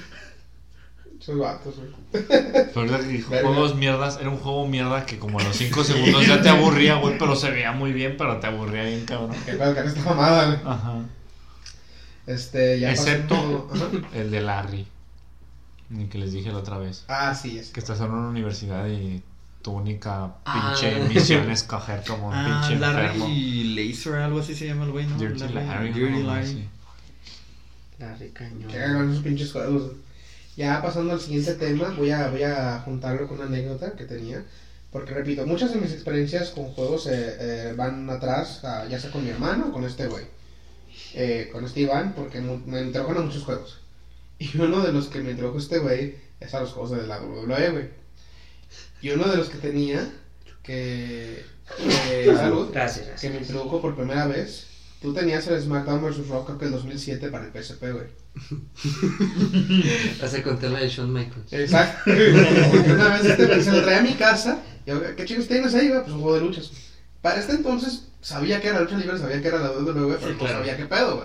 Esos 1.20 1.38
vatos, 1.38 1.76
güey. 1.76 2.24
Pero 2.74 3.02
dijo 3.02 3.30
juegos 3.30 3.76
mierdas, 3.76 4.18
era 4.20 4.30
un 4.30 4.38
juego 4.38 4.66
mierda 4.66 5.06
que 5.06 5.18
como 5.18 5.38
a 5.38 5.42
los 5.42 5.56
5 5.56 5.84
segundos 5.84 6.26
ya 6.26 6.42
te 6.42 6.48
aburría, 6.48 6.96
güey, 6.96 7.18
pero 7.18 7.36
se 7.36 7.50
veía 7.50 7.72
muy 7.72 7.92
bien, 7.92 8.16
pero 8.18 8.40
te 8.40 8.46
aburría 8.46 8.84
bien, 8.84 9.04
cabrón. 9.06 9.34
Que 9.44 9.52
esta 9.52 10.02
mamada, 10.04 10.46
güey. 10.46 10.58
Ajá. 10.64 11.04
Este, 12.26 12.80
ya 12.80 12.90
Excepto 12.90 13.70
el 14.14 14.30
de 14.30 14.40
Larry, 14.40 14.86
el 15.90 16.08
que 16.08 16.18
les 16.18 16.32
dije 16.32 16.50
la 16.50 16.58
otra 16.58 16.78
vez. 16.78 17.04
Ah, 17.08 17.34
sí, 17.34 17.58
es 17.58 17.70
Que 17.70 17.80
estás 17.80 18.00
en 18.00 18.10
una 18.10 18.28
universidad 18.28 18.86
y 18.88 19.22
tu 19.64 19.72
única 19.72 20.34
Ah. 20.44 20.74
pinche 20.78 21.00
misión 21.08 21.50
es 21.50 21.62
coger 21.64 22.04
como 22.06 22.28
un 22.28 22.34
Ah, 22.34 22.60
pinche 22.68 22.74
enfermo. 22.74 23.24
Larry 23.26 23.74
Laser, 23.74 24.14
algo 24.16 24.38
así 24.40 24.54
se 24.54 24.66
llama 24.66 24.84
el 24.84 24.92
güey, 24.92 25.06
¿no? 25.06 25.16
Dirty 25.18 25.48
Larry. 25.54 25.92
Dirty 25.92 26.22
¿no? 26.22 26.26
Larry. 26.32 26.46
Sí. 26.46 26.68
La 27.98 28.14
recañó. 28.16 28.68
Que 28.68 28.78
hagan 28.78 29.10
esos 29.10 29.22
pinches 29.24 29.50
juegos. 29.52 29.92
Ya 30.56 30.80
pasando 30.82 31.12
al 31.14 31.20
siguiente 31.20 31.54
tema, 31.54 31.94
voy 31.96 32.10
a, 32.10 32.28
voy 32.28 32.42
a 32.42 32.80
juntarlo 32.84 33.26
con 33.26 33.38
una 33.38 33.46
anécdota 33.46 33.92
que 33.92 34.04
tenía. 34.04 34.44
Porque 34.92 35.12
repito, 35.14 35.44
muchas 35.46 35.72
de 35.74 35.80
mis 35.80 35.92
experiencias 35.92 36.50
con 36.50 36.66
juegos 36.66 37.06
eh, 37.06 37.36
eh, 37.40 37.74
van 37.76 38.08
atrás, 38.10 38.62
a- 38.64 38.86
ya 38.86 39.00
sea 39.00 39.10
con 39.10 39.24
mi 39.24 39.30
hermano 39.30 39.68
o 39.68 39.72
con 39.72 39.84
este 39.84 40.06
güey. 40.06 40.24
Eh, 41.14 41.48
con 41.52 41.64
este 41.64 41.80
Iván, 41.80 42.12
porque 42.14 42.40
me 42.40 42.82
introdujeron 42.82 43.22
a 43.22 43.26
muchos 43.26 43.42
juegos. 43.44 43.80
Y 44.38 44.56
uno 44.58 44.80
de 44.82 44.92
los 44.92 45.06
que 45.08 45.20
me 45.20 45.30
introdujo 45.30 45.58
este 45.58 45.78
güey 45.78 46.16
es 46.40 46.52
a 46.54 46.60
los 46.60 46.72
juegos 46.72 46.90
de 46.90 47.06
la 47.06 47.18
WWE, 47.20 47.70
güey. 47.70 48.03
Y 49.04 49.10
uno 49.10 49.30
de 49.30 49.36
los 49.36 49.50
que 49.50 49.58
tenía, 49.58 50.10
que. 50.62 51.44
que 51.76 52.34
salud, 52.34 52.70
Gracias, 52.72 53.20
que 53.20 53.28
me 53.28 53.36
introdujo 53.36 53.82
por 53.82 53.94
primera 53.94 54.26
vez. 54.26 54.66
Tú 55.02 55.12
tenías 55.12 55.46
el 55.46 55.60
SmackDown 55.60 56.02
vs. 56.02 56.28
Raw, 56.28 56.46
creo 56.46 56.56
que 56.56 56.64
el 56.64 56.70
2007 56.70 57.28
para 57.28 57.44
el 57.44 57.52
PSP, 57.52 57.82
güey. 57.92 58.06
Vas 60.22 60.32
a 60.32 60.42
contar 60.42 60.70
la 60.70 60.80
de 60.80 60.88
Shawn 60.88 61.12
Michaels. 61.12 61.52
Exacto. 61.52 62.00
Porque 62.70 62.92
una 62.92 63.18
vez 63.18 63.26
este 63.26 63.62
se 63.62 63.72
lo 63.72 63.82
traía 63.82 63.98
a 63.98 64.02
mi 64.02 64.14
casa. 64.14 64.62
Y 64.86 64.88
yo, 64.90 65.14
¿qué 65.14 65.26
chicos 65.26 65.48
tienes 65.48 65.74
ahí, 65.74 65.88
güey? 65.88 66.00
Pues 66.00 66.14
un 66.14 66.22
juego 66.22 66.36
de 66.36 66.40
luchas. 66.40 66.70
Para 67.20 67.40
este 67.40 67.52
entonces 67.52 68.06
sabía 68.22 68.58
que 68.62 68.68
era 68.68 68.80
lucha 68.80 68.96
libre, 68.96 69.18
sabía 69.18 69.42
que 69.42 69.48
era 69.48 69.58
la 69.58 69.72
WWE, 69.72 70.16
pero 70.16 70.18
Sí, 70.20 70.32
no 70.32 70.38
claro. 70.38 70.58
sabía 70.60 70.78
qué 70.78 70.86
pedo, 70.86 71.16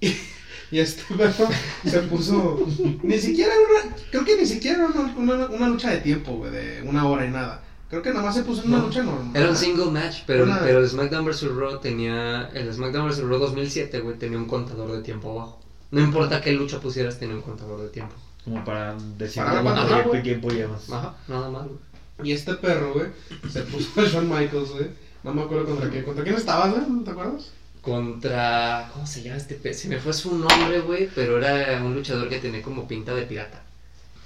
güey. 0.00 0.16
Y, 0.70 0.78
este 0.80 1.02
perro 1.14 1.48
se 1.84 2.00
puso. 2.02 2.66
Ni 3.02 3.18
siquiera 3.18 3.52
una. 3.54 3.94
Creo 4.10 4.24
que 4.24 4.36
ni 4.36 4.46
siquiera 4.46 4.86
una, 4.86 5.14
una, 5.16 5.46
una 5.46 5.68
lucha 5.68 5.90
de 5.90 5.98
tiempo, 5.98 6.32
güey, 6.32 6.50
de 6.50 6.82
una 6.84 7.06
hora 7.08 7.24
y 7.26 7.30
nada. 7.30 7.62
Creo 7.88 8.02
que 8.02 8.10
nada 8.10 8.22
más 8.24 8.34
se 8.34 8.42
puso 8.42 8.62
en 8.62 8.68
una 8.70 8.78
No. 8.78 8.86
lucha 8.86 9.02
normal. 9.04 9.30
Era 9.34 9.48
un 9.50 9.56
single 9.56 9.92
match, 9.92 10.22
pero, 10.26 10.42
Una- 10.44 10.58
pero 10.60 10.80
el 10.80 10.88
SmackDown 10.88 11.24
vs. 11.24 11.54
Raw 11.54 11.78
tenía. 11.80 12.48
El 12.52 12.72
SmackDown 12.74 13.08
vs. 13.08 13.20
Raw 13.22 13.38
2007, 13.38 14.00
güey, 14.00 14.18
tenía 14.18 14.38
un 14.38 14.46
contador 14.46 14.90
de 14.90 15.02
tiempo 15.02 15.30
abajo. 15.30 15.60
No 15.92 16.00
importa 16.00 16.40
qué 16.40 16.52
lucha 16.52 16.80
pusieras, 16.80 17.18
tenía 17.20 17.36
un 17.36 17.42
contador 17.42 17.80
de 17.80 17.88
tiempo. 17.90 18.14
Como 18.44 18.64
para 18.64 18.96
decir 19.18 19.42
cuando- 19.44 20.10
tiempo- 20.22 20.50
llevas. 20.50 20.90
Ajá, 20.90 21.14
nada 21.28 21.48
más, 21.50 21.62
güey. 21.66 21.78
Y 22.24 22.32
este 22.32 22.54
perro, 22.54 22.92
güey, 22.94 23.06
se 23.52 23.60
puso 23.62 24.00
a 24.00 24.04
Shawn 24.08 24.28
Michaels, 24.28 24.70
güey. 24.70 24.86
No 25.22 25.32
me 25.34 25.42
acuerdo 25.42 25.66
contra 25.66 25.88
quién. 25.90 26.04
¿Contra 26.04 26.24
quién 26.24 26.36
estabas, 26.36 26.70
güey? 26.74 26.82
¿No 26.88 27.02
te 27.04 27.10
acuerdas? 27.12 27.50
Contra. 27.86 28.90
¿Cómo 28.92 29.06
se 29.06 29.22
llama 29.22 29.36
este 29.36 29.54
pez? 29.54 29.78
Se 29.78 29.88
me 29.88 30.00
fue 30.00 30.12
su 30.12 30.36
nombre, 30.36 30.80
güey, 30.80 31.08
pero 31.14 31.38
era 31.38 31.80
un 31.82 31.94
luchador 31.94 32.28
que 32.28 32.40
tenía 32.40 32.60
como 32.60 32.88
pinta 32.88 33.14
de 33.14 33.22
pirata. 33.22 33.62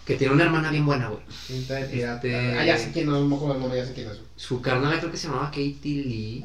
Que 0.06 0.16
tiene 0.16 0.32
una 0.32 0.44
hermana 0.44 0.70
bien 0.70 0.86
buena, 0.86 1.08
güey. 1.08 1.20
Pinta 1.46 1.74
de 1.74 1.84
pirata. 1.84 2.26
Este- 2.26 2.58
Ah, 2.58 2.64
ya 2.64 2.78
sé 2.78 2.90
quién, 2.90 3.06
no 3.06 3.18
el 3.18 3.28
nombre, 3.28 3.76
ya 3.76 3.84
sé 3.86 3.92
quién 3.92 4.08
es. 4.08 4.18
Su 4.36 4.62
carnal 4.62 4.98
creo 4.98 5.10
que 5.12 5.18
se 5.18 5.28
llamaba 5.28 5.50
Katie 5.50 6.04
Lee. 6.04 6.44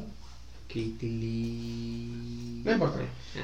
Katie 0.68 0.94
Lee. 1.08 2.62
No 2.64 2.72
importa. 2.72 2.98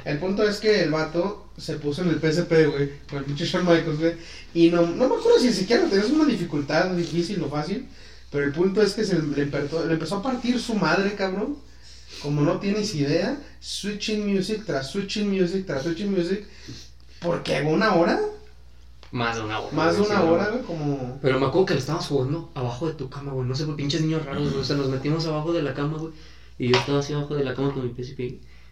El 0.05 0.19
punto 0.19 0.47
es 0.47 0.59
que 0.59 0.83
el 0.83 0.91
vato 0.91 1.49
se 1.57 1.77
puso 1.79 2.03
en 2.03 2.09
el 2.11 2.21
PSP, 2.21 2.67
güey, 2.67 2.91
con 3.09 3.21
el 3.21 3.25
pinche 3.25 3.47
Shawn 3.47 3.65
Michaels, 3.65 3.99
güey. 3.99 4.13
Y 4.53 4.69
no, 4.71 4.83
no 4.83 5.09
me 5.09 5.15
acuerdo 5.17 5.39
si 5.41 5.51
siquiera 5.53 5.89
tenías 5.89 6.11
una 6.11 6.27
dificultad 6.27 6.91
difícil 6.91 7.43
o 7.43 7.49
fácil. 7.49 7.87
Pero 8.31 8.45
el 8.45 8.53
punto 8.53 8.83
es 8.83 8.93
que 8.93 9.05
se 9.05 9.19
le 9.19 9.43
empezó, 9.43 9.87
le 9.87 9.95
empezó 9.95 10.17
a 10.17 10.23
partir 10.23 10.61
su 10.61 10.75
madre, 10.75 11.15
cabrón. 11.15 11.57
Como 12.23 12.43
no 12.43 12.59
tienes 12.59 12.95
idea, 12.95 13.37
switching 13.61 14.27
music 14.33 14.63
tras 14.65 14.91
switching 14.91 15.29
music 15.31 15.67
tras 15.67 15.83
switching 15.83 16.13
music. 16.13 16.45
Porque 17.21 17.61
una 17.63 17.95
hora, 17.95 18.21
Más 19.11 19.37
de 19.37 19.43
una 19.43 19.59
hora. 19.61 19.75
más 19.77 19.93
de 19.95 19.99
güey, 20.01 20.11
una 20.11 20.21
sí, 20.21 20.27
hora, 20.29 20.45
güey. 20.49 20.63
güey, 20.63 20.65
como. 20.65 21.19
Pero 21.23 21.39
me 21.41 21.47
acuerdo 21.47 21.67
que 21.67 21.75
lo 21.75 21.81
estábamos 21.81 22.07
jugando 22.07 22.51
abajo 22.55 22.89
de 22.89 22.95
tu 22.95 23.09
cama, 23.11 23.33
güey. 23.33 23.47
No 23.47 23.55
sé, 23.55 23.65
güey, 23.65 23.77
pinches 23.77 24.01
niños 24.03 24.25
raros, 24.25 24.49
güey. 24.51 24.61
O 24.61 24.65
sea, 24.65 24.77
nos 24.77 24.89
metimos 24.89 25.27
abajo 25.27 25.53
de 25.53 25.63
la 25.63 25.75
cama, 25.75 25.99
güey. 25.99 26.13
Y 26.59 26.69
yo 26.71 26.77
estaba 26.79 27.01
así 27.01 27.13
abajo 27.13 27.35
de 27.35 27.45
la 27.45 27.55
cama 27.55 27.73
con 27.73 27.85
mi 27.85 27.93
PSP. 27.95 28.21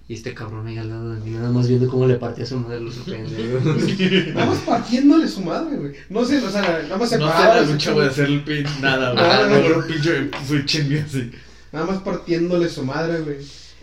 Y 0.08 0.14
este 0.14 0.34
cabrón 0.34 0.66
ahí 0.66 0.76
al 0.76 0.88
lado 0.88 1.14
de 1.14 1.20
mí, 1.20 1.30
nada 1.30 1.50
más 1.50 1.68
viendo 1.68 1.88
cómo 1.88 2.04
le 2.04 2.16
partía 2.16 2.42
a 2.42 2.46
su 2.48 2.56
madre 2.56 2.80
los 2.80 2.96
sorprende, 2.96 4.32
Nada 4.34 4.46
más 4.46 4.58
partiéndole 4.58 5.28
su 5.28 5.40
madre, 5.40 5.76
güey. 5.76 5.92
No 6.08 6.24
sé, 6.24 6.38
o 6.44 6.50
sea, 6.50 6.62
nada 6.82 6.96
más 6.96 7.08
se 7.10 7.18
No 7.18 7.28
sé 7.30 7.44
la 7.44 7.60
lucha, 7.62 7.92
güey, 7.92 8.08
hacer 8.08 8.24
el 8.26 8.42
pin, 8.42 8.64
nada, 8.80 9.12
güey. 9.12 9.24
Ah, 9.24 9.46
No, 9.48 9.56
no. 9.60 9.68
no, 9.68 9.76
un 9.78 9.86
pinche 9.86 10.30
switch 10.48 10.84
music. 10.88 11.32
Nada 11.72 11.86
más 11.86 12.02
partiéndole 12.02 12.68
su 12.68 12.84
madre, 12.84 13.20
güey. 13.20 13.38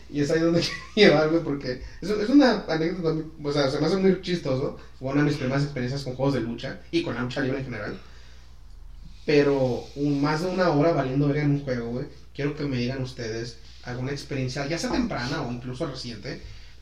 Y 0.10 0.22
es 0.22 0.32
ahí 0.32 0.40
donde 0.40 0.62
quiero 0.94 1.14
llevar, 1.14 1.30
güey, 1.30 1.44
porque 1.44 1.82
es, 2.02 2.10
es 2.10 2.30
una 2.30 2.64
anécdota, 2.68 3.16
o 3.44 3.52
sea, 3.52 3.70
se 3.70 3.80
me 3.80 3.88
hace 3.88 3.98
muy 3.98 4.22
chistoso. 4.22 4.78
Fue 5.00 5.10
una 5.12 5.22
de 5.24 5.30
mis 5.30 5.38
primeras 5.38 5.64
experiencias 5.64 6.04
con 6.04 6.16
juegos 6.16 6.34
de 6.36 6.42
lucha 6.42 6.80
y 6.92 7.04
con 7.04 7.16
la 7.16 7.22
lucha 7.24 7.42
libre 7.42 7.60
en 7.60 7.66
general. 7.66 8.00
Pero 9.26 9.86
un, 9.96 10.22
más 10.22 10.42
de 10.42 10.48
una 10.48 10.70
hora 10.70 10.94
valiendo 10.94 11.28
verga 11.28 11.44
en 11.44 11.52
un 11.52 11.64
juego, 11.64 11.90
güey. 11.92 12.06
Quiero 12.34 12.56
que 12.56 12.64
me 12.64 12.78
digan 12.78 13.02
ustedes 13.02 13.58
alguna 13.84 14.12
experiencia, 14.12 14.66
ya 14.68 14.78
sea 14.78 14.92
temprana 14.92 15.42
o 15.42 15.52
incluso 15.52 15.86
reciente, 15.88 16.42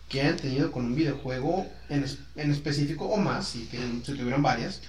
que 0.09 0.21
hayan 0.21 0.37
tenido 0.37 0.71
con 0.71 0.85
un 0.85 0.95
videojuego 0.95 1.65
en, 1.89 2.03
es- 2.03 2.19
en 2.35 2.51
específico 2.51 3.05
o 3.05 3.17
más, 3.17 3.47
si, 3.47 3.65
tienen, 3.65 4.03
si 4.05 4.13
tuvieron 4.13 4.43
varias. 4.43 4.81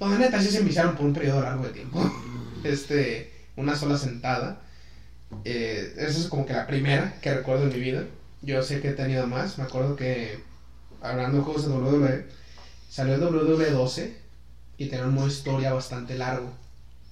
Donde 0.00 0.18
neta 0.18 0.40
sí 0.40 0.48
se 0.48 0.58
enviciaron 0.58 0.96
por 0.96 1.06
un 1.06 1.12
periodo 1.12 1.42
largo 1.42 1.64
de 1.64 1.70
tiempo. 1.70 2.00
Este, 2.64 3.30
una 3.56 3.76
sola 3.76 3.98
sentada. 3.98 4.62
Eh, 5.44 5.94
esa 5.96 6.18
es 6.18 6.28
como 6.28 6.46
que 6.46 6.52
la 6.52 6.66
primera 6.66 7.18
que 7.20 7.34
recuerdo 7.34 7.64
en 7.64 7.72
mi 7.72 7.80
vida. 7.80 8.04
Yo 8.42 8.62
sé 8.62 8.80
que 8.80 8.90
he 8.90 8.92
tenido 8.92 9.26
más. 9.26 9.58
Me 9.58 9.64
acuerdo 9.64 9.96
que 9.96 10.38
hablando 11.00 11.38
de 11.38 11.44
juegos 11.44 11.66
de 11.66 11.72
WWE, 11.72 12.26
salió 12.88 13.14
el 13.14 13.22
WWE 13.22 13.70
12 13.70 14.16
y 14.78 14.86
tenía 14.86 15.06
un 15.06 15.14
modo 15.14 15.28
historia 15.28 15.72
bastante 15.72 16.16
largo. 16.16 16.50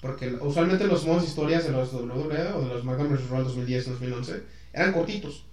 Porque 0.00 0.34
usualmente 0.40 0.86
los 0.86 1.06
modos 1.06 1.24
historias 1.24 1.64
de 1.64 1.70
los 1.70 1.92
WWE 1.92 2.52
o 2.52 2.60
de 2.62 2.68
los 2.68 2.82
SmackDown 2.82 3.14
vs. 3.14 3.30
Raw 3.30 3.44
2010-2011 3.44 4.42
eran 4.72 4.92
cortitos. 4.92 5.44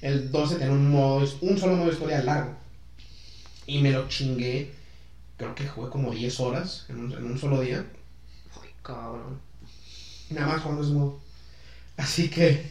El 0.00 0.30
12 0.30 0.56
tenía 0.56 0.72
un 0.72 0.90
modo, 0.90 1.26
un 1.40 1.58
solo 1.58 1.76
modo 1.76 1.92
historia 1.92 2.22
largo. 2.22 2.54
Y 3.66 3.82
me 3.82 3.90
lo 3.90 4.08
chingué. 4.08 4.72
Creo 5.36 5.54
que 5.54 5.66
jugué 5.66 5.90
como 5.90 6.10
10 6.10 6.40
horas 6.40 6.86
en 6.88 7.00
un, 7.00 7.12
en 7.12 7.24
un 7.24 7.38
solo 7.38 7.60
día. 7.60 7.84
Ay, 8.62 8.70
cabrón. 8.82 9.40
Nada 10.30 10.46
más 10.46 10.62
jugando 10.62 10.82
ese 10.82 10.92
modo. 10.92 11.23
Así 11.96 12.28
que, 12.28 12.66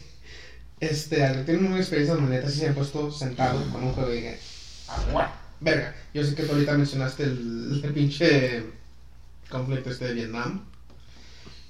este, 0.80 1.24
al 1.24 1.44
tener 1.44 1.62
una 1.62 1.78
experiencia 1.78 2.14
donde 2.14 2.36
neta 2.36 2.48
sí 2.50 2.60
se 2.60 2.68
han 2.68 2.74
puesto 2.74 3.10
sentado 3.10 3.60
con 3.72 3.84
un 3.84 3.92
juego 3.92 4.12
y 4.12 4.16
dije, 4.16 4.38
"Ah, 4.88 5.32
verga. 5.60 5.94
Yo 6.12 6.22
sé 6.24 6.34
que 6.34 6.42
tú 6.44 6.52
ahorita 6.52 6.76
mencionaste 6.76 7.22
el, 7.24 7.80
el 7.82 7.92
pinche 7.92 8.62
conflicto 9.48 9.90
este 9.90 10.06
de 10.06 10.14
Vietnam. 10.14 10.64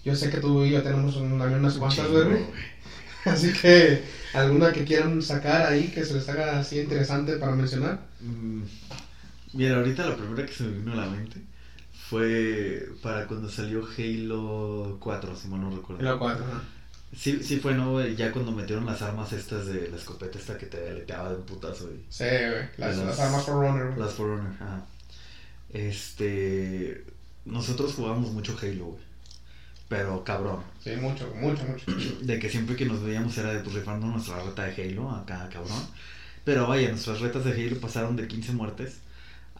Yo 0.04 0.14
sé 0.14 0.30
que 0.30 0.38
tú 0.38 0.64
y 0.64 0.70
yo 0.70 0.82
tenemos 0.82 1.16
un- 1.16 1.38
también 1.38 1.60
unas 1.60 1.74
cuantas, 1.78 2.08
güey. 2.10 2.44
Así 3.24 3.52
que, 3.54 4.02
alguna 4.34 4.70
que 4.72 4.84
quieran 4.84 5.22
sacar 5.22 5.66
ahí 5.72 5.88
que 5.88 6.04
se 6.04 6.12
les 6.14 6.28
haga 6.28 6.58
así 6.58 6.78
interesante 6.80 7.36
para 7.36 7.52
mencionar. 7.52 8.00
Mm, 8.20 8.62
Mira, 9.54 9.76
ahorita 9.76 10.06
la 10.06 10.16
primera 10.16 10.44
que 10.44 10.52
se 10.52 10.64
me 10.64 10.78
vino 10.78 10.92
a 10.92 10.96
la 10.96 11.06
mente 11.06 11.40
fue 12.10 12.86
para 13.02 13.26
cuando 13.26 13.48
salió 13.48 13.86
Halo 13.96 14.98
4, 15.00 15.34
si 15.36 15.48
mal 15.48 15.60
no 15.62 15.70
recuerdo. 15.70 16.02
La 16.02 16.18
4, 16.18 16.44
ajá. 16.44 16.62
Sí, 17.16 17.40
sí 17.42 17.58
fue, 17.58 17.74
¿no? 17.74 17.92
güey? 17.92 18.16
Ya 18.16 18.32
cuando 18.32 18.52
metieron 18.52 18.86
las 18.86 19.02
armas 19.02 19.32
estas 19.32 19.66
de 19.66 19.88
la 19.88 19.96
escopeta 19.96 20.38
esta 20.38 20.58
que 20.58 20.66
te 20.66 20.78
deleteaba 20.80 21.30
de 21.30 21.36
un 21.36 21.44
putazo 21.46 21.90
y 21.92 22.04
Sí, 22.10 22.24
güey. 22.24 22.68
Las, 22.76 22.96
las- 22.96 23.06
las 23.06 23.20
armas 23.20 23.44
Forerunner, 23.44 23.86
güey. 23.88 23.98
las 23.98 24.12
Forerunner, 24.14 24.52
ajá. 24.60 24.84
Este... 25.72 27.04
Nosotros 27.44 27.92
jugábamos 27.94 28.32
mucho 28.32 28.56
Halo, 28.62 28.86
güey. 28.86 29.02
Pero 29.88 30.24
cabrón. 30.24 30.60
Sí, 30.82 30.90
mucho, 30.96 31.30
mucho, 31.36 31.62
mucho. 31.64 31.84
De 32.22 32.38
que 32.38 32.48
siempre 32.48 32.74
que 32.74 32.86
nos 32.86 33.02
veíamos 33.02 33.36
era 33.36 33.52
de 33.52 33.60
pues 33.60 33.74
rifando 33.76 34.06
nuestra 34.06 34.40
reta 34.42 34.64
de 34.64 34.82
Halo 34.82 35.10
acá, 35.10 35.48
cabrón. 35.52 35.82
Pero 36.44 36.66
vaya, 36.66 36.88
nuestras 36.90 37.20
retas 37.20 37.44
de 37.44 37.52
Halo 37.52 37.80
pasaron 37.80 38.16
de 38.16 38.26
15 38.26 38.52
muertes 38.52 38.98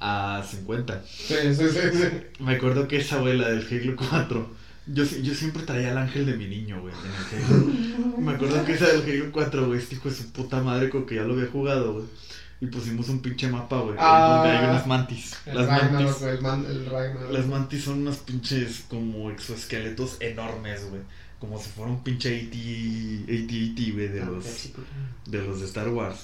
a 0.01 0.43
50. 0.49 1.03
Sí, 1.07 1.35
sí, 1.55 1.69
sí, 1.69 1.79
sí. 1.93 2.43
Me 2.43 2.55
acuerdo 2.57 2.89
que 2.89 2.97
esa 2.99 3.17
abuela 3.17 3.49
del 3.49 3.67
Halo 3.71 3.97
4, 3.97 4.51
yo, 4.87 5.05
yo 5.05 5.35
siempre 5.35 5.63
traía 5.63 5.91
al 5.93 5.99
ángel 5.99 6.27
de 6.27 6.37
mi 6.37 6.47
niño, 6.47 6.81
güey, 6.81 6.95
en 6.95 7.39
el 7.39 7.45
Halo. 7.55 8.19
Me 8.19 8.33
acuerdo 8.33 8.65
que 8.65 8.73
esa 8.75 8.87
del 8.89 9.03
Halo 9.03 9.33
4, 9.33 9.67
güey, 9.67 9.79
este 9.79 9.95
hijo 9.97 10.09
de 10.09 10.15
su 10.15 10.31
puta 10.33 10.63
madre 10.63 10.91
con 10.91 11.07
que 11.07 11.15
ya 11.17 11.23
lo 11.23 11.35
había 11.35 11.47
jugado, 11.51 11.95
güey. 11.95 12.05
Y 12.61 12.67
pusimos 12.67 13.09
un 13.09 13.21
pinche 13.21 13.49
mapa, 13.49 13.81
güey, 13.81 13.97
Ah. 13.99 14.43
donde 14.45 14.57
hay 14.57 14.65
unas 14.71 14.87
mantis. 14.87 15.35
El 15.45 15.57
Las 15.57 15.67
Ragnarok, 15.67 15.93
mantis. 15.93 16.21
güey, 16.21 16.35
el, 16.37 16.41
man, 16.43 16.67
el 16.69 16.87
Ragnarok. 16.87 17.33
Las 17.33 17.47
mantis 17.47 17.85
son 17.85 17.99
unos 18.01 18.17
pinches 18.19 18.85
como 18.89 19.31
exoesqueletos 19.31 20.17
enormes, 20.21 20.89
güey. 20.89 21.03
Como 21.41 21.61
si 21.61 21.69
fuera 21.71 21.91
un 21.91 22.03
pinche 22.03 22.29
AT, 22.41 22.55
AT-AT, 22.55 23.93
güey, 23.93 24.09
de 24.09 24.25
los, 24.25 24.45
de 25.27 25.39
los 25.45 25.61
de 25.61 25.67
Star 25.67 25.89
Wars. 25.91 26.21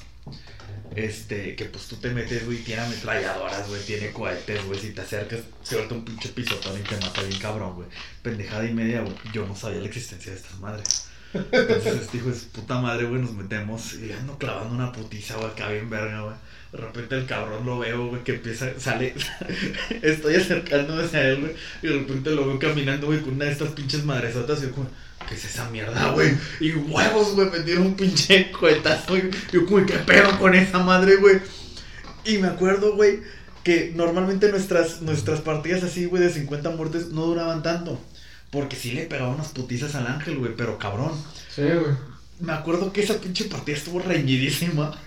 Este, 0.96 1.54
que 1.54 1.66
pues 1.66 1.86
tú 1.86 1.96
te 1.96 2.10
metes, 2.10 2.44
güey, 2.46 2.58
tiene 2.58 2.82
ametralladoras, 2.82 3.68
güey, 3.68 3.80
tiene 3.82 4.10
cohetes, 4.10 4.64
güey, 4.64 4.80
si 4.80 4.90
te 4.90 5.02
acercas, 5.02 5.40
suelta 5.62 5.94
un 5.94 6.04
pinche 6.04 6.30
pisotón 6.30 6.78
y 6.78 6.82
te 6.82 6.96
mata 6.96 7.22
bien 7.22 7.38
cabrón, 7.38 7.74
güey. 7.74 7.88
Pendejada 8.22 8.66
y 8.66 8.74
media, 8.74 9.02
güey. 9.02 9.14
Yo 9.32 9.46
no 9.46 9.54
sabía 9.54 9.80
la 9.80 9.86
existencia 9.86 10.32
de 10.32 10.38
estas 10.38 10.58
madres. 10.58 11.10
Entonces, 11.32 11.94
este 12.02 12.16
hijo 12.16 12.28
de 12.28 12.34
su 12.34 12.48
puta 12.48 12.80
madre, 12.80 13.06
güey, 13.06 13.22
nos 13.22 13.32
metemos 13.32 13.94
y 13.94 14.10
ando 14.12 14.36
clavando 14.36 14.74
una 14.74 14.92
putiza, 14.92 15.36
güey, 15.36 15.48
acá 15.48 15.68
bien 15.68 15.88
verga, 15.88 16.22
güey. 16.22 16.34
De 16.72 16.78
repente 16.78 17.16
el 17.16 17.26
cabrón 17.26 17.66
lo 17.66 17.78
veo, 17.78 18.08
güey, 18.08 18.24
que 18.24 18.34
empieza, 18.34 18.78
sale, 18.78 19.14
estoy 20.02 20.36
acercándome 20.36 21.04
hacia 21.04 21.28
él, 21.28 21.40
güey, 21.40 21.52
y 21.82 21.86
de 21.86 21.92
repente 22.00 22.30
lo 22.30 22.46
veo 22.46 22.58
caminando, 22.58 23.06
güey, 23.06 23.20
con 23.20 23.34
una 23.34 23.46
de 23.46 23.52
estas 23.52 23.70
pinches 23.70 24.04
madresotas 24.04 24.60
y 24.60 24.66
yo 24.66 24.72
como, 24.72 24.88
¿qué 25.28 25.34
es 25.34 25.44
esa 25.44 25.68
mierda, 25.70 26.10
güey? 26.12 26.36
Y 26.60 26.72
huevos, 26.72 27.34
güey, 27.34 27.50
me 27.50 27.60
dieron 27.60 27.86
un 27.86 27.94
pinche 27.94 28.50
cohetazo, 28.50 29.16
y 29.16 29.30
yo 29.52 29.66
como, 29.66 29.84
¿qué 29.86 29.94
pedo 29.98 30.38
con 30.38 30.54
esa 30.54 30.78
madre, 30.78 31.16
güey? 31.16 31.40
Y 32.24 32.38
me 32.38 32.48
acuerdo, 32.48 32.94
güey, 32.94 33.20
que 33.62 33.92
normalmente 33.94 34.50
nuestras, 34.50 35.02
nuestras 35.02 35.40
partidas 35.40 35.82
así, 35.82 36.06
güey, 36.06 36.22
de 36.22 36.30
50 36.30 36.70
muertes 36.70 37.08
no 37.08 37.26
duraban 37.26 37.62
tanto. 37.62 38.00
Porque 38.50 38.76
sí 38.76 38.92
le 38.92 39.06
pegaba 39.06 39.30
unas 39.30 39.48
putizas 39.48 39.94
al 39.94 40.06
ángel, 40.06 40.38
güey, 40.38 40.54
pero 40.56 40.78
cabrón. 40.78 41.12
Sí, 41.54 41.62
güey. 41.62 41.94
Me 42.40 42.52
acuerdo 42.52 42.92
que 42.92 43.02
esa 43.02 43.20
pinche 43.20 43.44
partida 43.44 43.76
estuvo 43.76 44.00
reñidísima. 44.00 44.98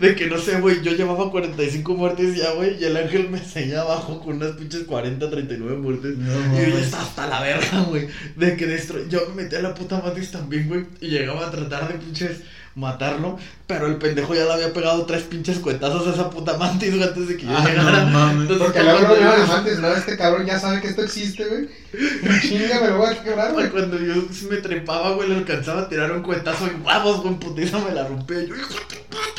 De 0.00 0.14
que 0.16 0.26
no 0.26 0.38
sé, 0.38 0.60
güey, 0.60 0.82
yo 0.82 0.92
llevaba 0.92 1.30
45 1.30 1.94
muertes 1.94 2.36
ya, 2.36 2.52
güey, 2.52 2.80
y 2.80 2.84
el 2.84 2.96
ángel 2.96 3.30
me 3.30 3.38
seguía 3.38 3.82
abajo 3.82 4.20
con 4.20 4.36
unas 4.36 4.56
pinches 4.56 4.84
40, 4.84 5.30
39 5.30 5.76
muertes. 5.76 6.16
y 6.16 6.70
yo 6.70 6.78
estaba 6.78 7.04
hasta 7.04 7.26
la 7.26 7.40
verga, 7.40 7.82
güey, 7.88 8.08
de 8.34 8.56
que 8.56 8.66
destro... 8.66 9.06
Yo 9.08 9.20
me 9.28 9.44
metí 9.44 9.56
a 9.56 9.62
la 9.62 9.74
puta 9.74 10.00
matriz 10.00 10.32
también, 10.32 10.68
güey, 10.68 10.86
y 11.00 11.08
llegaba 11.08 11.46
a 11.46 11.50
tratar 11.50 11.92
de 11.92 11.98
pinches 11.98 12.40
matarlo, 12.76 13.38
pero 13.66 13.86
el 13.86 13.96
pendejo 13.96 14.34
ya 14.34 14.44
le 14.44 14.52
había 14.52 14.72
pegado 14.72 15.04
tres 15.06 15.22
pinches 15.24 15.58
cuetazos 15.58 16.06
a 16.06 16.10
esa 16.12 16.30
puta 16.30 16.56
mantis, 16.58 16.90
güey, 16.94 17.02
antes 17.02 17.26
de 17.26 17.36
que 17.36 17.44
yo 17.46 17.50
Ah, 17.56 17.64
llegara. 17.66 18.04
no 18.04 18.10
mames. 18.10 18.42
Entonces, 18.42 18.66
Porque 18.66 18.80
cuando 18.84 19.00
luego 19.08 19.14
no 19.24 19.36
me 19.36 19.42
amantes, 19.42 19.78
no, 19.80 19.88
este 19.88 20.16
cabrón 20.16 20.46
ya 20.46 20.60
sabe 20.60 20.80
que 20.80 20.88
esto 20.88 21.02
existe, 21.02 21.44
güey. 21.46 21.68
Chinga, 22.42 22.80
me 22.82 22.88
lo 22.88 22.98
voy 22.98 23.08
a 23.08 23.22
quebrar, 23.24 23.52
Güey. 23.54 23.70
Cuando 23.70 23.98
yo 23.98 24.14
sí 24.30 24.46
me 24.50 24.58
trepaba, 24.58 25.12
güey, 25.12 25.28
le 25.30 25.36
alcanzaba 25.36 25.82
a 25.82 25.88
tirar 25.88 26.12
un 26.12 26.22
cuetazo 26.22 26.66
y 26.66 26.82
vamos, 26.84 27.16
güey, 27.22 27.28
en 27.34 27.40
putiza 27.40 27.78
me 27.78 27.92
la 27.92 28.06
rompía. 28.06 28.44
Yo, 28.44 28.54
hijo 28.54 28.74
de 28.74 28.80
puta. 28.80 29.32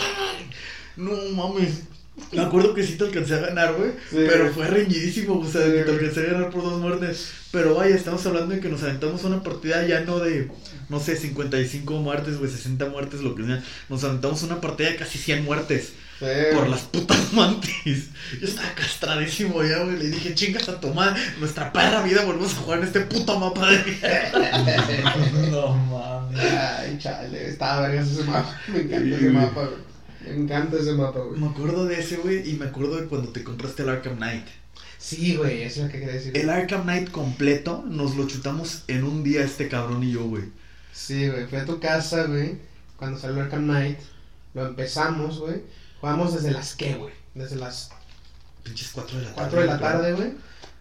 No 0.97 1.11
mames. 1.35 1.83
Me 2.31 2.41
acuerdo 2.41 2.73
que 2.73 2.83
sí 2.83 2.97
te 2.97 3.05
alcancé 3.05 3.35
a 3.35 3.39
ganar, 3.39 3.73
güey. 3.73 3.91
Sí. 4.09 4.17
Pero 4.27 4.51
fue 4.53 4.67
reñidísimo, 4.67 5.39
o 5.39 5.45
sea, 5.49 5.65
Sí, 5.65 5.71
que 5.71 5.83
te 5.83 5.91
alcancé 5.91 6.21
a 6.21 6.33
ganar 6.33 6.49
por 6.49 6.63
dos 6.63 6.79
muertes. 6.81 7.31
Pero 7.51 7.75
vaya, 7.75 7.95
estamos 7.95 8.25
hablando 8.25 8.53
de 8.53 8.59
que 8.61 8.69
nos 8.69 8.83
aventamos 8.83 9.23
una 9.23 9.41
partida 9.41 9.85
ya 9.87 10.01
no 10.01 10.19
de, 10.19 10.49
no 10.89 10.99
sé, 10.99 11.15
55 11.15 11.93
muertes, 11.99 12.37
güey, 12.37 12.51
60 12.51 12.87
muertes, 12.89 13.21
lo 13.21 13.35
que 13.35 13.45
sea. 13.45 13.63
Nos 13.89 14.03
aventamos 14.03 14.43
una 14.43 14.59
partida 14.59 14.89
de 14.89 14.95
casi 14.97 15.17
100 15.17 15.45
muertes 15.45 15.93
Sí, 16.19 16.25
por 16.53 16.67
las 16.67 16.81
putas 16.81 17.31
mantis. 17.33 18.09
Yo 18.41 18.47
estaba 18.47 18.73
castradísimo 18.73 19.63
ya, 19.63 19.83
güey. 19.83 19.97
Le 19.97 20.09
dije, 20.09 20.33
chingas 20.33 20.67
a 20.67 20.79
tomar 20.79 21.15
nuestra 21.39 21.71
perra 21.71 22.01
vida, 22.01 22.25
volvemos 22.25 22.53
a 22.53 22.57
jugar 22.57 22.79
en 22.79 22.85
este 22.85 23.01
puto 23.01 23.39
mapa 23.39 23.69
de 23.69 23.83
mierda. 23.83 25.11
No 25.51 25.75
mames. 25.75 26.39
Ay, 26.41 26.97
chale, 26.99 27.49
estaba 27.49 27.87
vergas 27.87 28.09
ese 28.09 28.23
mapa. 28.23 28.59
Me 28.67 28.81
encanta 28.81 29.15
ese 29.15 29.29
mapa, 29.29 29.61
güey. 29.61 29.87
Me 30.29 30.43
encanta 30.43 30.77
ese 30.77 30.93
mapa, 30.93 31.19
güey. 31.19 31.39
Me 31.39 31.47
acuerdo 31.47 31.85
de 31.85 31.99
ese, 31.99 32.17
güey, 32.17 32.49
y 32.49 32.53
me 32.55 32.65
acuerdo 32.65 32.97
de 32.97 33.07
cuando 33.07 33.29
te 33.31 33.43
compraste 33.43 33.83
el 33.83 33.89
Arkham 33.89 34.17
Knight. 34.17 34.45
Sí, 34.97 35.35
güey, 35.35 35.61
eso 35.63 35.81
es 35.81 35.85
lo 35.87 35.91
que 35.91 35.99
quería 35.99 36.15
decir. 36.15 36.37
El 36.37 36.49
Arkham 36.49 36.83
Knight 36.83 37.11
completo 37.11 37.83
nos 37.87 38.15
lo 38.15 38.27
chutamos 38.27 38.83
en 38.87 39.03
un 39.03 39.23
día 39.23 39.43
este 39.43 39.67
cabrón 39.69 40.03
y 40.03 40.11
yo, 40.11 40.25
güey. 40.25 40.43
Sí, 40.91 41.27
güey, 41.29 41.45
fui 41.47 41.59
a 41.59 41.65
tu 41.65 41.79
casa, 41.79 42.23
güey, 42.25 42.57
cuando 42.97 43.19
salió 43.19 43.41
Arkham 43.43 43.63
Knight. 43.65 43.99
Lo 44.53 44.65
empezamos, 44.67 45.39
güey. 45.39 45.61
Jugamos 46.01 46.33
desde 46.33 46.51
las 46.51 46.75
qué, 46.75 46.95
güey. 46.95 47.13
Desde 47.35 47.55
las 47.57 47.91
Pinches 48.63 48.89
4 48.93 49.19
de 49.19 49.25
la 49.25 49.29
tarde. 49.35 49.49
4 49.49 49.61
de 49.61 49.67
la 49.67 49.79
tarde, 49.79 50.13
güey. 50.13 50.31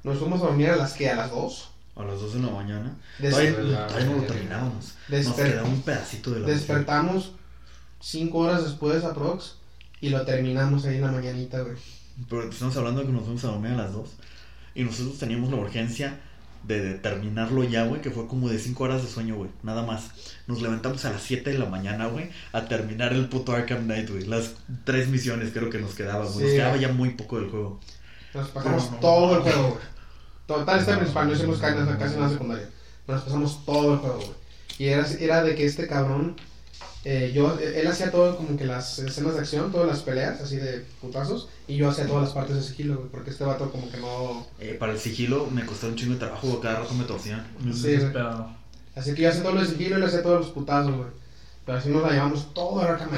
Nos 0.02 0.18
fuimos 0.18 0.40
a 0.40 0.44
dormir 0.46 0.70
a 0.70 0.76
las 0.76 0.92
que, 0.94 1.10
a 1.10 1.16
las 1.16 1.30
2. 1.30 1.70
A 1.96 2.04
las 2.04 2.20
2 2.20 2.34
de 2.34 2.40
la 2.40 2.50
mañana. 2.50 2.96
Des- 3.18 3.30
Todavía, 3.30 3.52
de 3.52 3.62
la- 3.64 3.86
todavía 3.86 4.06
no 4.08 4.16
lo 4.16 4.22
terminábamos. 4.22 4.94
Nos 5.08 5.34
quedaba 5.34 5.68
un 5.68 5.82
pedacito 5.82 6.30
de 6.30 6.40
la. 6.40 6.46
Despertamos 6.48 7.32
5 8.00 8.38
horas 8.38 8.64
después, 8.64 9.04
aprox. 9.04 9.56
Y 10.00 10.10
lo 10.10 10.24
terminamos 10.24 10.84
ahí 10.84 10.96
en 10.96 11.02
la 11.02 11.12
mañanita, 11.12 11.60
güey. 11.60 11.76
Pero 12.28 12.42
te 12.42 12.50
estamos 12.50 12.76
hablando 12.76 13.00
de 13.00 13.06
que 13.06 13.12
nos 13.12 13.24
fuimos 13.24 13.44
a 13.44 13.48
dormir 13.48 13.72
a 13.72 13.76
las 13.76 13.92
2. 13.92 14.08
Y 14.74 14.84
nosotros 14.84 15.18
teníamos 15.18 15.50
la 15.50 15.56
urgencia 15.56 16.20
de, 16.64 16.80
de 16.80 16.94
terminarlo 16.94 17.64
ya, 17.64 17.84
güey, 17.84 18.00
que 18.00 18.10
fue 18.10 18.26
como 18.26 18.48
de 18.48 18.58
5 18.58 18.84
horas 18.84 19.02
de 19.02 19.08
sueño, 19.08 19.36
güey. 19.36 19.50
Nada 19.62 19.82
más. 19.82 20.10
Nos 20.46 20.62
levantamos 20.62 21.04
a 21.04 21.10
las 21.10 21.22
7 21.22 21.50
de 21.50 21.58
la 21.58 21.66
mañana, 21.66 22.06
güey, 22.06 22.30
a 22.52 22.66
terminar 22.66 23.12
el 23.12 23.28
puto 23.28 23.52
Arkham 23.52 23.84
Knight, 23.84 24.10
güey. 24.10 24.26
Las 24.26 24.54
tres 24.84 25.08
misiones 25.08 25.50
creo 25.52 25.70
que 25.70 25.78
nos 25.78 25.94
quedaban, 25.94 26.30
güey. 26.32 26.44
Nos 26.44 26.54
quedaba 26.54 26.76
ya 26.76 26.88
muy 26.92 27.10
poco 27.10 27.40
del 27.40 27.50
juego. 27.50 27.80
Nos 28.34 28.48
pasamos 28.50 29.00
todo 29.00 29.30
no. 29.30 29.36
el 29.36 29.42
juego, 29.42 29.68
güey. 29.70 29.96
Total, 30.46 30.78
este 30.78 30.92
no, 30.92 31.32
hicimos 31.32 31.58
casi, 31.58 31.78
no. 31.78 31.84
nada 31.86 32.30
secundaria. 32.30 32.68
Nos 33.08 33.22
pasamos 33.22 33.64
todo 33.64 33.94
el 33.94 33.98
juego, 33.98 34.18
güey. 34.18 34.46
Y 34.78 34.86
era, 34.86 35.06
era 35.18 35.42
de 35.42 35.54
que 35.54 35.64
este 35.64 35.88
cabrón, 35.88 36.36
eh, 37.08 37.30
yo, 37.32 37.56
él 37.60 37.86
hacía 37.86 38.10
todo 38.10 38.36
como 38.36 38.58
que 38.58 38.64
las 38.64 38.98
escenas 38.98 39.34
de 39.34 39.38
acción, 39.38 39.70
todas 39.70 39.86
las 39.86 40.00
peleas, 40.00 40.40
así 40.40 40.56
de 40.56 40.84
putazos, 41.00 41.48
y 41.68 41.76
yo 41.76 41.88
hacía 41.88 42.04
todas 42.04 42.24
las 42.24 42.32
partes 42.32 42.56
de 42.56 42.62
sigilo, 42.64 42.96
güey, 42.96 43.08
porque 43.10 43.30
este 43.30 43.44
vato 43.44 43.70
como 43.70 43.88
que 43.88 43.98
no... 43.98 44.44
Eh, 44.58 44.74
para 44.74 44.90
el 44.90 44.98
sigilo 44.98 45.46
me 45.52 45.64
costó 45.64 45.86
un 45.86 45.94
chingo 45.94 46.14
de 46.14 46.18
trabajo, 46.18 46.48
güey. 46.48 46.60
Cada 46.60 46.80
rato 46.80 46.94
me 46.94 47.04
torcían. 47.04 47.46
Sí, 47.72 47.90
desesperado. 47.90 48.50
Así 48.96 49.14
que 49.14 49.22
yo 49.22 49.28
hacía 49.28 49.44
todo 49.44 49.52
lo 49.52 49.60
de 49.60 49.68
sigilo 49.68 49.90
y 49.90 50.00
él 50.00 50.04
hacía 50.08 50.20
todos 50.24 50.46
los 50.46 50.50
putazos, 50.50 50.96
güey. 50.96 51.10
Pero 51.64 51.78
así 51.78 51.90
nos 51.90 52.02
la 52.02 52.10
llevamos 52.10 52.52
todo 52.52 52.82
el 52.82 52.88
Arkham 52.88 53.10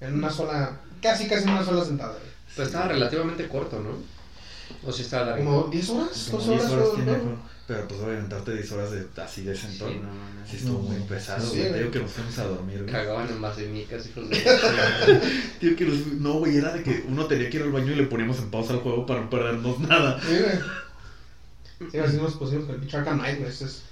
En 0.00 0.12
una 0.12 0.28
sola, 0.28 0.78
casi 1.00 1.28
casi 1.28 1.44
en 1.44 1.48
una 1.54 1.64
sola 1.64 1.82
sentada, 1.82 2.12
güey. 2.12 2.32
Pero 2.56 2.66
estaba 2.66 2.88
relativamente 2.88 3.48
corto, 3.48 3.80
¿no? 3.80 4.86
O 4.86 4.92
si 4.92 5.00
estaba 5.00 5.30
largo. 5.30 5.44
Como 5.46 5.68
10 5.68 5.88
horas, 5.88 6.28
Como 6.30 6.44
12 6.44 6.50
10 6.50 6.64
horas. 6.72 6.88
horas 6.88 7.38
Pero 7.66 7.88
pues 7.88 8.00
voy 8.00 8.10
a 8.10 8.12
aventarte 8.18 8.52
10 8.54 8.72
horas 8.72 8.90
de, 8.92 9.06
así 9.20 9.42
de 9.42 9.56
Sí, 9.56 9.66
sentón. 9.66 9.96
no 9.96 10.08
mames. 10.08 10.48
Sí, 10.50 10.56
estuvo 10.58 10.74
No, 10.74 10.78
muy 10.84 10.96
güey. 10.98 11.08
pesado, 11.08 11.50
Sí, 11.50 11.58
güey. 11.58 11.72
Te 11.72 11.78
digo 11.78 11.90
que 11.90 11.98
nos 11.98 12.10
fuimos 12.12 12.38
a 12.38 12.44
dormir, 12.44 12.78
güey. 12.82 12.92
Cagaban 12.92 13.28
en 13.28 13.40
vasemicas, 13.42 14.06
hijos 14.06 14.30
de. 14.30 14.36
Tío, 15.60 15.74
que 15.76 15.84
los- 15.84 16.06
no, 16.06 16.34
güey, 16.34 16.56
era 16.58 16.72
de 16.72 16.82
que 16.84 17.04
uno 17.08 17.26
tenía 17.26 17.50
que 17.50 17.56
ir 17.56 17.62
al 17.64 17.72
baño 17.72 17.92
y 17.92 17.96
le 17.96 18.04
poníamos 18.04 18.38
en 18.38 18.50
pausa 18.50 18.74
al 18.74 18.80
juego 18.80 19.04
para 19.04 19.22
no 19.22 19.30
perdernos 19.30 19.80
nada. 19.80 20.20
Sí, 20.20 20.36
güey. 20.38 21.90
Sí, 21.90 21.98
así 21.98 22.16
nos 22.18 22.34
pusimos 22.36 22.66
con 22.66 22.74
el 22.76 22.80
pinche 22.80 22.96
Arkham 22.96 23.18
Knight, 23.18 23.38
güey. 23.40 23.50
eso 23.50 23.66
Es 23.66 23.82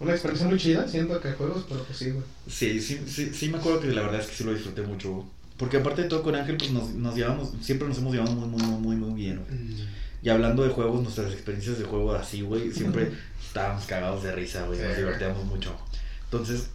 una 0.00 0.12
experiencia 0.12 0.48
muy 0.48 0.58
chida, 0.58 0.86
siento 0.88 1.20
que 1.20 1.32
juegos, 1.32 1.64
pero 1.68 1.82
pues 1.84 1.98
sí, 1.98 2.10
güey. 2.10 2.24
Sí, 2.48 2.80
sí, 2.80 3.00
sí, 3.06 3.30
sí 3.34 3.48
me 3.48 3.58
acuerdo 3.58 3.80
que 3.80 3.88
la 3.88 4.02
verdad 4.02 4.20
es 4.20 4.26
que 4.28 4.36
sí 4.36 4.44
lo 4.44 4.52
disfruté 4.54 4.82
mucho, 4.82 5.10
güey. 5.12 5.26
Porque 5.58 5.76
aparte 5.78 6.02
de 6.02 6.08
todo 6.08 6.22
con 6.22 6.34
Ángel, 6.34 6.56
pues 6.56 6.70
nos, 6.72 6.90
nos 6.90 7.14
llevamos, 7.14 7.52
siempre 7.60 7.86
nos 7.88 7.98
hemos 7.98 8.12
llevado 8.12 8.32
muy, 8.32 8.48
muy, 8.48 8.62
muy, 8.62 8.78
muy, 8.80 8.96
muy 8.96 9.20
bien, 9.20 9.44
güey. 9.46 9.86
Y 10.24 10.30
hablando 10.30 10.62
de 10.62 10.70
juegos, 10.70 11.02
nuestras 11.02 11.34
experiencias 11.34 11.78
de 11.78 11.84
juego 11.84 12.14
así, 12.14 12.40
güey, 12.40 12.72
siempre 12.72 13.12
estábamos 13.46 13.84
cagados 13.84 14.22
de 14.22 14.32
risa, 14.34 14.64
güey, 14.64 14.78
Sí, 14.78 14.86
nos 14.86 14.96
divertíamos 14.96 15.44
mucho. 15.44 15.76
Entonces, 16.24 16.70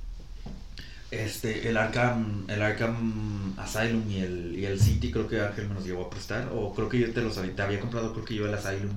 este, 1.10 1.68
el 1.68 1.76
Arkham, 1.76 2.45
el 2.47 2.62
Arkham 2.62 3.56
Asylum 3.58 4.08
y 4.08 4.20
el, 4.20 4.56
y 4.56 4.66
el 4.66 4.80
City 4.80 5.12
creo 5.12 5.28
que 5.28 5.41
Ángel 5.41 5.68
me 5.68 5.74
los 5.74 5.84
llevó 5.84 6.06
a 6.06 6.10
prestar, 6.12 6.52
o 6.54 6.76
creo 6.76 6.89
que 6.89 7.00
yo 7.00 7.12
te 7.12 7.22
los 7.22 7.39
había, 7.39 7.56
te 7.56 7.64
había 7.64 7.80
comprado, 7.80 8.14
creo 8.14 8.24
que 8.24 8.36
yo 8.36 8.45
el 8.45 8.54
Asylum, 8.54 8.95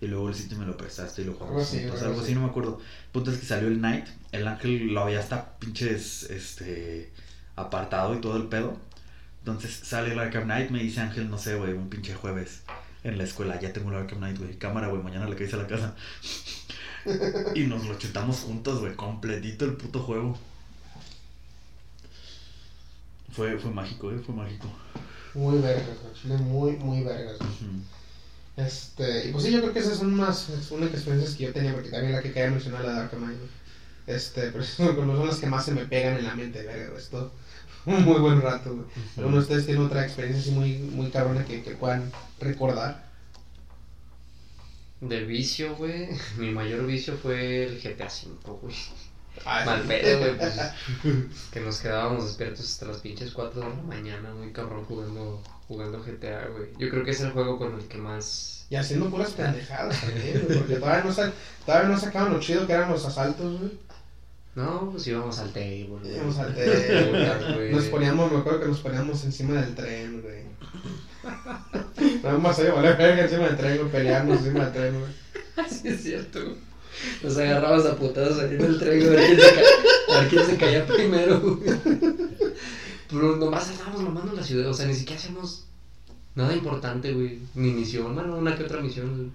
y 0.00 0.06
luego 0.06 0.28
el 0.28 0.36
City 0.36 0.54
me 0.54 0.64
lo 0.64 0.76
prestaste 0.76 1.22
y 1.22 1.24
lo 1.24 1.32
jugamos 1.32 1.64
así, 1.64 1.80
juntos, 1.80 2.00
algo 2.02 2.20
así. 2.20 2.34
no 2.36 2.42
me 2.42 2.46
acuerdo. 2.50 2.78
El 2.78 3.10
punto 3.10 3.32
es 3.32 3.38
que 3.38 3.46
salió 3.46 3.66
el 3.66 3.80
Night, 3.80 4.06
el 4.30 4.46
Ángel 4.46 4.94
lo 4.94 5.00
había 5.00 5.18
hasta 5.18 5.58
pinches, 5.58 6.22
este, 6.30 7.10
apartado 7.56 8.14
y 8.14 8.20
todo 8.20 8.36
el 8.36 8.44
pedo. 8.44 8.78
Entonces 9.40 9.74
sale 9.74 10.12
el 10.12 10.20
Arkham 10.20 10.44
Knight, 10.44 10.70
me 10.70 10.78
dice 10.78 11.00
Ángel, 11.00 11.28
no 11.28 11.36
sé, 11.36 11.56
güey, 11.56 11.72
un 11.72 11.90
pinche 11.90 12.14
jueves 12.14 12.62
en 13.04 13.18
la 13.18 13.24
escuela, 13.24 13.60
ya 13.60 13.72
tengo 13.72 13.90
el 13.90 13.96
Arkham 13.96 14.18
Knight, 14.18 14.38
güey, 14.38 14.58
cámara, 14.58 14.88
güey, 14.88 15.02
mañana 15.02 15.28
le 15.28 15.36
caes 15.36 15.54
a 15.54 15.58
la 15.58 15.66
casa. 15.66 15.94
y 17.54 17.60
nos 17.62 17.86
lo 17.86 17.96
chutamos 17.98 18.40
juntos, 18.40 18.80
güey, 18.80 18.94
completito 18.94 19.64
el 19.64 19.74
puto 19.74 20.00
juego. 20.00 20.38
Fue, 23.32 23.58
fue 23.58 23.70
mágico, 23.70 24.10
eh, 24.10 24.20
fue 24.24 24.34
mágico. 24.34 24.68
Muy 25.34 25.58
vergas. 25.60 25.96
Chile, 26.20 26.36
muy, 26.38 26.72
muy 26.72 27.02
vergas. 27.02 27.38
Este, 28.56 29.28
y 29.28 29.32
pues 29.32 29.44
sí, 29.44 29.52
yo 29.52 29.60
creo 29.60 29.72
que 29.72 29.78
esas 29.78 29.98
son 29.98 30.12
más, 30.14 30.48
es 30.48 30.70
una 30.72 30.86
de 30.86 30.86
las 30.86 30.94
experiencias 30.94 31.36
que 31.36 31.44
yo 31.44 31.52
tenía, 31.52 31.72
porque 31.72 31.90
también 31.90 32.12
la 32.12 32.22
que 32.22 32.32
quería 32.32 32.50
mencionar, 32.50 32.84
la 32.84 32.94
de 32.94 33.00
Arkham 33.00 33.20
Knight. 33.22 33.38
Este, 34.08 34.50
pero 34.50 34.64
son 34.64 35.26
las 35.26 35.38
que 35.38 35.46
más 35.46 35.64
se 35.64 35.72
me 35.72 35.84
pegan 35.84 36.16
en 36.16 36.24
la 36.24 36.34
mente, 36.34 36.62
verga. 36.64 36.98
Esto, 36.98 37.32
un 37.86 38.02
muy 38.04 38.18
buen 38.18 38.40
rato, 38.40 38.74
güey. 38.74 38.86
¿Alguno 39.16 39.36
de 39.36 39.42
ustedes 39.42 39.66
tiene 39.66 39.80
otra 39.80 40.04
experiencia 40.04 40.42
así 40.42 40.50
muy, 40.50 40.78
muy 40.78 41.10
cabrona 41.10 41.44
que, 41.44 41.62
que 41.62 41.70
puedan 41.72 42.10
recordar? 42.40 43.08
De 45.00 45.24
vicio, 45.24 45.76
güey. 45.76 46.08
Mi 46.36 46.50
mayor 46.50 46.86
vicio 46.86 47.16
fue 47.16 47.64
el 47.64 47.80
GTA 47.80 48.06
V, 48.06 48.58
güey. 48.62 48.74
Ah, 49.44 49.62
Mal 49.64 49.82
pedo, 49.82 50.18
güey. 50.18 50.36
Pues, 50.36 50.58
que 51.52 51.60
nos 51.60 51.78
quedábamos 51.78 52.24
despiertos 52.24 52.64
hasta 52.64 52.86
las 52.86 52.98
pinches 52.98 53.32
4 53.32 53.60
de 53.60 53.68
la 53.68 53.74
mañana, 53.82 54.34
muy 54.34 54.52
cabrón, 54.52 54.84
jugando, 54.84 55.42
jugando 55.68 56.02
GTA, 56.02 56.48
güey. 56.48 56.70
Yo 56.78 56.88
creo 56.88 57.04
que 57.04 57.12
es 57.12 57.20
el 57.20 57.30
juego 57.30 57.58
con 57.58 57.74
el 57.78 57.86
que 57.86 57.98
más. 57.98 58.66
Y 58.70 58.76
haciendo 58.76 59.08
puras 59.08 59.30
pendejadas 59.30 60.00
también, 60.00 60.44
güey, 60.46 60.58
porque 60.58 60.76
todavía 60.76 61.04
no, 61.04 61.32
todavía 61.64 61.88
no 61.88 61.98
sacaban 61.98 62.32
lo 62.32 62.40
chido 62.40 62.66
que 62.66 62.72
eran 62.72 62.90
los 62.90 63.04
asaltos, 63.06 63.60
güey. 63.60 63.78
No, 64.56 64.90
pues 64.90 65.06
íbamos 65.06 65.38
al 65.38 65.52
table, 65.52 65.84
güey. 65.84 66.16
Íbamos 66.16 66.38
al 66.38 66.54
table, 66.54 67.54
güey. 67.54 67.72
Nos 67.72 67.84
poníamos, 67.84 68.32
me 68.32 68.38
acuerdo 68.38 68.60
que 68.60 68.66
nos 68.66 68.80
poníamos 68.80 69.24
encima 69.24 69.60
del 69.60 69.74
tren, 69.76 70.20
güey. 70.20 70.42
Nada 72.22 72.38
más 72.38 72.58
ahí, 72.58 72.70
valer 72.70 72.96
verga 72.96 73.24
encima 73.24 73.46
del 73.46 73.56
tren, 73.56 73.88
pelearnos 73.88 74.38
encima 74.38 74.64
del 74.64 74.72
tren, 74.72 75.00
güey. 75.00 75.12
Sí, 75.68 75.88
es 75.88 76.02
cierto. 76.02 76.40
Nos 77.22 77.36
agarrabas 77.36 77.86
a 77.86 77.96
putadas 77.96 78.38
ahí 78.38 78.54
en 78.54 78.64
el 78.64 78.78
tren, 78.78 79.00
güey, 79.00 79.16
a 79.16 80.20
ver 80.20 80.28
quién 80.28 80.46
se, 80.46 80.56
caía 80.56 80.86
primero, 80.86 81.40
güey. 81.40 81.78
Pero 83.10 83.36
nomás 83.36 83.70
estábamos 83.70 84.02
mamando 84.02 84.32
la 84.32 84.42
ciudad, 84.42 84.68
o 84.68 84.74
sea, 84.74 84.86
ni 84.86 84.94
siquiera 84.94 85.20
hacíamos 85.20 85.64
nada 86.34 86.54
importante, 86.54 87.12
güey. 87.12 87.38
Ni 87.54 87.72
misión, 87.72 88.14
bueno, 88.14 88.36
una 88.36 88.56
que 88.56 88.64
otra 88.64 88.80
misión, 88.80 89.16
güey. 89.16 89.30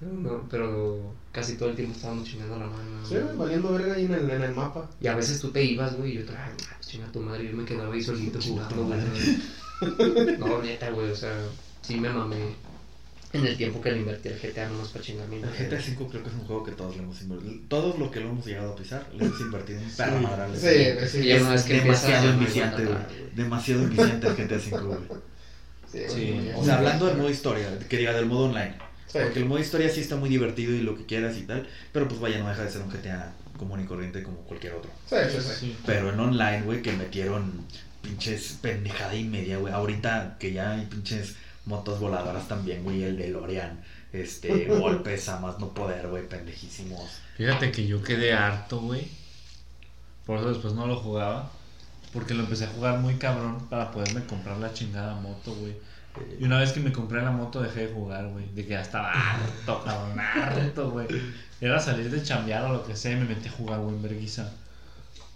Pero 0.00 0.12
no, 0.12 0.48
pero 0.50 1.14
casi 1.30 1.56
todo 1.56 1.70
el 1.70 1.76
tiempo 1.76 1.94
estábamos 1.94 2.28
chingando 2.28 2.58
la 2.58 2.66
mano. 2.66 3.06
Sí, 3.08 3.14
güey, 3.14 3.36
valiendo 3.36 3.72
verga 3.72 3.94
ahí 3.94 4.06
en 4.06 4.14
el, 4.14 4.30
en 4.30 4.42
el 4.42 4.54
mapa. 4.54 4.90
Y 5.00 5.06
a 5.06 5.14
veces 5.14 5.40
tú 5.40 5.50
te 5.50 5.64
ibas, 5.64 5.96
güey, 5.96 6.12
y 6.12 6.14
yo 6.18 6.24
te, 6.24 6.32
ay, 6.32 6.52
ah, 6.70 6.76
chinga 6.80 7.10
tu 7.12 7.20
madre, 7.20 7.44
y 7.44 7.48
yo 7.48 7.56
me 7.56 7.64
quedaba 7.64 7.94
ahí 7.94 8.02
solito 8.02 8.40
jugando, 8.42 8.84
güey. 8.84 10.38
No, 10.38 10.62
neta, 10.62 10.90
güey, 10.90 11.10
o 11.10 11.16
sea, 11.16 11.34
sí 11.86 11.96
me 11.96 12.08
mamé 12.08 12.54
en 13.32 13.46
el 13.46 13.56
tiempo 13.56 13.80
que 13.80 13.90
le 13.90 13.98
invertí 13.98 14.28
al 14.28 14.38
GTA 14.38 14.68
nomás 14.68 14.88
para 14.88 15.04
chingar 15.04 15.28
mi 15.28 15.36
El. 15.36 15.42
GTA 15.42 15.76
V 15.76 16.08
creo 16.08 16.22
que 16.22 16.28
es 16.28 16.34
un 16.34 16.46
juego 16.46 16.64
que 16.64 16.72
todos 16.72 16.96
le 16.96 17.02
hemos 17.02 17.20
invertido. 17.20 17.54
Todos 17.68 17.98
lo 17.98 18.10
que 18.10 18.20
lo 18.20 18.30
hemos 18.30 18.46
llegado 18.46 18.72
a 18.72 18.76
pisar, 18.76 19.06
le 19.12 19.24
hemos 19.24 19.40
invertido 19.40 19.80
un 19.80 19.90
perro 19.90 20.20
madral. 20.20 20.56
Sí, 20.56 21.08
sí. 21.08 21.18
Y 21.18 21.26
ya 21.26 21.40
una 21.40 21.50
vez 21.50 21.64
que 21.64 21.74
demasiado 21.74 22.30
enviciante, 22.30 22.82
no 22.84 22.90
güey. 22.90 23.02
Demasiado 23.34 23.82
enviciante 23.82 24.26
el 24.28 24.34
GTA 24.36 24.56
V, 24.56 24.84
güey. 24.84 24.98
Sí, 25.90 26.00
Sí, 26.08 26.50
O 26.56 26.64
sea, 26.64 26.78
hablando 26.78 27.06
del 27.06 27.16
modo 27.16 27.30
historia, 27.30 27.78
que 27.88 27.96
diga 27.96 28.12
del 28.12 28.26
modo 28.26 28.46
online. 28.46 28.74
Sí. 29.06 29.18
Porque 29.22 29.40
el 29.40 29.44
modo 29.46 29.60
historia 29.60 29.88
sí 29.88 30.00
está 30.00 30.16
muy 30.16 30.28
divertido 30.28 30.72
y 30.72 30.80
lo 30.80 30.96
que 30.96 31.04
quieras 31.04 31.36
y 31.36 31.42
tal. 31.42 31.68
Pero 31.92 32.08
pues 32.08 32.20
vaya, 32.20 32.38
no 32.38 32.48
deja 32.48 32.64
de 32.64 32.70
ser 32.70 32.82
un 32.82 32.90
GTA 32.90 33.32
común 33.58 33.80
y 33.80 33.84
corriente 33.84 34.22
como 34.22 34.38
cualquier 34.38 34.74
otro. 34.74 34.90
Sí, 35.08 35.16
sí, 35.30 35.38
sí. 35.40 35.54
Sí. 35.60 35.76
Pero 35.86 36.12
en 36.12 36.20
online, 36.20 36.62
güey, 36.62 36.82
que 36.82 36.92
metieron 36.92 37.64
pinches 38.02 38.58
pendejada 38.60 39.14
y 39.14 39.24
media, 39.24 39.58
güey. 39.58 39.72
Ahorita 39.72 40.36
que 40.38 40.52
ya 40.52 40.72
hay 40.72 40.86
pinches 40.86 41.36
motos 41.66 42.00
voladoras 42.00 42.48
también, 42.48 42.82
güey. 42.84 43.02
El 43.02 43.16
de 43.16 43.28
Lorian. 43.28 43.80
Este, 44.12 44.66
golpes 44.78 45.28
a 45.28 45.40
más 45.40 45.58
no 45.58 45.74
poder, 45.74 46.08
güey, 46.08 46.28
pendejísimos. 46.28 47.20
Fíjate 47.36 47.72
que 47.72 47.86
yo 47.86 48.02
quedé 48.02 48.32
harto, 48.32 48.80
güey. 48.80 49.08
Por 50.26 50.38
eso 50.38 50.48
después 50.48 50.74
no 50.74 50.86
lo 50.86 50.96
jugaba. 50.96 51.50
Porque 52.12 52.34
lo 52.34 52.44
empecé 52.44 52.64
a 52.64 52.68
jugar 52.68 53.00
muy 53.00 53.16
cabrón 53.16 53.66
para 53.68 53.90
poderme 53.90 54.24
comprar 54.24 54.56
la 54.58 54.72
chingada 54.72 55.14
moto, 55.16 55.54
güey. 55.54 55.74
Y 56.38 56.44
una 56.44 56.60
vez 56.60 56.70
que 56.70 56.78
me 56.78 56.92
compré 56.92 57.20
la 57.22 57.32
moto 57.32 57.60
dejé 57.60 57.88
de 57.88 57.94
jugar, 57.94 58.28
güey. 58.28 58.46
De 58.54 58.62
que 58.62 58.70
ya 58.70 58.82
estaba 58.82 59.10
harto, 59.10 59.82
cabrón, 59.84 60.20
harto, 60.20 60.90
güey. 60.90 61.08
Era 61.60 61.80
salir 61.80 62.10
de 62.10 62.22
chambear 62.22 62.64
o 62.66 62.72
lo 62.72 62.86
que 62.86 62.94
sea 62.94 63.12
y 63.12 63.16
me 63.16 63.24
metí 63.24 63.48
a 63.48 63.52
jugar, 63.52 63.80
güey, 63.80 63.96
en 63.96 64.02
vergüenza. 64.02 64.52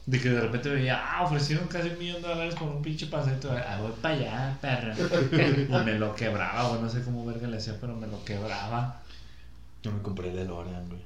De 0.09 0.19
que 0.19 0.31
de 0.31 0.41
repente 0.41 0.71
veía, 0.71 0.99
ah, 1.05 1.25
ofrecieron 1.25 1.69
casi 1.69 1.91
un 1.91 1.99
millón 1.99 2.23
de 2.23 2.29
dólares 2.29 2.55
por 2.55 2.67
un 2.67 2.81
pinche 2.81 3.09
paseito. 3.09 3.53
Ah, 3.53 3.79
voy 3.79 3.93
para 4.01 4.15
allá, 4.15 4.59
perra. 4.59 4.97
Y 5.69 5.85
me 5.85 5.99
lo 5.99 6.15
quebraba, 6.15 6.67
güey. 6.71 6.81
No 6.81 6.89
sé 6.89 7.03
cómo 7.03 7.27
verga 7.27 7.47
le 7.47 7.59
hacía, 7.59 7.77
pero 7.79 7.95
me 7.95 8.07
lo 8.07 8.25
quebraba. 8.25 9.03
Yo 9.83 9.93
me 9.93 10.01
compré 10.01 10.31
el 10.31 10.37
de 10.37 10.47
Lorian, 10.47 10.89
güey. 10.89 11.03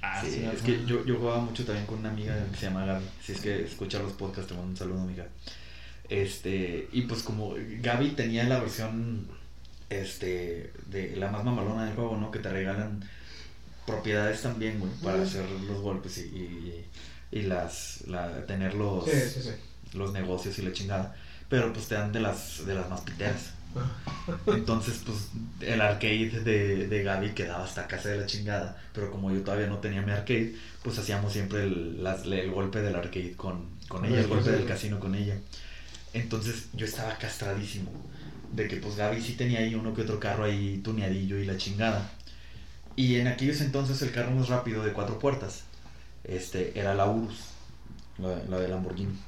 Ah, 0.00 0.22
Sí, 0.24 0.30
sí, 0.30 0.44
es 0.50 0.62
que 0.62 0.82
yo, 0.86 1.04
yo 1.04 1.18
jugaba 1.18 1.40
mucho 1.40 1.66
también 1.66 1.84
con 1.84 1.98
una 1.98 2.08
amiga 2.08 2.34
que 2.50 2.56
se 2.56 2.66
llama 2.66 2.86
Gaby. 2.86 3.04
Si 3.22 3.32
es 3.32 3.40
que 3.42 3.64
escucha 3.64 3.98
los 3.98 4.12
podcasts, 4.12 4.48
te 4.48 4.54
mando 4.54 4.70
un 4.70 4.76
saludo, 4.78 5.02
amiga. 5.02 5.26
Este, 6.08 6.88
y 6.90 7.02
pues 7.02 7.22
como 7.22 7.54
Gaby 7.54 8.12
tenía 8.12 8.44
la 8.44 8.60
versión, 8.60 9.28
este, 9.90 10.72
de 10.86 11.16
la 11.16 11.30
más 11.30 11.44
mamalona 11.44 11.84
del 11.84 11.94
juego, 11.94 12.16
¿no? 12.16 12.30
Que 12.30 12.38
te 12.38 12.48
regalan 12.48 13.04
propiedades 13.86 14.40
también, 14.40 14.80
güey, 14.80 14.92
para 15.02 15.22
hacer 15.22 15.44
los 15.50 15.82
golpes 15.82 16.16
y, 16.16 16.22
y, 16.36 16.86
y 17.30 17.42
las, 17.42 18.02
la, 18.06 18.44
tener 18.46 18.74
los, 18.74 19.04
Sí, 19.04 19.20
sí, 19.34 19.42
sí. 19.42 19.50
los 19.94 20.12
negocios 20.12 20.58
y 20.58 20.62
la 20.62 20.72
chingada. 20.72 21.16
Pero 21.48 21.72
pues 21.72 21.88
te 21.88 21.94
dan 21.94 22.12
de 22.12 22.20
las, 22.20 22.64
de 22.66 22.74
las 22.74 22.88
más 22.90 23.00
piteras. 23.02 23.52
Entonces, 24.46 25.02
pues, 25.04 25.28
el 25.60 25.80
arcade 25.80 26.40
de, 26.42 26.88
de 26.88 27.02
Gaby 27.02 27.30
quedaba 27.34 27.64
hasta 27.64 27.86
casa 27.86 28.10
de 28.10 28.18
la 28.18 28.26
chingada. 28.26 28.76
Pero 28.92 29.10
como 29.10 29.32
yo 29.32 29.42
todavía 29.42 29.66
no 29.66 29.78
tenía 29.78 30.02
mi 30.02 30.12
arcade, 30.12 30.54
pues 30.82 30.98
hacíamos 30.98 31.32
siempre 31.32 31.64
el, 31.64 32.02
las- 32.02 32.24
el 32.26 32.50
golpe 32.50 32.80
del 32.80 32.94
arcade 32.96 33.34
con, 33.36 33.66
con 33.88 34.04
ella, 34.04 34.20
el 34.20 34.26
golpe 34.28 34.50
del 34.50 34.66
casino 34.66 34.98
con 35.00 35.14
ella. 35.14 35.38
Entonces, 36.14 36.68
yo 36.74 36.86
estaba 36.86 37.18
castradísimo. 37.18 37.92
De 38.52 38.68
que, 38.68 38.76
pues, 38.78 38.96
Gaby 38.96 39.20
sí 39.22 39.34
tenía 39.34 39.60
ahí 39.60 39.74
uno 39.74 39.94
que 39.94 40.02
otro 40.02 40.20
carro 40.20 40.44
ahí 40.44 40.78
tuneadillo 40.84 41.38
y 41.38 41.46
la 41.46 41.56
chingada. 41.56 42.10
Y 42.96 43.16
en 43.16 43.28
aquellos 43.28 43.60
entonces, 43.60 44.02
el 44.02 44.12
carro 44.12 44.32
más 44.32 44.48
rápido 44.48 44.84
de 44.84 44.92
cuatro 44.92 45.18
puertas 45.18 45.64
este, 46.24 46.78
era 46.78 46.94
la 46.94 47.06
Urus, 47.06 47.38
la, 48.18 48.36
la 48.48 48.58
de 48.58 48.68
Lamborghini. 48.68 49.18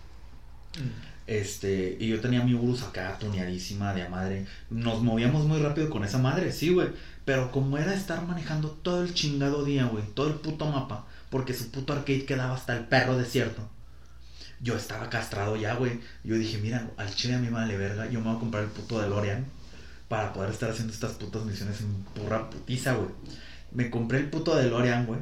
Este, 1.27 1.97
y 2.01 2.09
yo 2.09 2.21
tenía 2.21 2.43
mi 2.43 2.55
Urus 2.55 2.83
acá 2.83 3.17
tuneadísima 3.19 3.95
de 3.95 4.03
a 4.03 4.09
madre. 4.09 4.47
Nos 4.69 5.03
movíamos 5.03 5.45
muy 5.47 5.61
rápido 5.61 5.89
con 5.89 6.05
esa 6.05 6.19
madre, 6.19 6.53
sí, 6.53 6.71
güey. 6.71 6.89
Pero 7.25 7.53
como 7.53 7.79
era 7.79 7.95
estar 7.95 8.27
manejando 8.27 8.71
todo 8.71 9.05
el 9.05 9.15
chingado 9.15 9.65
día, 9.65 9.85
güey, 9.85 10.03
todo 10.15 10.27
el 10.29 10.35
puto 10.35 10.67
mapa, 10.67 11.07
porque 11.31 11.55
su 11.55 11.71
puto 11.71 11.93
arcade 11.93 12.25
quedaba 12.25 12.55
hasta 12.55 12.77
el 12.77 12.87
perro 12.87 13.17
desierto. 13.17 13.63
Yo 14.61 14.77
estaba 14.77 15.09
castrado 15.09 15.57
ya, 15.57 15.75
güey. 15.75 16.01
Yo 16.25 16.35
dije, 16.35 16.59
mira, 16.59 16.91
al 16.97 17.15
chile 17.15 17.35
a 17.35 17.39
mí 17.39 17.49
vale 17.49 17.77
verga, 17.77 18.11
yo 18.11 18.19
me 18.19 18.27
voy 18.27 18.37
a 18.37 18.41
comprar 18.41 18.65
el 18.65 18.71
puto 18.71 19.01
DeLorean 19.01 19.47
para 20.09 20.33
poder 20.33 20.51
estar 20.51 20.71
haciendo 20.71 20.93
estas 20.93 21.13
putas 21.13 21.45
misiones 21.45 21.81
en 21.81 21.95
pura 22.21 22.51
putiza, 22.51 22.95
güey. 22.95 23.11
Me 23.71 23.89
compré 23.89 24.19
el 24.19 24.31
puto 24.31 24.57
DeLorean, 24.57 25.07
güey. 25.07 25.21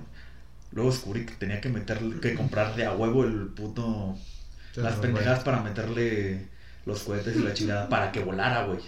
Luego 0.73 0.91
descubrí 0.91 1.25
que 1.27 1.35
tenía 1.35 1.61
que 1.61 1.69
meterle, 1.69 2.21
que 2.21 2.35
comprarle 2.35 2.85
a 2.85 2.93
huevo 2.93 3.25
el 3.25 3.49
puto 3.49 4.17
las 4.75 4.95
pendejadas 4.97 5.43
para 5.43 5.63
meterle 5.63 6.47
los 6.85 7.03
cohetes 7.03 7.37
y 7.37 7.41
la 7.41 7.53
chingada 7.55 7.89
para 7.89 8.13
que 8.13 8.21
volara, 8.21 8.65
güey. 8.65 8.81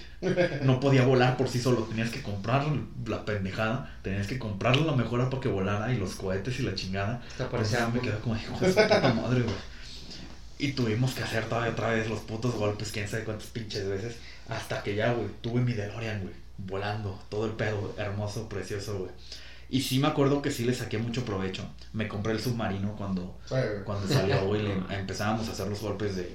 No 0.62 0.81
podía 0.81 1.05
volar 1.05 1.36
por 1.36 1.48
sí 1.48 1.61
solo, 1.61 1.82
tenías 1.85 2.11
que 2.11 2.23
comprar 2.23 2.65
la 3.07 3.24
pendejada, 3.24 3.98
tenías 4.02 4.27
que 4.27 4.39
comprarle 4.39 4.85
la 4.85 4.93
mejora 4.93 5.31
para 5.31 5.40
que 5.40 5.48
volara 5.48 5.93
y 5.93 5.98
los 5.98 6.15
cohetes 6.15 6.59
y 6.61 6.62
la 6.62 6.74
chingada. 6.74 7.23
Parecía 7.51 7.81
ya 7.81 7.89
me 7.89 8.01
quedé 8.01 8.19
como, 8.19 8.36
hijo 8.36 8.59
de 8.59 8.73
puta 8.73 9.15
madre, 9.15 9.43
güey. 9.43 9.57
Y 10.59 10.73
tuvimos 10.73 11.15
que 11.15 11.23
hacer 11.23 11.44
todavía 11.44 11.70
otra 11.70 11.90
vez 11.90 12.09
los 12.09 12.20
putos 12.20 12.55
golpes, 12.55 12.93
quién 12.93 13.09
sabe 13.09 13.24
cuántas 13.24 13.47
pinches 13.48 13.89
veces, 13.89 14.16
hasta 14.48 14.82
que 14.82 14.94
ya, 14.94 15.12
güey, 15.12 15.28
tuve 15.40 15.62
mi 15.62 15.73
DeLorean, 15.73 16.20
güey, 16.20 16.35
volando, 16.59 17.19
todo 17.31 17.47
el 17.47 17.52
pedo, 17.52 17.94
hermoso, 17.97 18.47
precioso, 18.47 18.98
güey. 18.98 19.11
Y 19.70 19.82
sí 19.82 19.98
me 20.01 20.09
acuerdo 20.09 20.42
que 20.42 20.51
sí 20.51 20.64
le 20.64 20.74
saqué 20.74 20.98
mucho 20.98 21.24
provecho. 21.24 21.64
Me 21.92 22.09
compré 22.09 22.32
el 22.32 22.40
submarino 22.40 22.97
cuando, 22.97 23.38
Sí, 23.48 23.55
cuando 23.84 24.09
salió, 24.09 24.44
güey, 24.47 24.66
empezábamos 24.90 25.48
a 25.48 25.52
hacer 25.52 25.68
los 25.68 25.80
golpes 25.80 26.16
de, 26.16 26.34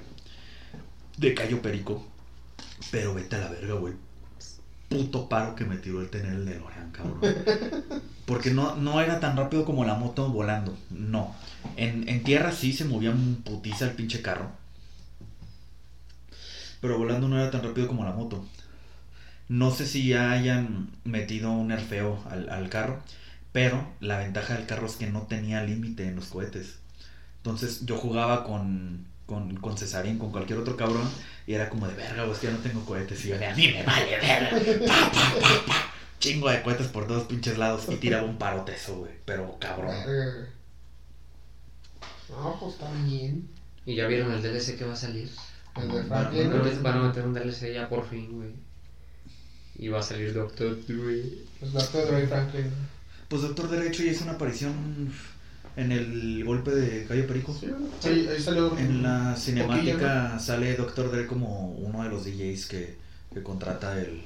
de 1.18 1.34
Cayo 1.34 1.60
Perico. 1.60 2.06
Pero 2.90 3.14
vete 3.14 3.36
a 3.36 3.40
la 3.40 3.48
verga, 3.48 3.74
güey. 3.74 3.94
Puto 4.88 5.28
paro 5.28 5.54
que 5.54 5.64
me 5.64 5.76
tiró 5.76 6.00
el 6.00 6.10
tener 6.10 6.32
el 6.32 6.46
DeLorean, 6.46 6.90
cabrón. 6.92 7.20
Porque 8.24 8.50
no, 8.50 8.76
no 8.76 9.00
era 9.00 9.20
tan 9.20 9.36
rápido 9.36 9.64
como 9.64 9.84
la 9.84 9.94
moto 9.94 10.28
volando, 10.30 10.76
no. 10.90 11.34
En, 11.76 12.08
en 12.08 12.22
tierra 12.22 12.52
sí 12.52 12.72
se 12.72 12.84
movía 12.84 13.10
un 13.10 13.42
putiza 13.44 13.84
el 13.84 13.92
pinche 13.92 14.22
carro. 14.22 14.50
Pero 16.80 16.98
volando 16.98 17.28
no 17.28 17.38
era 17.38 17.50
tan 17.50 17.62
rápido 17.62 17.88
como 17.88 18.04
la 18.04 18.12
moto. 18.12 18.44
No 19.48 19.70
sé 19.70 19.86
si 19.86 20.08
ya 20.08 20.32
hayan 20.32 20.90
metido 21.04 21.52
un 21.52 21.68
nerfeo 21.68 22.22
al, 22.30 22.48
al 22.48 22.68
carro, 22.68 23.00
pero 23.56 23.88
la 24.00 24.18
ventaja 24.18 24.52
del 24.52 24.66
carro 24.66 24.84
es 24.84 24.96
que 24.96 25.06
no 25.06 25.22
tenía 25.22 25.62
límite 25.62 26.06
en 26.06 26.16
los 26.16 26.26
cohetes. 26.26 26.74
Entonces 27.38 27.86
yo 27.86 27.96
jugaba 27.96 28.44
con, 28.44 29.06
con, 29.24 29.56
con 29.56 29.78
Cesarín, 29.78 30.18
con 30.18 30.30
cualquier 30.30 30.58
otro 30.58 30.76
cabrón, 30.76 31.08
y 31.46 31.54
era 31.54 31.70
como 31.70 31.88
de 31.88 31.94
verga, 31.94 32.26
ya 32.42 32.50
no 32.50 32.58
tengo 32.58 32.84
cohetes. 32.84 33.24
Y 33.24 33.28
yo 33.28 33.38
de 33.38 33.46
a 33.46 33.56
mí 33.56 33.68
me 33.68 33.82
vale 33.82 34.18
verga. 34.18 34.50
Pa, 34.86 35.10
pa, 35.10 35.40
pa, 35.40 35.66
pa. 35.68 35.92
Chingo 36.18 36.50
de 36.50 36.60
cohetes 36.60 36.88
por 36.88 37.06
todos 37.06 37.24
pinches 37.24 37.56
lados 37.56 37.86
y 37.88 37.96
tiraba 37.96 38.26
un 38.26 38.36
parotezo, 38.36 38.98
güey. 38.98 39.12
Pero 39.24 39.56
cabrón. 39.58 39.94
No, 42.28 42.58
pues 42.60 42.74
está 42.74 42.92
bien. 43.04 43.48
¿Y 43.86 43.94
ya 43.94 44.06
vieron 44.06 44.32
el 44.32 44.42
DLC 44.42 44.76
que 44.76 44.84
va 44.84 44.92
a 44.92 44.96
salir? 44.96 45.30
El 45.76 45.88
de. 45.88 46.02
Van 46.02 46.82
Van 46.82 46.98
a 46.98 47.02
meter 47.08 47.24
un 47.24 47.32
DLC 47.32 47.72
ya 47.72 47.88
por 47.88 48.06
fin, 48.06 48.30
güey. 48.32 48.50
Y 49.76 49.88
va 49.88 50.00
a 50.00 50.02
salir 50.02 50.34
Doctor 50.34 50.76
Dre. 50.86 51.22
Pues 51.58 51.72
Dr. 51.72 52.06
Dre 52.06 52.26
Franklin. 52.26 52.95
Pues 53.28 53.42
Doctor 53.42 53.68
Derecho 53.68 54.02
ya 54.02 54.12
hizo 54.12 54.24
una 54.24 54.34
aparición 54.34 54.72
en 55.76 55.92
el 55.92 56.44
golpe 56.44 56.70
de 56.70 57.04
Cayo 57.06 57.26
Perico. 57.26 57.52
Sí, 57.52 57.66
sí, 58.00 58.26
ahí 58.28 58.40
salió. 58.40 58.76
En 58.78 59.02
la 59.02 59.36
cinemática 59.36 60.24
poquillo, 60.24 60.40
sale 60.40 60.74
Doctor 60.76 61.10
Dre 61.10 61.26
como 61.26 61.72
uno 61.72 62.02
de 62.02 62.08
los 62.08 62.24
DJs 62.24 62.66
que, 62.66 62.96
que 63.34 63.42
contrata 63.42 63.98
el, 64.00 64.22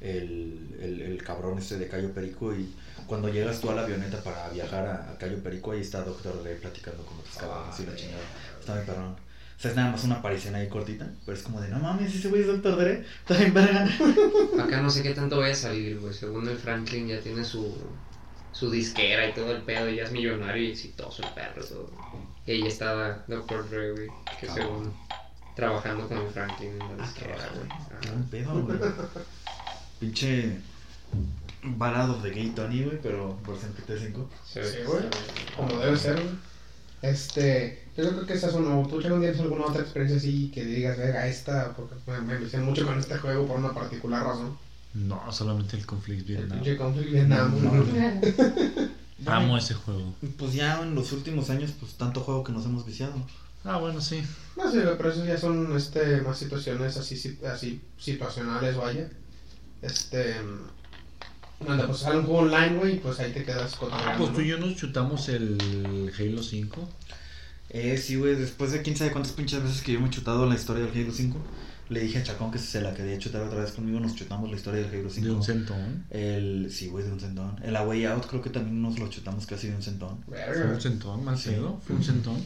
el, 0.00 0.76
el, 0.80 1.02
el 1.02 1.22
cabrón 1.22 1.58
este 1.58 1.76
de 1.78 1.88
Cayo 1.88 2.12
Perico 2.12 2.54
y 2.54 2.72
cuando 3.06 3.28
llegas 3.28 3.60
tú 3.60 3.70
a 3.70 3.74
la 3.74 3.82
avioneta 3.82 4.22
para 4.22 4.48
viajar 4.50 4.86
a, 4.86 5.10
a 5.12 5.18
Cayo 5.18 5.42
Perico 5.42 5.72
ahí 5.72 5.80
está 5.80 6.02
Doctor 6.02 6.42
Dre 6.42 6.54
platicando 6.56 7.04
con 7.04 7.18
otros 7.18 7.36
cabrones 7.36 7.78
y 7.80 7.86
la 7.86 7.94
chingada. 7.96 8.22
Está 8.60 8.74
bien 8.74 8.86
perrón. 8.86 9.25
O 9.56 9.60
sea, 9.60 9.70
es 9.70 9.76
nada 9.76 9.90
más 9.90 10.04
una 10.04 10.16
aparición 10.16 10.54
ahí 10.54 10.68
cortita, 10.68 11.10
pero 11.24 11.36
es 11.36 11.42
como 11.42 11.60
de 11.60 11.68
no 11.68 11.78
mames, 11.78 12.14
ese 12.14 12.28
güey 12.28 12.42
es 12.42 12.46
Doctor 12.46 12.76
Dre, 12.76 13.04
está 13.20 13.38
bien 13.38 13.54
verga. 13.54 13.88
Acá 14.62 14.82
no 14.82 14.90
sé 14.90 15.02
qué 15.02 15.14
tanto 15.14 15.38
vaya 15.38 15.52
a 15.52 15.56
salir, 15.56 15.98
güey. 15.98 16.12
Según 16.12 16.46
el 16.48 16.58
Franklin 16.58 17.08
ya 17.08 17.20
tiene 17.20 17.42
su, 17.42 17.74
su 18.52 18.70
disquera 18.70 19.26
y 19.28 19.32
todo 19.32 19.56
el 19.56 19.62
pedo. 19.62 19.88
Y 19.88 19.96
ya 19.96 20.02
es 20.02 20.12
millonario 20.12 20.62
y 20.62 20.72
exitoso 20.72 21.22
el 21.22 21.30
perro. 21.30 21.64
Todo. 21.64 21.90
Y 22.46 22.52
ahí 22.52 22.66
estaba 22.66 23.24
Doctor 23.28 23.68
Dre, 23.70 23.92
güey. 23.92 24.08
Que 24.38 24.46
según 24.46 24.92
trabajando 25.54 26.06
con 26.06 26.18
el 26.18 26.28
Franklin 26.28 26.72
en 26.72 26.78
la 26.98 27.04
disquera, 27.04 27.48
güey. 27.54 28.00
Qué 28.02 28.10
buen 28.10 28.24
pedo, 28.24 28.62
güey. 28.62 28.78
Pinche 29.98 30.58
Ballad 31.62 32.10
of 32.10 32.22
the 32.22 32.30
Gay 32.30 32.50
Tony, 32.50 32.84
güey, 32.84 33.00
pero 33.00 33.38
versión 33.46 33.74
PT5. 33.74 34.26
Se 34.44 34.60
ve 34.60 34.66
Sí, 34.66 34.76
que 34.76 34.84
güey. 34.84 35.04
Como 35.56 35.80
debe 35.80 35.96
ser, 35.96 36.14
güey. 36.14 36.34
Este, 37.02 37.85
yo 37.96 38.10
creo 38.10 38.26
que 38.26 38.32
esa 38.34 38.48
es 38.48 38.54
una. 38.54 38.86
¿Tú, 38.88 39.00
Chano, 39.02 39.18
tienes 39.20 39.40
alguna 39.40 39.66
otra 39.66 39.82
experiencia 39.82 40.18
así 40.18 40.50
que 40.52 40.64
digas, 40.64 40.98
verga, 40.98 41.26
esta? 41.26 41.74
Porque 41.74 41.94
me, 42.06 42.20
me 42.20 42.34
envicié 42.34 42.58
mucho 42.60 42.86
con 42.86 42.98
este 42.98 43.16
juego 43.18 43.46
por 43.46 43.58
una 43.58 43.72
particular 43.72 44.22
razón. 44.24 44.56
No, 44.94 45.20
solamente 45.30 45.76
el 45.76 45.84
Conflict 45.86 46.20
El 46.20 46.36
Vietnam. 46.36 46.58
pinche 46.58 46.76
Conflict 46.76 47.10
Vietnam. 47.10 47.54
No. 47.62 47.84
Amo 49.32 49.56
ese 49.58 49.74
juego. 49.74 50.14
Pues 50.38 50.52
ya 50.54 50.80
en 50.82 50.94
los 50.94 51.12
últimos 51.12 51.50
años, 51.50 51.72
pues 51.78 51.94
tanto 51.94 52.20
juego 52.20 52.44
que 52.44 52.52
nos 52.52 52.64
hemos 52.66 52.86
viciado. 52.86 53.14
Ah, 53.64 53.78
bueno, 53.78 54.00
sí. 54.00 54.22
No 54.56 54.70
sé, 54.70 54.80
pero 54.96 55.10
eso 55.10 55.24
ya 55.24 55.36
son 55.36 55.76
este, 55.76 56.20
más 56.20 56.38
situaciones 56.38 56.96
así, 56.96 57.16
si- 57.16 57.38
así 57.44 57.80
situacionales, 57.98 58.76
vaya. 58.76 59.08
Este. 59.82 60.36
Donde 61.58 61.84
pues 61.84 61.98
sale 61.98 62.18
un 62.18 62.26
juego 62.26 62.40
online, 62.42 62.76
güey, 62.76 63.00
pues 63.00 63.18
ahí 63.18 63.32
te 63.32 63.42
quedas 63.42 63.74
con 63.76 63.88
Ah, 63.92 64.14
pues 64.18 64.32
tú 64.34 64.42
y 64.42 64.48
yo 64.48 64.58
nos 64.58 64.76
chutamos 64.76 65.28
el 65.30 66.12
Halo 66.18 66.42
5. 66.42 66.88
Eh, 67.78 67.98
sí, 67.98 68.16
güey, 68.16 68.34
después 68.36 68.72
de 68.72 68.82
quién 68.82 68.96
sabe 68.96 69.10
cuántas 69.12 69.32
pinches 69.32 69.62
veces 69.62 69.82
que 69.82 69.92
yo 69.92 70.00
me 70.00 70.06
he 70.06 70.10
chutado 70.10 70.46
la 70.46 70.54
historia 70.54 70.86
del 70.86 70.94
Halo 71.04 71.12
5, 71.12 71.38
le 71.90 72.00
dije 72.00 72.18
a 72.18 72.22
Chacón 72.22 72.50
que 72.50 72.58
si 72.58 72.66
se 72.66 72.80
la 72.80 72.94
quería 72.94 73.18
chutar 73.18 73.42
otra 73.42 73.60
vez 73.60 73.72
conmigo, 73.72 74.00
nos 74.00 74.14
chutamos 74.14 74.48
la 74.50 74.56
historia 74.56 74.80
del 74.82 74.94
Halo 74.98 75.10
5. 75.10 75.26
De 75.26 75.32
un 75.34 75.42
centón. 75.42 76.04
El, 76.10 76.68
sí, 76.72 76.88
güey, 76.88 77.04
de 77.04 77.12
un 77.12 77.20
centón. 77.20 77.54
El 77.62 77.76
Away 77.76 78.06
Out 78.06 78.26
creo 78.26 78.40
que 78.42 78.50
también 78.50 78.80
nos 78.80 78.98
lo 78.98 79.08
chutamos 79.08 79.46
casi 79.46 79.68
de 79.68 79.76
un 79.76 79.82
centón. 79.82 80.18
Fue 80.26 80.66
un 80.72 80.80
centón, 80.80 81.24
mal 81.24 81.36
Sí. 81.38 81.50
pedo. 81.50 81.80
Fue 81.86 81.96
un 81.96 82.02
centón. 82.02 82.42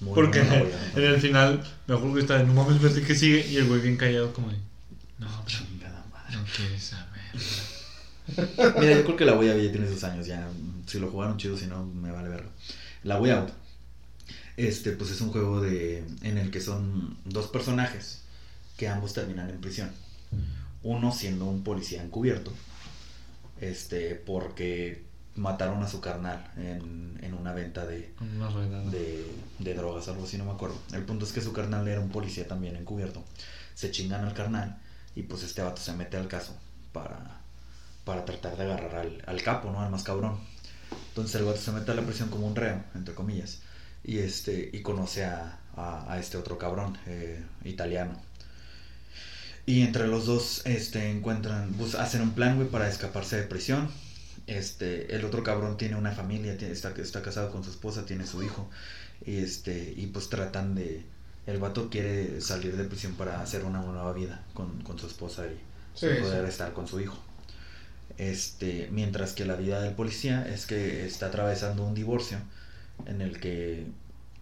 Muy 0.00 0.14
Porque 0.14 0.40
en 0.94 1.02
el 1.02 1.20
final, 1.20 1.62
me 1.86 1.94
acuerdo 1.94 2.14
que 2.14 2.20
estaba 2.20 2.40
de 2.40 2.46
no 2.46 2.54
mames, 2.54 2.80
vete 2.80 3.02
que 3.02 3.14
sigue. 3.14 3.46
Y 3.48 3.56
el 3.56 3.66
güey 3.66 3.80
bien 3.80 3.96
callado, 3.96 4.32
como 4.32 4.48
de. 4.50 4.56
No, 5.18 5.26
pero 5.44 5.58
Chingada 5.66 6.04
madre. 6.12 6.36
no 6.36 6.44
quieres 6.54 6.82
saber. 6.82 8.76
Mira, 8.80 8.92
yo 8.96 9.04
creo 9.04 9.16
que 9.16 9.24
la 9.24 9.34
Way 9.34 9.50
Out 9.50 9.62
ya 9.62 9.72
tiene 9.72 9.88
sus 9.88 10.04
años, 10.04 10.26
ya. 10.26 10.46
Si 10.86 10.98
lo 10.98 11.10
jugaron 11.10 11.36
chido, 11.36 11.56
si 11.56 11.66
no, 11.66 11.84
me 11.84 12.10
vale 12.12 12.28
verlo. 12.28 12.50
La 13.04 13.20
Way 13.20 13.30
Out. 13.32 13.50
Este, 14.56 14.92
pues 14.92 15.10
es 15.10 15.20
un 15.20 15.30
juego 15.30 15.60
de. 15.60 16.04
en 16.22 16.38
el 16.38 16.50
que 16.50 16.60
son 16.60 17.18
dos 17.24 17.48
personajes 17.48 18.22
que 18.76 18.88
ambos 18.88 19.12
terminan 19.12 19.50
en 19.50 19.60
prisión. 19.60 19.90
Uno 20.82 21.12
siendo 21.12 21.46
un 21.46 21.62
policía 21.62 22.02
encubierto. 22.02 22.52
Este, 23.60 24.14
porque 24.14 25.04
mataron 25.34 25.82
a 25.82 25.88
su 25.88 26.00
carnal 26.00 26.50
en, 26.56 27.18
en 27.22 27.34
una 27.34 27.52
venta 27.52 27.86
de, 27.86 28.12
de 29.58 29.74
drogas, 29.74 30.08
algo 30.08 30.24
así, 30.24 30.38
no 30.38 30.44
me 30.44 30.52
acuerdo. 30.52 30.76
El 30.92 31.04
punto 31.04 31.24
es 31.24 31.32
que 31.32 31.40
su 31.40 31.52
carnal 31.52 31.86
era 31.88 32.00
un 32.00 32.10
policía 32.10 32.48
también 32.48 32.76
encubierto. 32.76 33.24
Se 33.74 33.90
chingan 33.90 34.24
al 34.24 34.34
carnal 34.34 34.78
y 35.14 35.22
pues 35.22 35.42
este 35.42 35.62
vato 35.62 35.80
se 35.80 35.92
mete 35.92 36.16
al 36.16 36.28
caso 36.28 36.56
para, 36.92 37.40
para 38.04 38.24
tratar 38.24 38.56
de 38.56 38.64
agarrar 38.64 38.96
al, 38.96 39.22
al 39.26 39.42
capo, 39.42 39.70
¿no? 39.70 39.80
Al 39.80 39.90
más 39.90 40.02
cabrón. 40.02 40.38
Entonces 41.08 41.34
el 41.36 41.44
vato 41.44 41.60
se 41.60 41.72
mete 41.72 41.90
a 41.90 41.94
la 41.94 42.02
prisión 42.02 42.28
como 42.30 42.46
un 42.46 42.56
reo, 42.56 42.82
entre 42.94 43.14
comillas. 43.14 43.60
Y 44.06 44.20
este, 44.20 44.70
y 44.72 44.82
conoce 44.82 45.26
a, 45.26 45.60
a, 45.76 46.12
a 46.12 46.20
este 46.20 46.38
otro 46.38 46.58
cabrón, 46.58 46.98
eh, 47.08 47.44
italiano. 47.64 48.22
Y 49.66 49.82
entre 49.82 50.06
los 50.06 50.26
dos, 50.26 50.62
este, 50.64 51.10
encuentran, 51.10 51.74
pues, 51.74 51.94
hacen 51.96 52.22
un 52.22 52.32
plan, 52.34 52.56
güey, 52.56 52.68
para 52.68 52.88
escaparse 52.88 53.36
de 53.36 53.42
prisión. 53.44 53.90
Este, 54.46 55.14
el 55.16 55.24
otro 55.24 55.42
cabrón 55.42 55.76
tiene 55.76 55.96
una 55.96 56.12
familia, 56.12 56.56
tiene, 56.58 56.72
está, 56.74 56.90
está 57.00 57.22
casado 57.22 57.50
con 57.52 57.64
su 57.64 57.70
esposa, 57.70 58.06
tiene 58.06 58.26
su 58.26 58.42
hijo. 58.42 58.70
Y 59.24 59.38
este, 59.38 59.94
y 59.96 60.08
pues 60.08 60.28
tratan 60.30 60.74
de, 60.76 61.06
el 61.46 61.58
vato 61.58 61.90
quiere 61.90 62.40
salir 62.42 62.76
de 62.76 62.84
prisión 62.84 63.14
para 63.16 63.40
hacer 63.42 63.64
una 63.64 63.80
nueva 63.82 64.12
vida 64.12 64.44
con, 64.54 64.82
con 64.82 64.98
su 64.98 65.06
esposa 65.08 65.46
y 65.48 65.60
Sí, 65.94 66.06
poder 66.18 66.46
sí. 66.46 66.48
estar 66.48 66.72
con 66.74 66.88
su 66.88 67.00
hijo. 67.00 67.18
Este, 68.18 68.88
mientras 68.92 69.32
que 69.34 69.44
la 69.44 69.56
vida 69.56 69.80
del 69.80 69.94
policía 69.94 70.46
es 70.48 70.66
que 70.66 71.04
está 71.06 71.26
atravesando 71.26 71.84
un 71.84 71.94
divorcio 71.94 72.38
en 73.04 73.20
el 73.20 73.38
que 73.40 73.86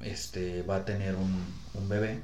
este 0.00 0.62
va 0.62 0.76
a 0.76 0.84
tener 0.84 1.14
un, 1.16 1.44
un 1.74 1.88
bebé, 1.88 2.20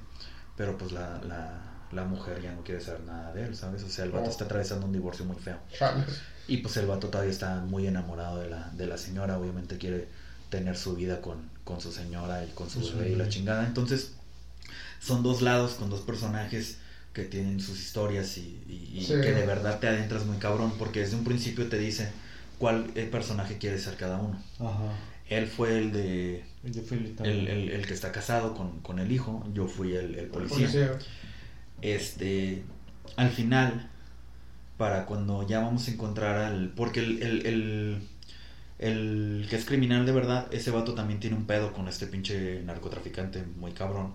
pero 0.57 0.77
pues 0.78 0.93
la, 0.93 1.20
la, 1.24 1.61
la 1.93 2.05
mujer 2.05 2.40
ya 2.43 2.52
no 2.52 2.62
quiere 2.62 2.81
saber 2.81 3.02
nada 3.02 3.32
de 3.32 3.44
él, 3.44 3.57
¿sabes? 3.57 3.82
O 3.82 3.89
sea, 3.89 4.05
el 4.05 4.11
vato 4.12 4.27
Oh. 4.27 4.31
está 4.31 4.44
atravesando 4.44 4.86
un 4.86 4.93
divorcio 4.93 5.24
muy 5.24 5.36
feo. 5.36 5.59
Y 6.47 6.59
pues 6.59 6.77
el 6.77 6.86
vato 6.86 7.09
todavía 7.09 7.32
está 7.32 7.57
muy 7.61 7.86
enamorado 7.86 8.39
de 8.39 8.51
la, 8.51 8.70
de 8.70 8.86
la 8.86 8.98
señora, 8.98 9.39
obviamente 9.39 9.78
quiere 9.78 10.09
tener 10.51 10.77
su 10.77 10.94
vida 10.97 11.20
con, 11.20 11.48
con 11.65 11.81
su 11.81 11.93
señora 11.93 12.44
y 12.44 12.48
con 12.51 12.69
su 12.69 12.82
su 12.82 12.97
bebé 12.97 13.11
y 13.12 13.16
la 13.16 13.28
chingada. 13.28 13.65
Entonces, 13.66 14.12
son 15.01 15.23
dos 15.23 15.43
lados 15.43 15.73
con 15.74 15.90
dos 15.90 16.01
personajes 16.01 16.78
que 17.12 17.24
tienen 17.24 17.61
sus 17.61 17.81
historias 17.81 18.36
y, 18.39 18.62
y- 18.69 18.98
y 18.98 19.05
Sí. 19.05 19.12
que 19.15 19.32
de 19.32 19.47
verdad 19.47 19.78
te 19.81 19.89
adentras 19.89 20.24
muy 20.27 20.36
cabrón, 20.39 20.73
porque 20.78 21.01
desde 21.01 21.16
un 21.16 21.24
principio 21.24 21.69
te 21.69 21.78
dice 21.78 22.11
cuál 22.59 22.90
eh, 22.94 23.07
personaje 23.11 23.59
quiere 23.59 23.78
ser 23.78 23.97
cada 23.97 24.19
uno. 24.19 24.40
Ajá. 24.59 24.93
Él 25.31 25.47
fue 25.48 25.78
el 25.78 25.93
de 25.93 26.44
el 26.65 27.15
el, 27.23 27.48
el- 27.48 27.70
el 27.70 27.86
que 27.86 27.94
está 27.94 28.12
casado 28.12 28.55
con, 28.55 28.81
con 28.82 28.98
el 28.98 29.12
hijo, 29.12 29.44
yo 29.55 29.66
fui 29.69 29.94
el, 29.97 30.16
el 30.16 30.28
policía 30.28 30.69
Policía. 30.69 30.98
este 31.82 32.65
al 33.16 33.31
final 33.31 33.90
para 34.78 35.07
cuando 35.07 35.47
ya 35.47 35.61
vamos 35.61 35.89
a 35.89 35.93
encontrar 35.93 36.39
al 36.39 36.70
porque 36.70 37.01
el, 37.01 37.23
el, 37.23 37.47
el, 37.47 38.09
el 38.78 39.47
que 39.51 39.57
es 39.57 39.65
criminal 39.66 40.07
de 40.07 40.12
verdad 40.12 40.48
ese 40.52 40.70
vato 40.70 40.94
también 40.94 41.20
tiene 41.20 41.36
un 41.36 41.47
pedo 41.47 41.73
con 41.73 41.89
este 41.89 42.07
pinche 42.07 42.62
narcotraficante 42.65 43.44
muy 43.57 43.73
cabrón 43.73 44.15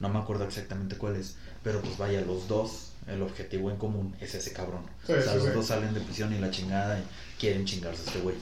No 0.00 0.08
me 0.10 0.18
acuerdo 0.20 0.44
exactamente 0.44 0.96
cuál 0.98 1.16
es. 1.16 1.36
Pero 1.64 1.80
pues 1.82 1.96
vaya, 1.98 2.20
los 2.22 2.48
dos, 2.48 2.92
el 3.08 3.22
objetivo 3.22 3.70
en 3.70 3.78
común 3.78 4.14
es 4.20 4.34
ese 4.34 4.52
cabrón. 4.52 4.84
Sí, 5.06 5.12
o 5.12 5.22
sea, 5.22 5.32
sí, 5.32 5.38
los 5.38 5.44
sí. 5.46 5.50
dos 5.52 5.66
salen 5.68 5.94
de 5.94 6.00
prisión 6.00 6.34
y 6.34 6.38
la 6.40 6.50
chingada 6.50 6.98
y 7.00 7.04
quieren 7.40 7.64
chingarse 7.66 8.02
a 8.02 8.06
este 8.06 8.20
güey. 8.20 8.36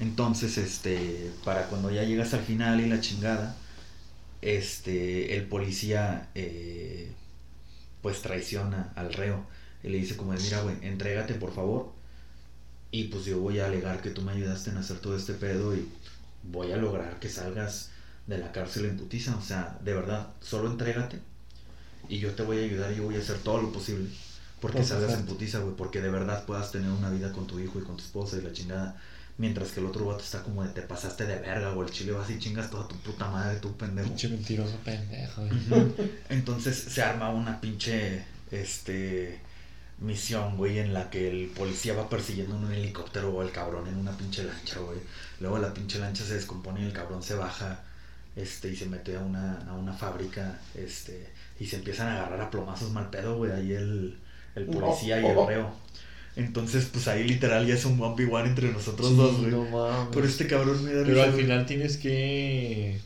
Entonces, 0.00 0.58
este, 0.58 1.32
para 1.44 1.68
cuando 1.68 1.90
ya 1.92 2.02
llegas 2.04 2.34
al 2.34 2.40
final 2.42 2.80
y 2.80 2.88
la 2.88 3.00
chingada, 3.00 3.56
este, 4.42 5.36
el 5.36 5.46
policía, 5.46 6.30
eh, 6.34 7.12
pues 8.02 8.22
traiciona 8.22 8.92
al 8.96 9.12
reo 9.12 9.46
y 9.82 9.90
le 9.90 9.98
dice 9.98 10.16
como, 10.16 10.32
de, 10.34 10.40
mira, 10.40 10.62
güey, 10.62 10.76
entrégate 10.82 11.34
por 11.34 11.52
favor 11.54 11.92
y 12.90 13.04
pues 13.04 13.24
yo 13.24 13.38
voy 13.40 13.60
a 13.60 13.66
alegar 13.66 14.02
que 14.02 14.10
tú 14.10 14.22
me 14.22 14.32
ayudaste 14.32 14.70
en 14.70 14.78
hacer 14.78 14.98
todo 14.98 15.16
este 15.16 15.34
pedo 15.34 15.74
y 15.76 15.88
voy 16.44 16.72
a 16.72 16.76
lograr 16.76 17.20
que 17.20 17.28
salgas 17.28 17.90
de 18.26 18.38
la 18.38 18.52
cárcel 18.52 18.86
en 18.86 18.96
putiza, 18.96 19.36
o 19.36 19.42
sea, 19.42 19.78
de 19.84 19.94
verdad, 19.94 20.28
solo 20.40 20.70
entrégate 20.70 21.20
y 22.08 22.18
yo 22.18 22.34
te 22.34 22.42
voy 22.42 22.58
a 22.58 22.64
ayudar 22.64 22.92
y 22.92 22.96
yo 22.96 23.04
voy 23.04 23.16
a 23.16 23.20
hacer 23.20 23.38
todo 23.38 23.62
lo 23.62 23.72
posible 23.72 24.08
porque 24.60 24.78
Por 24.78 24.86
salgas 24.86 25.14
en 25.14 25.26
putiza, 25.26 25.60
güey, 25.60 25.74
porque 25.76 26.00
de 26.02 26.10
verdad 26.10 26.44
puedas 26.46 26.70
tener 26.72 26.90
una 26.90 27.10
vida 27.10 27.32
con 27.32 27.46
tu 27.46 27.58
hijo 27.60 27.78
y 27.78 27.82
con 27.82 27.96
tu 27.96 28.02
esposa 28.02 28.36
y 28.36 28.42
la 28.42 28.52
chingada. 28.52 29.00
Mientras 29.38 29.70
que 29.72 29.80
el 29.80 29.86
otro 29.86 30.04
vato 30.06 30.22
está 30.22 30.42
como 30.42 30.62
de 30.62 30.70
te 30.70 30.82
pasaste 30.82 31.24
de 31.26 31.36
verga, 31.36 31.72
o 31.72 31.82
el 31.82 31.90
chile 31.90 32.12
vas 32.12 32.28
y 32.30 32.38
chingas 32.38 32.70
toda 32.70 32.86
tu 32.86 32.96
puta 32.96 33.28
madre, 33.28 33.58
tu 33.58 33.74
pendejo. 33.76 34.08
Pinche 34.08 34.28
mentiroso 34.28 34.76
pendejo. 34.84 35.42
Entonces 36.28 36.76
se 36.76 37.02
arma 37.02 37.30
una 37.30 37.60
pinche 37.60 38.24
este 38.50 39.40
misión, 40.00 40.56
güey, 40.56 40.78
en 40.78 40.92
la 40.94 41.10
que 41.10 41.28
el 41.28 41.48
policía 41.48 41.94
va 41.94 42.08
persiguiendo 42.08 42.56
en 42.56 42.64
un 42.64 42.72
helicóptero 42.72 43.40
al 43.40 43.52
cabrón 43.52 43.86
en 43.86 43.96
una 43.96 44.12
pinche 44.16 44.44
lancha, 44.44 44.78
güey. 44.80 44.98
Luego 45.40 45.58
la 45.58 45.72
pinche 45.72 45.98
lancha 45.98 46.24
se 46.24 46.34
descompone 46.34 46.82
y 46.82 46.84
el 46.84 46.92
cabrón 46.92 47.22
se 47.22 47.34
baja 47.34 47.82
este 48.36 48.68
y 48.68 48.76
se 48.76 48.86
mete 48.86 49.16
a 49.16 49.20
una, 49.20 49.58
a 49.68 49.74
una 49.74 49.92
fábrica, 49.92 50.58
este, 50.74 51.28
y 51.58 51.66
se 51.66 51.76
empiezan 51.76 52.08
a 52.08 52.16
agarrar 52.16 52.40
a 52.40 52.50
plomazos 52.50 52.90
mal 52.90 53.10
pedo, 53.10 53.36
güey, 53.36 53.52
ahí 53.52 53.72
el, 53.72 54.18
el 54.54 54.66
policía 54.66 55.20
y 55.20 55.26
el 55.26 55.46
reo. 55.46 55.72
Entonces, 56.36 56.86
pues 56.92 57.08
ahí 57.08 57.24
literal 57.26 57.66
ya 57.66 57.74
es 57.74 57.84
un 57.84 57.98
1v1 57.98 58.46
entre 58.46 58.70
nosotros 58.72 59.16
dos, 59.16 59.38
güey. 59.38 59.50
no 59.50 59.64
mames. 59.64 60.08
Pero 60.12 60.26
este 60.26 60.46
cabrón 60.46 60.84
me 60.84 60.92
da 60.94 61.02
Pero 61.02 61.14
risa, 61.14 61.24
al 61.24 61.30
güey. 61.32 61.42
final 61.42 61.66
tienes 61.66 61.96
que 61.96 63.00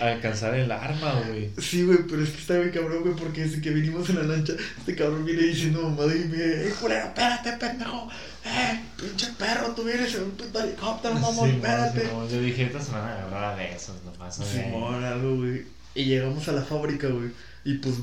alcanzar 0.00 0.54
el 0.54 0.70
arma, 0.70 1.20
güey. 1.28 1.50
Sí, 1.58 1.84
güey, 1.84 1.98
pero 2.08 2.22
es 2.22 2.30
que 2.30 2.38
está 2.38 2.56
bien 2.58 2.70
cabrón, 2.70 3.02
güey, 3.02 3.14
porque 3.16 3.42
desde 3.42 3.60
que 3.60 3.70
vinimos 3.70 4.08
en 4.10 4.16
la 4.16 4.22
lancha, 4.22 4.54
este 4.78 4.94
cabrón 4.94 5.24
viene 5.24 5.42
diciendo 5.42 5.82
mamada 5.82 6.14
y 6.14 6.20
me, 6.20 6.36
eh, 6.38 6.72
culero, 6.80 7.06
espérate, 7.06 7.52
pendejo, 7.52 8.08
eh, 8.44 8.80
pinche 8.96 9.26
perro, 9.38 9.74
tú 9.74 9.84
vienes 9.84 10.14
en 10.14 10.22
un 10.24 10.30
puto 10.32 10.60
helicóptero, 10.60 11.14
mamón, 11.14 11.48
Sí, 11.50 11.56
espérate. 11.56 12.04
no, 12.12 12.28
Yo 12.28 12.40
dije, 12.40 12.64
estas 12.64 12.86
se 12.86 12.92
van 12.92 13.02
a 13.02 13.12
agarrar 13.14 13.44
a 13.44 13.56
besos, 13.56 13.96
no 14.04 14.12
pasa 14.12 14.44
de 14.44 14.50
ahí". 14.60 14.64
Simón, 14.70 15.04
algo, 15.04 15.36
güey. 15.36 15.62
Y 15.94 16.04
llegamos 16.04 16.46
a 16.48 16.52
la 16.52 16.62
fábrica, 16.62 17.08
güey. 17.08 17.30
Y 17.64 17.74
pues 17.78 17.96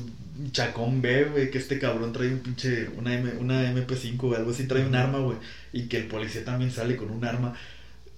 Chacón 0.52 1.02
ve, 1.02 1.24
güey, 1.24 1.50
que 1.50 1.58
este 1.58 1.78
cabrón 1.78 2.12
trae 2.12 2.28
un 2.28 2.40
pinche, 2.40 2.88
una, 2.96 3.14
M, 3.14 3.32
una 3.38 3.72
MP5 3.72 4.22
o 4.22 4.34
algo 4.34 4.50
así, 4.50 4.66
trae 4.66 4.86
un 4.86 4.94
arma, 4.94 5.18
güey. 5.18 5.38
Y 5.72 5.88
que 5.88 5.98
el 5.98 6.06
policía 6.06 6.44
también 6.44 6.70
sale 6.70 6.96
con 6.96 7.10
un 7.10 7.24
arma. 7.24 7.54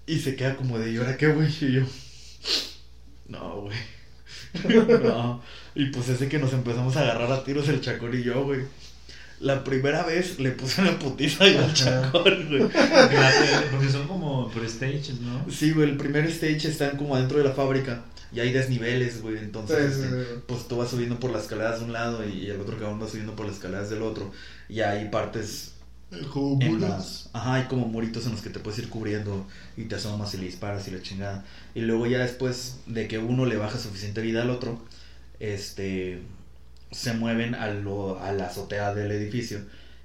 Y 0.07 0.19
se 0.21 0.37
queda 0.37 0.57
como 0.57 0.79
de, 0.79 0.93
¿y 0.93 0.97
ahora 0.97 1.17
qué, 1.17 1.29
güey? 1.29 1.49
Y 1.61 1.73
yo, 1.73 1.83
no, 3.29 3.63
güey. 3.63 3.77
no. 5.05 5.43
Y 5.75 5.87
pues 5.87 6.09
ese 6.09 6.29
que 6.29 6.39
nos 6.39 6.53
empezamos 6.53 6.97
a 6.97 7.03
agarrar 7.03 7.31
a 7.31 7.45
tiros 7.45 7.69
el 7.69 7.81
Chacón 7.81 8.19
y 8.19 8.23
yo, 8.23 8.45
güey. 8.45 8.63
La 9.41 9.63
primera 9.63 10.03
vez 10.03 10.41
le 10.41 10.51
puse 10.51 10.81
una 10.81 10.99
putiza 10.99 11.47
yo 11.49 11.65
al 11.65 11.75
Chacón, 11.75 12.49
güey. 12.49 12.63
Porque 13.71 13.89
son 13.89 14.09
como 14.09 14.51
por 14.51 14.69
stages, 14.69 15.21
¿no? 15.21 15.47
Sí, 15.51 15.73
güey, 15.73 15.91
el 15.91 15.97
primer 15.97 16.27
stage 16.27 16.69
están 16.69 16.97
como 16.97 17.15
adentro 17.15 17.39
de 17.39 17.45
la 17.45 17.53
fábrica. 17.53 18.05
Y 18.31 18.41
hay 18.41 18.53
desniveles, 18.53 19.23
güey. 19.23 19.39
Entonces, 19.39 19.95
sí, 19.95 20.03
este, 20.03 20.25
sí. 20.25 20.43
pues 20.47 20.69
tú 20.69 20.77
vas 20.77 20.91
subiendo 20.91 21.19
por 21.19 21.31
las 21.31 21.45
escaleras 21.45 21.81
de 21.81 21.87
un 21.87 21.93
lado 21.93 22.27
y 22.29 22.47
el 22.49 22.61
otro 22.61 22.79
cabrón 22.79 23.01
va 23.03 23.09
subiendo 23.09 23.35
por 23.37 23.47
las 23.47 23.57
escaleras 23.57 23.91
del 23.91 24.03
otro. 24.03 24.33
Y 24.69 24.81
hay 24.81 25.09
partes 25.09 25.75
Como 26.33 26.63
en 26.67 26.81
las... 26.81 27.31
Ajá, 27.33 27.55
hay 27.55 27.65
como 27.69 27.87
muritos 27.87 28.27
en 28.27 28.33
los 28.33 28.43
que 28.43 28.51
te 28.51 28.61
puedes 28.61 28.79
ir 28.79 28.89
cubriendo 28.89 29.47
y 29.77 29.85
te 29.87 29.97
asomas 29.97 30.35
y 30.35 30.39
le 30.39 30.47
disparas 30.47 30.89
y 30.89 30.91
la 30.93 31.03
chingada. 31.03 31.45
Y 31.75 31.81
luego 31.81 32.07
ya 32.07 32.19
después 32.21 32.79
de 32.87 33.09
que 33.09 33.19
uno 33.19 33.47
le 33.47 33.57
baja 33.57 33.79
suficiente 33.79 34.21
vida 34.23 34.43
al 34.43 34.51
otro, 34.51 34.85
este... 35.41 36.23
Se 36.91 37.13
mueven 37.15 37.55
a, 37.55 37.69
lo, 37.69 38.19
a 38.21 38.33
la 38.33 38.47
azotea 38.47 38.95
del 38.95 39.13
edificio. 39.13 39.61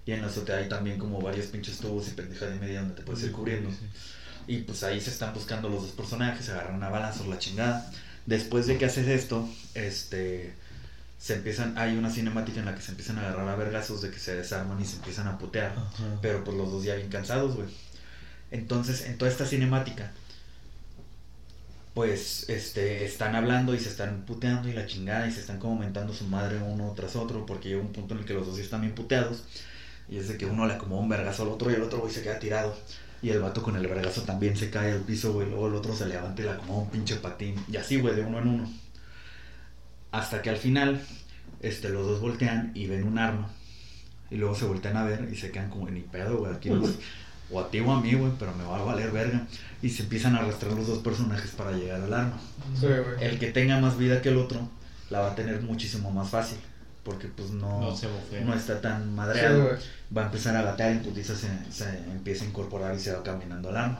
Y 0.05 0.11
en 0.11 0.21
la 0.21 0.27
azotea 0.27 0.57
hay 0.57 0.69
también 0.69 0.99
como 0.99 1.21
varios 1.21 1.47
pinches 1.47 1.79
tubos 1.79 2.07
y 2.09 2.11
pendejada 2.11 2.55
y 2.55 2.59
media 2.59 2.81
donde 2.81 2.95
te 2.95 3.03
puedes 3.03 3.23
ir 3.23 3.31
cubriendo. 3.31 3.69
Y 4.47 4.59
pues 4.59 4.83
ahí 4.83 4.99
se 4.99 5.09
están 5.09 5.33
buscando 5.33 5.69
los 5.69 5.83
dos 5.83 5.91
personajes, 5.91 6.45
se 6.45 6.51
agarran 6.51 6.83
a 6.83 6.89
balazos, 6.89 7.27
la 7.27 7.39
chingada. 7.39 7.89
Después 8.25 8.67
de 8.67 8.77
que 8.77 8.85
haces 8.85 9.07
esto, 9.07 9.47
este 9.73 10.53
se 11.17 11.35
empiezan, 11.35 11.77
hay 11.77 11.95
una 11.95 12.09
cinemática 12.09 12.59
en 12.59 12.65
la 12.65 12.75
que 12.75 12.81
se 12.81 12.91
empiezan 12.91 13.17
a 13.17 13.21
agarrar 13.21 13.47
a 13.47 13.55
vergazos 13.55 14.01
de 14.01 14.11
que 14.11 14.19
se 14.19 14.35
desarman 14.35 14.81
y 14.81 14.85
se 14.85 14.97
empiezan 14.97 15.27
a 15.27 15.37
putear. 15.37 15.71
Ajá. 15.71 16.19
Pero 16.21 16.43
pues 16.43 16.57
los 16.57 16.69
dos 16.69 16.83
ya 16.83 16.95
bien 16.95 17.07
cansados, 17.07 17.55
güey. 17.55 17.69
Entonces, 18.51 19.05
en 19.05 19.17
toda 19.17 19.31
esta 19.31 19.45
cinemática, 19.45 20.11
pues, 21.93 22.49
este, 22.49 23.05
están 23.05 23.35
hablando 23.35 23.73
y 23.73 23.79
se 23.79 23.89
están 23.89 24.25
puteando 24.25 24.67
y 24.67 24.73
la 24.73 24.85
chingada 24.85 25.27
y 25.27 25.31
se 25.31 25.39
están 25.39 25.59
como 25.59 25.77
mentando 25.77 26.13
su 26.13 26.25
madre 26.25 26.57
uno 26.57 26.91
tras 26.95 27.15
otro 27.15 27.45
porque 27.45 27.69
llega 27.69 27.81
un 27.81 27.93
punto 27.93 28.15
en 28.15 28.21
el 28.21 28.25
que 28.25 28.33
los 28.33 28.47
dos 28.47 28.57
ya 28.57 28.63
están 28.63 28.81
bien 28.81 28.93
puteados 28.93 29.43
y 30.09 30.17
es 30.17 30.27
de 30.27 30.37
que 30.37 30.45
uno 30.45 30.65
le 30.65 30.73
acomoda 30.73 31.01
un 31.01 31.09
vergazo 31.09 31.43
al 31.43 31.49
otro 31.49 31.71
y 31.71 31.75
el 31.75 31.83
otro 31.83 31.99
güey 31.99 32.13
se 32.13 32.21
queda 32.21 32.39
tirado 32.39 32.75
y 33.23 33.29
el 33.29 33.39
vato 33.39 33.63
con 33.63 33.75
el 33.77 33.87
vergazo 33.87 34.21
también 34.21 34.55
se 34.55 34.69
cae 34.69 34.91
al 34.91 34.99
piso, 35.01 35.33
güey, 35.33 35.49
luego 35.49 35.67
el 35.67 35.75
otro 35.75 35.95
se 35.95 36.05
levanta 36.05 36.41
y 36.41 36.45
le 36.45 36.51
acomoda 36.51 36.79
un 36.83 36.89
pinche 36.91 37.15
patín 37.15 37.55
y 37.71 37.77
así, 37.77 37.99
güey, 37.99 38.15
de 38.15 38.21
uno 38.21 38.37
en 38.39 38.47
uno. 38.49 38.69
Hasta 40.11 40.41
que 40.41 40.49
al 40.49 40.57
final, 40.57 41.01
este, 41.61 41.89
los 41.89 42.05
dos 42.05 42.19
voltean 42.21 42.71
y 42.75 42.85
ven 42.87 43.03
un 43.03 43.17
arma 43.17 43.49
y 44.29 44.35
luego 44.37 44.55
se 44.55 44.65
voltean 44.65 44.97
a 44.97 45.03
ver 45.05 45.27
y 45.31 45.35
se 45.35 45.51
quedan 45.51 45.69
como 45.69 45.89
ni 45.89 46.01
pedo, 46.01 46.37
güey. 46.37 46.53
Aquí 46.53 46.69
nos- 46.69 46.95
o 47.51 47.59
a 47.59 47.69
ti 47.69 47.79
o 47.81 47.91
a 47.91 48.01
mí, 48.01 48.13
güey, 48.13 48.31
pero 48.39 48.53
me 48.55 48.63
va 48.63 48.79
a 48.79 48.83
valer 48.83 49.11
verga. 49.11 49.45
Y 49.81 49.89
se 49.89 50.03
empiezan 50.03 50.35
a 50.35 50.39
arrastrar 50.39 50.73
los 50.73 50.87
dos 50.87 50.99
personajes 50.99 51.51
para 51.51 51.71
llegar 51.71 52.01
al 52.01 52.13
arma. 52.13 52.39
Sí. 52.79 52.87
El 53.21 53.37
que 53.39 53.51
tenga 53.51 53.79
más 53.79 53.97
vida 53.97 54.21
que 54.21 54.29
el 54.29 54.37
otro 54.37 54.67
la 55.09 55.19
va 55.19 55.31
a 55.31 55.35
tener 55.35 55.61
muchísimo 55.61 56.09
más 56.11 56.29
fácil. 56.29 56.57
Porque 57.03 57.27
pues 57.27 57.51
no, 57.51 57.81
No 57.81 57.95
se 57.95 58.07
bofea. 58.07 58.41
no 58.41 58.53
está 58.53 58.79
tan 58.79 59.13
madreado. 59.13 59.77
va 60.15 60.21
a 60.23 60.25
empezar 60.27 60.55
a 60.55 60.61
gatear 60.61 60.91
en 60.93 60.99
putiza, 61.01 61.35
se, 61.35 61.47
se 61.69 61.89
empieza 62.11 62.45
a 62.45 62.47
incorporar 62.47 62.95
y 62.95 62.99
se 62.99 63.11
va 63.11 63.21
caminando 63.23 63.69
al 63.69 63.77
arma. 63.77 63.99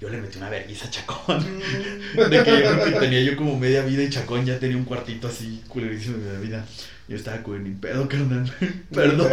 Yo 0.00 0.08
le 0.08 0.18
metí 0.18 0.38
una 0.38 0.48
vergüenza 0.48 0.86
a 0.86 0.90
Chacón. 0.90 1.44
De 2.14 2.44
que 2.44 2.50
yo 2.62 2.70
creo 2.70 2.84
que 2.84 2.92
tenía 3.00 3.20
yo 3.22 3.36
como 3.36 3.58
media 3.58 3.82
vida 3.84 4.04
y 4.04 4.10
Chacón 4.10 4.44
ya 4.46 4.58
tenía 4.60 4.76
un 4.76 4.84
cuartito 4.84 5.26
así 5.26 5.64
culerísimo 5.68 6.18
de 6.18 6.38
vida. 6.38 6.64
Yo 7.08 7.16
estaba 7.16 7.42
con 7.42 7.64
ni 7.64 7.70
pedo, 7.70 8.06
carnal. 8.08 8.48
Perdón. 8.94 9.28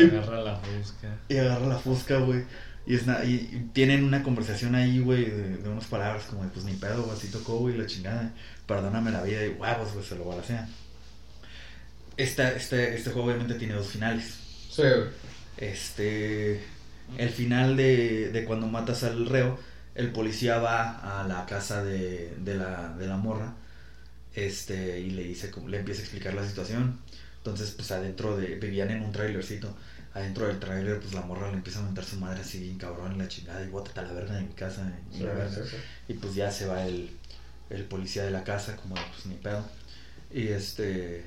Y 0.00 0.04
agarra 0.16 0.40
la 0.42 0.54
busca. 0.78 1.08
Y 1.28 1.36
agarra 1.36 1.66
la 1.66 1.76
fusca, 1.78 2.16
güey. 2.18 2.44
Y, 2.86 2.94
es 2.94 3.06
na- 3.06 3.22
y, 3.24 3.34
y 3.34 3.70
tienen 3.74 4.04
una 4.04 4.22
conversación 4.22 4.74
ahí, 4.76 5.00
güey, 5.00 5.24
de, 5.28 5.56
de 5.58 5.68
unas 5.68 5.84
palabras 5.86 6.24
como 6.24 6.44
de, 6.44 6.48
pues 6.50 6.64
ni 6.64 6.72
pedo, 6.74 7.02
güey, 7.02 7.16
así 7.16 7.26
tocó, 7.28 7.58
güey, 7.58 7.76
la 7.76 7.84
chingada. 7.84 8.30
Perdóname 8.66 9.10
la 9.10 9.22
vida 9.22 9.44
y 9.44 9.48
huevos, 9.50 9.92
güey, 9.92 10.04
se 10.06 10.14
lo 10.14 10.24
balacean. 10.24 10.66
Esta, 12.16 12.52
este, 12.52 12.94
este 12.96 13.10
juego 13.10 13.28
obviamente 13.28 13.54
tiene 13.54 13.74
dos 13.74 13.88
finales. 13.88 14.34
Sí. 14.70 14.82
Este. 15.56 16.62
El 17.18 17.30
final 17.30 17.76
de, 17.76 18.30
de 18.30 18.44
cuando 18.44 18.66
matas 18.66 19.04
al 19.04 19.26
reo, 19.26 19.58
el 19.94 20.10
policía 20.12 20.58
va 20.58 21.20
a 21.22 21.26
la 21.28 21.46
casa 21.46 21.84
de, 21.84 22.34
de, 22.38 22.54
la, 22.56 22.94
de 22.98 23.06
la 23.06 23.16
morra. 23.16 23.54
Este, 24.34 25.00
y 25.00 25.10
le 25.10 25.22
dice, 25.24 25.50
le 25.66 25.78
empieza 25.78 26.00
a 26.00 26.04
explicar 26.04 26.34
la 26.34 26.46
situación. 26.46 26.98
Entonces, 27.38 27.70
pues 27.72 27.90
adentro 27.92 28.36
de. 28.36 28.56
Vivían 28.56 28.90
en 28.90 29.02
un 29.02 29.12
trailercito. 29.12 29.74
Adentro 30.14 30.46
del 30.46 30.58
trailer, 30.58 30.98
pues 31.00 31.12
la 31.14 31.20
morra 31.22 31.48
le 31.50 31.58
empieza 31.58 31.78
a 31.80 31.82
mentar 31.82 32.04
su 32.04 32.16
madre 32.18 32.40
así 32.40 32.58
bien 32.58 32.78
cabrón 32.78 33.12
en 33.12 33.18
la 33.18 33.28
chingada. 33.28 33.62
Y 33.64 33.68
bótate 33.68 34.00
a 34.00 34.02
la 34.04 34.12
verga 34.12 34.34
de 34.34 34.42
mi 34.42 34.54
casa. 34.54 34.90
Y, 35.12 35.18
Sí, 35.18 35.22
la 35.24 35.32
verga. 35.34 35.54
sí, 35.54 35.60
sí. 35.70 35.76
Y 36.08 36.14
pues 36.14 36.34
ya 36.34 36.50
se 36.50 36.66
va 36.66 36.86
el, 36.86 37.10
el 37.70 37.84
policía 37.84 38.24
de 38.24 38.30
la 38.30 38.42
casa, 38.44 38.76
como 38.76 38.94
pues 38.94 39.26
ni 39.26 39.36
pedo. 39.36 39.64
Y 40.32 40.48
este. 40.48 41.24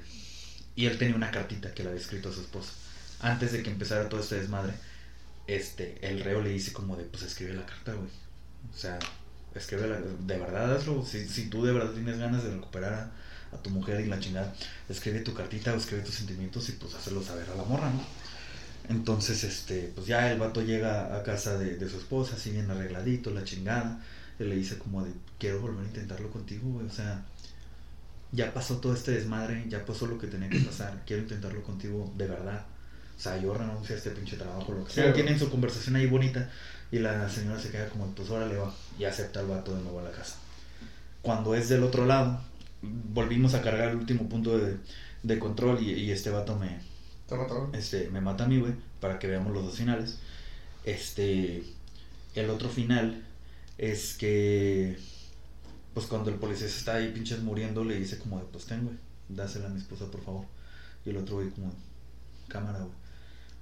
Y 0.80 0.86
él 0.86 0.98
tenía 0.98 1.14
una 1.14 1.30
cartita 1.30 1.74
que 1.74 1.84
le 1.84 1.90
había 1.90 2.00
escrito 2.00 2.30
a 2.30 2.32
su 2.32 2.40
esposa. 2.40 2.72
Antes 3.20 3.52
de 3.52 3.62
que 3.62 3.70
empezara 3.70 4.08
todo 4.08 4.22
este 4.22 4.40
desmadre, 4.40 4.72
este, 5.46 5.98
el 6.10 6.22
reo 6.22 6.42
le 6.42 6.52
dice 6.52 6.72
como 6.72 6.96
de 6.96 7.04
pues 7.04 7.24
escribe 7.24 7.54
la 7.54 7.66
carta, 7.66 7.92
güey. 7.92 8.08
O 8.74 8.78
sea, 8.78 8.98
escribe 9.54 9.90
la, 9.90 10.00
de 10.00 10.38
verdad 10.38 10.74
hazlo. 10.74 11.06
Si, 11.06 11.28
si 11.28 11.50
tú 11.50 11.66
de 11.66 11.74
verdad 11.74 11.92
tienes 11.92 12.18
ganas 12.18 12.46
de 12.46 12.52
recuperar 12.52 12.94
a, 12.94 13.12
a 13.58 13.62
tu 13.62 13.72
mujer 13.72 14.00
y 14.00 14.06
la 14.06 14.22
chingada, 14.22 14.56
escribe 14.88 15.20
tu 15.20 15.34
cartita 15.34 15.74
o 15.74 15.76
escribe 15.76 16.02
tus 16.02 16.16
sentimientos 16.16 16.70
y 16.70 16.72
pues 16.72 16.96
hazlo 16.96 17.22
saber 17.22 17.50
a 17.50 17.56
la 17.56 17.64
morra, 17.66 17.90
¿no? 17.90 18.02
Entonces, 18.88 19.44
este, 19.44 19.92
pues 19.94 20.08
ya 20.08 20.32
el 20.32 20.40
vato 20.40 20.62
llega 20.62 21.14
a 21.14 21.24
casa 21.24 21.58
de, 21.58 21.76
de 21.76 21.90
su 21.90 21.98
esposa, 21.98 22.38
así 22.38 22.52
bien 22.52 22.72
arregladito, 22.72 23.32
la 23.32 23.44
chingada. 23.44 24.00
Y 24.40 24.46
le 24.46 24.56
dice 24.56 24.78
como 24.78 25.04
de, 25.04 25.12
quiero 25.40 25.60
volver 25.60 25.84
a 25.84 25.88
intentarlo 25.90 26.32
contigo, 26.32 26.70
güey. 26.70 26.86
O 26.86 26.90
sea, 26.90 27.26
ya 28.32 28.54
pasó 28.54 28.78
todo 28.78 28.94
este 28.94 29.12
desmadre, 29.12 29.66
ya 29.70 29.86
pasó 29.86 30.06
lo 30.08 30.18
que 30.20 30.28
tenía 30.28 30.50
que 30.50 30.60
pasar. 30.60 31.02
Quiero 31.06 31.24
intentarlo 31.24 31.64
contigo 31.64 32.12
de 32.18 32.28
verdad. 32.28 32.66
O 33.18 33.22
sea, 33.22 33.38
yo 33.42 33.54
renuncio 33.54 33.96
a 33.96 33.98
este 33.98 34.12
pinche 34.12 34.38
trabajo, 34.38 34.72
lo 34.74 34.86
que 34.86 34.94
sea. 34.94 35.08
Sí. 35.08 35.14
Tienen 35.14 35.38
su 35.40 35.50
conversación 35.50 35.96
ahí 35.96 36.08
bonita. 36.08 36.50
Y 36.92 37.00
la 37.00 37.30
señora 37.30 37.60
se 37.60 37.70
queda 37.70 37.88
como, 37.90 38.08
pues 38.16 38.30
órale 38.30 38.58
va. 38.58 38.74
Y 38.98 39.04
acepta 39.06 39.42
al 39.42 39.48
vato 39.48 39.76
de 39.76 39.82
nuevo 39.84 40.00
a 40.00 40.04
la 40.04 40.12
casa. 40.12 40.38
Cuando 41.22 41.54
es 41.56 41.70
del 41.70 41.84
otro 41.84 42.06
lado, 42.06 42.40
volvimos 42.82 43.54
a 43.54 43.62
cargar 43.62 43.90
el 43.90 43.98
último 43.98 44.30
punto 44.30 44.58
de, 44.58 44.78
de 45.24 45.40
control 45.40 45.82
y, 45.84 45.92
y 45.92 46.12
este 46.12 46.30
vato 46.30 46.56
me, 46.56 46.80
Toma, 47.28 47.46
toma. 47.48 47.78
este, 47.78 48.10
me 48.10 48.22
mata 48.22 48.46
a 48.46 48.48
mí, 48.48 48.58
güey, 48.60 48.74
para 49.00 49.20
que 49.20 49.28
veamos 49.28 49.54
los 49.54 49.66
dos 49.66 49.78
finales. 49.78 50.18
Este, 50.86 51.64
el 52.36 52.50
otro 52.50 52.70
final 52.70 53.24
es 53.78 54.14
que, 54.16 54.98
pues 55.94 56.06
cuando 56.06 56.30
el 56.30 56.36
policía 56.38 56.68
se 56.68 56.78
está 56.78 56.96
ahí 56.96 57.12
pinches 57.12 57.42
muriendo, 57.42 57.84
le 57.84 58.00
dice 58.00 58.18
como 58.18 58.38
de, 58.40 58.46
pues 58.46 58.66
ten, 58.66 58.84
güey, 58.86 58.98
dásela 59.30 59.68
a 59.68 59.70
mi 59.70 59.80
esposa, 59.80 60.06
por 60.12 60.24
favor. 60.24 60.46
Y 61.06 61.10
el 61.12 61.18
otro 61.18 61.36
güey 61.38 61.50
como, 61.50 61.74
cámara, 62.48 62.80
güey. 62.80 62.92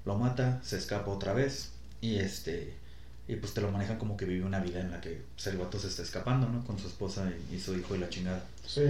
Lo 0.05 0.15
mata, 0.17 0.61
se 0.63 0.77
escapa 0.77 1.11
otra 1.11 1.33
vez 1.33 1.69
y 2.01 2.15
este, 2.17 2.73
y 3.27 3.35
pues 3.35 3.53
te 3.53 3.61
lo 3.61 3.71
manejan 3.71 3.97
como 3.97 4.15
que 4.15 4.25
vive 4.25 4.45
una 4.45 4.59
vida 4.61 4.79
en 4.79 4.91
la 4.91 5.01
que 5.01 5.21
pues, 5.35 5.47
el 5.47 5.57
vato 5.57 5.79
se 5.79 5.87
está 5.87 6.01
escapando, 6.03 6.47
¿no? 6.47 6.63
Con 6.65 6.79
su 6.79 6.87
esposa 6.87 7.29
y, 7.51 7.55
y 7.55 7.59
su 7.59 7.77
hijo 7.77 7.95
y 7.95 7.99
la 7.99 8.09
chingada. 8.09 8.43
Sí. 8.65 8.83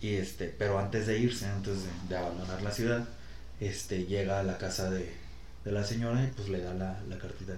Y 0.00 0.14
este, 0.14 0.46
pero 0.56 0.78
antes 0.78 1.06
de 1.08 1.18
irse, 1.18 1.46
antes 1.46 1.78
de, 1.82 1.88
de 2.08 2.16
abandonar 2.16 2.62
la 2.62 2.70
ciudad, 2.70 3.08
este, 3.60 4.04
llega 4.06 4.38
a 4.40 4.42
la 4.44 4.58
casa 4.58 4.90
de, 4.90 5.12
de 5.64 5.72
la 5.72 5.84
señora 5.84 6.22
y 6.24 6.28
pues 6.28 6.48
le 6.48 6.60
da 6.60 6.74
la, 6.74 7.00
la 7.08 7.18
cartita. 7.18 7.54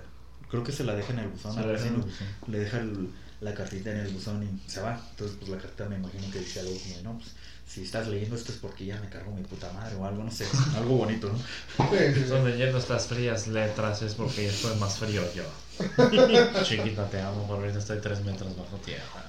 Creo 0.50 0.62
que 0.64 0.72
se 0.72 0.84
la 0.84 0.94
deja 0.94 1.12
en 1.12 1.18
el 1.20 1.28
buzón, 1.28 1.54
Se 1.54 1.60
la 1.60 1.66
deja 1.72 1.86
el 1.88 1.94
buzón. 1.96 2.26
Le 2.48 2.58
deja 2.58 2.78
el- 2.80 3.10
la 3.44 3.54
cartita 3.54 3.90
en 3.90 3.98
el 3.98 4.08
buzón 4.08 4.42
y 4.42 4.70
se 4.70 4.80
va. 4.80 4.98
Entonces, 5.10 5.36
pues 5.38 5.50
la 5.50 5.58
cartita 5.58 5.84
me 5.84 5.96
imagino 5.96 6.30
que 6.32 6.38
dice 6.38 6.60
algo 6.60 6.72
como, 6.72 7.02
no, 7.02 7.18
pues 7.18 7.30
si 7.68 7.82
estás 7.82 8.08
leyendo 8.08 8.36
esto 8.36 8.52
es 8.52 8.58
porque 8.58 8.86
ya 8.86 8.98
me 9.00 9.08
cargo 9.08 9.32
mi 9.32 9.42
puta 9.42 9.70
madre 9.72 9.94
o 9.96 10.04
algo, 10.04 10.24
no 10.24 10.30
sé, 10.30 10.46
algo 10.76 10.96
bonito, 10.96 11.30
¿no? 11.30 11.94
Estás 11.94 12.44
leyendo 12.44 12.78
estas 12.78 13.06
frías 13.06 13.46
letras 13.46 14.00
es 14.02 14.14
porque 14.14 14.44
ya 14.44 14.50
estoy 14.50 14.76
más 14.78 14.98
frío 14.98 15.22
yo. 15.34 15.44
Chiquita, 16.64 17.08
te 17.10 17.20
amo, 17.20 17.46
por 17.46 17.58
ahorita 17.58 17.78
estoy 17.78 17.98
tres 18.00 18.24
metros 18.24 18.56
bajo 18.56 18.76
tierra. 18.78 19.28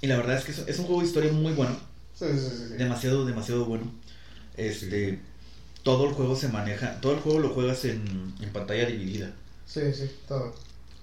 Y 0.00 0.06
la 0.06 0.16
verdad 0.16 0.36
es 0.36 0.44
que 0.44 0.70
es, 0.70 0.78
un 0.78 0.86
juego 0.86 1.00
de 1.00 1.08
historia 1.08 1.32
muy 1.32 1.52
bueno. 1.54 1.76
Sí, 2.14 2.26
sí, 2.32 2.38
sí, 2.38 2.68
sí. 2.68 2.74
demasiado, 2.74 3.26
demasiado 3.26 3.64
bueno. 3.64 3.90
Este, 4.56 5.18
todo 5.82 6.08
el 6.08 6.14
juego 6.14 6.36
se 6.36 6.48
maneja, 6.48 7.00
todo 7.00 7.12
el 7.12 7.20
juego 7.20 7.40
lo 7.40 7.50
juegas 7.50 7.84
en, 7.84 8.34
en 8.40 8.52
pantalla 8.52 8.86
dividida. 8.86 9.32
Sí, 9.66 9.92
sí, 9.92 10.10
todo. 10.28 10.54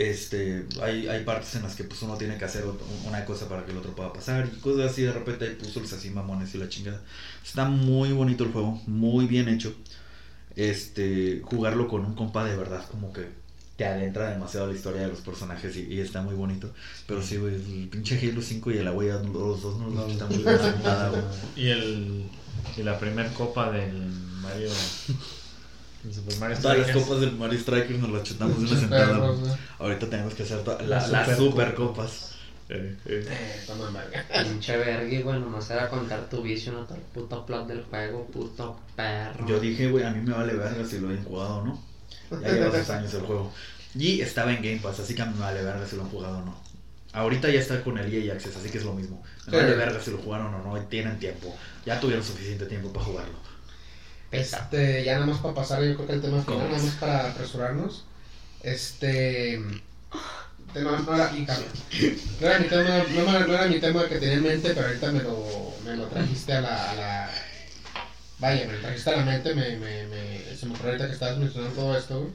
Este, 0.09 0.65
hay, 0.81 1.07
hay 1.07 1.23
partes 1.23 1.55
en 1.55 1.63
las 1.63 1.75
que 1.75 1.84
pues 1.84 2.01
uno 2.01 2.17
tiene 2.17 2.38
que 2.38 2.45
hacer 2.45 2.63
otro- 2.63 2.85
una 3.07 3.23
cosa 3.25 3.47
para 3.47 3.65
que 3.65 3.71
el 3.71 3.77
otro 3.77 3.95
pueda 3.95 4.11
pasar 4.13 4.49
y 4.51 4.59
cosas 4.59 4.91
así, 4.91 5.03
de 5.03 5.11
repente 5.13 5.45
hay 5.45 5.55
puzzles 5.55 5.93
así 5.93 6.09
mamones 6.09 6.53
y 6.55 6.57
la 6.57 6.69
chingada. 6.69 7.01
Está 7.43 7.65
muy 7.65 8.11
bonito 8.11 8.43
el 8.43 8.51
juego, 8.51 8.81
muy 8.88 9.27
bien 9.27 9.47
hecho. 9.49 9.73
Este, 10.55 11.41
jugarlo 11.43 11.88
con 11.88 12.05
un 12.05 12.13
compa 12.15 12.45
de 12.45 12.55
verdad 12.55 12.85
como 12.91 13.11
que 13.11 13.27
te 13.75 13.85
adentra 13.85 14.30
demasiado 14.30 14.67
la 14.67 14.73
historia 14.75 15.01
de 15.01 15.07
los 15.07 15.21
personajes 15.21 15.75
y, 15.77 15.81
y 15.93 15.99
está 15.99 16.21
muy 16.21 16.35
bonito. 16.35 16.71
Pero 17.07 17.23
sí, 17.23 17.38
güey, 17.38 17.55
el 17.55 17.89
pinche 17.89 18.19
Halo 18.19 18.41
5 18.41 18.71
y 18.71 18.77
el 18.77 18.88
Away 18.88 19.09
los 19.34 19.61
dos 19.63 19.80
no 19.80 19.89
los 19.89 20.11
están 20.11 20.30
muy 20.30 20.43
güey. 20.43 20.55
Y 21.55 21.69
el 21.69 22.23
y 22.77 22.84
la 22.84 22.99
primer 22.99 23.31
copa 23.34 23.71
del 23.71 23.93
Mario 24.41 24.69
el 26.05 26.13
Super 26.13 26.38
Mario 26.38 26.57
Todas 26.61 26.77
las 26.80 26.91
copas 26.91 27.19
del 27.21 27.31
Mario 27.34 27.59
Strikers 27.59 27.99
nos 27.99 28.09
las 28.11 28.23
chutamos 28.23 28.57
de 28.61 28.65
una 28.71 28.80
sentada. 28.80 29.34
Ahorita 29.80 30.09
tenemos 30.09 30.34
que 30.34 30.43
hacer 30.43 30.59
to- 30.63 30.77
la- 30.81 30.88
Las 30.88 31.09
las 31.09 31.25
super 31.25 31.38
super 31.38 31.73
copas. 31.75 32.11
copas. 32.11 32.30
Eh, 32.69 32.95
eh. 33.05 33.25
Eh. 33.30 34.43
Pinche 34.43 34.77
vergui, 34.77 35.21
güey, 35.21 35.39
nomás 35.39 35.69
era 35.69 35.89
contar 35.89 36.30
tu 36.30 36.41
vicio, 36.41 36.71
no 36.71 36.85
todo 36.85 36.95
el 36.95 37.01
puto 37.01 37.45
plot 37.45 37.67
del 37.67 37.84
juego, 37.84 38.25
puto 38.27 38.80
perro. 38.95 39.45
Yo 39.47 39.59
dije, 39.59 39.89
güey, 39.89 40.03
a 40.03 40.11
mí 40.11 40.21
me 40.21 40.34
vale 40.34 40.53
verga 40.53 40.85
si 40.85 40.99
lo 40.99 41.09
han 41.09 41.23
jugado 41.23 41.57
o 41.57 41.65
no. 41.65 41.84
Ya 42.41 42.49
lleva 42.51 42.77
dos 42.77 42.89
años 42.89 43.13
el 43.13 43.21
juego. 43.21 43.51
Y 43.95 44.21
estaba 44.21 44.51
en 44.53 44.63
Game 44.63 44.80
Pass, 44.81 44.99
así 45.01 45.13
que 45.13 45.21
a 45.21 45.25
mí 45.25 45.34
me 45.35 45.41
vale 45.41 45.61
verga 45.63 45.85
si 45.85 45.95
lo 45.97 46.03
han 46.03 46.09
jugado 46.09 46.38
o 46.39 46.45
no. 46.45 46.57
Ahorita 47.11 47.47
ya 47.51 47.59
está 47.59 47.84
con 47.84 47.97
el 47.99 48.11
EA 48.11 48.34
Access, 48.34 48.55
así 48.57 48.69
que 48.69 48.80
es 48.80 48.85
lo 48.85 48.93
mismo. 48.93 49.21
Me 49.45 49.51
Sí. 49.51 49.57
vale 49.57 49.75
verga 49.75 49.99
si 49.99 50.09
lo 50.09 50.17
jugaron 50.17 50.51
o 50.55 50.63
no, 50.63 50.77
y 50.81 50.85
tienen 50.88 51.19
tiempo. 51.19 51.55
Ya 51.85 51.99
tuvieron 51.99 52.23
suficiente 52.25 52.65
tiempo 52.65 52.91
para 52.91 53.05
jugarlo. 53.05 53.38
Este, 54.41 55.03
ya 55.03 55.14
nada 55.15 55.26
más 55.27 55.38
para 55.39 55.53
pasar, 55.53 55.84
yo 55.84 55.95
creo 55.95 56.07
que 56.07 56.14
el 56.14 56.22
tema 56.22 56.41
final, 56.41 56.45
¿Cómo 56.45 56.64
nada 56.65 56.77
es? 56.77 56.84
más 56.84 56.93
para 56.95 57.30
apresurarnos. 57.31 58.03
Este. 58.64 59.60
No, 60.76 60.99
no 60.99 61.15
era. 61.15 61.31
No 61.31 61.35
mi 61.35 61.45
tema, 61.45 63.03
no, 63.14 63.22
era- 63.30 63.45
no 63.47 63.53
era 63.53 63.68
mi 63.68 63.80
tema 63.80 64.07
que 64.07 64.15
tenía 64.15 64.34
en 64.35 64.43
mente, 64.43 64.72
pero 64.73 64.88
ahorita 64.88 65.11
me 65.11 65.22
lo, 65.22 65.73
me 65.85 65.95
lo 65.95 66.05
trajiste 66.07 66.53
a 66.53 66.61
la, 66.61 66.91
a 66.91 66.95
la. 66.95 67.30
Vaya, 68.39 68.65
me 68.68 68.73
lo 68.73 68.80
trajiste 68.80 69.10
a 69.11 69.18
la 69.18 69.26
mente, 69.26 69.53
me, 69.53 69.77
me, 69.77 70.07
me, 70.07 70.55
se 70.57 70.65
me 70.65 70.73
ocurrió 70.73 70.91
ahorita 70.91 71.07
que 71.07 71.14
estabas 71.14 71.38
mencionando 71.38 71.76
todo 71.76 71.97
esto, 71.97 72.19
güey. 72.19 72.31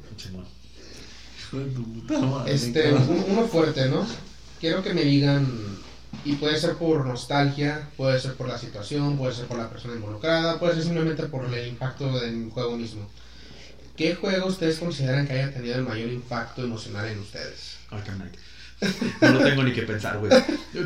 Este, 2.46 2.92
un- 2.92 3.24
uno 3.28 3.46
fuerte, 3.48 3.88
¿no? 3.88 4.06
Quiero 4.60 4.82
que 4.82 4.92
me 4.94 5.02
digan, 5.02 5.46
y 6.24 6.34
puede 6.34 6.58
ser 6.58 6.74
por 6.76 7.06
nostalgia, 7.06 7.88
puede 7.96 8.18
ser 8.20 8.34
por 8.34 8.48
la 8.48 8.58
situación, 8.58 9.16
puede 9.16 9.34
ser 9.34 9.46
por 9.46 9.58
la 9.58 9.68
persona 9.70 9.94
involucrada, 9.94 10.58
puede 10.58 10.74
ser 10.74 10.82
simplemente 10.84 11.22
por 11.24 11.44
el 11.52 11.68
impacto 11.68 12.18
del 12.20 12.50
juego 12.50 12.76
mismo. 12.76 13.08
¿Qué 13.96 14.14
juego 14.14 14.46
ustedes 14.46 14.78
consideran 14.78 15.26
que 15.26 15.32
haya 15.34 15.52
tenido 15.52 15.74
el 15.76 15.82
mayor 15.82 16.08
impacto 16.10 16.62
emocional 16.62 17.06
en 17.08 17.18
ustedes? 17.18 17.76
Arkham 17.90 18.16
Knight. 18.16 18.34
No 19.20 19.30
lo 19.32 19.40
tengo 19.40 19.64
ni 19.64 19.72
que 19.72 19.82
pensar, 19.82 20.18
güey. 20.18 20.30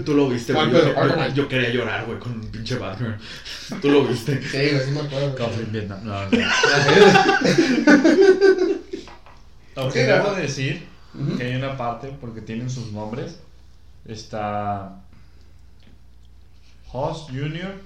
Tú 0.02 0.14
lo 0.14 0.26
viste, 0.30 0.54
güey. 0.54 0.70
¿Cuál, 0.94 1.10
Yo, 1.10 1.16
yo- 1.28 1.34
yo 1.34 1.48
quería 1.48 1.68
llorar, 1.68 2.06
güey, 2.06 2.18
con 2.18 2.32
un 2.32 2.40
pinche 2.50 2.76
Batman. 2.76 3.18
Tú 3.82 3.90
lo 3.90 4.06
viste. 4.06 4.40
Sí, 4.42 4.70
güey, 4.74 4.84
sí 4.86 4.90
me 4.92 5.00
acuerdo. 5.00 5.36
Conflict 5.36 5.72
Vietnam. 5.72 5.98
No, 6.02 6.24
no. 6.24 6.30
Aunque 9.76 10.00
Sí, 10.00 10.06
debo 10.06 10.32
decir 10.34 10.86
Ujú. 11.14 11.36
que 11.36 11.44
hay 11.44 11.54
una 11.56 11.76
parte, 11.76 12.16
porque 12.20 12.40
tienen 12.40 12.70
sus 12.70 12.92
nombres. 12.92 13.36
Está 14.06 15.01
Hoss 16.92 17.22
Jr. 17.30 17.80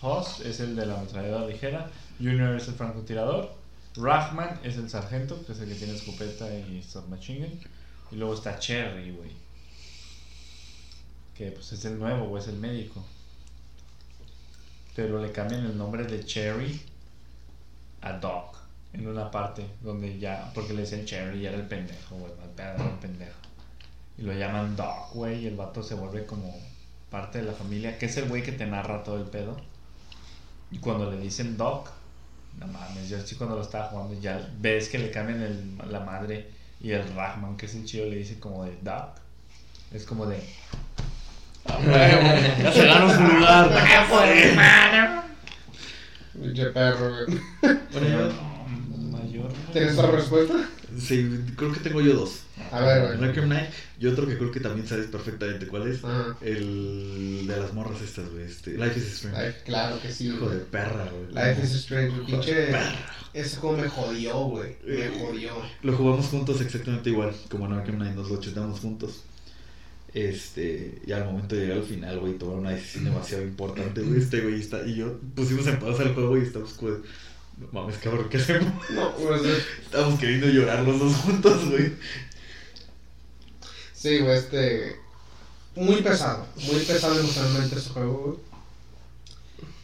Hoss 0.00 0.40
es 0.40 0.60
el 0.60 0.76
de 0.76 0.86
la 0.86 0.94
ametralladora 0.94 1.48
ligera. 1.48 1.90
Junior 2.18 2.54
es 2.54 2.68
el 2.68 2.74
francotirador. 2.74 3.52
Rahman 3.96 4.60
es 4.62 4.76
el 4.76 4.88
sargento, 4.88 5.44
que 5.44 5.52
es 5.52 5.60
el 5.60 5.68
que 5.68 5.74
tiene 5.74 5.94
escopeta 5.94 6.48
y 6.54 6.82
submachine 6.82 7.48
gun. 7.48 7.60
Y 8.12 8.16
luego 8.16 8.34
está 8.34 8.60
Cherry, 8.60 9.10
güey. 9.10 9.30
Que 11.34 11.50
pues 11.50 11.72
es 11.72 11.84
el 11.84 11.98
nuevo, 11.98 12.28
güey, 12.28 12.40
es 12.40 12.48
el 12.48 12.58
médico. 12.58 13.04
Pero 14.94 15.20
le 15.20 15.32
cambian 15.32 15.66
el 15.66 15.76
nombre 15.76 16.04
de 16.04 16.24
Cherry 16.24 16.80
a 18.02 18.12
Doc 18.12 18.56
en 18.92 19.08
una 19.08 19.30
parte 19.32 19.66
donde 19.80 20.18
ya, 20.20 20.52
porque 20.54 20.74
le 20.74 20.82
decían 20.82 21.06
Cherry 21.06 21.40
y 21.40 21.46
era 21.46 21.56
el 21.56 21.66
pendejo, 21.66 22.16
güey, 22.16 22.32
el 22.32 22.98
pendejo. 23.00 23.38
Y 24.16 24.22
lo 24.22 24.32
llaman 24.32 24.76
Doc, 24.76 25.12
güey, 25.12 25.42
y 25.42 25.46
el 25.48 25.56
vato 25.56 25.82
se 25.82 25.94
vuelve 25.94 26.24
como 26.24 26.54
parte 27.12 27.38
de 27.38 27.44
la 27.44 27.52
familia, 27.52 27.96
que 27.98 28.06
es 28.06 28.16
el 28.16 28.28
güey 28.28 28.42
que 28.42 28.50
te 28.52 28.66
narra 28.66 29.04
todo 29.04 29.18
el 29.18 29.24
pedo. 29.24 29.56
Y 30.72 30.78
cuando 30.78 31.08
le 31.10 31.18
dicen 31.20 31.56
Doc, 31.56 31.90
no 32.58 32.66
mames, 32.66 33.08
yo 33.08 33.20
sí 33.24 33.36
cuando 33.36 33.54
lo 33.56 33.62
estaba 33.62 33.84
jugando 33.86 34.18
ya 34.20 34.48
ves 34.58 34.88
que 34.88 34.98
le 34.98 35.10
cambian 35.12 35.40
el- 35.42 35.78
la 35.92 36.00
madre 36.00 36.48
y 36.80 36.90
el 36.90 37.14
Rahman, 37.14 37.56
que 37.56 37.66
es 37.66 37.74
el 37.74 37.84
chido, 37.84 38.06
le 38.06 38.16
dice 38.16 38.40
como 38.40 38.64
de 38.64 38.76
Doc. 38.82 39.10
Es 39.92 40.04
como 40.04 40.26
de... 40.26 40.42
Ya 42.62 42.72
se 42.72 42.86
ganó 42.86 43.14
su 43.14 43.20
lugar. 43.22 43.70
Pinche 46.32 46.66
perro, 46.66 47.10
güey. 47.10 47.40
Bueno, 47.92 48.08
yo- 48.08 48.32
"No, 48.32 49.18
mayor. 49.18 49.52
¿Tienes 49.72 49.98
otra 49.98 50.10
respuesta? 50.12 50.54
Sí, 50.98 51.28
creo 51.56 51.72
que 51.72 51.80
tengo 51.80 52.00
yo 52.00 52.14
dos. 52.14 52.40
A 52.70 52.80
ver, 52.80 53.16
güey. 53.16 53.28
Arkham 53.28 53.46
Knight 53.46 53.70
y 53.98 54.06
otro 54.06 54.26
que 54.26 54.36
creo 54.36 54.50
que 54.50 54.60
también 54.60 54.86
sabes 54.86 55.06
perfectamente 55.06 55.66
cuál 55.66 55.88
es. 55.88 56.00
El 56.40 57.46
de 57.46 57.56
las 57.56 57.72
morras 57.72 58.00
estas, 58.02 58.28
güey. 58.30 58.44
Este, 58.44 58.72
Life 58.72 58.98
is 58.98 59.12
Strange. 59.12 59.38
Ay, 59.40 59.54
claro 59.64 60.00
que 60.00 60.12
sí. 60.12 60.28
Hijo 60.28 60.48
de 60.48 60.58
perra, 60.58 61.08
güey. 61.10 61.26
Life 61.28 61.64
is 61.64 61.72
Strange, 61.72 62.20
Pinche. 62.26 62.66
perra. 62.66 63.12
Ese 63.32 63.56
juego 63.56 63.78
me 63.78 63.88
jodió, 63.88 64.38
güey. 64.44 64.76
Me 64.86 65.08
jodió. 65.18 65.52
Lo 65.82 65.96
jugamos 65.96 66.26
juntos 66.26 66.60
exactamente 66.60 67.10
igual, 67.10 67.34
como 67.48 67.66
en 67.66 67.72
Arkham 67.72 67.96
Knight, 67.96 68.14
nos 68.14 68.30
lo 68.30 68.40
chutamos 68.40 68.80
juntos. 68.80 69.24
Este, 70.14 71.00
y 71.06 71.12
al 71.12 71.24
momento 71.24 71.54
de 71.54 71.62
llegar 71.62 71.78
al 71.78 71.84
final, 71.84 72.18
güey, 72.20 72.34
tomar 72.34 72.56
una 72.56 72.70
decisión 72.70 73.04
demasiado 73.04 73.44
importante, 73.44 74.02
güey, 74.02 74.20
este 74.20 74.40
güey 74.42 74.60
está, 74.60 74.86
y 74.86 74.96
yo 74.96 75.18
pusimos 75.34 75.66
en 75.66 75.78
pausa 75.78 76.02
el 76.02 76.12
juego 76.12 76.36
y 76.36 76.42
estamos 76.42 76.74
no 77.62 77.80
mames, 77.80 77.98
cabrón, 77.98 78.28
¿qué 78.28 78.38
hacemos? 78.38 78.72
No, 78.90 79.14
pues, 79.16 79.42
Estamos 79.84 80.18
queriendo 80.18 80.48
llorar 80.48 80.80
los 80.84 80.98
dos 80.98 81.14
juntos, 81.16 81.70
güey. 81.70 81.92
Sí, 83.94 84.18
güey, 84.18 84.36
este. 84.38 84.96
Muy 85.74 86.02
pesado. 86.02 86.46
Muy 86.56 86.80
pesado 86.80 87.18
emocionalmente 87.18 87.76
ese 87.76 87.90
juego, 87.90 88.18
güey. 88.24 88.38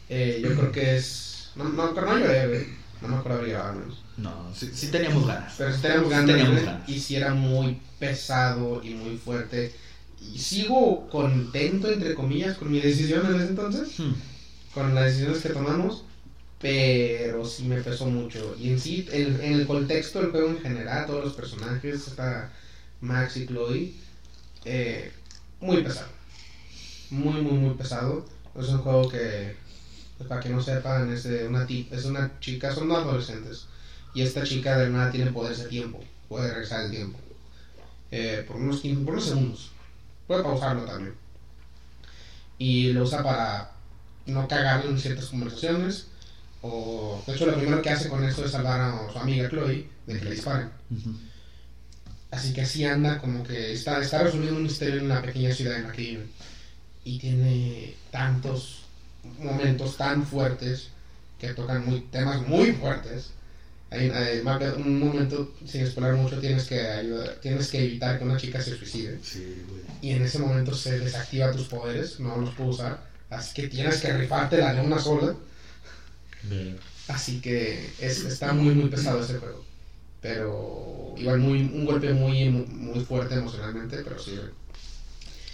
Eh, 0.09 0.41
yo 0.43 0.55
creo 0.55 0.71
que 0.71 0.97
es. 0.97 1.51
No, 1.55 1.65
no, 1.65 1.93
pero 1.93 2.07
no 2.07 2.19
lloré, 2.19 2.47
güey. 2.47 2.65
No 3.01 3.07
me 3.07 3.15
acuerdo 3.15 3.39
haber 3.39 3.51
llorado. 3.51 3.81
No, 4.17 4.53
sí, 4.53 4.69
sí 4.73 4.87
teníamos 4.87 5.25
ganas. 5.25 5.53
Pero 5.57 5.73
si 5.73 5.81
teníamos 5.81 6.07
Sí 6.07 6.11
ganas, 6.11 6.27
teníamos 6.27 6.53
güey, 6.53 6.65
ganas. 6.65 6.89
y 6.89 6.99
si 6.99 7.15
era 7.15 7.33
muy 7.33 7.79
pesado 7.99 8.81
y 8.83 8.93
muy 8.93 9.17
fuerte. 9.17 9.73
Y 10.21 10.37
sigo 10.37 11.07
contento, 11.09 11.89
entre 11.89 12.13
comillas, 12.13 12.57
con 12.57 12.69
mi 12.71 12.81
decisión 12.81 13.25
en 13.27 13.35
ese 13.35 13.49
entonces. 13.49 13.99
Hmm. 13.99 14.13
con 14.73 14.93
las 14.93 15.05
decisiones 15.05 15.39
que 15.41 15.49
tomamos, 15.49 16.03
pero 16.59 17.45
sí 17.45 17.63
me 17.63 17.81
pesó 17.81 18.05
mucho. 18.07 18.55
Y 18.59 18.69
en 18.71 18.79
sí, 18.79 19.07
en, 19.11 19.39
el 19.41 19.65
contexto 19.65 20.19
del 20.21 20.31
juego 20.31 20.49
en 20.49 20.61
general, 20.61 21.05
todos 21.05 21.23
los 21.23 21.33
personajes, 21.33 22.07
hasta 22.07 22.51
Max 23.01 23.37
y 23.37 23.47
Chloe, 23.47 23.93
eh, 24.65 25.11
muy 25.61 25.81
pesado. 25.83 26.09
Muy, 27.11 27.41
muy, 27.41 27.53
muy 27.53 27.75
pesado. 27.75 28.25
Es 28.59 28.67
un 28.69 28.79
juego 28.79 29.07
que, 29.09 29.55
pues, 30.17 30.27
para 30.27 30.41
que 30.41 30.49
no 30.49 30.61
sepan, 30.61 31.11
es, 31.13 31.25
una, 31.25 31.65
ti- 31.65 31.87
es 31.91 32.05
una 32.05 32.39
chica, 32.39 32.73
son 32.73 32.89
dos 32.89 32.99
adolescentes. 32.99 33.65
Y 34.13 34.21
esta 34.21 34.43
chica 34.43 34.77
de 34.77 34.89
nada 34.89 35.11
tiene 35.11 35.31
poderes 35.31 35.59
de 35.59 35.69
tiempo, 35.69 36.03
puede 36.27 36.49
regresar 36.51 36.85
el 36.85 36.91
tiempo. 36.91 37.19
Eh, 38.11 38.43
por, 38.47 38.57
unos 38.57 38.81
15, 38.81 39.03
por 39.05 39.13
unos 39.13 39.25
segundos. 39.25 39.71
Puede 40.27 40.43
pausarlo 40.43 40.83
también. 40.83 41.15
Y 42.57 42.91
lo 42.93 43.03
usa 43.03 43.23
para 43.23 43.71
no 44.25 44.47
cagarle 44.47 44.89
en 44.91 44.99
ciertas 44.99 45.27
conversaciones. 45.27 46.07
O, 46.61 47.21
de 47.25 47.33
hecho, 47.33 47.45
lo 47.45 47.55
primero 47.55 47.81
que 47.81 47.89
hace 47.89 48.09
con 48.09 48.23
esto 48.23 48.43
es 48.43 48.51
salvar 48.51 48.81
a 48.81 49.11
su 49.11 49.17
amiga 49.17 49.49
Chloe 49.49 49.87
de 50.05 50.19
que 50.19 50.25
le 50.25 50.31
disparen. 50.31 50.69
Ujú. 50.91 51.15
Así 52.31 52.53
que 52.53 52.61
así 52.61 52.85
anda, 52.85 53.17
como 53.17 53.43
que 53.43 53.73
está, 53.73 54.01
está 54.01 54.23
resolviendo 54.23 54.57
un 54.57 54.63
misterio 54.63 54.99
en 54.99 55.07
la 55.07 55.21
pequeña 55.21 55.53
ciudad 55.53 55.77
en 55.77 55.83
la 55.83 55.91
que. 55.91 56.25
Y 57.05 57.17
tiene 57.17 57.95
tantos 58.11 58.83
momentos 59.39 59.97
tan 59.97 60.25
fuertes 60.25 60.89
que 61.39 61.53
tocan 61.53 61.85
muy, 61.85 62.01
temas 62.01 62.45
muy 62.47 62.73
fuertes. 62.73 63.31
Hay, 63.91 64.09
de 64.09 64.73
un 64.77 64.99
momento, 64.99 65.51
sin 65.65 65.81
explorar 65.81 66.13
mucho, 66.13 66.39
tienes 66.39 66.65
que 66.65 66.79
ayudar, 66.79 67.37
tienes 67.41 67.69
que 67.71 67.83
evitar 67.83 68.19
que 68.19 68.25
una 68.25 68.37
chica 68.37 68.61
se 68.61 68.77
suicide. 68.77 69.17
Sí, 69.23 69.63
güey. 69.67 69.81
Y 70.01 70.11
en 70.11 70.21
ese 70.21 70.37
momento 70.37 70.75
se 70.75 70.99
desactiva 70.99 71.51
tus 71.51 71.67
poderes, 71.67 72.19
no 72.19 72.37
los 72.37 72.53
puedo 72.53 72.69
usar. 72.69 73.01
Así 73.31 73.53
que 73.53 73.67
tienes 73.67 74.01
que 74.01 74.13
rifártela 74.13 74.73
de 74.73 74.81
una 74.81 74.99
sola. 74.99 75.35
Así 77.07 77.41
que 77.41 77.95
es, 77.99 78.23
está 78.25 78.53
muy, 78.53 78.73
muy 78.75 78.89
pesado 78.89 79.21
ese 79.21 79.39
juego. 79.39 79.65
Pero 80.21 81.15
igual 81.17 81.39
muy, 81.39 81.61
un 81.63 81.85
golpe 81.85 82.13
muy, 82.13 82.49
muy 82.49 83.03
fuerte 83.05 83.35
emocionalmente, 83.35 83.97
pero 84.03 84.19
sí. 84.19 84.39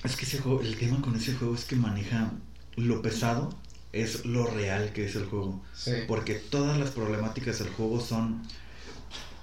Es 0.03 0.16
que 0.16 0.26
ese 0.26 0.40
juego, 0.40 0.62
el 0.62 0.78
tema 0.78 1.02
con 1.02 1.16
ese 1.16 1.34
juego 1.34 1.56
es 1.56 1.66
que 1.66 1.76
maneja 1.76 2.32
lo 2.76 3.02
pesado, 3.02 3.49
es 3.91 4.26
lo 4.26 4.45
real 4.48 4.94
que 4.94 5.06
es 5.06 5.16
el 5.16 5.26
juego. 5.26 5.64
Sí. 5.74 5.91
Porque 6.07 6.36
todas 6.36 6.78
las 6.78 6.91
problemáticas 6.91 7.60
del 7.60 7.70
juego 7.70 7.99
son... 7.99 8.44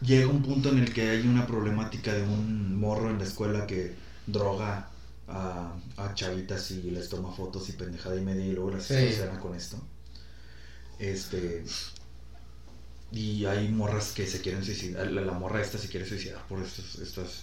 Llega 0.00 0.26
un 0.28 0.42
punto 0.42 0.70
en 0.70 0.78
el 0.78 0.92
que 0.92 1.10
hay 1.10 1.26
una 1.26 1.46
problemática 1.46 2.12
de 2.12 2.22
un 2.22 2.78
morro 2.78 3.08
en 3.10 3.18
la 3.18 3.24
escuela 3.24 3.66
que 3.66 3.94
droga 4.26 4.88
a, 5.28 5.74
a 5.96 6.14
chavitas 6.14 6.70
y 6.72 6.90
les 6.90 7.08
toma 7.08 7.32
fotos 7.32 7.68
y 7.68 7.72
pendejada 7.72 8.16
y 8.16 8.20
media 8.20 8.44
y 8.46 8.52
luego 8.52 8.72
las 8.72 8.84
Sí. 8.84 8.94
con 9.40 9.54
esto. 9.54 9.78
Este... 11.02 11.64
Y 13.10 13.44
hay 13.44 13.68
morras 13.68 14.12
que 14.12 14.26
se 14.26 14.40
quieren 14.40 14.64
suicidar. 14.64 15.10
La, 15.10 15.20
la 15.20 15.32
morra 15.32 15.60
esta 15.60 15.76
se 15.76 15.88
quiere 15.88 16.06
suicidar 16.06 16.46
por 16.48 16.62
estos, 16.62 16.98
estos, 16.98 17.42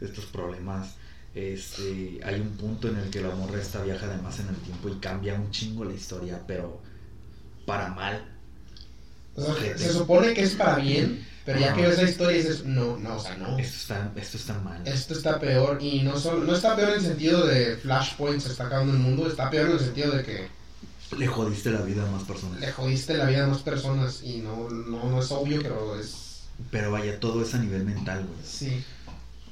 estos 0.00 0.26
problemas. 0.26 0.96
Este, 1.34 2.20
hay 2.22 2.40
un 2.40 2.56
punto 2.56 2.88
en 2.88 2.96
el 2.96 3.08
que 3.08 3.20
la 3.20 3.34
morra 3.34 3.60
esta 3.60 3.82
viaja 3.82 4.06
además 4.06 4.40
en 4.40 4.48
el 4.48 4.56
tiempo 4.56 4.88
y 4.88 4.96
cambia 4.96 5.34
un 5.34 5.50
chingo 5.50 5.84
la 5.84 5.94
historia, 5.94 6.42
pero 6.46 6.82
para 7.64 7.88
mal. 7.88 8.26
O 9.34 9.42
sea, 9.42 9.52
Ojete. 9.52 9.78
se 9.78 9.92
supone 9.92 10.34
que 10.34 10.42
es 10.42 10.54
para 10.54 10.76
bien, 10.76 11.26
pero 11.44 11.60
ya 11.60 11.74
que 11.74 11.82
ves 11.82 12.02
la 12.02 12.10
historia 12.10 12.36
dices, 12.36 12.64
no, 12.64 12.98
no, 12.98 13.16
o 13.16 13.20
sea, 13.20 13.36
no. 13.36 13.58
Esto 13.58 13.76
está, 13.76 14.12
esto 14.16 14.36
está 14.36 14.58
mal. 14.60 14.86
Esto 14.86 15.14
está 15.14 15.38
peor 15.38 15.78
y 15.80 16.02
no 16.02 16.18
solo, 16.18 16.44
no 16.44 16.54
está 16.54 16.74
peor 16.74 16.90
en 16.90 16.96
el 16.96 17.02
sentido 17.02 17.46
de 17.46 17.76
Flashpoint 17.76 18.40
se 18.40 18.50
está 18.50 18.66
acabando 18.66 18.92
el 18.92 18.98
mundo, 18.98 19.28
está 19.28 19.48
peor 19.48 19.66
en 19.66 19.72
el 19.72 19.80
sentido 19.80 20.12
de 20.12 20.22
que 20.24 20.55
Le 21.16 21.26
jodiste 21.26 21.70
la 21.70 21.82
vida 21.82 22.06
a 22.06 22.10
más 22.10 22.24
personas. 22.24 22.60
le 22.60 22.72
jodiste 22.72 23.16
la 23.16 23.26
vida 23.26 23.44
a 23.44 23.48
más 23.48 23.62
personas 23.62 24.22
y 24.24 24.38
no, 24.38 24.68
no, 24.68 25.08
no 25.08 25.20
es 25.20 25.30
obvio, 25.30 25.60
pero 25.62 25.98
es... 25.98 26.42
Pero 26.70 26.90
vaya, 26.90 27.20
todo 27.20 27.42
es 27.42 27.54
a 27.54 27.58
nivel 27.58 27.84
mental, 27.84 28.26
güey. 28.26 28.38
Sí. 28.44 28.82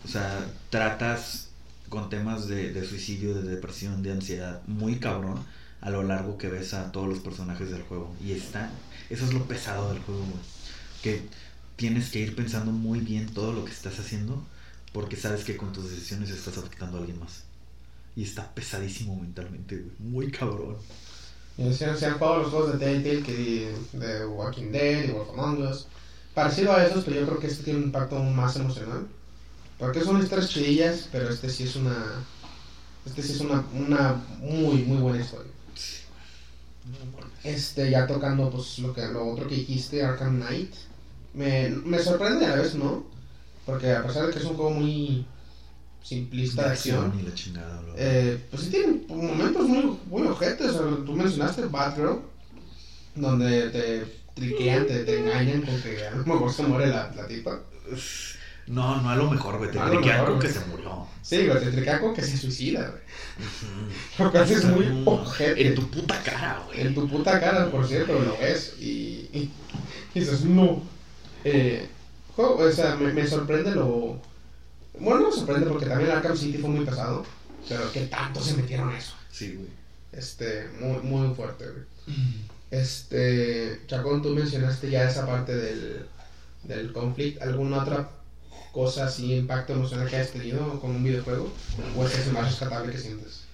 O 0.05 0.09
sea, 0.09 0.47
tratas 0.71 1.49
con 1.89 2.09
temas 2.11 2.49
de, 2.49 2.73
de 2.73 2.87
suicidio, 2.87 3.35
de 3.35 3.43
depresión, 3.43 4.03
de 4.03 4.13
ansiedad, 4.13 4.63
muy 4.67 4.99
cabrón 4.99 5.45
a 5.81 5.91
lo 5.91 6.03
largo 6.03 6.39
que 6.39 6.49
ves 6.49 6.73
a 6.75 6.91
todos 6.93 7.09
los 7.09 7.19
personajes 7.19 7.71
del 7.71 7.83
juego. 7.83 8.15
Y 8.25 8.33
está, 8.33 8.71
eso 9.11 9.27
es 9.27 9.35
lo 9.35 9.45
pesado 9.47 9.93
del 9.93 10.03
juego, 10.03 10.23
güey. 10.23 10.43
Que 11.03 11.23
tienes 11.77 12.11
que 12.11 12.21
ir 12.21 12.35
pensando 12.35 12.73
muy 12.73 13.01
bien 13.01 13.29
todo 13.33 13.53
lo 13.53 13.65
que 13.65 13.73
estás 13.73 13.99
haciendo 13.99 14.43
porque 14.95 15.17
sabes 15.17 15.45
que 15.45 15.57
con 15.57 15.73
tus 15.73 15.91
decisiones 15.91 16.31
estás 16.31 16.57
afectando 16.57 16.97
a 16.97 17.01
alguien 17.01 17.19
más. 17.19 17.43
Y 18.17 18.23
está 18.23 18.55
pesadísimo 18.55 19.17
mentalmente, 19.17 19.77
güey. 19.77 19.95
Muy 19.99 20.31
cabrón. 20.31 20.77
Y 21.57 21.73
si 21.73 21.85
han, 21.85 21.97
si 21.97 22.07
jugado 22.07 22.43
los 22.43 22.51
juegos 22.51 22.73
de 22.73 22.79
Telltale 22.79 23.23
que 23.23 23.75
de 23.93 24.27
Walking 24.27 24.73
Dead 24.73 25.05
y 25.05 25.13
Wolf 25.13 25.31
Among 25.31 25.63
Us, 25.63 25.87
parecido 26.35 26.73
a 26.73 26.85
esos, 26.85 27.05
pero 27.05 27.21
yo 27.21 27.27
creo 27.27 27.39
que 27.39 27.47
este 27.47 27.63
tiene 27.63 27.79
un 27.79 27.85
impacto 27.87 28.19
más 28.19 28.57
emocional. 28.57 29.07
Porque 29.79 30.03
son 30.03 30.21
historias 30.23 30.51
chidillas, 30.51 31.09
pero 31.13 31.29
este 31.29 31.49
sí 31.49 31.65
es 31.65 31.77
una. 31.77 32.25
Este 33.07 33.23
sí 33.23 33.33
es 33.33 33.41
una, 33.41 33.65
una 33.75 34.15
muy, 34.41 34.83
muy 34.83 34.99
buena 34.99 35.23
historia. 35.23 35.51
Este, 37.43 37.91
ya 37.91 38.07
tocando 38.07 38.51
pues 38.51 38.79
lo 38.79 38.93
que 38.93 39.07
lo 39.07 39.27
otro 39.27 39.47
que 39.47 39.57
dijiste, 39.57 40.03
Arkham 40.03 40.41
Knight. 40.41 40.75
Me, 41.35 41.69
me 41.69 41.99
sorprende 41.99 42.47
a 42.47 42.51
la 42.51 42.63
vez, 42.63 42.75
¿no? 42.75 43.05
Porque 43.67 43.93
a 43.93 44.05
pesar 44.05 44.27
de 44.27 44.33
que 44.33 44.39
es 44.39 44.45
un 44.45 44.57
juego 44.57 44.71
muy 44.71 45.27
simplista 46.05 46.65
de 46.65 46.71
acción, 46.71 47.19
y 47.19 47.23
la 47.23 47.35
chingada, 47.35 47.81
bro. 47.81 47.95
eh, 47.97 48.39
pues 48.51 48.63
sí 48.65 48.71
tiene 48.71 49.01
momentos 49.09 49.67
muy, 49.69 49.99
muy 50.11 50.23
ojetes. 50.29 50.71
o 50.71 50.73
sea, 50.73 51.05
tú 51.05 51.13
mencionaste 51.13 51.65
Batgirl, 51.67 52.21
donde 53.15 53.71
te 53.71 54.07
triquean, 54.35 54.87
te, 54.87 55.05
te 55.05 55.21
engañan 55.21 55.63
con 55.63 55.81
que 55.81 56.07
a 56.07 56.11
lo 56.11 56.25
mejor 56.27 56.53
se 56.53 56.63
muere 56.65 56.89
la, 56.89 57.11
la 57.17 57.27
tipa. 57.27 57.61
No, 58.67 59.01
no 59.03 59.11
a 59.11 59.17
lo 59.17 59.31
mejor, 59.31 59.59
güey. 59.59 59.71
Te 59.71 59.79
lo 59.79 59.91
triquean 59.91 60.25
con 60.27 60.39
que 60.39 60.49
se 60.49 60.61
murió. 60.67 61.07
Sí, 61.23 61.47
güey, 61.47 61.61
te 61.61 61.71
triquean 61.71 62.01
con 62.01 62.15
que 62.15 62.23
se 62.23 62.37
suicida, 62.37 62.89
güey. 62.91 63.03
Lo 64.19 64.31
cual 64.31 64.51
es 64.51 64.65
muy 64.65 64.87
No, 64.87 65.11
ojete. 65.13 65.69
En 65.69 65.75
tu 65.75 65.91
puta 65.91 66.23
cara, 66.23 66.63
güey. 66.67 66.81
En 66.81 66.95
tu 66.95 67.09
puta 67.09 67.41
cara, 67.41 67.71
por 67.71 67.87
cierto, 67.87 68.13
lo 68.19 68.37
ves 68.39 68.75
y, 68.81 69.29
y, 69.33 69.51
y 70.15 70.21
dices, 70.21 70.45
no. 70.45 70.83
Eh, 71.45 71.89
o 72.37 72.71
sea, 72.71 72.97
me, 72.97 73.13
me 73.13 73.27
sorprende 73.27 73.75
lo... 73.75 74.19
Bueno, 74.99 75.21
no 75.21 75.31
me 75.31 75.35
sorprende 75.37 75.67
porque 75.67 75.87
también 75.87 76.11
Arkham 76.11 76.37
City 76.37 76.59
fue 76.59 76.71
muy 76.71 76.85
pesado, 76.85 77.25
pero 77.69 77.91
que 77.93 78.03
tanto 78.07 78.41
se 78.41 78.55
metieron 78.55 78.91
a 78.91 78.99
eso. 78.99 79.15
Sí, 79.31 79.55
güey. 79.55 79.69
Este, 80.13 80.69
muy, 80.81 80.99
muy 81.03 81.35
fuerte, 81.35 81.65
güey. 81.69 82.17
Este, 82.71 83.81
Chacón, 83.87 84.23
tú 84.23 84.31
mencionaste 84.31 84.91
ya 84.91 85.09
esa 85.09 85.27
parte 85.27 85.55
del, 85.55 86.07
del 86.65 86.93
conflicto. 86.93 87.43
¿Alguna 87.43 87.83
otra 87.83 88.11
cosa 88.73 89.07
así, 89.07 89.35
impacto 89.35 89.73
emocional 89.73 90.09
que 90.09 90.17
hayas 90.17 90.31
tenido 90.33 90.81
con 90.81 90.91
un 90.91 91.05
videojuego? 91.05 91.53
¿O 91.97 92.07
ese 92.07 92.21
es 92.21 92.27
el 92.29 92.33
más 92.33 92.47
rescatable 92.47 92.93
que 92.93 92.99
sientes? 92.99 93.45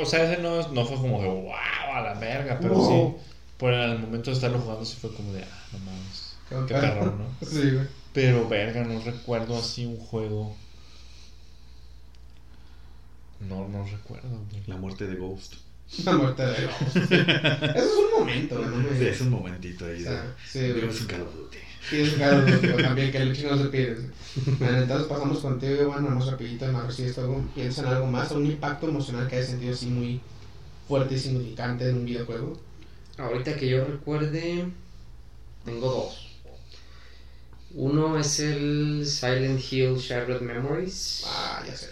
O 0.00 0.06
sea, 0.06 0.30
ese 0.30 0.42
no, 0.42 0.68
no 0.68 0.86
fue 0.86 0.96
como 0.96 1.20
de 1.20 1.28
wow, 1.28 1.52
a 1.94 2.00
la 2.00 2.14
verga, 2.14 2.58
pero 2.60 2.74
Wow. 2.74 3.16
sí. 3.18 3.24
Por 3.56 3.72
el 3.72 3.98
momento 3.98 4.30
de 4.30 4.34
estarlo 4.36 4.58
jugando, 4.58 4.84
sí 4.84 4.96
fue 5.00 5.14
como 5.14 5.32
de 5.32 5.42
ah, 5.42 5.66
no 5.72 5.78
mames. 5.80 6.66
Qué 6.68 6.74
perro, 6.74 7.16
¿no? 7.16 7.26
Sí, 7.46 7.70
güey. 7.70 7.86
Pero 8.12 8.48
verga, 8.48 8.84
no 8.84 9.00
recuerdo 9.00 9.56
así 9.58 9.86
un 9.86 9.96
juego. 9.96 10.54
No, 13.48 13.68
no 13.68 13.84
recuerdo, 13.84 14.28
güey. 14.50 14.62
La 14.66 14.76
muerte 14.76 15.06
de 15.06 15.16
Ghost. 15.16 15.54
La 16.04 16.12
muerte 16.12 16.42
de 16.46 16.66
Ghost. 16.66 16.96
Eso 16.96 17.74
es 17.76 17.92
un 17.92 18.18
momento. 18.20 18.58
No. 18.58 18.88
Sí, 18.98 19.04
es 19.06 19.20
un 19.20 19.30
momentito 19.30 19.84
ahí. 19.86 20.00
O 20.00 20.04
sea, 20.04 20.22
de- 20.22 20.74
sí. 20.74 20.80
Ghost 20.80 21.00
in 21.02 21.06
Call 21.06 21.22
of 21.22 21.34
Duty. 21.34 21.58
Sí, 21.90 22.00
es 22.02 22.16
también 22.16 23.10
que 23.10 23.18
el 23.18 23.34
chino 23.36 23.58
se 23.58 23.64
pide. 23.64 23.96
Bueno, 24.58 24.78
entonces 24.78 25.08
pasamos 25.08 25.40
contigo, 25.40 25.82
Iván, 25.82 26.04
vamos 26.04 26.30
rapidito, 26.30 26.70
no 26.70 26.80
recibes 26.86 27.18
algo, 27.18 27.44
piensa 27.56 27.80
en 27.82 27.88
algo 27.88 28.06
más, 28.06 28.30
un 28.30 28.46
impacto 28.46 28.88
emocional 28.88 29.26
que 29.26 29.36
hayas 29.36 29.48
sentido 29.48 29.74
así 29.74 29.86
muy 29.86 30.20
fuerte 30.86 31.16
y 31.16 31.18
significante 31.18 31.88
en 31.88 31.96
un 31.96 32.04
videojuego. 32.04 32.58
Ahorita 33.18 33.56
que 33.56 33.68
yo 33.68 33.84
recuerde, 33.84 34.66
tengo 35.64 35.90
dos. 35.90 36.28
Uno 37.74 38.18
es 38.18 38.38
el 38.40 39.04
Silent 39.06 39.60
Hill 39.72 39.96
Shattered 39.96 40.40
Memories. 40.42 41.24
Ah, 41.26 41.62
ya 41.66 41.74
sé. 41.74 41.88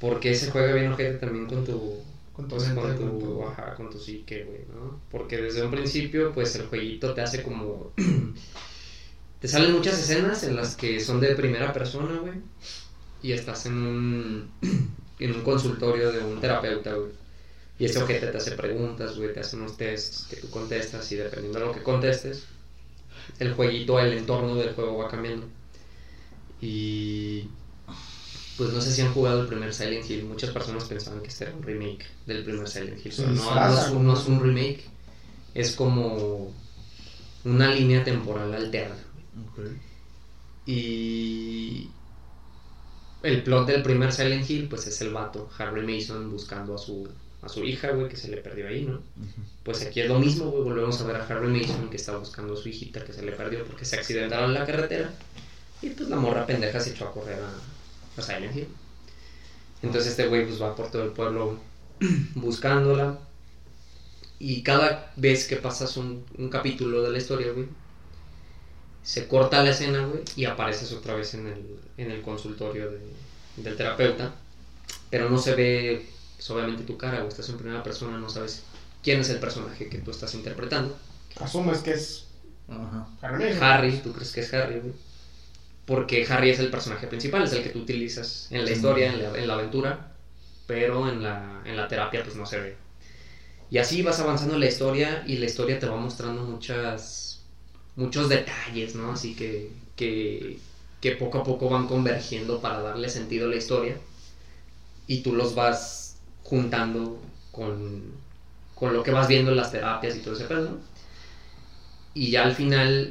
Porque 0.00 0.30
ese 0.30 0.50
juega 0.50 0.72
bien 0.72 0.92
ojete 0.92 1.18
también 1.18 1.46
con 1.46 1.64
tu. 1.64 1.98
Con 2.32 2.48
tu 2.48 2.56
pues, 2.56 2.68
mente, 2.68 2.80
con 2.82 2.96
tu, 2.96 3.02
con 3.02 3.18
tu- 3.20 3.44
ajá, 3.44 3.74
con 3.74 3.90
tu 3.90 3.98
psique, 3.98 4.44
güey, 4.44 4.60
¿no? 4.74 4.98
Porque 5.10 5.36
desde 5.36 5.62
un 5.62 5.70
principio, 5.70 6.32
pues 6.32 6.54
el 6.56 6.66
jueguito 6.66 7.12
te 7.12 7.20
hace 7.20 7.42
como. 7.42 7.92
te 9.40 9.48
salen 9.48 9.72
muchas 9.72 9.98
escenas 9.98 10.42
en 10.44 10.56
las 10.56 10.74
que 10.74 10.98
son 11.00 11.20
de 11.20 11.34
primera 11.34 11.72
persona, 11.72 12.18
güey. 12.18 12.34
Y 13.22 13.32
estás 13.32 13.66
en 13.66 13.74
un. 13.74 14.50
en 15.18 15.34
un 15.34 15.42
consultorio 15.42 16.10
de 16.10 16.24
un 16.24 16.40
terapeuta, 16.40 16.94
güey. 16.94 17.10
Y 17.78 17.84
ese 17.86 18.02
ojete 18.02 18.26
te 18.26 18.36
hace 18.36 18.52
preguntas, 18.52 19.16
güey, 19.16 19.32
te 19.32 19.40
hace 19.40 19.56
unos 19.56 19.76
tests 19.76 20.26
que 20.28 20.36
tú 20.36 20.50
contestas 20.50 21.10
y 21.12 21.16
dependiendo 21.16 21.58
de 21.58 21.64
lo 21.66 21.72
que 21.72 21.82
contestes, 21.82 22.44
el 23.38 23.54
jueguito, 23.54 23.98
el 23.98 24.12
entorno 24.14 24.54
del 24.56 24.74
juego 24.74 24.98
va 24.98 25.08
cambiando. 25.08 25.46
Y 26.60 27.48
pues 28.60 28.74
no 28.74 28.80
sé 28.82 28.92
si 28.92 29.00
han 29.00 29.14
jugado 29.14 29.40
el 29.40 29.46
primer 29.46 29.72
Silent 29.72 30.08
Hill. 30.10 30.24
Muchas 30.24 30.50
personas 30.50 30.84
pensaban 30.84 31.22
que 31.22 31.28
este 31.28 31.44
era 31.44 31.54
un 31.54 31.62
remake 31.62 32.04
del 32.26 32.44
primer 32.44 32.68
Silent 32.68 32.98
Hill. 33.06 33.14
Pero 33.16 33.28
no, 33.30 33.34
es, 33.74 33.86
un, 33.86 33.88
como- 33.94 34.02
no 34.02 34.12
es 34.20 34.26
un 34.26 34.40
remake. 34.42 34.84
Es 35.54 35.72
como 35.72 36.52
una 37.44 37.72
línea 37.74 38.04
temporal 38.04 38.52
alterna. 38.52 38.96
Y 40.66 41.88
el 43.22 43.42
plot 43.42 43.66
del 43.66 43.82
primer 43.82 44.12
Silent 44.12 44.48
Hill, 44.48 44.68
pues 44.68 44.86
es 44.86 45.00
el 45.00 45.10
vato, 45.12 45.48
Harry 45.58 45.80
Mason, 45.86 46.30
buscando 46.30 46.74
a 46.74 46.78
su, 46.78 47.08
a 47.42 47.48
su 47.48 47.64
hija, 47.64 47.92
güey, 47.92 48.08
que 48.08 48.16
se 48.16 48.28
le 48.28 48.36
perdió 48.38 48.68
ahí, 48.68 48.84
¿no? 48.84 49.00
Pues 49.64 49.82
aquí 49.82 50.00
es 50.00 50.08
lo 50.08 50.18
mismo, 50.18 50.50
güey, 50.50 50.64
volvemos 50.64 51.00
a 51.00 51.06
ver 51.06 51.16
a 51.16 51.26
Harry 51.26 51.48
Mason 51.48 51.88
que 51.88 51.96
está 51.96 52.16
buscando 52.16 52.52
a 52.52 52.56
su 52.56 52.68
hijita 52.68 53.04
que 53.04 53.12
se 53.14 53.22
le 53.22 53.32
perdió 53.32 53.64
porque 53.64 53.84
se 53.86 53.96
accidentaron 53.96 54.50
en 54.50 54.54
la 54.54 54.66
carretera. 54.66 55.10
Y 55.82 55.88
pues 55.90 56.10
la 56.10 56.16
morra 56.16 56.46
pendeja 56.46 56.78
se 56.78 56.90
echó 56.90 57.08
a 57.08 57.12
correr 57.12 57.38
a, 57.42 57.50
a 58.20 58.22
Silent 58.22 58.56
Hill. 58.56 58.68
Entonces 59.82 60.10
este 60.12 60.26
güey 60.28 60.46
pues 60.46 60.60
va 60.60 60.74
por 60.76 60.90
todo 60.90 61.02
el 61.04 61.10
pueblo 61.10 61.58
buscándola. 62.34 63.18
Y 64.38 64.62
cada 64.62 65.12
vez 65.16 65.46
que 65.46 65.56
pasas 65.56 65.96
un, 65.96 66.24
un 66.38 66.48
capítulo 66.48 67.02
de 67.02 67.10
la 67.10 67.18
historia, 67.18 67.52
güey, 67.52 67.66
se 69.02 69.26
corta 69.28 69.62
la 69.62 69.70
escena, 69.70 70.04
güey, 70.06 70.22
y 70.36 70.44
apareces 70.44 70.92
otra 70.92 71.14
vez 71.14 71.34
en 71.34 71.46
el, 71.46 71.78
en 71.98 72.10
el 72.10 72.22
consultorio 72.22 72.90
de- 72.90 73.00
del 73.56 73.76
terapeuta. 73.76 74.34
Pero 75.10 75.28
no 75.28 75.38
se 75.38 75.54
ve, 75.54 76.06
pues, 76.36 76.48
obviamente, 76.50 76.84
tu 76.84 76.96
cara, 76.96 77.18
güey, 77.18 77.28
estás 77.28 77.48
en 77.48 77.58
primera 77.58 77.82
persona, 77.82 78.18
no 78.18 78.28
sabes 78.30 78.62
quién 79.02 79.20
es 79.20 79.28
el 79.30 79.40
personaje 79.40 79.88
que 79.88 79.98
tú 79.98 80.10
estás 80.10 80.34
interpretando. 80.34 80.96
Asumes 81.40 81.78
que 81.78 81.92
es 81.92 82.26
Ajá. 82.68 83.08
Harry. 83.20 83.52
Harry, 83.60 83.98
tú 83.98 84.12
crees 84.12 84.32
que 84.32 84.40
es 84.40 84.54
Harry, 84.54 84.80
güey. 84.80 84.92
Porque 85.90 86.24
Harry 86.28 86.50
es 86.50 86.58
el 86.60 86.68
personaje 86.68 87.08
principal, 87.08 87.42
es 87.44 87.52
el 87.52 87.62
que 87.62 87.70
tú 87.70 87.80
utilizas 87.80 88.48
en 88.50 88.64
la 88.64 88.70
Sí. 88.70 88.72
historia, 88.72 89.08
en 89.10 89.18
la, 89.18 89.30
en 89.38 89.46
la 89.46 89.54
aventura, 89.54 89.94
pero 90.66 91.08
en 91.08 91.22
la, 91.22 91.62
en 91.64 91.76
la 91.76 91.88
terapia 91.88 92.22
pues 92.22 92.36
no 92.36 92.46
se 92.46 92.58
ve. 92.58 92.74
Y 93.70 93.78
así 93.78 94.02
vas 94.02 94.18
avanzando 94.20 94.54
en 94.54 94.60
la 94.60 94.66
historia 94.66 95.22
y 95.24 95.36
la 95.36 95.46
historia 95.46 95.78
te 95.78 95.86
va 95.86 95.96
mostrando 95.96 96.42
muchas, 96.42 97.38
muchos 97.96 98.28
detalles, 98.28 98.94
¿no? 98.94 99.10
Así 99.12 99.32
que, 99.32 99.70
que, 99.96 100.58
que 101.00 101.12
poco 101.12 101.38
a 101.38 101.42
poco 101.44 101.68
van 101.68 101.84
convergiendo 101.84 102.60
para 102.60 102.80
darle 102.80 103.08
sentido 103.08 103.46
a 103.46 103.48
la 103.48 103.56
historia 103.56 103.96
y 105.06 105.18
tú 105.18 105.32
los 105.32 105.54
vas 105.54 106.12
juntando 106.42 107.18
con, 107.50 108.20
con 108.74 108.92
lo 108.92 109.02
que 109.02 109.10
vas 109.10 109.26
viendo 109.26 109.50
en 109.50 109.56
las 109.56 109.70
terapias 109.70 110.14
y 110.14 110.20
todo 110.20 110.34
ese 110.34 110.44
pedo. 110.44 110.76
Y 112.14 112.30
ya 112.30 112.42
al 112.42 112.52
final 112.52 113.10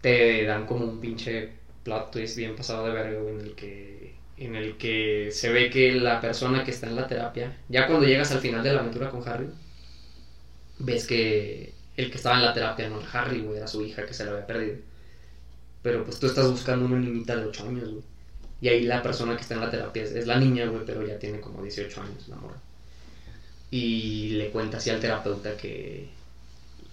te 0.00 0.44
dan 0.44 0.64
como 0.64 0.84
un 0.84 0.98
pinche 0.98 1.46
plot 1.84 2.10
twist 2.10 2.36
bien 2.36 2.56
pasado 2.56 2.86
de 2.86 2.92
verga, 2.92 3.18
en 3.30 3.40
el 3.40 3.54
que 3.54 4.14
en 4.36 4.56
el 4.56 4.76
que 4.76 5.30
se 5.32 5.52
ve 5.52 5.70
que 5.70 5.92
la 5.92 6.20
persona 6.20 6.64
que 6.64 6.72
está 6.72 6.88
en 6.88 6.96
la 6.96 7.06
terapia, 7.06 7.56
ya 7.68 7.86
cuando 7.86 8.06
llegas 8.06 8.32
al 8.32 8.40
final 8.40 8.64
de 8.64 8.72
la 8.72 8.80
aventura 8.80 9.10
con 9.10 9.26
Harry, 9.28 9.48
ves 10.78 11.06
que 11.06 11.72
el 11.96 12.10
que 12.10 12.16
estaba 12.16 12.36
en 12.36 12.42
la 12.42 12.54
terapia 12.54 12.88
no 12.88 13.00
era 13.00 13.10
Harry, 13.12 13.40
güey, 13.40 13.58
era 13.58 13.68
su 13.68 13.82
hija 13.82 14.04
que 14.04 14.14
se 14.14 14.24
le 14.24 14.30
había 14.30 14.46
perdido. 14.46 14.76
Pero 15.82 16.04
pues 16.04 16.18
tú 16.18 16.26
estás 16.26 16.50
buscando 16.50 16.86
una 16.86 16.98
niñita 16.98 17.36
de 17.36 17.46
8 17.46 17.68
años, 17.68 17.90
güey. 17.90 18.02
Y 18.60 18.68
ahí 18.68 18.82
la 18.84 19.02
persona 19.02 19.36
que 19.36 19.42
está 19.42 19.54
en 19.54 19.60
la 19.60 19.70
terapia 19.70 20.02
es, 20.02 20.12
es 20.12 20.26
la 20.26 20.38
niña, 20.38 20.66
güey, 20.66 20.84
pero 20.86 21.06
ya 21.06 21.18
tiene 21.18 21.40
como 21.40 21.62
18 21.62 22.00
años, 22.00 22.28
la 22.28 22.36
morra. 22.36 22.56
Y 23.70 24.30
le 24.30 24.50
cuenta 24.50 24.78
así 24.78 24.90
al 24.90 25.00
terapeuta 25.00 25.56
que... 25.56 26.08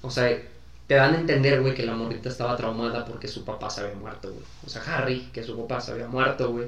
O 0.02 0.12
sea, 0.12 0.38
te 0.92 0.98
dan 0.98 1.16
a 1.16 1.20
entender, 1.22 1.62
güey, 1.62 1.74
que 1.74 1.86
la 1.86 1.96
morrita 1.96 2.28
estaba 2.28 2.58
traumada 2.58 3.06
porque 3.06 3.26
su 3.30 3.46
papá 3.46 3.70
se 3.70 3.80
había 3.80 3.96
muerto, 3.96 4.30
güey. 4.30 4.44
O 4.66 4.70
sea, 4.70 4.82
Harry, 4.82 5.30
que 5.32 5.42
su 5.42 5.56
papá 5.56 5.80
se 5.80 5.94
había 5.94 6.08
muerto, 6.08 6.52
güey. 6.52 6.68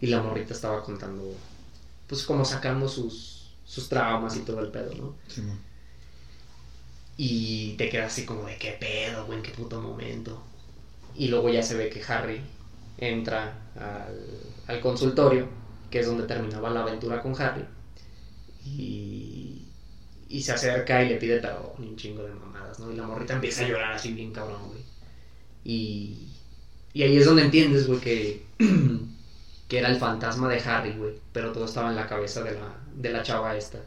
Y 0.00 0.08
la 0.08 0.20
morrita 0.20 0.54
estaba 0.54 0.82
contando, 0.82 1.22
pues 2.08 2.24
como 2.24 2.44
sacando 2.44 2.88
sus, 2.88 3.54
sus 3.64 3.88
traumas 3.88 4.34
y 4.34 4.40
todo 4.40 4.58
el 4.58 4.72
pedo, 4.72 4.92
¿no? 4.96 5.14
Simón. 5.28 5.60
Y 7.16 7.74
te 7.76 7.88
quedas 7.88 8.12
así 8.12 8.26
como 8.26 8.46
de 8.48 8.58
qué 8.58 8.72
pedo, 8.72 9.24
güey, 9.26 9.38
en 9.38 9.44
qué 9.44 9.52
puto 9.52 9.80
momento. 9.80 10.42
Y 11.14 11.28
luego 11.28 11.48
ya 11.48 11.62
se 11.62 11.76
ve 11.76 11.90
que 11.90 12.02
Harry 12.02 12.40
entra 12.98 13.70
al, 13.76 14.18
al 14.66 14.80
consultorio, 14.80 15.46
que 15.92 16.00
es 16.00 16.06
donde 16.06 16.26
terminaba 16.26 16.70
la 16.70 16.82
aventura 16.82 17.22
con 17.22 17.40
Harry. 17.40 17.64
Y, 18.64 19.68
y 20.28 20.42
se 20.42 20.50
acerca 20.52 21.04
y 21.04 21.10
le 21.10 21.16
pide 21.18 21.38
perdón 21.38 21.72
y 21.78 21.82
un 21.86 21.96
chingo 21.96 22.24
de 22.24 22.34
Y 22.78 22.96
la 22.96 23.06
morrita 23.06 23.34
empieza 23.34 23.64
a 23.64 23.68
llorar 23.68 23.92
así 23.92 24.12
bien 24.12 24.32
cabrón, 24.32 24.68
güey. 24.68 24.82
Y, 25.64 26.28
ahí 26.94 27.16
es 27.16 27.26
donde 27.26 27.42
entiendes, 27.42 27.86
güey, 27.86 28.00
que, 28.00 28.46
que 29.68 29.78
era 29.78 29.88
el 29.88 29.96
fantasma 29.96 30.48
de 30.48 30.60
Harry, 30.60 30.92
güey. 30.92 31.14
Pero 31.32 31.52
todo 31.52 31.64
estaba 31.64 31.90
en 31.90 31.96
la 31.96 32.06
cabeza 32.06 32.42
de 32.42 32.52
la, 32.52 32.76
de 32.94 33.10
la 33.10 33.22
chava 33.22 33.56
esta. 33.56 33.78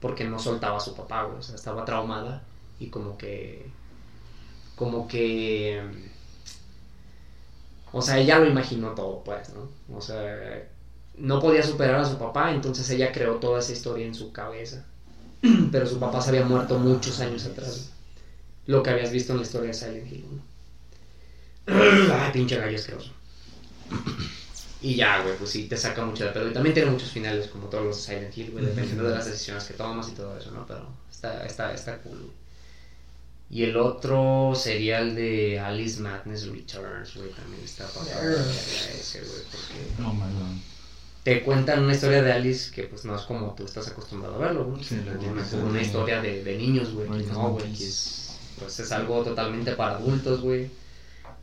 Porque 0.00 0.24
no 0.24 0.38
soltaba 0.38 0.78
a 0.78 0.80
su 0.80 0.94
papá, 0.94 1.24
güey. 1.24 1.40
Estaba 1.40 1.84
traumada 1.84 2.42
y 2.82 2.88
como 2.88 3.16
que 3.16 3.70
como 4.74 5.06
que 5.06 5.80
o 7.92 8.02
sea 8.02 8.18
ella 8.18 8.38
lo 8.38 8.48
imaginó 8.48 8.88
todo 8.90 9.22
pues 9.22 9.50
no 9.50 9.68
o 9.96 10.00
sea 10.00 10.68
no 11.16 11.40
podía 11.40 11.62
superar 11.62 11.96
a 11.96 12.04
su 12.04 12.18
papá 12.18 12.52
entonces 12.52 12.88
ella 12.90 13.12
creó 13.12 13.36
toda 13.36 13.60
esa 13.60 13.72
historia 13.72 14.06
en 14.06 14.14
su 14.14 14.32
cabeza 14.32 14.84
pero 15.70 15.86
su 15.86 16.00
papá 16.00 16.20
se 16.20 16.30
había 16.30 16.44
muerto 16.44 16.78
muchos 16.78 17.20
años 17.20 17.46
atrás 17.46 17.91
lo 18.72 18.82
que 18.82 18.90
habías 18.90 19.12
visto 19.12 19.32
en 19.32 19.38
la 19.38 19.44
historia 19.44 19.68
de 19.68 19.74
Silent 19.74 20.12
Hill 20.12 20.24
¿no? 21.66 21.74
ay 22.14 22.32
pinche 22.32 22.56
gallo 22.56 22.76
asqueroso 22.76 23.10
y 24.80 24.96
ya 24.96 25.22
güey 25.22 25.36
pues 25.36 25.50
sí 25.50 25.68
te 25.68 25.76
saca 25.76 26.04
mucho 26.04 26.24
de 26.24 26.30
pedo 26.30 26.48
y 26.48 26.52
también 26.52 26.74
tiene 26.74 26.90
muchos 26.90 27.10
finales 27.10 27.46
como 27.48 27.66
todos 27.66 27.84
los 27.84 27.96
de 27.96 28.02
Silent 28.02 28.36
Hill 28.36 28.50
güey 28.50 28.64
dependiendo 28.64 29.04
de 29.04 29.14
las 29.14 29.26
decisiones 29.26 29.64
que 29.64 29.74
tomas 29.74 30.08
y 30.08 30.12
todo 30.12 30.36
eso 30.36 30.50
no 30.50 30.66
pero 30.66 30.88
está 31.10 31.44
está 31.46 31.72
está 31.72 31.98
cool 31.98 32.18
güey. 32.18 32.42
Y 33.52 33.64
el 33.64 33.76
otro 33.76 34.54
sería 34.56 35.00
el 35.00 35.14
de 35.14 35.60
Alice 35.60 36.00
Madness 36.00 36.46
Returns, 36.46 37.14
güey, 37.14 37.28
también 37.32 37.62
está 37.62 37.86
pasado 37.86 38.34
ese, 38.98 39.18
güey, 39.20 39.42
porque 39.50 40.02
man, 40.02 40.62
te 41.22 41.42
cuentan 41.42 41.84
una 41.84 41.92
historia 41.92 42.22
de 42.22 42.32
Alice 42.32 42.72
que 42.72 42.84
pues 42.84 43.04
no 43.04 43.14
es 43.14 43.22
como 43.22 43.54
tú 43.54 43.66
estás 43.66 43.86
acostumbrado 43.88 44.36
a 44.36 44.38
verlo, 44.38 44.64
güey. 44.64 44.82
Sí, 44.82 44.98
una, 45.04 45.64
una 45.64 45.82
historia 45.82 46.22
de, 46.22 46.42
de 46.42 46.56
niños, 46.56 46.94
güey. 46.94 47.06
No, 47.26 47.50
güey, 47.50 47.70
que 47.74 47.86
es, 47.86 48.31
pues 48.62 48.78
es 48.80 48.92
algo 48.92 49.22
totalmente 49.22 49.72
para 49.72 49.94
adultos, 49.94 50.40
güey. 50.42 50.72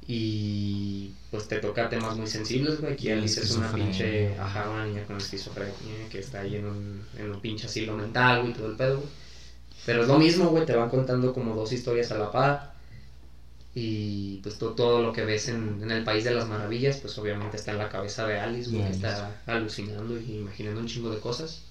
Y 0.08 1.16
pues 1.30 1.48
te 1.48 1.58
toca 1.60 1.90
temas 1.90 2.16
muy 2.16 2.28
sensibles, 2.28 2.78
güey. 2.80 2.96
Y 3.00 3.10
Alice 3.12 3.40
es 3.42 3.52
una 3.52 3.74
pinche, 3.74 4.38
ajá, 4.38 4.70
una 4.70 4.84
niña 4.84 5.04
con 5.06 5.18
esquizofrenia 5.18 6.08
que 6.10 6.20
está 6.20 6.40
ahí 6.42 6.56
en 6.56 6.66
un, 6.66 7.08
en 7.14 7.30
un 7.30 7.40
pinche 7.42 7.68
asilo 7.68 7.94
mental, 7.94 8.42
güey, 8.42 8.54
todo 8.54 8.68
el 8.68 8.76
pedo, 8.76 9.00
güey. 9.02 9.12
Pero 9.86 10.02
es 10.02 10.08
lo 10.08 10.18
mismo, 10.18 10.50
güey, 10.50 10.66
te 10.66 10.76
van 10.76 10.90
contando 10.90 11.34
como 11.34 11.56
dos 11.56 11.72
historias 11.74 12.12
a 12.12 12.16
la 12.16 12.32
par. 12.32 12.70
Y 13.74 14.38
pues 14.44 14.58
to- 14.58 14.74
todo 14.74 15.00
lo 15.02 15.12
que 15.12 15.24
ves 15.24 15.48
en, 15.48 15.82
en 15.82 15.92
el 15.92 16.04
País 16.04 16.24
de 16.24 16.32
las 16.32 16.46
Maravillas, 16.46 16.98
pues 16.98 17.18
obviamente 17.18 17.56
está 17.58 17.72
en 17.72 17.78
la 17.78 17.90
cabeza 17.90 18.26
de 18.26 18.38
Alice, 18.40 18.70
güey, 18.70 18.84
que 18.84 18.92
está 18.92 19.38
alucinando 19.46 20.18
y 20.18 20.34
imaginando 20.36 20.80
un 20.82 20.88
chingo 20.88 21.10
de 21.10 21.20
cosas. 21.20 21.64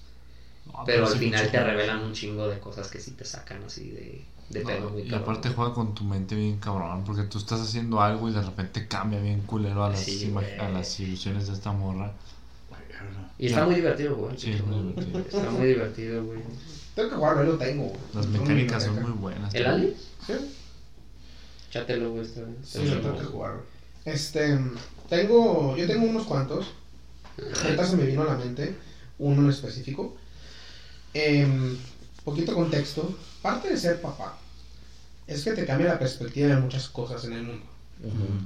no, 0.65 0.85
Pero 0.85 1.07
al 1.07 1.15
sí, 1.15 1.17
final 1.17 1.51
te 1.51 1.59
revelan 1.61 2.01
un 2.01 2.13
chingo 2.13 2.47
de 2.47 2.59
cosas 2.59 2.89
que 2.89 2.99
sí 2.99 3.13
te 3.13 3.25
sacan 3.25 3.63
así 3.63 3.91
de, 3.91 4.27
de 4.49 4.61
pedo, 4.61 4.97
y 4.99 5.13
aparte 5.13 5.49
juega 5.49 5.73
con 5.73 5.93
tu 5.93 6.03
mente 6.03 6.35
bien 6.35 6.57
cabrón, 6.59 7.03
porque 7.05 7.23
tú 7.23 7.37
estás 7.37 7.61
haciendo 7.61 8.01
algo 8.01 8.29
y 8.29 8.33
de 8.33 8.41
repente 8.41 8.87
cambia 8.87 9.19
bien 9.19 9.41
culero 9.41 9.83
a 9.83 9.89
las, 9.89 9.99
Sí, 9.99 10.33
a 10.59 11.03
ilusiones 11.03 11.47
de 11.47 11.53
esta 11.53 11.71
morra. 11.71 12.11
Y 13.37 13.45
está 13.47 13.59
Ya. 13.59 13.65
muy 13.67 13.75
divertido, 13.75 14.15
güey. 14.15 14.37
Sí, 14.37 14.51
es 14.51 14.65
muy 14.65 14.79
divertido. 14.79 15.19
Está 15.39 15.51
muy 15.51 15.67
divertido, 15.67 16.25
güey. 16.25 16.39
Tengo 16.95 17.09
que 17.09 17.15
jugarlo, 17.15 17.43
lo 17.43 17.57
tengo. 17.57 17.83
güey. 17.85 17.99
Las 18.13 18.27
mecánicas 18.27 18.83
son 18.83 19.01
muy 19.01 19.11
buenas. 19.11 19.53
¿El 19.55 19.65
Ali? 19.65 19.95
Sí, 20.25 20.33
Chátelo, 21.71 22.11
güey. 22.11 22.23
Está, 22.23 22.41
sí, 22.63 22.79
está 22.81 22.95
lo 22.95 23.01
tengo 23.01 23.17
que 23.19 23.25
jugar. 23.25 23.51
güey. 23.53 23.65
Este, 24.15 24.59
tengo, 25.07 25.77
yo 25.77 25.87
tengo 25.87 26.05
unos 26.09 26.25
cuantos. 26.25 26.71
Ahorita 27.63 27.85
se 27.85 27.95
me 27.95 28.05
vino 28.05 28.23
a 28.23 28.25
la 28.25 28.35
mente 28.35 28.75
uno 29.19 29.43
en 29.43 29.49
específico. 29.49 30.17
Em, 31.13 31.77
poquito 32.25 32.53
contexto. 32.53 33.15
Parte 33.41 33.69
de 33.69 33.77
ser 33.77 34.01
papá 34.01 34.37
es 35.29 35.43
que 35.43 35.51
te 35.51 35.65
cambia 35.65 35.87
la 35.87 35.99
perspectiva 35.99 36.49
de 36.49 36.57
muchas 36.61 36.89
cosas 36.89 37.23
en 37.25 37.33
el 37.33 37.43
mundo. 37.43 37.65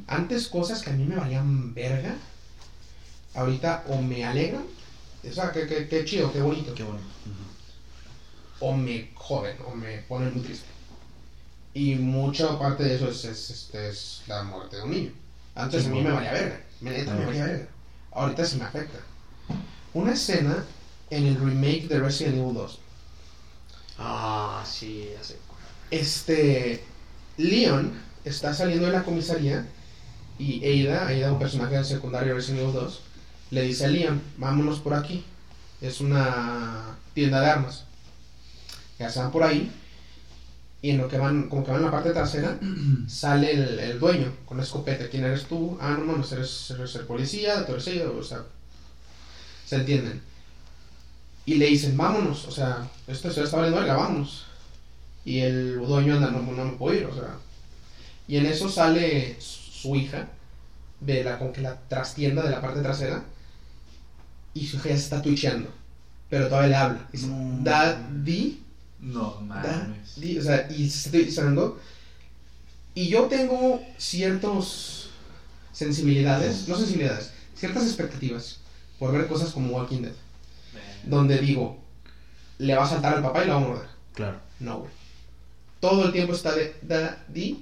Antes 0.08 0.48
cosas 0.48 0.82
que 0.82 0.90
a 0.90 0.94
mí 0.94 1.04
me 1.06 1.16
valían 1.16 1.74
verga, 1.74 2.16
ahorita 3.36 3.86
o 3.88 4.02
me 4.02 4.26
alegran, 4.26 4.66
o 5.28 5.34
sea, 5.34 5.52
qué, 5.52 5.68
qué, 5.68 5.88
qué 5.88 6.06
chido, 6.06 6.32
qué 6.32 6.42
bonito, 6.42 6.74
Qué 6.74 6.84
bueno. 6.84 7.00
o 8.60 8.74
me 8.76 9.12
joden, 9.16 9.58
o 9.66 9.76
me 9.76 10.00
ponen 10.10 10.34
muy 10.34 10.44
triste. 10.44 10.68
Y 11.74 11.96
mucha 11.96 12.58
parte 12.60 12.84
de 12.84 12.96
eso 12.96 13.10
es, 13.10 13.26
es, 13.26 13.50
este, 13.50 13.90
es 13.90 14.22
la 14.28 14.44
muerte 14.44 14.78
de 14.78 14.84
un 14.84 14.92
niño. 14.92 15.12
Antes 15.56 15.84
Sí, 15.84 15.90
a 15.90 15.92
mí 15.92 16.02
me 16.02 16.12
valía 16.12 16.32
verga, 16.34 16.62
me, 16.82 16.92
neta 16.92 17.14
me 17.16 17.26
valía 17.26 17.46
verga. 17.46 17.68
Ahorita 18.12 18.46
sí 18.46 18.58
me 18.58 18.66
afecta. 18.66 19.00
Una 19.94 20.14
escena 20.14 20.66
en 21.10 21.26
el 21.28 21.36
remake 21.40 21.88
de 21.88 22.00
Resident 22.00 22.36
Evil 22.38 22.54
2. 22.54 22.80
Ah, 23.98 24.64
sí, 24.66 25.10
ya 25.14 25.24
sé. 25.24 25.43
Este, 25.94 26.84
Leon 27.38 27.94
está 28.26 28.52
saliendo 28.56 28.88
de 28.88 28.94
la 28.94 29.04
comisaría 29.04 29.68
y 30.40 30.88
Ada, 30.88 31.08
Ada, 31.08 31.34
un 31.34 31.38
personaje 31.38 31.76
del 31.76 31.86
secundario 31.86 32.30
de 32.30 32.34
Resident 32.34 32.62
Evil 32.62 32.74
2, 32.74 33.02
le 33.52 33.62
dice 33.62 33.86
a 33.86 33.90
Leon, 33.90 34.20
vámonos 34.38 34.80
por 34.80 34.96
aquí. 34.96 35.24
Es 35.82 36.02
una 36.02 36.98
tienda 37.14 37.42
de 37.42 37.48
armas. 37.48 37.84
Ya 38.98 39.12
se 39.12 39.20
van 39.20 39.32
por 39.32 39.44
ahí 39.44 39.72
y 40.82 40.90
en 40.90 40.98
lo 40.98 41.08
que 41.08 41.20
van, 41.20 41.48
como 41.48 41.64
que 41.64 41.70
van 41.70 41.82
en 41.82 41.86
la 41.86 41.92
parte 41.92 42.10
trasera, 42.10 42.58
sale 43.08 43.52
el, 43.52 43.80
el 43.80 44.00
dueño 44.00 44.34
con 44.46 44.58
la 44.58 44.64
escopeta. 44.64 45.08
¿Quién 45.10 45.26
eres 45.26 45.46
tú? 45.46 45.78
Ah, 45.80 45.96
no, 46.00 46.18
no, 46.18 46.26
eres, 46.26 46.72
eres 46.72 46.96
el 46.96 47.06
policía, 47.06 47.68
tú 47.68 47.74
eres 47.74 47.88
ella, 47.88 48.10
o 48.10 48.24
sea, 48.24 48.44
se 49.68 49.76
entienden. 49.76 50.24
Y 51.46 51.54
le 51.54 51.68
dicen, 51.68 51.96
vámonos, 51.96 52.48
o 52.48 52.52
sea, 52.52 52.90
esto 53.06 53.32
se 53.32 53.44
está 53.44 53.58
valiendo 53.58 53.80
verga, 53.80 53.96
vámonos. 53.96 54.48
Y 55.26 55.40
el 55.40 55.78
dueño 55.78 56.16
anda, 56.16 56.32
no, 56.32 56.42
no 56.42 56.66
me 56.66 56.72
puedo 56.74 56.98
ir, 56.98 57.06
o 57.06 57.14
sea. 57.14 57.38
Y 58.28 58.38
en 58.38 58.46
eso 58.46 58.70
sale 58.70 59.38
su 59.40 59.96
hija 59.96 60.28
de 61.00 61.24
la, 61.24 61.40
con 61.40 61.52
que 61.54 61.62
la 61.62 61.80
trastienda 61.88 62.44
de 62.44 62.52
la 62.52 62.62
parte 62.62 62.82
trasera 62.82 63.24
y 64.54 64.66
su 64.66 64.78
hija 64.78 64.90
ya 64.90 64.98
se 64.98 65.04
está 65.04 65.22
twitcheando. 65.22 65.70
Pero 66.30 66.48
todavía 66.48 66.70
le 66.70 66.76
habla. 66.76 67.08
Dice, 67.12 67.28
No. 67.28 67.60
Daddy, 67.62 68.62
No 69.00 69.42
mames. 69.42 70.16
Daddy, 70.16 70.38
o 70.40 70.42
sea, 70.42 70.68
y 70.72 70.90
se 70.90 70.98
está 70.98 71.12
twitcheando. 71.12 71.80
Y 72.96 73.08
yo 73.08 73.24
tengo 73.24 73.82
ciertos 73.98 75.10
sensibilidades, 75.72 76.68
no 76.68 76.78
sensibilidades, 76.78 77.32
ciertas 77.56 77.84
expectativas 77.84 78.60
por 79.00 79.12
ver 79.12 79.28
cosas 79.28 79.52
como 79.52 79.76
Walking 79.76 80.04
Dead. 80.04 80.14
Donde 81.04 81.40
digo, 81.40 81.80
le 82.60 82.76
va 82.76 82.86
a 82.86 82.90
saltar 82.90 83.16
al 83.16 83.24
papá 83.24 83.44
y 83.44 83.48
la 83.48 83.56
va 83.56 83.62
a 83.62 83.68
morder. 83.68 83.90
Claro. 84.14 84.40
No, 84.60 84.80
güey. 84.80 84.92
Todo 85.84 86.06
el 86.06 86.14
tiempo 86.14 86.32
está 86.32 86.56
de 86.56 86.74
daddy. 86.82 87.62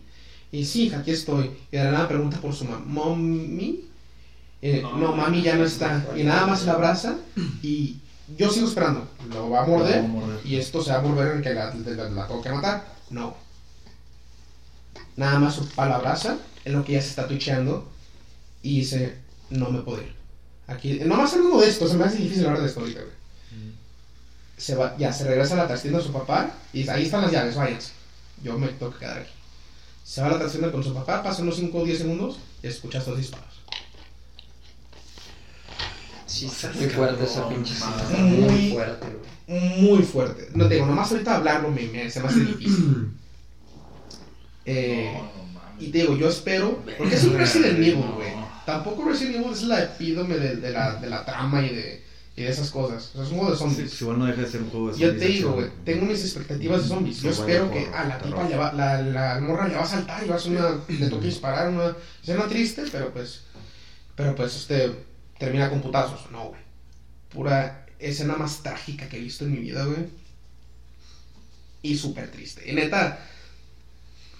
Y 0.51 0.63
sí, 0.63 0.93
aquí 0.93 1.09
estoy. 1.09 1.49
Y 1.71 1.77
de 1.77 1.83
la 1.85 1.91
nada 1.91 2.07
pregunta 2.07 2.39
por 2.39 2.53
su 2.53 2.65
mamá. 2.65 2.83
¿Mommy? 2.85 3.85
Eh, 4.61 4.81
No, 4.83 4.95
no, 4.95 5.15
mami 5.15 5.41
ya 5.41 5.55
no 5.55 5.65
está. 5.65 6.05
Y 6.15 6.21
nada 6.21 6.45
más 6.45 6.63
la 6.65 6.73
abraza. 6.73 7.15
Y 7.63 7.97
yo 8.37 8.51
sigo 8.51 8.67
esperando. 8.67 9.07
Lo 9.27 9.49
va 9.49 9.63
a 9.63 9.65
morder. 9.65 10.03
Lo 10.03 10.03
va 10.03 10.09
a 10.09 10.11
morder. 10.25 10.39
Y 10.45 10.57
esto 10.57 10.83
se 10.83 10.91
va 10.91 10.97
a 10.97 11.01
volver 11.01 11.35
en 11.37 11.41
que 11.41 11.51
la, 11.55 11.73
la, 11.73 12.09
la 12.11 12.27
tengo 12.27 12.43
que 12.43 12.51
matar. 12.51 12.85
No. 13.09 13.35
Nada 15.15 15.39
más 15.39 15.55
su 15.55 15.67
papá 15.69 15.87
la 15.89 15.95
abraza. 15.95 16.37
En 16.63 16.73
lo 16.73 16.85
que 16.85 16.93
ya 16.93 17.01
se 17.01 17.09
está 17.09 17.27
tucheando. 17.27 17.89
Y 18.61 18.81
dice: 18.81 19.17
No 19.49 19.71
me 19.71 19.81
puedo 19.81 20.03
ir. 20.03 20.13
Aquí, 20.67 20.99
nomás 21.05 21.33
hablando 21.33 21.59
de 21.59 21.69
esto, 21.69 21.87
se 21.87 21.97
me 21.97 22.03
hace 22.05 22.17
difícil 22.17 22.45
hablar 22.45 22.61
de 22.61 22.67
esto 22.67 22.81
ahorita, 22.81 22.99
güey 22.99 23.21
se 24.57 24.75
va, 24.75 24.95
ya 24.95 25.11
se 25.11 25.23
regresa 25.23 25.55
a 25.55 25.57
la 25.57 25.67
trastienda 25.67 25.97
de 25.97 26.05
su 26.05 26.13
papá 26.13 26.51
y 26.71 26.79
dice, 26.81 26.91
ahí 26.91 27.05
están 27.05 27.23
las 27.23 27.31
llaves, 27.31 27.55
váyanse. 27.55 27.93
Yo 28.43 28.57
me 28.57 28.67
tengo 28.69 28.91
que 28.93 28.99
quedar 28.99 29.19
aquí. 29.19 29.31
Se 30.03 30.21
va 30.21 30.27
a 30.27 30.31
la 30.31 30.39
trastienda 30.39 30.71
con 30.71 30.83
su 30.83 30.93
papá, 30.93 31.21
pasan 31.23 31.43
unos 31.43 31.57
5 31.57 31.77
o 31.77 31.85
10 31.85 31.97
segundos 31.99 32.39
y 32.63 32.67
escuchas 32.67 33.05
dos 33.05 33.17
disparos. 33.17 33.47
Sí, 36.25 36.45
está 36.47 36.71
muy 36.73 36.87
fuerte 36.89 37.23
esa 37.25 37.47
pinche. 37.49 37.73
Muy- 38.19 38.71
fuerte, 38.71 39.07
güey. 39.47 39.59
Muy 39.81 40.03
fuerte. 40.03 40.47
No 40.53 40.67
te 40.67 40.75
digo, 40.75 40.85
nomás 40.85 41.11
ahorita 41.11 41.35
hablarlo 41.35 41.69
me, 41.71 41.83
me- 41.87 42.09
se 42.09 42.19
me 42.21 42.27
hace 42.27 42.39
difícil. 42.41 43.11
Eh, 44.63 45.11
No, 45.17 45.23
no 45.23 45.43
mames. 45.59 45.81
y 45.81 45.87
te 45.89 45.97
digo, 45.97 46.15
yo 46.15 46.29
espero, 46.29 46.83
porque 46.95 47.15
es 47.15 47.23
un 47.23 47.35
Resident 47.35 47.79
Evil, 47.79 47.95
güey. 48.15 48.31
Tampoco 48.63 49.05
Resident 49.09 49.37
Evil 49.37 49.51
es 49.53 49.63
la 49.63 49.81
epítome 49.83 50.37
de, 50.37 50.57
de 50.57 50.69
la, 50.69 50.97
de 50.97 51.09
la 51.09 51.25
trama 51.25 51.63
y 51.65 51.69
de, 51.73 52.05
y 52.35 52.43
de 52.43 52.49
esas 52.49 52.71
cosas. 52.71 53.09
O 53.13 53.17
sea, 53.17 53.23
es 53.23 53.31
un 53.31 53.37
juego 53.37 53.51
de 53.51 53.57
zombies. 53.57 53.91
si 53.91 54.03
igual 54.03 54.19
no 54.19 54.25
deja 54.25 54.41
de 54.41 54.47
ser 54.47 54.61
un 54.61 54.69
juego 54.69 54.91
de 54.91 54.93
Yo 54.93 55.07
zombies 55.07 55.19
te 55.19 55.27
de 55.27 55.33
digo, 55.33 55.53
güey, 55.53 55.69
tengo 55.83 56.05
mis 56.05 56.21
expectativas 56.21 56.83
de 56.83 56.87
zombies. 56.87 57.21
Yo 57.21 57.31
espero 57.31 57.71
que 57.71 57.87
a 57.87 58.05
la 58.05 58.19
tipa 58.19 58.47
le 58.47 58.55
va, 58.55 58.73
la, 58.73 59.01
la 59.01 59.39
morra 59.41 59.67
le 59.67 59.75
va 59.75 59.83
a 59.83 59.87
saltar 59.87 60.23
y 60.23 60.29
va 60.29 60.35
a 60.35 60.37
hacer 60.37 60.51
una, 60.51 60.79
le 60.87 61.09
toque 61.09 61.27
disparar, 61.27 61.69
una 61.69 61.95
escena 62.21 62.47
triste, 62.47 62.83
pero 62.91 63.11
pues, 63.11 63.41
pero 64.15 64.35
pues, 64.35 64.55
este, 64.55 64.91
termina 65.37 65.69
con 65.69 65.81
putazos. 65.81 66.31
No, 66.31 66.49
güey. 66.49 66.61
Pura 67.29 67.85
escena 67.99 68.35
más 68.35 68.63
trágica 68.63 69.07
que 69.09 69.17
he 69.17 69.21
visto 69.21 69.45
en 69.45 69.51
mi 69.51 69.59
vida, 69.59 69.85
güey. 69.85 70.07
Y 71.81 71.97
súper 71.97 72.31
triste. 72.31 72.69
Y 72.69 72.73
neta, 72.73 73.19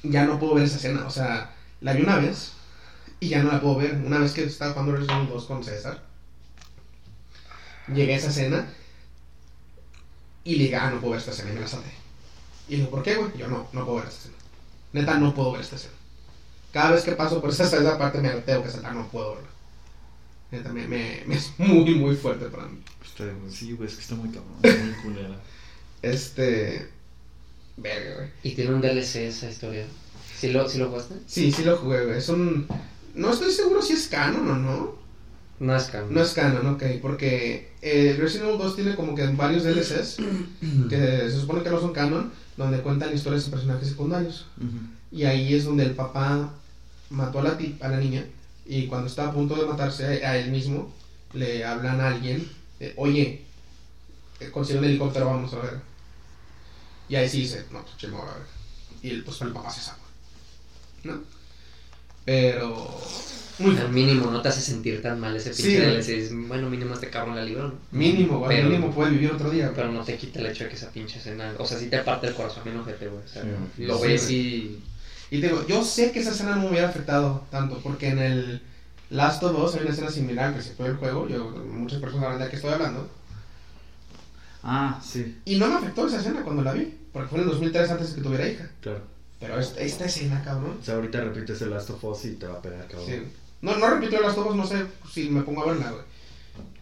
ya 0.03 0.25
no 0.25 0.39
puedo 0.39 0.55
ver 0.55 0.65
esa 0.65 0.77
escena. 0.77 1.05
O 1.05 1.09
sea, 1.09 1.55
la 1.81 1.93
vi 1.93 2.03
una 2.03 2.17
vez 2.17 2.53
y 3.19 3.29
ya 3.29 3.43
no 3.43 3.51
la 3.51 3.59
puedo 3.59 3.77
ver. 3.77 3.95
Una 3.95 4.19
vez 4.19 4.31
que 4.31 4.43
estaba 4.43 4.71
jugando 4.71 4.93
Resident 4.93 5.21
Evil 5.23 5.33
2 5.33 5.45
con 5.45 5.63
César, 5.63 6.10
llegué 7.93 8.13
a 8.13 8.17
esa 8.17 8.29
escena 8.29 8.67
y 10.43 10.55
le 10.55 10.63
dije, 10.65 10.75
ah, 10.75 10.89
no 10.89 10.99
puedo 10.99 11.11
ver 11.11 11.19
esta 11.19 11.31
escena 11.31 11.51
y 11.51 11.53
me 11.53 11.59
la 11.61 11.67
salté. 11.67 11.89
Y 12.67 12.71
le 12.71 12.77
digo, 12.79 12.89
¿por 12.91 13.03
qué, 13.03 13.15
güey? 13.15 13.31
Yo 13.37 13.47
no, 13.47 13.67
no 13.73 13.85
puedo 13.85 13.97
ver 13.99 14.07
esta 14.07 14.19
escena. 14.19 14.35
Neta, 14.93 15.17
no 15.19 15.33
puedo 15.33 15.51
ver 15.51 15.61
esta 15.61 15.75
escena. 15.75 15.93
Cada 16.73 16.91
vez 16.91 17.03
que 17.03 17.11
paso 17.13 17.41
por 17.41 17.49
esa, 17.49 17.65
esa 17.65 17.97
parte 17.97 18.19
me 18.21 18.29
tengo 18.29 18.63
que 18.63 18.69
saltar, 18.71 18.95
no 18.95 19.07
puedo 19.09 19.35
verla. 19.35 19.49
Neta, 20.51 20.73
me, 20.73 20.87
me- 20.87 21.23
me 21.27 21.35
es 21.35 21.51
muy, 21.57 21.95
muy 21.95 22.15
fuerte 22.15 22.45
para 22.45 22.65
mí. 22.67 22.79
Sí, 23.49 23.73
güey, 23.73 23.87
es 23.87 23.95
que 23.95 24.01
está 24.01 24.15
muy 24.15 24.29
cabrón. 24.29 24.55
Muy 24.63 24.93
culera. 25.03 25.35
Este. 26.01 26.89
Verga, 27.77 28.15
güey. 28.15 28.29
Y 28.43 28.55
tiene 28.55 28.73
un 28.73 28.81
DLC 28.81 29.27
esa 29.27 29.49
historia. 29.49 29.85
¿Sí 30.39 30.47
lo, 30.51 30.67
sí 30.67 30.79
lo 30.79 30.89
jugaste? 30.89 31.15
Sí, 31.27 31.51
sí 31.51 31.63
lo 31.63 31.77
jugué, 31.77 32.05
güey. 32.05 32.17
Es 32.17 32.29
un. 32.29 32.67
No 33.13 33.31
estoy 33.31 33.51
seguro 33.51 33.81
si 33.83 33.93
es 33.93 34.07
canon 34.07 34.49
o 34.49 34.55
no. 34.55 34.95
No 35.61 35.75
es 35.75 35.83
canon. 35.85 36.13
No 36.13 36.21
es 36.21 36.33
canon, 36.33 36.65
ok. 36.73 36.83
Porque 37.01 37.71
eh, 37.83 38.15
Resident 38.19 38.47
Evil 38.49 38.57
2 38.59 38.75
tiene 38.75 38.95
como 38.95 39.13
que 39.15 39.27
varios 39.27 39.63
DLCs 39.63 40.17
que 40.89 40.97
se 41.29 41.39
supone 41.39 41.61
que 41.63 41.69
no 41.69 41.79
son 41.79 41.93
canon, 41.93 42.31
donde 42.57 42.81
cuentan 42.81 43.13
historias 43.13 43.45
de 43.45 43.51
personajes 43.51 43.87
secundarios. 43.89 44.47
Y 45.11 45.23
ahí 45.25 45.53
es 45.53 45.65
donde 45.65 45.83
el 45.85 45.91
papá 45.95 46.51
mató 47.11 47.39
a 47.39 47.43
la, 47.43 47.57
ti- 47.57 47.77
a 47.81 47.89
la 47.89 47.97
niña 47.97 48.25
y 48.65 48.87
cuando 48.87 49.07
está 49.07 49.27
a 49.27 49.33
punto 49.33 49.55
de 49.55 49.65
matarse 49.67 50.25
a, 50.25 50.29
a 50.31 50.37
él 50.37 50.49
mismo, 50.51 50.91
le 51.33 51.63
hablan 51.65 51.99
a 52.01 52.07
alguien, 52.07 52.49
eh, 52.79 52.93
oye, 52.97 53.43
consigue 54.51 54.79
un 54.79 54.85
helicóptero, 54.85 55.25
vamos 55.27 55.53
a 55.53 55.59
ver. 55.59 55.79
Y 57.09 57.15
ahí 57.15 57.27
sí 57.29 57.41
dice, 57.41 57.65
no, 57.71 57.83
pues 57.83 58.11
a 58.13 58.25
ver. 58.25 58.43
Y 59.03 59.09
el, 59.11 59.23
pues 59.23 59.39
el 59.41 59.51
papá 59.51 59.69
se 59.69 59.81
salva. 59.81 60.01
¿No? 61.03 61.21
Pero... 62.25 62.99
Muy 63.59 63.71
Al 63.71 63.77
fuerte. 63.77 63.93
mínimo 63.93 64.31
no 64.31 64.41
te 64.41 64.49
hace 64.49 64.61
sentir 64.61 65.01
tan 65.01 65.19
mal 65.19 65.35
ese 65.35 65.53
Sí, 65.53 65.63
pinche. 65.63 65.81
DLC. 65.81 65.97
Dices, 66.15 66.31
Bueno, 66.47 66.69
mínimo 66.69 66.93
este 66.93 67.09
cabrón 67.09 67.35
la 67.35 67.43
libró, 67.43 67.67
¿no? 67.69 67.73
Mínimo, 67.91 68.39
güey, 68.39 68.57
Pero- 68.57 68.69
mínimo 68.69 68.91
puede 68.91 69.11
vivir 69.11 69.31
otro 69.31 69.49
día. 69.49 69.71
Pero 69.75 69.91
no 69.91 70.03
te 70.03 70.17
quita 70.17 70.39
el 70.39 70.47
hecho 70.47 70.63
de 70.63 70.69
que 70.71 70.75
esa 70.75 70.89
pinche 70.91 71.19
escena. 71.19 71.53
O 71.57 71.65
sea, 71.65 71.77
sí 71.77 71.87
te 71.87 71.99
parte 71.99 72.27
el 72.27 72.33
corazón 72.33 72.63
bien 72.63 72.77
ojete, 72.77 73.07
güey. 73.07 73.23
O 73.23 73.27
sea, 73.27 73.43
Sí, 73.75 73.83
lo 73.85 73.97
sí, 73.99 74.07
ves 74.07 74.31
y. 74.31 74.83
Y 75.31 75.39
te 75.41 75.47
digo, 75.47 75.65
yo 75.67 75.83
sé 75.83 76.11
que 76.11 76.19
esa 76.19 76.31
escena 76.31 76.55
no 76.55 76.63
me 76.63 76.69
hubiera 76.71 76.89
afectado 76.89 77.45
tanto, 77.51 77.79
porque 77.81 78.09
en 78.09 78.19
el 78.19 78.61
Last 79.11 79.41
of 79.43 79.57
Us 79.57 79.75
hay 79.75 79.81
una 79.81 79.91
escena 79.91 80.09
similar 80.11 80.53
que 80.55 80.61
se 80.61 80.73
fue 80.73 80.87
el 80.87 80.95
juego, 80.97 81.27
yo, 81.29 81.49
muchas 81.51 81.99
personas 82.01 82.23
sabrán 82.25 82.41
de 82.43 82.49
qué 82.49 82.55
estoy 82.57 82.71
hablando, 82.73 83.09
Ah, 84.63 84.99
sí, 85.03 85.37
y 85.45 85.57
no 85.57 85.67
me 85.67 85.75
afectó 85.75 86.05
esa 86.07 86.19
escena 86.19 86.43
cuando 86.43 86.61
la 86.61 86.73
vi, 86.73 86.93
porque 87.11 87.27
fue 87.29 87.39
en 87.39 87.45
el 87.45 87.49
2003 87.51 87.89
antes 87.91 88.09
de 88.09 88.15
que 88.15 88.21
tuviera 88.21 88.47
hija. 88.47 88.69
claro. 88.81 89.01
Pero 89.39 89.59
esta, 89.59 89.79
esta 89.81 90.05
escena, 90.05 90.43
cabrón, 90.43 90.77
O 90.79 90.85
sea, 90.85 90.95
ahorita 90.95 91.19
repites 91.21 91.59
el 91.63 91.71
Last 91.71 91.89
of 91.89 92.03
Us 92.03 92.25
y 92.25 92.33
te 92.33 92.45
va 92.45 92.59
a 92.59 92.61
pegar, 92.61 92.85
cabrón. 92.87 93.07
sí. 93.07 93.23
No, 93.61 93.77
no 93.77 93.89
repito 93.89 94.19
Last 94.19 94.37
of 94.37 94.47
Us, 94.47 94.55
no 94.55 94.65
sé 94.65 94.85
si 95.11 95.29
me 95.29 95.41
pongo 95.41 95.63
a 95.63 95.73
verla, 95.73 95.91
güey. 95.91 96.03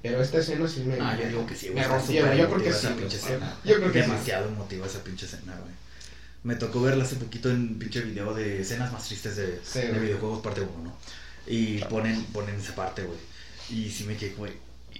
Pero 0.01 0.21
esta 0.21 0.37
escena 0.39 0.67
sí 0.67 0.81
me... 0.85 0.95
Ah, 0.99 1.17
yo 1.21 1.27
digo 1.27 1.45
que 1.45 1.55
sí, 1.55 1.69
güey. 1.69 1.85
Me 1.87 1.99
súper 2.01 2.37
yo 2.37 2.49
creo 2.49 2.63
que 2.63 2.71
sí. 2.73 2.87
pinche 2.97 3.17
escena. 3.17 3.57
Yo 3.65 3.75
creo 3.75 3.91
que 3.91 4.01
sí. 4.03 4.09
Demasiado 4.09 4.47
emotiva 4.47 4.85
esa 4.85 5.03
pinche 5.03 5.25
escena, 5.25 5.53
güey. 5.61 5.73
Me 6.43 6.55
tocó 6.55 6.81
verla 6.81 7.03
hace 7.03 7.17
poquito 7.17 7.49
en 7.49 7.57
un 7.57 7.79
pinche 7.79 7.99
video 8.01 8.33
de 8.33 8.61
escenas 8.61 8.93
más 8.93 9.05
tristes 9.07 9.35
de, 9.35 9.59
Sí, 9.61 9.79
de 9.79 9.99
videojuegos 9.99 10.41
parte 10.41 10.61
1, 10.61 10.71
¿no? 10.83 10.95
Y 11.47 11.79
ponen, 11.85 12.23
ponen 12.25 12.55
esa 12.55 12.75
parte, 12.75 13.03
güey. 13.03 13.19
Y 13.69 13.89
sí 13.89 14.05
me 14.05 14.15
quedé, 14.15 14.33
güey, 14.35 14.53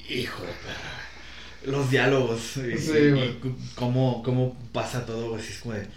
hijo 0.09 0.41
de 0.41 0.49
perra. 0.49 1.71
Los 1.77 1.89
diálogos 1.89 2.57
y, 2.57 2.77
Sí, 2.77 2.91
y- 2.93 3.19
y 3.47 3.55
cómo, 3.75 4.21
cómo 4.23 4.57
pasa 4.73 5.05
todo, 5.05 5.29
güey. 5.29 5.41
así 5.41 5.53
es 5.53 5.59
como 5.59 5.75
de, 5.75 5.87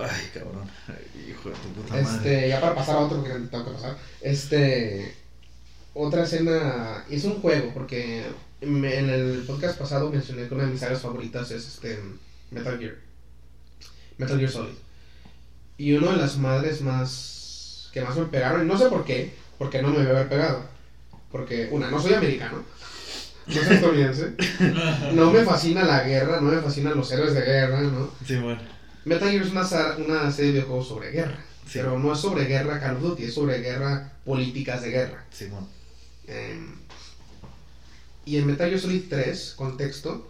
ay, 0.00 0.30
cabrón, 0.34 0.68
ay, 0.88 1.30
hijo 1.30 1.48
de 1.50 1.54
tu 1.56 1.68
puta 1.80 1.94
madre. 1.94 2.02
Este, 2.16 2.48
ya 2.48 2.60
para 2.60 2.74
pasar 2.74 2.96
a 2.96 3.00
otro 3.00 3.22
que 3.22 3.30
tengo 3.30 3.64
que 3.64 3.70
pasar. 3.72 3.96
Este, 4.20 5.14
otra 5.94 6.24
escena, 6.24 7.04
es 7.10 7.24
un 7.24 7.40
juego, 7.40 7.72
porque 7.72 8.24
me- 8.60 8.98
en 8.98 9.10
el 9.10 9.44
podcast 9.46 9.78
pasado 9.78 10.10
mencioné 10.10 10.48
que 10.48 10.54
una 10.54 10.64
de 10.64 10.70
mis 10.72 10.82
áreas 10.82 11.00
favoritas 11.02 11.50
es 11.50 11.66
este, 11.66 11.98
Metal 12.50 12.78
Gear. 12.78 12.94
Metal 14.18 14.38
Gear 14.38 14.50
Solid. 14.50 14.74
Y 15.78 15.92
una 15.92 16.12
de 16.12 16.16
las 16.18 16.36
madres 16.38 16.80
más, 16.80 17.90
que 17.92 18.00
más 18.00 18.16
me 18.16 18.24
pegaron, 18.26 18.62
y 18.64 18.66
no 18.68 18.78
sé 18.78 18.86
por 18.86 19.04
qué, 19.04 19.34
porque 19.58 19.82
no 19.82 19.88
me 19.88 19.98
debe 19.98 20.10
haber 20.10 20.28
pegado. 20.28 20.64
Porque, 21.30 21.68
una, 21.70 21.90
no 21.90 22.00
soy 22.00 22.14
americano, 22.14 22.62
no 23.46 23.52
soy 23.54 23.74
estadounidense, 23.74 24.32
no 25.12 25.30
me 25.30 25.44
fascina 25.44 25.84
la 25.84 26.02
guerra, 26.04 26.40
no 26.40 26.50
me 26.50 26.62
fascinan 26.62 26.96
los 26.96 27.10
héroes 27.12 27.34
de 27.34 27.42
guerra, 27.42 27.80
¿no? 27.82 28.10
Sí, 28.26 28.36
bueno. 28.36 28.60
Metal 29.06 29.30
Gear 29.30 29.42
es 29.44 29.52
una, 29.52 29.64
una 30.04 30.32
serie 30.32 30.52
de 30.52 30.62
juegos 30.62 30.88
sobre 30.88 31.10
guerra. 31.12 31.38
Sí. 31.64 31.72
Pero 31.74 31.98
no 31.98 32.12
es 32.12 32.18
sobre 32.18 32.44
guerra 32.46 32.80
Call 32.80 32.96
of 32.96 33.02
Duty, 33.02 33.22
es 33.24 33.34
sobre 33.34 33.60
guerra, 33.60 34.12
políticas 34.24 34.82
de 34.82 34.90
guerra. 34.90 35.24
Simón. 35.30 35.66
Em, 36.26 36.74
y 38.24 38.36
en 38.36 38.46
Metal 38.46 38.68
Gear 38.68 38.80
Solid 38.80 39.04
3, 39.08 39.54
contexto, 39.56 40.28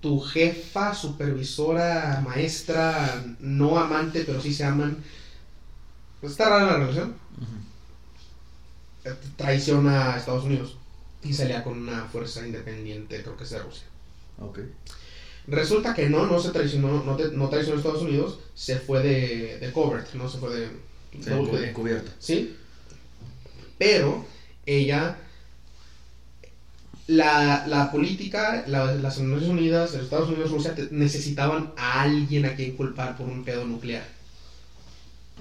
tu 0.00 0.18
jefa, 0.20 0.94
supervisora, 0.94 2.22
maestra, 2.26 3.22
no 3.38 3.78
amante, 3.78 4.24
pero 4.24 4.40
sí 4.40 4.54
se 4.54 4.64
aman. 4.64 4.96
Está 6.22 6.48
rara 6.48 6.64
la 6.66 6.76
relación. 6.78 7.14
eh, 9.04 9.14
Traiciona 9.36 10.14
a 10.14 10.18
Estados 10.18 10.44
Unidos 10.44 10.76
y 11.22 11.34
se 11.34 11.42
alía 11.42 11.62
con 11.62 11.78
una 11.82 12.06
fuerza 12.06 12.46
independiente, 12.46 13.22
creo 13.22 13.36
que 13.36 13.44
es 13.44 13.50
de 13.50 13.58
Rusia. 13.58 13.84
Ok. 14.38 14.60
Resulta 15.46 15.94
que 15.94 16.08
no, 16.08 16.26
no 16.26 16.40
se 16.40 16.50
traicionó, 16.50 17.02
no, 17.04 17.16
te- 17.16 17.30
no 17.32 17.48
traicionó 17.48 17.76
a 17.76 17.80
Estados 17.80 18.02
Unidos, 18.02 18.38
se 18.54 18.76
fue 18.78 19.02
de, 19.02 19.58
de 19.58 19.72
covert, 19.72 20.12
no 20.14 20.28
se 20.28 20.38
fue 20.38 20.54
de... 20.54 20.66
Sí, 21.12 21.18
de- 21.24 21.34
encu- 21.36 21.50
de- 21.58 21.70
encubierto. 21.70 22.10
¿Sí? 22.20 22.56
Pero 23.78 24.24
ella 24.66 25.16
la, 27.08 27.66
la 27.66 27.90
política, 27.90 28.64
la- 28.68 28.84
las 28.94 29.02
Naciones 29.18 29.42
Unidas, 29.48 29.92
los 29.94 30.04
Estados 30.04 30.28
Unidos, 30.28 30.50
Rusia, 30.52 30.74
te- 30.74 30.88
necesitaban 30.92 31.72
a 31.76 32.02
alguien 32.02 32.44
a 32.46 32.54
quien 32.54 32.76
culpar 32.76 33.16
por 33.16 33.26
un 33.26 33.44
pedo 33.44 33.64
nuclear. 33.64 34.04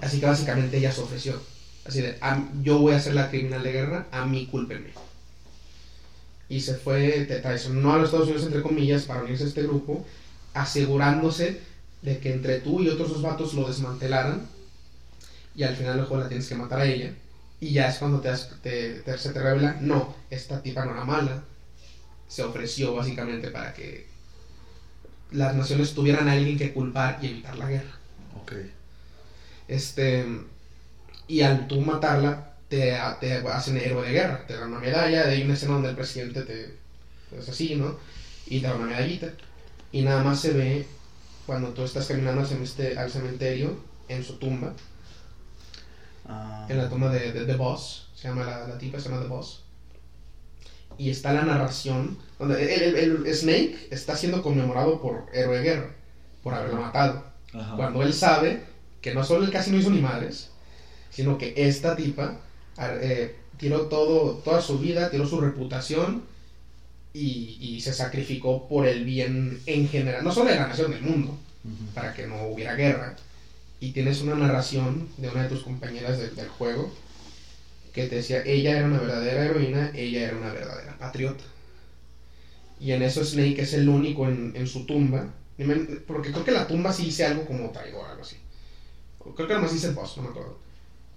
Así 0.01 0.19
que 0.19 0.25
básicamente 0.25 0.77
ella 0.77 0.91
se 0.91 1.01
ofreció. 1.01 1.39
Así 1.85 2.01
de, 2.01 2.17
"A- 2.21 2.47
yo 2.63 2.79
voy 2.79 2.93
a 2.93 2.99
ser 2.99 3.13
la 3.13 3.29
criminal 3.29 3.61
de 3.61 3.71
guerra, 3.73 4.07
a 4.11 4.25
mí 4.25 4.47
cúlpenme. 4.49 4.89
Y 6.49 6.61
se 6.61 6.75
fue, 6.75 7.25
te 7.27 7.39
traicionó 7.39 7.93
a 7.93 7.97
los 7.97 8.05
Estados 8.05 8.27
Unidos, 8.27 8.45
entre 8.47 8.61
comillas, 8.63 9.03
para 9.03 9.23
unirse 9.23 9.43
a 9.43 9.47
este 9.47 9.63
grupo, 9.63 10.05
asegurándose 10.53 11.61
de 12.01 12.17
que 12.19 12.33
entre 12.33 12.59
tú 12.59 12.81
y 12.81 12.89
otros 12.89 13.09
dos 13.09 13.21
vatos 13.21 13.53
lo 13.53 13.67
desmantelaran. 13.67 14.47
Y 15.55 15.63
al 15.63 15.75
final, 15.75 15.99
ojo, 15.99 16.17
la 16.17 16.27
tienes 16.27 16.47
que 16.47 16.55
matar 16.55 16.79
a 16.79 16.85
ella. 16.85 17.13
Y 17.59 17.71
ya 17.73 17.89
es 17.89 17.97
cuando 17.97 18.19
te, 18.21 18.31
te- 18.63 18.99
te- 19.01 19.17
se 19.17 19.31
te 19.31 19.39
revela, 19.41 19.77
no, 19.81 20.15
esta 20.29 20.61
tipa 20.61 20.85
no 20.85 20.91
era 20.93 21.03
mala. 21.05 21.43
Se 22.27 22.43
ofreció 22.43 22.95
básicamente 22.95 23.49
para 23.49 23.73
que 23.73 24.07
las 25.31 25.55
naciones 25.55 25.93
tuvieran 25.93 26.27
a 26.27 26.33
alguien 26.33 26.57
que 26.57 26.73
culpar 26.73 27.19
y 27.21 27.27
evitar 27.27 27.57
la 27.57 27.67
guerra. 27.69 27.91
Ok. 28.41 28.53
Este, 29.67 30.25
y 31.27 31.41
al 31.41 31.67
tú 31.67 31.81
matarla, 31.81 32.48
te, 32.69 32.97
te 33.19 33.33
hacen 33.47 33.77
héroe 33.77 34.05
de 34.07 34.13
guerra. 34.13 34.45
Te 34.47 34.53
dan 34.55 34.69
una 34.71 34.79
medalla, 34.79 35.25
de 35.25 35.33
ahí 35.33 35.43
una 35.43 35.53
escena 35.55 35.73
donde 35.73 35.89
el 35.89 35.95
presidente 35.95 36.41
te 36.43 36.77
es 37.37 37.49
así, 37.49 37.75
¿no? 37.75 37.97
Y 38.47 38.59
te 38.61 38.67
da 38.67 38.75
una 38.75 38.85
medallita. 38.87 39.27
Y 39.91 40.01
nada 40.03 40.23
más 40.23 40.39
se 40.39 40.53
ve 40.53 40.85
cuando 41.45 41.69
tú 41.69 41.83
estás 41.83 42.07
caminando 42.07 42.41
al 42.41 42.47
cementerio, 42.47 42.99
al 42.99 43.11
cementerio 43.11 43.77
en 44.07 44.23
su 44.23 44.37
tumba, 44.37 44.73
Ah, 46.31 46.67
en 46.69 46.77
la 46.77 46.89
tumba 46.89 47.09
de, 47.09 47.31
de 47.31 47.45
The 47.45 47.55
Boss, 47.55 48.07
se 48.15 48.27
llama 48.27 48.45
la, 48.45 48.67
la 48.67 48.77
tipa, 48.77 48.99
se 48.99 49.09
llama 49.09 49.21
The 49.21 49.27
Boss. 49.27 49.63
Y 50.97 51.09
está 51.09 51.33
la 51.33 51.41
narración, 51.43 52.17
donde 52.37 52.61
el, 52.75 52.95
el- 52.95 53.25
el 53.25 53.35
Snake 53.35 53.87
está 53.89 54.15
siendo 54.15 54.43
conmemorado 54.43 55.01
por 55.01 55.25
héroe 55.33 55.57
de 55.57 55.63
guerra, 55.63 55.95
por 56.43 56.53
haberla 56.53 56.79
matado. 56.81 57.23
ajá. 57.53 57.75
Cuando 57.77 58.03
él 58.03 58.13
sabe 58.13 58.61
que 59.01 59.13
no 59.13 59.23
solo 59.23 59.45
él 59.45 59.51
casi 59.51 59.71
no 59.71 59.77
hizo 59.77 59.89
ni 59.89 60.01
madres, 60.01 60.49
sino 61.09 61.37
que 61.37 61.53
esta 61.57 61.95
tipa 61.95 62.37
eh, 63.01 63.35
tiró 63.57 63.81
todo, 63.87 64.35
toda 64.43 64.61
su 64.61 64.79
vida, 64.79 65.09
tiró 65.09 65.25
su 65.27 65.39
reputación 65.41 66.23
y, 67.13 67.57
y 67.59 67.81
se 67.81 67.93
sacrificó 67.93 68.67
por 68.69 68.87
el 68.87 69.03
bien 69.05 69.61
en 69.65 69.87
general, 69.89 70.23
no 70.23 70.31
solo 70.31 70.49
de 70.51 70.55
la 70.57 70.67
nación, 70.67 70.91
del 70.91 71.01
mundo, 71.01 71.37
para 71.93 72.13
que 72.13 72.27
no 72.27 72.43
hubiera 72.47 72.75
guerra. 72.75 73.15
Y 73.81 73.91
tienes 73.91 74.21
una 74.21 74.35
narración 74.35 75.07
de 75.17 75.29
una 75.29 75.43
de 75.43 75.49
tus 75.49 75.63
compañeras 75.63 76.17
del- 76.19 76.35
del 76.35 76.47
juego 76.49 76.91
que 77.93 78.07
te 78.07 78.17
decía, 78.17 78.43
ella 78.45 78.77
era 78.77 78.85
una 78.87 78.99
verdadera 78.99 79.45
heroína, 79.45 79.91
ella 79.95 80.27
era 80.27 80.37
una 80.37 80.53
verdadera 80.53 80.97
patriota. 80.99 81.43
Y 82.79 82.91
en 82.93 83.01
eso 83.03 83.23
Snake 83.25 83.61
es 83.61 83.73
el 83.73 83.89
único 83.89 84.27
en, 84.27 84.53
en 84.55 84.67
su 84.67 84.85
tumba, 84.85 85.33
porque 86.07 86.31
creo 86.31 86.45
que 86.45 86.51
la 86.51 86.67
tumba 86.67 86.93
sí 86.93 87.05
dice 87.05 87.25
algo 87.25 87.45
como 87.45 87.71
traidor, 87.71 88.05
algo 88.05 88.21
así. 88.21 88.37
Creo 89.35 89.47
que 89.47 89.53
nomás 89.53 89.73
dice 89.73 89.87
el 89.87 89.93
boss, 89.95 90.17
no 90.17 90.23
me 90.23 90.29
acuerdo. 90.29 90.57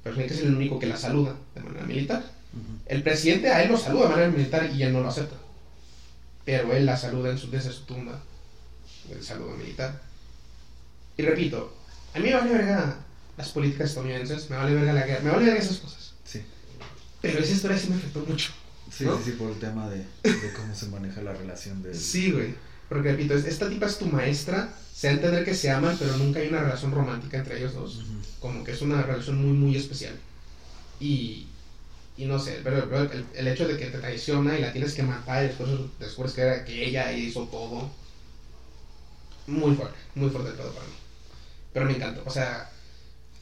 Pero 0.03 0.15
Snake 0.17 0.35
es 0.35 0.41
el 0.41 0.55
único 0.55 0.79
que 0.79 0.87
la 0.87 0.97
saluda 0.97 1.37
de 1.55 1.61
manera 1.61 1.87
militar. 1.87 2.25
El 2.87 3.03
presidente 3.03 3.49
a 3.49 3.63
él 3.63 3.71
lo 3.71 3.79
saluda 3.79 4.05
de 4.05 4.11
manera 4.11 4.31
militar 4.31 4.71
y 4.75 4.83
él 4.83 4.93
no 4.93 5.01
lo 5.01 5.09
acepta. 5.09 5.37
Pero 6.45 6.73
él 6.73 6.85
la 6.85 6.97
saluda 6.97 7.31
en 7.31 7.39
su, 7.39 7.51
desde 7.51 7.73
su 7.73 7.85
tumba. 7.85 8.21
El 9.11 9.23
saludo 9.23 9.57
militar. 9.57 10.01
Y 11.17 11.23
repito, 11.23 11.75
a 12.15 12.19
mí 12.19 12.25
me 12.25 12.35
vale 12.35 12.53
verga 12.53 12.97
las 13.37 13.49
políticas 13.51 13.91
estadounidenses, 13.91 14.51
me 14.51 14.57
vale 14.57 14.75
verga 14.75 14.93
la 14.93 15.07
guerra, 15.07 15.21
me 15.23 15.31
vale 15.31 15.45
verga 15.47 15.61
esas 15.61 15.79
cosas. 15.79 16.15
Sí. 16.25 16.43
Pero 17.21 17.39
esa 17.39 17.53
historia 17.53 17.79
sí 17.79 17.89
me 17.89 17.97
afectó 17.97 18.21
mucho. 18.21 18.53
Sí, 18.91 19.05
¿No? 19.05 19.17
sí, 19.17 19.25
sí, 19.27 19.31
por 19.33 19.51
el 19.51 19.59
tema 19.59 19.89
de, 19.89 19.99
de 19.99 20.53
cómo 20.55 20.75
se 20.75 20.87
maneja 20.87 21.23
la 21.23 21.33
relación 21.33 21.83
de... 21.83 21.95
Sí, 21.95 22.33
güey. 22.33 22.55
Porque 22.93 23.11
repito, 23.13 23.35
es- 23.35 23.45
esta 23.47 23.69
tipa 23.69 23.87
es 23.87 23.99
tu 23.99 24.07
maestra, 24.07 24.69
se 24.95 25.07
da 25.07 25.13
a 25.13 25.17
entender 25.17 25.45
que 25.45 25.55
se 25.55 25.71
aman, 25.71 25.97
pero 25.99 26.17
nunca 26.19 26.41
hay 26.41 26.49
una 26.49 26.61
relación 26.61 26.93
romántica 26.93 27.39
entre 27.39 27.59
ellos 27.59 27.75
dos. 27.75 28.03
Como 28.41 28.63
que 28.65 28.73
es 28.73 28.83
una 28.83 29.03
relación 29.03 29.37
muy, 29.39 29.57
muy 29.57 29.77
especial. 29.77 30.15
Y, 31.01 31.47
y 32.17 32.27
no 32.27 32.39
sé, 32.39 32.61
pero, 32.63 32.89
pero 32.91 33.11
el, 33.11 33.25
el 33.35 33.49
hecho 33.49 33.67
de 33.67 33.77
que 33.79 33.87
te 33.87 33.99
traiciona 33.99 34.59
y 34.59 34.61
la 34.61 34.73
tienes 34.73 34.93
que 34.95 35.03
matar 35.03 35.43
y 35.45 35.49
después, 35.49 35.71
después 35.99 36.33
que, 36.33 36.41
era- 36.43 36.65
que 36.65 36.85
ella 36.87 37.11
hizo 37.13 37.45
todo. 37.49 37.91
Muy 39.47 39.75
fuerte, 39.75 39.97
muy 40.15 40.31
fuerte 40.31 40.51
el 40.51 40.57
pedo 40.57 40.73
para 40.73 40.87
mí. 40.87 40.93
Pero 41.73 41.87
me 41.87 41.97
encantó, 41.97 42.23
o 42.27 42.31
sea, 42.31 42.71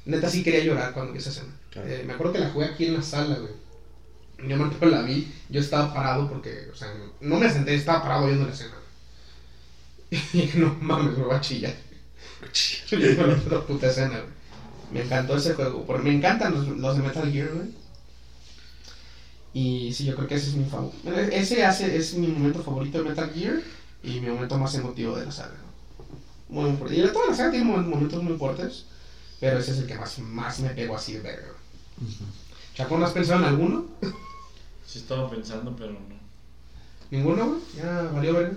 neta 0.06 0.30
sí 0.30 0.42
quería 0.42 0.64
llorar 0.64 0.92
cuando 0.94 1.12
vi 1.12 1.18
esa 1.18 1.30
escena. 1.30 1.52
Claro. 1.70 1.88
Eh, 1.88 2.04
me 2.06 2.12
acuerdo 2.14 2.32
que 2.32 2.38
la 2.38 2.50
jugué 2.50 2.66
aquí 2.66 2.86
en 2.86 2.94
la 2.94 3.02
sala, 3.02 3.36
güey. 3.36 3.52
Yo 4.48 4.56
me 4.56 4.64
acuerdo 4.64 4.86
la 4.96 5.02
vi, 5.02 5.30
yo 5.50 5.60
estaba 5.60 5.92
parado 5.92 6.28
porque, 6.28 6.68
o 6.72 6.76
sea, 6.76 6.88
no 7.20 7.36
me 7.38 7.50
senté, 7.50 7.74
estaba 7.74 8.02
parado 8.02 8.26
viendo 8.26 8.46
la 8.46 8.52
escena. 8.52 8.74
Y 10.10 10.50
no 10.58 10.76
mames, 10.80 11.16
me 11.18 11.24
voy 11.24 11.36
a 11.36 11.40
chillar. 11.40 11.74
Viendo 12.90 13.26
la 13.26 13.36
puta- 13.36 13.66
puta 13.66 13.86
escena, 13.88 14.18
güey. 14.20 14.40
Me 14.92 15.02
encantó 15.02 15.36
ese 15.36 15.54
juego, 15.54 15.84
porque 15.86 16.02
me 16.02 16.14
encantan 16.16 16.52
los, 16.52 16.66
los 16.66 16.96
de 16.96 17.02
Metal 17.02 17.30
Gear, 17.32 17.50
güey. 17.54 17.68
Y 19.52 19.92
sí, 19.92 20.04
yo 20.04 20.14
creo 20.14 20.28
que 20.28 20.36
ese 20.36 20.48
es 20.50 20.54
mi 20.54 20.64
favorito. 20.64 21.10
Ese 21.32 21.64
hace, 21.64 21.96
es 21.96 22.14
mi 22.14 22.28
momento 22.28 22.62
favorito 22.62 22.98
de 23.02 23.08
Metal 23.08 23.30
Gear 23.32 23.60
y 24.02 24.20
mi 24.20 24.28
momento 24.30 24.58
más 24.58 24.74
emotivo 24.74 25.16
de 25.16 25.26
la 25.26 25.32
saga. 25.32 25.56
Muy 26.48 26.72
fuerte. 26.76 26.96
Y 26.96 27.02
toda 27.12 27.28
la 27.30 27.34
saga 27.34 27.50
tiene 27.50 27.64
mo- 27.66 27.78
momentos 27.78 28.22
muy 28.22 28.36
fuertes, 28.36 28.86
pero 29.40 29.58
ese 29.58 29.72
es 29.72 29.78
el 29.78 29.86
que 29.86 29.96
más, 29.96 30.18
más 30.20 30.60
me 30.60 30.70
pegó 30.70 30.96
así 30.96 31.14
de 31.14 31.20
verga. 31.20 31.48
¿Chacón, 32.74 33.02
has 33.02 33.12
pensado 33.12 33.40
en 33.40 33.46
alguno? 33.46 33.86
Sí 34.86 34.98
estaba 35.00 35.28
pensando, 35.30 35.74
pero 35.76 35.92
no. 35.92 35.98
¿Ninguno, 37.10 37.46
güey? 37.48 37.60
Ya 37.76 38.02
valió 38.12 38.34
verga. 38.34 38.56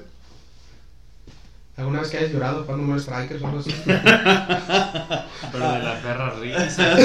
¿Alguna 1.76 2.02
vez 2.02 2.10
que 2.12 2.18
hayas 2.18 2.32
llorado 2.32 2.66
cuando 2.68 2.84
muere 2.84 3.02
Strikers 3.02 3.41
o 3.41 3.48
algo 3.48 3.60
así? 3.60 3.72
Pero 3.86 5.72
de 5.72 5.80
la 5.80 6.00
perra 6.04 6.30
risa. 6.40 6.95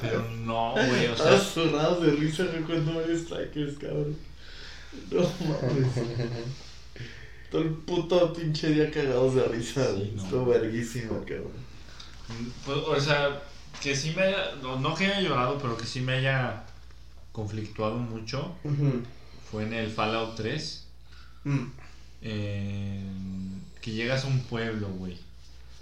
pero 0.00 0.28
no, 0.44 0.72
güey, 0.74 1.06
o 1.06 1.16
sea. 1.16 1.38
sonados 1.38 2.02
de 2.02 2.12
risa 2.12 2.44
cuando 2.66 2.92
me 2.92 3.16
strikers, 3.16 3.78
cabrón. 3.78 4.16
No 5.10 5.20
mames. 5.20 5.88
Todo 7.50 7.62
el 7.62 7.70
puto 7.70 8.32
pinche 8.32 8.68
día 8.70 8.90
cagados 8.90 9.34
de 9.34 9.42
risa, 9.44 9.84
Sí, 9.86 9.92
güey. 9.96 10.10
no. 10.12 10.22
Estuvo 10.22 10.46
verguísima, 10.46 11.18
cabrón. 11.20 11.52
Pues, 12.64 12.78
o 12.78 13.00
sea, 13.00 13.42
que 13.82 13.94
sí 13.96 14.12
me 14.16 14.22
haya. 14.22 14.54
No, 14.62 14.78
no 14.78 14.94
que 14.94 15.06
haya 15.06 15.20
llorado, 15.20 15.58
pero 15.58 15.76
que 15.76 15.86
sí 15.86 16.00
me 16.00 16.12
haya 16.14 16.62
conflictuado 17.32 17.96
mucho. 17.96 18.54
Fue 19.50 19.64
en 19.64 19.72
el 19.72 19.90
Fallout 19.90 20.36
3. 20.36 20.86
Mm. 21.44 21.66
En- 22.22 23.62
que 23.80 23.92
llegas 23.92 24.24
a 24.24 24.28
un 24.28 24.40
pueblo, 24.40 24.88
güey. 24.88 25.18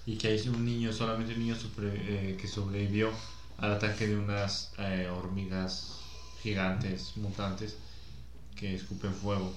Y 0.07 0.17
que 0.17 0.29
hay 0.29 0.49
un 0.49 0.65
niño, 0.65 0.93
solamente 0.93 1.35
un 1.35 1.41
niño 1.41 1.57
sobre- 1.57 2.33
eh, 2.33 2.37
que 2.37 2.49
sobrevivió 2.49 3.11
al 3.59 3.73
ataque 3.73 4.07
de 4.07 4.17
unas 4.17 4.73
eh, 4.79 5.09
hormigas 5.11 5.97
gigantes, 6.43 7.17
mutantes, 7.17 7.77
que 8.57 8.75
escupen 8.75 9.13
fuego. 9.13 9.53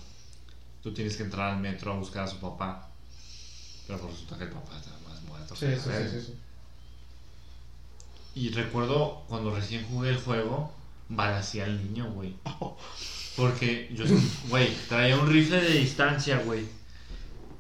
Tú 0.84 0.94
tienes 0.94 1.16
que 1.16 1.24
entrar 1.24 1.54
al 1.54 1.60
metro 1.62 1.94
a 1.94 1.98
buscar 1.98 2.24
a 2.24 2.28
su 2.28 2.38
papá. 2.40 2.90
Pero 3.88 4.00
por 4.00 4.10
resulta 4.12 4.38
que 4.38 4.46
el 4.46 4.50
papá 4.52 4.78
está 4.78 4.92
más 5.08 5.22
muerto. 5.24 5.56
Sí, 5.56 5.68
que 5.68 5.76
sí, 5.78 5.90
sí, 6.12 6.22
sí. 6.26 6.34
Y 8.34 8.50
recuerdo 8.50 9.24
cuando 9.28 9.54
recién 9.54 9.86
jugué 9.88 10.10
el 10.10 10.18
juego, 10.18 10.74
balaseé 11.10 11.64
al 11.64 11.78
niño, 11.84 12.12
güey. 12.12 12.36
Porque 13.36 13.90
yo, 13.94 14.06
güey, 14.50 14.70
traía 14.90 15.18
un 15.18 15.30
rifle 15.30 15.62
de 15.62 15.80
distancia, 15.80 16.38
güey. 16.46 16.66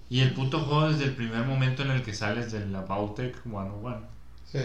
Y 0.09 0.19
el 0.19 0.33
puto 0.33 0.59
juego 0.59 0.89
desde 0.89 1.05
el 1.05 1.11
primer 1.11 1.45
momento 1.45 1.83
en 1.83 1.91
el 1.91 2.03
que 2.03 2.13
sales 2.13 2.51
del 2.51 2.75
Abautec 2.75 3.41
101. 3.43 4.01
Sí. 4.51 4.59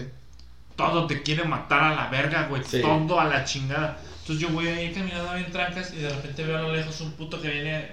Todo 0.75 1.07
te 1.07 1.23
quiere 1.23 1.45
matar 1.45 1.85
a 1.85 1.95
la 1.95 2.09
verga, 2.09 2.49
güey. 2.49 2.63
Sí. 2.65 2.83
Todo 2.83 3.21
a 3.21 3.27
la 3.27 3.45
chingada. 3.45 3.99
Entonces 4.21 4.39
yo 4.41 4.53
voy 4.53 4.67
ahí 4.67 4.93
caminando 4.93 5.37
en 5.37 5.51
trancas 5.53 5.95
y 5.95 5.99
de 5.99 6.11
repente 6.11 6.45
veo 6.45 6.59
a 6.59 6.63
lo 6.63 6.75
lejos 6.75 7.01
un 7.01 7.13
puto 7.13 7.41
que 7.41 7.49
viene 7.49 7.89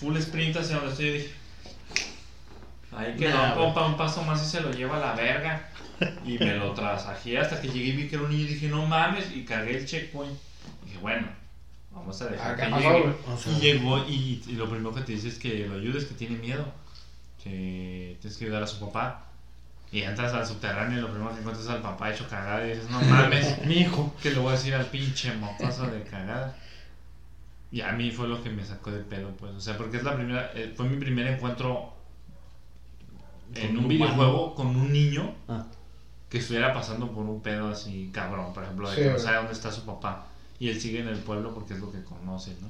full 0.00 0.16
sprint 0.16 0.56
hacia 0.56 0.76
donde 0.76 0.92
estoy 0.92 1.06
y 1.06 1.12
dije... 1.12 1.34
Ahí 2.96 3.16
quedó, 3.16 3.36
Nah, 3.36 3.54
compa, 3.54 3.86
un 3.86 3.96
paso 3.96 4.22
más 4.22 4.42
y 4.42 4.48
se 4.48 4.60
lo 4.60 4.70
lleva 4.70 4.96
a 4.96 5.00
la 5.00 5.12
verga. 5.12 5.68
Y 6.24 6.38
me 6.38 6.54
lo 6.56 6.72
trasajé 6.72 7.38
hasta 7.38 7.60
que 7.60 7.68
llegué 7.68 7.88
y 7.88 7.96
vi 7.96 8.08
que 8.08 8.16
era 8.16 8.24
un 8.24 8.30
niño 8.30 8.44
y 8.44 8.54
dije, 8.54 8.68
no 8.68 8.86
mames, 8.86 9.30
y 9.34 9.44
cargué 9.44 9.76
el 9.76 9.86
checkpoint. 9.86 10.32
Y 10.82 10.86
dije, 10.86 10.98
bueno, 11.00 11.26
vamos 11.94 12.20
a 12.22 12.26
dejar 12.28 12.52
Ah, 12.52 12.56
¿qué 12.56 12.62
que 12.72 12.80
llegue. 12.80 13.00
güey? 13.02 13.14
O 13.32 13.36
sea, 13.38 13.52
Y 13.52 13.60
llegó 13.60 13.98
y, 14.08 14.42
y 14.46 14.52
lo 14.52 14.68
primero 14.68 14.92
que 14.94 15.00
te 15.02 15.12
dice 15.12 15.28
es 15.28 15.38
que 15.38 15.66
lo 15.66 15.74
ayudes, 15.76 16.04
que 16.04 16.14
tiene 16.14 16.36
miedo. 16.38 16.64
Que 17.42 18.16
tienes 18.20 18.38
que 18.38 18.44
ayudar 18.46 18.62
a 18.62 18.66
su 18.66 18.80
papá. 18.80 19.26
Y 19.92 20.02
entras 20.02 20.32
al 20.32 20.46
subterráneo 20.46 20.98
y 20.98 21.02
lo 21.02 21.08
primero 21.08 21.30
que 21.32 21.38
encuentras 21.38 21.66
es 21.66 21.70
al 21.70 21.82
papá 21.82 22.10
hecho 22.12 22.26
cagada 22.28 22.66
y 22.66 22.70
dices, 22.70 22.90
no 22.90 23.00
mames, 23.02 23.64
mi 23.66 23.74
hijo. 23.78 24.12
que 24.22 24.30
le 24.30 24.38
voy 24.40 24.48
a 24.48 24.52
decir 24.56 24.74
al 24.74 24.86
pinche 24.86 25.32
mocoso 25.36 25.86
de 25.86 26.02
cagada. 26.02 26.56
Y 27.70 27.80
a 27.80 27.92
mí 27.92 28.10
fue 28.10 28.28
lo 28.28 28.42
que 28.42 28.50
me 28.50 28.64
sacó 28.64 28.90
de 28.90 29.00
pedo, 29.00 29.30
pues. 29.36 29.52
O 29.52 29.60
sea, 29.60 29.76
porque 29.76 29.96
es 29.98 30.04
la 30.04 30.14
primera, 30.14 30.50
eh, 30.54 30.72
fue 30.76 30.86
mi 30.88 30.96
primer 30.96 31.26
encuentro 31.26 31.92
en 33.54 33.76
un 33.76 33.84
un 33.84 33.88
videojuego 33.88 34.54
con 34.54 34.68
un 34.68 34.92
niño 34.92 35.34
Ah, 35.48 35.64
que 36.28 36.38
estuviera 36.38 36.72
pasando 36.72 37.12
por 37.12 37.24
un 37.26 37.40
pedo 37.40 37.68
así 37.68 38.10
cabrón, 38.12 38.52
por 38.52 38.64
ejemplo, 38.64 38.88
de 38.90 38.96
Sí, 38.96 39.02
que 39.02 39.10
no 39.10 39.18
sabe 39.18 39.36
dónde 39.36 39.52
está 39.52 39.70
su 39.70 39.84
papá. 39.84 40.26
Y 40.58 40.68
él 40.68 40.80
sigue 40.80 41.00
en 41.00 41.08
el 41.08 41.18
pueblo 41.18 41.52
porque 41.54 41.74
es 41.74 41.80
lo 41.80 41.90
que 41.90 42.02
conoce, 42.02 42.56
¿no? 42.60 42.68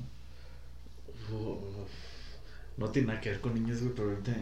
No 2.77 2.89
tiene 2.91 3.09
nada 3.09 3.21
que 3.21 3.31
ver 3.31 3.41
con 3.41 3.55
niños, 3.55 3.81
güey, 3.81 3.95
pero 3.95 4.11
ahorita, 4.11 4.35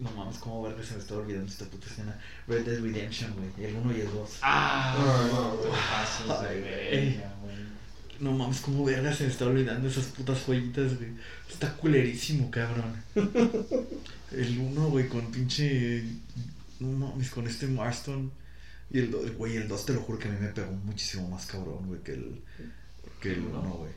no 0.00 0.10
mames, 0.12 0.38
cómo 0.38 0.62
verga 0.62 0.84
se 0.84 0.94
me 0.94 1.00
está 1.00 1.16
olvidando 1.16 1.50
esta 1.50 1.64
puta 1.64 1.86
escena. 1.88 2.16
Red 2.46 2.64
Dead 2.64 2.80
Redemption, 2.80 3.34
güey, 3.34 3.66
el 3.66 3.74
1 3.74 3.96
y 3.96 4.00
el 4.02 4.12
2. 4.12 4.38
Ah, 4.42 5.28
No, 5.32 5.54
no, 5.54 6.38
Ay, 6.40 6.60
güey. 6.60 7.20
No 8.20 8.30
mames, 8.30 8.60
cómo 8.60 8.84
verga 8.84 9.12
se 9.12 9.24
me 9.24 9.30
está 9.30 9.46
olvidando 9.46 9.88
esas 9.88 10.04
putas 10.06 10.44
joyitas, 10.46 10.96
güey. 10.96 11.10
Está 11.50 11.74
culerísimo, 11.74 12.52
cabrón. 12.52 12.94
El 14.30 14.58
1, 14.58 14.88
güey, 14.90 15.08
con 15.08 15.32
pinche. 15.32 16.04
No 16.78 16.86
mames, 16.92 17.30
con 17.30 17.48
este 17.48 17.66
Marston. 17.66 18.30
Y 18.92 19.00
el 19.00 19.10
2, 19.10 19.36
güey, 19.36 19.56
el 19.56 19.66
2 19.66 19.86
te 19.86 19.94
lo 19.94 20.02
juro 20.02 20.20
que 20.20 20.28
a 20.28 20.30
mí 20.30 20.38
me 20.40 20.48
pegó 20.48 20.70
muchísimo 20.70 21.28
más 21.28 21.46
cabrón, 21.46 21.88
güey, 21.88 22.00
que 22.02 22.12
el. 22.12 22.42
Que 23.22 23.32
el 23.32 23.40
1, 23.40 23.60
güey. 23.62 23.92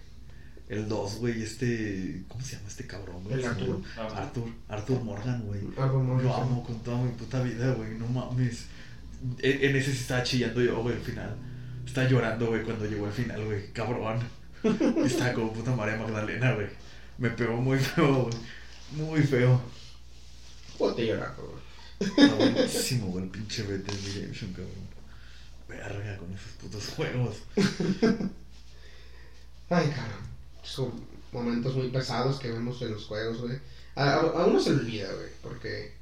El 0.69 0.87
2, 0.87 1.15
güey, 1.15 1.41
este. 1.41 2.23
¿Cómo 2.27 2.43
se 2.43 2.55
llama 2.55 2.67
este 2.67 2.85
cabrón, 2.85 3.23
güey? 3.23 3.35
El 3.35 3.41
Se 3.41 3.47
Arthur. 3.47 3.81
Arthur. 3.97 4.49
Arthur 4.67 5.03
Morgan, 5.03 5.41
güey. 5.45 5.61
Lo 5.75 6.35
amo 6.35 6.63
con 6.63 6.79
toda 6.83 7.01
mi 7.01 7.11
puta 7.11 7.41
vida, 7.41 7.73
güey. 7.73 7.95
No 7.95 8.07
mames. 8.07 8.65
En, 9.39 9.63
en 9.63 9.75
ese 9.75 9.91
sí 9.91 10.01
estaba 10.01 10.23
chillando 10.23 10.61
yo, 10.61 10.81
güey, 10.81 10.95
al 10.95 11.01
final. 11.01 11.35
Estaba 11.85 12.07
llorando, 12.07 12.47
güey, 12.47 12.63
cuando 12.63 12.85
llegó 12.85 13.07
al 13.07 13.11
final, 13.11 13.43
güey. 13.45 13.71
Cabrón. 13.73 14.19
Y 14.63 15.05
estaba 15.05 15.33
como 15.33 15.53
puta 15.53 15.75
María 15.75 15.97
Magdalena, 15.97 16.53
güey. 16.53 16.67
Me 17.17 17.29
pegó 17.31 17.57
muy 17.57 17.77
feo, 17.79 18.23
güey. 18.23 18.35
Muy 18.93 19.21
feo. 19.21 19.61
Ponte 20.77 21.05
llorar, 21.05 21.35
güey. 21.37 21.65
Está 21.99 22.35
buenísimo, 22.35 23.07
güey, 23.07 23.25
el 23.25 23.29
pinche 23.29 23.63
Red 23.63 23.81
Dead 23.81 23.95
Redemption, 24.13 24.51
cabrón. 24.51 24.95
Verga 25.67 26.17
con 26.17 26.33
esos 26.33 26.51
putos 26.59 26.87
juegos. 26.95 27.37
Ay, 29.69 29.87
cabrón. 29.89 30.25
Son 30.63 30.91
momentos 31.31 31.75
muy 31.75 31.89
pesados 31.89 32.39
que 32.39 32.51
vemos 32.51 32.81
en 32.81 32.91
los 32.93 33.05
juegos, 33.05 33.39
güey. 33.41 33.57
A, 33.95 34.03
a- 34.03 34.19
a 34.19 34.45
uno 34.45 34.59
se 34.59 34.71
le 34.71 34.77
olvida, 34.77 35.07
güey, 35.13 35.29
porque 35.41 35.93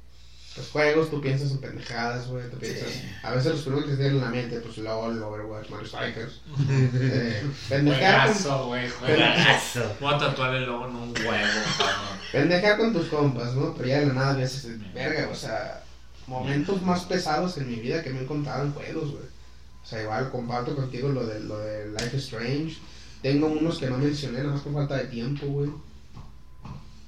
los 0.56 0.68
juegos 0.70 1.10
tú 1.10 1.20
piensas 1.20 1.50
en 1.50 1.58
pendejadas, 1.58 2.28
güey. 2.28 2.48
Tú 2.50 2.56
piensas. 2.58 2.88
A 3.22 3.30
veces 3.32 3.52
los 3.52 3.62
primeros 3.62 3.84
que 3.84 3.90
te 3.92 3.96
tienen 3.96 4.16
en 4.16 4.20
la 4.24 4.30
mente, 4.30 4.60
pues 4.60 4.78
LOL, 4.78 5.22
Overwatch, 5.22 5.70
Mario 5.70 5.86
Strikers. 5.86 6.40
Eh, 6.70 7.42
pendejear, 7.68 8.26
con, 8.26 8.34
Juegazo, 8.34 8.66
güey, 8.66 8.88
juegazo. 8.90 9.96
Voy 10.00 10.14
a 10.14 10.18
tatuar 10.18 10.54
el 10.54 10.64
logo 10.64 10.88
en 10.88 10.96
un 10.96 11.10
huevo, 11.10 11.60
cabrón. 11.78 12.18
pendejear 12.32 12.78
con 12.78 12.92
tus 12.92 13.08
compas, 13.08 13.54
¿no? 13.54 13.74
Pero 13.74 13.88
ya 13.88 14.00
de 14.00 14.06
la 14.06 14.12
nada 14.14 14.32
ves, 14.34 14.66
verga, 14.94 15.28
o 15.30 15.34
sea, 15.34 15.82
momentos 16.26 16.80
más 16.82 17.02
pesados 17.04 17.56
en 17.58 17.68
mi 17.68 17.76
vida 17.76 18.02
que 18.02 18.10
me 18.10 18.22
he 18.22 18.26
contado 18.26 18.64
en 18.64 18.72
juegos, 18.72 19.10
güey. 19.12 19.24
O 19.82 19.86
sea, 19.86 20.02
igual 20.02 20.30
comparto 20.30 20.74
contigo 20.74 21.08
lo 21.10 21.26
de, 21.26 21.40
lo 21.40 21.58
de 21.58 21.88
Life 21.90 22.16
is 22.16 22.24
Strange. 22.24 22.76
Tengo 23.24 23.46
unos 23.46 23.78
que 23.78 23.88
no 23.88 23.96
mencioné, 23.96 24.40
nada 24.40 24.52
más 24.52 24.60
por 24.60 24.74
falta 24.74 24.98
de 24.98 25.06
tiempo, 25.06 25.46
güey. 25.46 25.70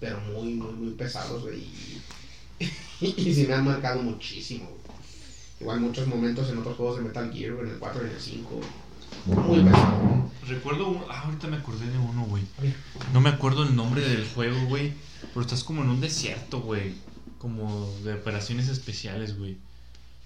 Pero 0.01 0.19
muy, 0.21 0.55
muy, 0.55 0.73
muy 0.73 0.91
pesados, 0.95 1.43
güey. 1.43 1.69
Y, 2.99 3.09
y, 3.09 3.35
sí 3.35 3.45
me 3.47 3.53
han 3.53 3.67
marcado 3.67 4.01
muchísimo, 4.01 4.65
güey. 4.65 4.99
Igual 5.61 5.81
muchos 5.81 6.07
momentos 6.07 6.49
en 6.49 6.57
otros 6.57 6.79
juegos 6.79 6.97
de 6.97 7.03
Metal 7.03 7.31
Gear, 7.31 7.53
güey, 7.53 7.67
en 7.67 7.75
el 7.75 7.79
4 7.79 8.03
y 8.03 8.07
en 8.07 8.15
el 8.15 8.21
5. 8.23 8.61
Muy 9.27 9.61
pesado. 9.63 10.31
Recuerdo 10.49 10.89
uno, 10.89 11.05
ah, 11.11 11.25
ahorita 11.27 11.49
me 11.49 11.59
acordé 11.59 11.87
de 11.87 11.99
uno, 11.99 12.25
güey. 12.25 12.45
No 13.13 13.21
me 13.21 13.29
acuerdo 13.29 13.65
el 13.65 13.77
nombre 13.77 14.01
del 14.01 14.27
juego, 14.27 14.57
güey. 14.69 14.95
Pero 15.21 15.43
estás 15.43 15.65
como 15.65 15.83
en 15.83 15.91
un 15.91 16.01
desierto, 16.01 16.63
güey. 16.63 16.95
Como 17.37 17.93
de 18.05 18.15
operaciones 18.15 18.71
especiales, 18.71 19.39
güey. 19.39 19.59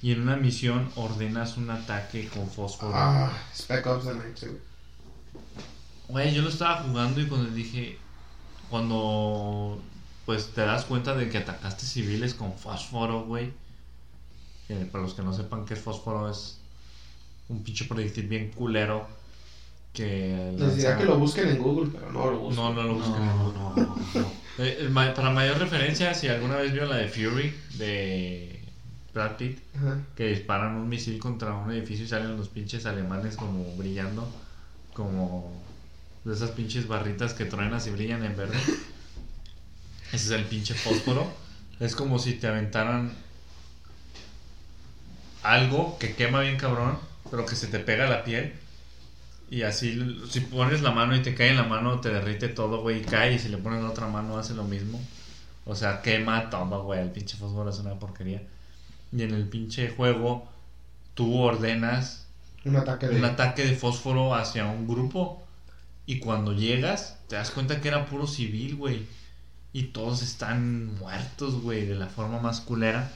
Y 0.03 0.13
en 0.13 0.21
una 0.21 0.37
misión 0.37 0.89
ordenas 0.95 1.57
un 1.57 1.69
ataque 1.71 2.29
con 2.29 2.49
fósforo. 2.49 2.93
Ah, 2.95 3.33
Spec 3.53 3.85
Ops 3.89 4.05
The 4.05 4.15
Night, 4.15 4.41
güey. 4.41 4.70
Güey, 6.11 6.35
yo 6.35 6.43
lo 6.43 6.49
estaba 6.49 6.83
jugando 6.83 7.21
y 7.21 7.27
cuando 7.27 7.51
dije. 7.51 7.99
Cuando. 8.69 9.81
Pues 10.27 10.49
te 10.55 10.61
das 10.61 10.85
cuenta 10.85 11.15
de 11.15 11.29
que 11.29 11.39
atacaste 11.39 11.85
civiles 11.87 12.35
con 12.35 12.53
fósforo, 12.57 13.25
güey. 13.25 13.53
Que 14.69 14.77
para 14.87 15.03
los 15.05 15.15
que 15.15 15.23
no 15.23 15.33
sepan 15.33 15.65
qué 15.65 15.75
es 15.75 15.81
fósforo, 15.81 16.31
es 16.31 16.59
un 17.49 17.63
pinche 17.65 17.85
proyectil 17.87 18.27
bien 18.29 18.51
culero. 18.53 19.07
Que. 19.93 20.53
Les 20.57 20.77
lanza- 20.85 20.99
que 20.99 21.05
lo 21.05 21.19
busquen 21.19 21.49
en 21.49 21.59
Google, 21.63 21.91
pero 21.93 22.13
no 22.13 22.31
lo 22.31 22.39
busquen. 22.39 22.65
No, 22.65 22.73
no 22.75 22.83
lo 22.85 22.95
busquen. 22.95 23.27
No, 23.27 23.53
no, 23.53 23.75
no. 23.77 24.31
Eh, 24.59 24.91
para 25.17 25.31
mayor 25.31 25.57
referencia, 25.59 26.13
si 26.13 26.29
alguna 26.29 26.57
vez 26.57 26.71
vio 26.73 26.85
la 26.85 26.97
de 26.97 27.09
Fury 27.09 27.55
de 27.79 28.61
Brad 29.15 29.37
Pitt, 29.37 29.59
Ajá. 29.75 30.01
que 30.15 30.27
disparan 30.27 30.75
un 30.75 30.87
misil 30.87 31.19
contra 31.19 31.55
un 31.55 31.71
edificio 31.71 32.05
y 32.05 32.09
salen 32.09 32.37
los 32.37 32.49
pinches 32.49 32.85
alemanes 32.85 33.37
como 33.37 33.65
brillando, 33.77 34.29
como 34.93 35.51
de 36.25 36.35
esas 36.35 36.51
pinches 36.51 36.87
barritas 36.87 37.35
que 37.35 37.45
truenas 37.45 37.87
y 37.87 37.91
brillan 37.91 38.25
en 38.25 38.37
verde. 38.37 38.57
Ese 40.13 40.27
es 40.27 40.31
el 40.31 40.45
pinche 40.45 40.75
fósforo. 40.75 41.33
Es 41.79 41.95
como 41.95 42.19
si 42.19 42.35
te 42.35 42.47
aventaran 42.47 43.13
algo 45.43 45.99
que 45.99 46.15
quema 46.15 46.41
bien 46.41 46.57
cabrón, 46.57 46.99
pero 47.31 47.47
que 47.47 47.57
se 47.57 47.69
te 47.69 47.79
pega 47.79 48.07
a 48.07 48.11
la 48.11 48.25
piel. 48.25 48.55
Y 49.51 49.63
así, 49.63 50.21
si 50.31 50.41
pones 50.41 50.83
la 50.83 50.93
mano 50.93 51.17
y 51.17 51.23
te 51.23 51.35
cae 51.35 51.51
en 51.51 51.57
la 51.57 51.65
mano, 51.65 52.01
te 52.01 52.11
derrite 52.11 52.49
todo, 52.49 52.83
güey, 52.83 53.01
y 53.01 53.05
cae. 53.05 53.35
Y 53.35 53.39
si 53.39 53.49
le 53.49 53.57
pones 53.57 53.83
la 53.83 53.91
otra 53.91 54.07
mano, 54.07 54.39
hace 54.39 54.55
lo 54.55 54.65
mismo. 54.65 55.01
O 55.65 55.75
sea, 55.75 56.03
quema 56.03 56.51
todo, 56.51 56.85
güey. 56.85 57.01
El 57.01 57.11
pinche 57.11 57.37
fósforo 57.37 57.71
es 57.71 57.79
una 57.79 57.99
porquería. 57.99 58.43
Y 59.13 59.23
en 59.23 59.35
el 59.35 59.49
pinche 59.49 59.89
juego, 59.91 60.49
tú 61.15 61.41
ordenas 61.41 62.27
Un 62.65 62.77
ataque 62.77 63.09
de. 63.09 63.17
un 63.17 63.25
ataque 63.25 63.65
de 63.65 63.75
fósforo 63.75 64.35
hacia 64.35 64.67
un 64.67 64.87
grupo. 64.87 65.43
Y 66.11 66.19
cuando 66.19 66.53
llegas, 66.53 67.19
te 67.29 67.37
das 67.37 67.53
cuenta 67.53 67.81
que 67.81 67.87
era 67.87 68.05
puro 68.07 68.27
civil, 68.27 68.75
güey. 68.75 69.07
Y 69.73 69.85
todos 69.85 70.23
están 70.23 70.99
muertos, 70.99 71.63
güey, 71.63 71.87
de 71.87 71.95
la 71.95 72.09
forma 72.09 72.41
más 72.41 72.61
culera. 72.61 73.13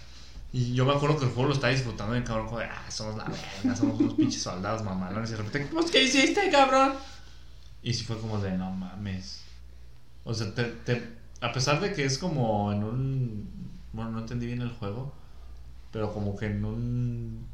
Y 0.52 0.74
yo 0.74 0.84
me 0.86 0.92
acuerdo 0.92 1.18
que 1.18 1.24
el 1.24 1.32
juego 1.32 1.48
lo 1.48 1.54
estaba 1.54 1.72
disfrutando 1.72 2.12
bien 2.12 2.22
cabrón, 2.24 2.46
como 2.46 2.60
de, 2.60 2.66
ah, 2.66 2.88
somos 2.88 3.16
la 3.16 3.24
verga, 3.24 3.74
somos 3.74 3.98
unos 3.98 4.14
pinches 4.14 4.40
soldados 4.42 4.84
mamalones. 4.84 5.30
Y 5.30 5.32
de 5.32 5.38
repente, 5.38 5.68
pues, 5.72 5.90
¿qué 5.90 6.04
hiciste, 6.04 6.48
cabrón? 6.52 6.92
Y 7.82 7.94
sí 7.94 8.04
fue 8.04 8.16
como 8.20 8.38
de, 8.38 8.56
no 8.56 8.70
mames. 8.70 9.42
O 10.22 10.32
sea, 10.32 10.54
te- 10.54 11.02
a 11.40 11.52
pesar 11.52 11.80
de 11.80 11.92
que 11.94 12.04
es 12.04 12.16
como 12.16 12.72
en 12.72 12.84
un... 12.84 13.48
Bueno, 13.92 14.12
no 14.12 14.18
entendí 14.20 14.46
bien 14.46 14.60
el 14.62 14.70
juego. 14.70 15.12
Pero 15.90 16.12
como 16.14 16.36
que 16.36 16.46
en 16.46 16.64
un 16.64 17.46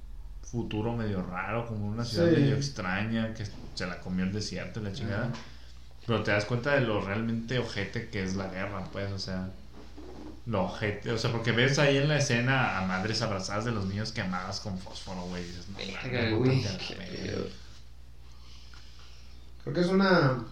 futuro 0.51 0.95
medio 0.97 1.23
raro, 1.23 1.67
como 1.67 1.87
una 1.87 2.05
ciudad 2.05 2.29
Sí. 2.29 2.37
medio 2.41 2.57
extraña, 2.57 3.35
que 3.35 3.47
se 3.75 3.87
la 3.87 4.01
comió 4.01 4.25
el 4.25 4.33
desierto 4.33 4.81
y 4.81 4.85
la 4.85 4.93
chingada. 4.93 5.31
Pero 6.07 6.23
te 6.23 6.31
das 6.33 6.45
cuenta 6.45 6.75
de 6.75 6.81
lo 6.81 7.01
realmente 7.01 7.59
ojete 7.59 8.09
que 8.09 8.23
es 8.25 8.35
la 8.35 8.49
guerra, 8.49 8.85
pues, 8.93 9.13
o 9.13 9.19
sea, 9.19 9.51
lo 10.47 10.65
ojete, 10.65 11.13
o 11.13 11.19
sea, 11.19 11.31
porque 11.31 11.53
ves 11.53 11.79
ahí 11.79 11.99
en 11.99 12.09
la 12.09 12.17
escena 12.19 12.79
a 12.79 12.87
madres 12.87 13.23
abrazadas 13.23 13.65
de 13.65 13.71
los 13.71 13.85
niños 13.87 14.11
quemadas 14.13 14.61
con 14.61 14.77
fósforo, 14.79 15.23
güey, 15.23 15.45
dices, 15.45 15.69
no, 15.69 15.77
Verga, 15.77 16.01
mames, 16.23 16.35
güey, 16.39 16.57
bótate 16.57 16.69
a 16.69 16.73
la 16.73 16.79
qué 16.89 16.95
verga". 16.97 17.23
pedo. 17.23 17.47
Creo 19.63 19.75
que 19.75 19.81
es 19.83 19.87
una 19.89 20.45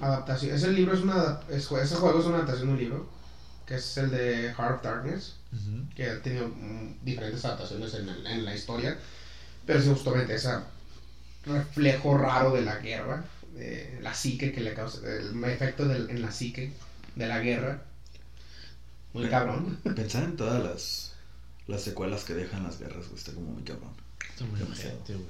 adaptación. 0.00 0.54
Ese 0.54 0.70
libro 0.72 0.94
es 0.94 1.00
una. 1.00 1.40
es- 1.48 1.70
ese 1.72 1.94
juego 1.96 2.20
es 2.20 2.26
una 2.26 2.36
adaptación 2.36 2.68
de 2.68 2.72
un 2.74 2.78
libro. 2.78 3.08
Que 3.66 3.76
es 3.76 3.96
el 3.96 4.10
de 4.10 4.52
Heart 4.54 4.76
of 4.76 4.82
Darkness. 4.82 5.36
Que 5.94 6.10
ha 6.10 6.22
tenido 6.22 6.48
mm, 6.48 6.96
diferentes 7.02 7.44
adaptaciones 7.44 7.94
en, 7.94 8.08
el- 8.08 8.26
en 8.26 8.44
la 8.44 8.54
historia. 8.54 8.98
Pero 9.66 9.78
es 9.78 9.86
justamente 9.86 10.34
ese 10.34 10.50
reflejo 11.44 12.16
raro 12.18 12.52
de 12.54 12.62
la 12.62 12.76
guerra. 12.78 13.24
De 13.54 13.98
la 14.00 14.14
psique 14.14 14.52
que 14.52 14.60
le 14.60 14.74
causa. 14.74 14.98
El 15.06 15.42
efecto 15.44 15.86
del- 15.86 16.08
en 16.10 16.22
la 16.22 16.32
psique 16.32 16.72
de 17.16 17.26
la 17.26 17.40
guerra. 17.40 17.82
Muy 19.12 19.28
cabrón. 19.28 19.78
Pensar 19.94 20.24
en 20.24 20.36
todas 20.36 20.62
las, 20.62 21.12
las 21.66 21.82
secuelas 21.82 22.24
que 22.24 22.34
dejan 22.34 22.62
las 22.62 22.78
guerras, 22.78 23.04
güey, 23.06 23.18
está 23.18 23.32
como 23.32 23.48
muy 23.52 23.62
cabrón. 23.62 23.90
Está 24.30 24.44
muy 24.46 24.58
Demasiado. 24.58 24.96
ojete, 24.96 25.14
güey. 25.14 25.28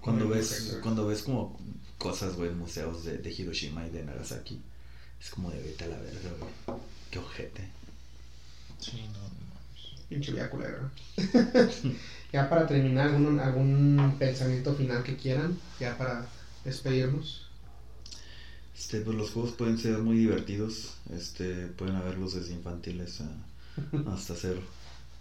Cuando 0.00 0.24
Muy 0.26 0.36
ves, 0.38 0.78
cuando 0.82 1.06
ves 1.06 1.22
como 1.22 1.60
cosas, 1.98 2.34
güey, 2.34 2.50
en 2.50 2.58
museos 2.58 3.04
de, 3.04 3.18
de 3.18 3.30
Hiroshima 3.32 3.86
y 3.86 3.90
de 3.90 4.02
Nagasaki, 4.02 4.60
es 5.20 5.30
como 5.30 5.48
de 5.52 5.62
vete 5.62 5.84
a 5.84 5.88
la 5.88 5.98
verga, 5.98 6.30
güey. 6.40 6.80
Qué 7.12 7.18
ojete. 7.20 7.68
Sí, 8.80 9.04
no, 9.12 9.18
no. 9.20 9.32
Pinche 10.08 10.32
vida 10.32 10.50
culera. 10.50 10.90
ya 12.32 12.48
para 12.48 12.66
terminar, 12.66 13.08
¿algún, 13.08 13.40
algún 13.40 14.16
pensamiento 14.18 14.74
final 14.74 15.02
que 15.02 15.16
quieran, 15.16 15.58
ya 15.78 15.96
para 15.98 16.26
despedirnos. 16.64 17.46
Este, 18.76 19.00
pues 19.00 19.16
los 19.16 19.30
juegos 19.30 19.52
pueden 19.52 19.78
ser 19.78 19.98
muy 19.98 20.16
divertidos, 20.16 20.94
este, 21.14 21.66
pueden 21.66 21.96
haberlos 21.96 22.34
desde 22.34 22.54
infantiles 22.54 23.20
hasta 24.06 24.32
hacer 24.32 24.56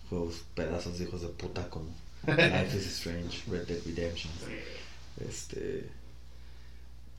juegos 0.10 0.44
pedazos 0.56 0.98
de 0.98 1.06
hijos 1.06 1.22
de 1.22 1.28
puta 1.28 1.70
como 1.70 1.90
Life 2.26 2.78
is 2.78 2.88
Strange, 2.88 3.44
Red 3.50 3.68
Dead 3.68 3.80
Redemption, 3.86 4.32
este, 5.30 5.90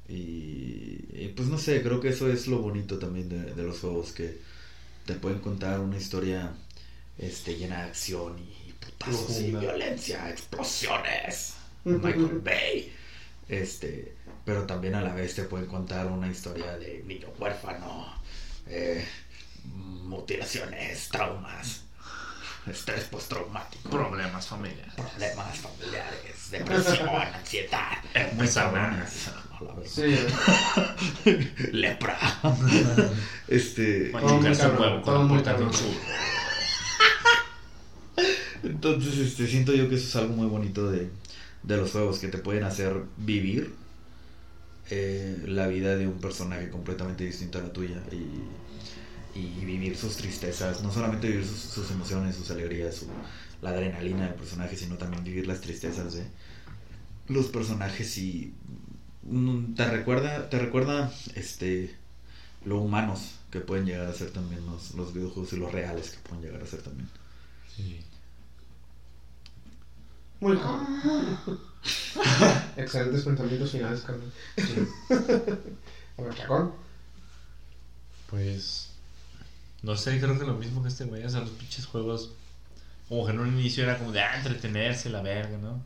y, 0.08 1.04
y, 1.12 1.32
pues 1.36 1.48
no 1.48 1.58
sé, 1.58 1.82
creo 1.82 2.00
que 2.00 2.08
eso 2.08 2.30
es 2.30 2.46
lo 2.48 2.58
bonito 2.58 2.98
también 2.98 3.28
de, 3.28 3.54
de 3.54 3.62
los 3.62 3.80
juegos, 3.80 4.12
que 4.12 4.38
te 5.06 5.14
pueden 5.14 5.40
contar 5.40 5.80
una 5.80 5.96
historia, 5.96 6.52
este, 7.18 7.56
llena 7.56 7.82
de 7.82 7.88
acción 7.88 8.38
y 8.38 8.61
putazos 9.04 9.40
y 9.40 9.50
violencia, 9.52 10.28
explosiones, 10.30 11.54
Michael 11.84 12.40
Bay, 12.42 12.92
este, 13.48 14.14
pero 14.44 14.64
también 14.66 14.94
a 14.94 15.00
la 15.00 15.14
vez 15.14 15.34
te 15.34 15.44
pueden 15.44 15.66
contar 15.66 16.06
una 16.06 16.28
historia 16.28 16.76
de 16.78 17.02
niño 17.06 17.28
huérfano, 17.38 18.06
eh, 18.66 19.04
mutilaciones, 19.64 21.08
traumas, 21.08 21.82
estrés 22.66 23.04
postraumático, 23.04 23.90
Problemas 23.90 24.46
familiares. 24.46 24.94
problemas 24.94 25.58
familiares, 25.58 26.50
depresión, 26.50 27.08
ansiedad, 27.34 27.98
Es 28.14 28.32
muy 28.34 28.48
cabrones. 28.48 29.30
Sí, 29.86 30.18
Lepra. 31.72 32.18
este, 33.48 34.10
Todo 34.10 34.40
muy 34.40 34.56
cabrón, 34.56 35.02
todo 35.02 35.42
cabrón. 35.42 35.70
Entonces 38.62 39.18
este, 39.18 39.46
siento 39.46 39.74
yo 39.74 39.88
que 39.88 39.96
eso 39.96 40.06
es 40.08 40.16
algo 40.16 40.34
muy 40.36 40.46
bonito 40.46 40.90
de, 40.90 41.10
de 41.62 41.76
los 41.76 41.92
juegos 41.92 42.18
que 42.18 42.28
te 42.28 42.38
pueden 42.38 42.64
hacer 42.64 42.94
vivir 43.16 43.76
eh, 44.90 45.42
la 45.46 45.66
vida 45.68 45.96
de 45.96 46.06
un 46.08 46.20
personaje 46.20 46.68
completamente 46.70 47.24
distinto 47.24 47.58
a 47.58 47.62
la 47.62 47.72
tuya 47.72 48.02
y, 48.10 48.58
y 49.34 49.64
vivir 49.64 49.96
sus 49.96 50.16
tristezas, 50.16 50.82
no 50.82 50.92
solamente 50.92 51.28
vivir 51.28 51.46
sus, 51.46 51.60
sus 51.60 51.90
emociones, 51.90 52.36
sus 52.36 52.50
alegrías, 52.50 52.96
su- 52.96 53.22
la 53.62 53.70
adrenalina 53.70 54.26
del 54.26 54.34
personaje, 54.36 54.76
sino 54.76 54.98
también 54.98 55.24
vivir 55.24 55.46
las 55.46 55.60
tristezas 55.60 56.14
de 56.14 56.32
los 57.28 57.46
personajes 57.48 58.18
y 58.18 58.54
mm, 59.22 59.74
te 59.74 59.86
recuerda, 59.90 60.48
te 60.50 60.58
recuerda 60.58 61.12
este 61.34 61.96
lo 62.64 62.80
humanos 62.80 63.40
que 63.50 63.60
pueden 63.60 63.86
llegar 63.86 64.06
a 64.08 64.14
ser 64.14 64.32
también 64.32 64.66
los, 64.66 64.94
los 64.94 65.14
videojuegos 65.14 65.52
y 65.54 65.56
los 65.58 65.72
reales 65.72 66.10
que 66.10 66.20
pueden 66.28 66.44
llegar 66.44 66.62
a 66.62 66.66
ser 66.66 66.82
también. 66.82 67.08
Sí. 67.66 68.04
Muy 70.42 70.56
cabrón. 70.56 71.60
Excelentes 72.76 73.22
pensamientos 73.22 73.70
finales, 73.70 74.00
carnal. 74.00 74.32
A 76.18 76.22
ver, 76.22 76.34
cagón. 76.36 76.72
Pues. 78.28 78.90
No 79.82 79.96
sé, 79.96 80.18
creo 80.20 80.38
que 80.38 80.44
lo 80.44 80.54
mismo 80.54 80.82
que 80.82 80.88
este 80.88 81.04
güey. 81.04 81.24
O 81.24 81.30
sea, 81.30 81.40
los 81.40 81.50
pinches 81.50 81.86
juegos. 81.86 82.32
Como 83.08 83.24
que 83.24 83.32
en 83.32 83.40
un 83.40 83.58
inicio 83.58 83.84
era 83.84 83.98
como 83.98 84.10
de 84.10 84.20
ah, 84.20 84.36
entretenerse, 84.36 85.10
la 85.10 85.22
verga, 85.22 85.58
¿no? 85.58 85.80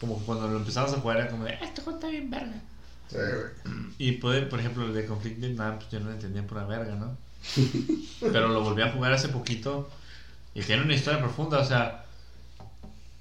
Como 0.00 0.18
que 0.18 0.24
cuando 0.24 0.48
lo 0.48 0.56
empezamos 0.56 0.92
a 0.92 1.00
jugar 1.00 1.18
era 1.18 1.30
como 1.30 1.44
de 1.44 1.52
ah, 1.52 1.58
este 1.62 1.82
juego 1.82 1.98
está 1.98 2.08
bien 2.08 2.30
verga. 2.30 2.60
Sí, 3.08 3.16
güey. 3.16 3.84
Y 3.98 4.12
puede, 4.12 4.42
por 4.42 4.60
ejemplo, 4.60 4.86
el 4.86 4.94
de 4.94 5.06
Conflict 5.06 5.38
Vietnam, 5.38 5.78
pues 5.78 5.90
yo 5.90 6.00
no 6.00 6.06
lo 6.06 6.12
entendía 6.12 6.46
por 6.46 6.58
la 6.58 6.64
verga, 6.64 6.94
¿no? 6.94 7.16
Pero 8.20 8.48
lo 8.48 8.62
volví 8.62 8.82
a 8.82 8.92
jugar 8.92 9.12
hace 9.12 9.28
poquito 9.28 9.90
y 10.54 10.62
tiene 10.62 10.82
una 10.82 10.94
historia 10.94 11.20
profunda, 11.20 11.58
o 11.58 11.64
sea, 11.64 12.01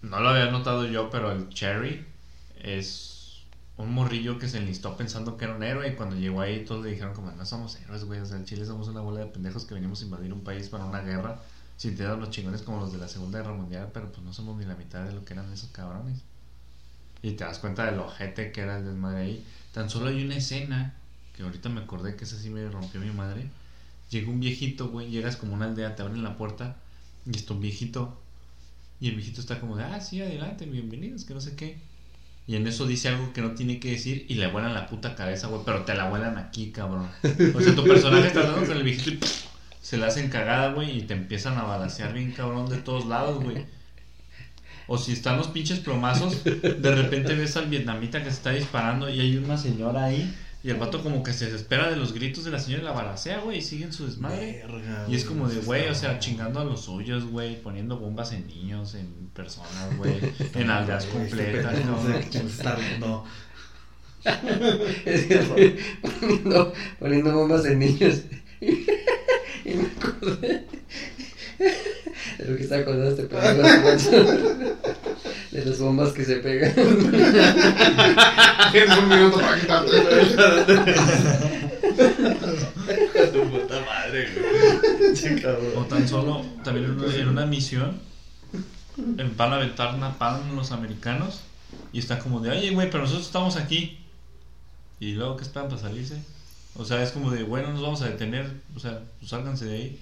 no 0.01 0.19
lo 0.19 0.29
había 0.29 0.51
notado 0.51 0.85
yo, 0.85 1.09
pero 1.09 1.31
el 1.31 1.49
Cherry 1.49 2.05
es 2.61 3.43
un 3.77 3.93
morrillo 3.93 4.37
que 4.37 4.47
se 4.47 4.57
enlistó 4.57 4.95
pensando 4.95 5.37
que 5.37 5.45
era 5.45 5.55
un 5.55 5.63
héroe 5.63 5.87
y 5.89 5.95
cuando 5.95 6.15
llegó 6.15 6.41
ahí 6.41 6.65
todos 6.65 6.83
le 6.83 6.91
dijeron 6.91 7.13
como 7.13 7.31
no 7.31 7.45
somos 7.45 7.75
héroes, 7.77 8.03
güey, 8.03 8.19
o 8.19 8.25
sea, 8.25 8.37
en 8.37 8.45
Chile 8.45 8.65
somos 8.65 8.87
una 8.87 9.01
bola 9.01 9.21
de 9.21 9.27
pendejos 9.27 9.65
que 9.65 9.73
venimos 9.73 10.01
a 10.01 10.05
invadir 10.05 10.33
un 10.33 10.43
país 10.43 10.69
para 10.69 10.85
una 10.85 11.01
guerra 11.01 11.39
sintiendo 11.81 12.15
los 12.17 12.29
chingones 12.29 12.61
como 12.61 12.79
los 12.79 12.91
de 12.91 12.99
la 12.99 13.07
Segunda 13.07 13.39
Guerra 13.39 13.55
Mundial, 13.55 13.89
pero 13.91 14.11
pues 14.11 14.23
no 14.23 14.31
somos 14.33 14.55
ni 14.55 14.65
la 14.65 14.75
mitad 14.75 15.03
de 15.03 15.13
lo 15.13 15.25
que 15.25 15.33
eran 15.33 15.51
esos 15.51 15.69
cabrones. 15.69 16.19
Y 17.23 17.31
te 17.31 17.43
das 17.43 17.57
cuenta 17.57 17.85
del 17.85 17.99
ojete 17.99 18.51
que 18.51 18.61
era 18.61 18.77
el 18.77 18.85
desmadre 18.85 19.21
ahí. 19.21 19.45
Tan 19.73 19.89
solo 19.89 20.09
hay 20.09 20.23
una 20.23 20.35
escena 20.35 20.93
que 21.35 21.41
ahorita 21.41 21.69
me 21.69 21.81
acordé 21.81 22.15
que 22.15 22.25
esa 22.25 22.37
sí 22.37 22.51
me 22.51 22.69
rompió 22.69 23.01
mi 23.01 23.09
madre. 23.09 23.49
Llega 24.11 24.29
un 24.29 24.39
viejito, 24.39 24.89
güey, 24.89 25.09
llegas 25.09 25.37
como 25.37 25.55
una 25.55 25.65
aldea, 25.65 25.95
te 25.95 26.03
abren 26.03 26.21
la 26.21 26.37
puerta 26.37 26.75
y 27.25 27.35
está 27.35 27.53
un 27.53 27.61
viejito. 27.61 28.21
Y 29.01 29.09
el 29.09 29.15
viejito 29.15 29.41
está 29.41 29.59
como 29.59 29.75
de, 29.75 29.83
ah, 29.83 29.99
sí, 29.99 30.21
adelante, 30.21 30.67
bienvenidos, 30.67 31.25
que 31.25 31.33
no 31.33 31.41
sé 31.41 31.55
qué. 31.55 31.79
Y 32.45 32.55
en 32.55 32.67
eso 32.67 32.85
dice 32.85 33.09
algo 33.09 33.33
que 33.33 33.41
no 33.41 33.55
tiene 33.55 33.79
que 33.79 33.89
decir 33.89 34.27
y 34.29 34.35
le 34.35 34.45
vuelan 34.45 34.75
la 34.75 34.85
puta 34.85 35.15
cabeza, 35.15 35.47
güey, 35.47 35.63
pero 35.65 35.85
te 35.85 35.95
la 35.95 36.07
vuelan 36.07 36.37
aquí, 36.37 36.71
cabrón. 36.71 37.09
O 37.55 37.61
sea, 37.61 37.75
tu 37.75 37.83
personaje 37.83 38.27
está 38.27 38.41
hablando 38.41 38.67
con 38.67 38.77
el 38.77 38.83
viejito 38.83 39.25
y 39.25 39.29
se 39.81 39.97
la 39.97 40.05
hacen 40.05 40.29
cagada, 40.29 40.73
güey, 40.73 40.99
y 40.99 41.01
te 41.01 41.15
empiezan 41.15 41.57
a 41.57 41.63
balancear 41.63 42.13
bien 42.13 42.31
cabrón 42.31 42.69
de 42.69 42.77
todos 42.77 43.07
lados, 43.07 43.43
güey. 43.43 43.65
O 44.85 44.99
si 44.99 45.13
están 45.13 45.37
los 45.37 45.47
pinches 45.47 45.79
plomazos, 45.79 46.43
de 46.43 46.95
repente 46.95 47.33
ves 47.33 47.57
al 47.57 47.69
vietnamita 47.69 48.19
que 48.19 48.29
se 48.29 48.37
está 48.37 48.51
disparando 48.51 49.09
y 49.09 49.19
hay 49.19 49.35
una 49.35 49.57
señora 49.57 50.05
ahí. 50.05 50.31
Y 50.63 50.69
el 50.69 50.77
vato 50.77 51.01
como 51.01 51.23
que 51.23 51.33
se 51.33 51.45
desespera 51.45 51.89
de 51.89 51.95
los 51.95 52.13
gritos 52.13 52.43
de 52.43 52.51
la 52.51 52.59
señora 52.59 52.83
y 52.83 52.85
la 52.85 52.91
balacea, 52.91 53.39
güey, 53.39 53.57
y 53.57 53.61
siguen 53.61 53.91
su 53.91 54.05
desmadre. 54.05 54.63
Verga, 54.67 55.05
Y 55.09 55.15
es 55.15 55.25
como 55.25 55.49
de, 55.49 55.59
güey, 55.61 55.87
o 55.87 55.95
sea, 55.95 56.19
chingando 56.19 56.59
a 56.59 56.63
los 56.63 56.81
suyos, 56.81 57.25
güey, 57.25 57.59
poniendo 57.61 57.97
bombas 57.97 58.31
en 58.33 58.45
niños, 58.45 58.93
en 58.93 59.07
personas, 59.33 59.97
güey, 59.97 60.19
en 60.53 60.69
aldeas 60.69 61.05
este 61.05 61.17
completas, 61.17 61.85
¿no? 61.85 61.99
o 61.99 62.05
sea, 62.05 62.19
que 62.21 62.31
se 62.31 62.45
está 62.45 62.75
riendo. 62.75 63.25
Es 65.05 65.23
que 65.25 65.79
poniendo, 66.01 66.73
poniendo 66.99 67.33
bombas 67.33 67.65
en 67.65 67.79
niños. 67.79 68.21
Y 69.63 69.75
me 69.75 69.85
acordé 69.85 70.65
de 72.39 72.45
lo 72.45 72.57
que 72.57 72.63
está 72.63 72.77
acordando 72.77 73.09
este 73.09 73.23
pendejo. 73.25 75.10
De 75.51 75.65
las 75.65 75.79
bombas 75.79 76.13
que 76.13 76.23
se 76.23 76.37
pegan. 76.37 76.73
Tienes 78.71 78.97
un 78.97 79.09
minuto 79.09 79.37
para 79.39 79.59
quitarte, 79.59 79.91
tu 83.33 83.49
puta 83.49 83.81
madre, 83.85 84.29
güey. 84.33 84.45
O 85.75 85.85
tan 85.85 86.07
solo, 86.07 86.45
también 86.63 86.85
en 86.85 86.91
una, 86.99 87.15
en 87.15 87.27
una 87.27 87.45
misión, 87.45 87.99
en- 89.17 89.35
van 89.37 89.51
a 89.53 89.55
aventar 89.57 89.97
napalm 89.97 90.55
los 90.55 90.71
americanos 90.71 91.41
y 91.93 91.99
está 91.99 92.19
como 92.19 92.39
de, 92.39 92.51
oye, 92.51 92.71
güey, 92.71 92.89
pero 92.89 93.03
nosotros 93.03 93.25
estamos 93.27 93.55
aquí. 93.57 93.97
Y 94.99 95.13
luego, 95.13 95.35
¿qué 95.37 95.43
esperan 95.43 95.67
para 95.69 95.81
salirse? 95.81 96.21
O 96.75 96.85
sea, 96.85 97.01
es 97.03 97.11
como 97.11 97.31
de, 97.31 97.43
bueno, 97.43 97.69
nos 97.73 97.81
vamos 97.81 98.01
a 98.03 98.07
detener, 98.09 98.49
o 98.75 98.79
sea, 98.79 99.01
pues 99.19 99.29
sálganse 99.29 99.65
de 99.65 99.75
ahí. 99.75 99.99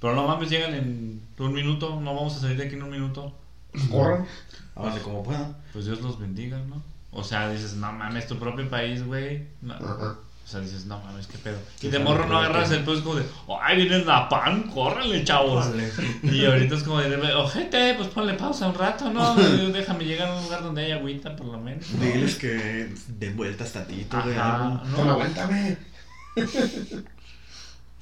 Pero 0.00 0.14
no 0.14 0.26
mames, 0.26 0.50
llegan 0.50 0.74
en 0.74 1.20
un 1.38 1.52
minuto, 1.52 2.00
no 2.00 2.14
vamos 2.14 2.36
a 2.36 2.40
salir 2.40 2.56
de 2.56 2.64
aquí 2.66 2.74
en 2.74 2.82
un 2.82 2.90
minuto. 2.90 3.34
Corran. 3.90 4.26
Háganle 4.74 5.00
como 5.02 5.22
puedan. 5.22 5.56
Pues 5.72 5.84
Dios 5.86 6.00
los 6.00 6.18
bendiga, 6.18 6.58
¿no? 6.68 6.82
O 7.10 7.22
sea, 7.22 7.50
dices, 7.50 7.74
no 7.74 7.92
mames, 7.92 8.26
tu 8.26 8.38
propio 8.38 8.68
país, 8.70 9.04
güey. 9.04 9.46
No. 9.60 9.74
O 9.74 10.48
sea, 10.52 10.60
dices, 10.60 10.86
no 10.86 10.98
mames, 11.00 11.26
qué 11.26 11.38
pedo. 11.38 11.58
Y 11.80 11.88
de 11.88 11.98
morro 11.98 12.26
no 12.26 12.38
agarras 12.38 12.70
el 12.72 12.80
pedo, 12.80 12.94
es 12.94 13.00
como 13.00 13.14
de, 13.16 13.24
ay, 13.60 13.76
viene 13.76 14.04
Napalm, 14.04 14.70
córrele, 14.70 15.22
chavos. 15.24 15.66
Y 16.22 16.44
ahorita 16.44 16.74
es 16.74 16.82
como 16.82 17.00
de, 17.00 17.16
ojete, 17.34 17.94
pues 17.94 18.08
ponle 18.08 18.34
pausa 18.34 18.66
un 18.68 18.74
rato, 18.74 19.10
¿no? 19.10 19.34
Déjame 19.72 20.04
llegar 20.04 20.28
a 20.28 20.36
un 20.36 20.44
lugar 20.44 20.62
donde 20.62 20.84
haya 20.84 20.96
agüita, 20.96 21.36
por 21.36 21.46
lo 21.46 21.58
menos. 21.58 21.88
¿no? 21.92 22.00
Diles 22.04 22.36
que 22.36 22.92
den 23.08 23.36
vueltas 23.36 23.72
tantito, 23.72 24.20
güey. 24.22 24.34
Toma, 24.34 24.82
no. 24.96 25.10
aguántame. 25.10 25.76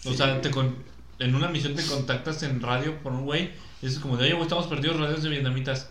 O 0.05 0.15
sea, 0.15 0.41
te 0.41 0.51
con- 0.51 0.77
en 1.19 1.35
una 1.35 1.49
misión 1.49 1.75
te 1.75 1.85
contactas 1.85 2.43
en 2.43 2.63
radio 2.63 2.97
por 3.03 3.13
un 3.13 3.25
güey 3.27 3.51
y 3.83 3.87
es 3.87 3.99
como 3.99 4.17
de, 4.17 4.25
oye, 4.25 4.33
güey, 4.33 4.43
estamos 4.43 4.67
perdidos 4.67 4.99
radios 4.99 5.23
de 5.23 5.31
vietnamitas. 5.31 5.89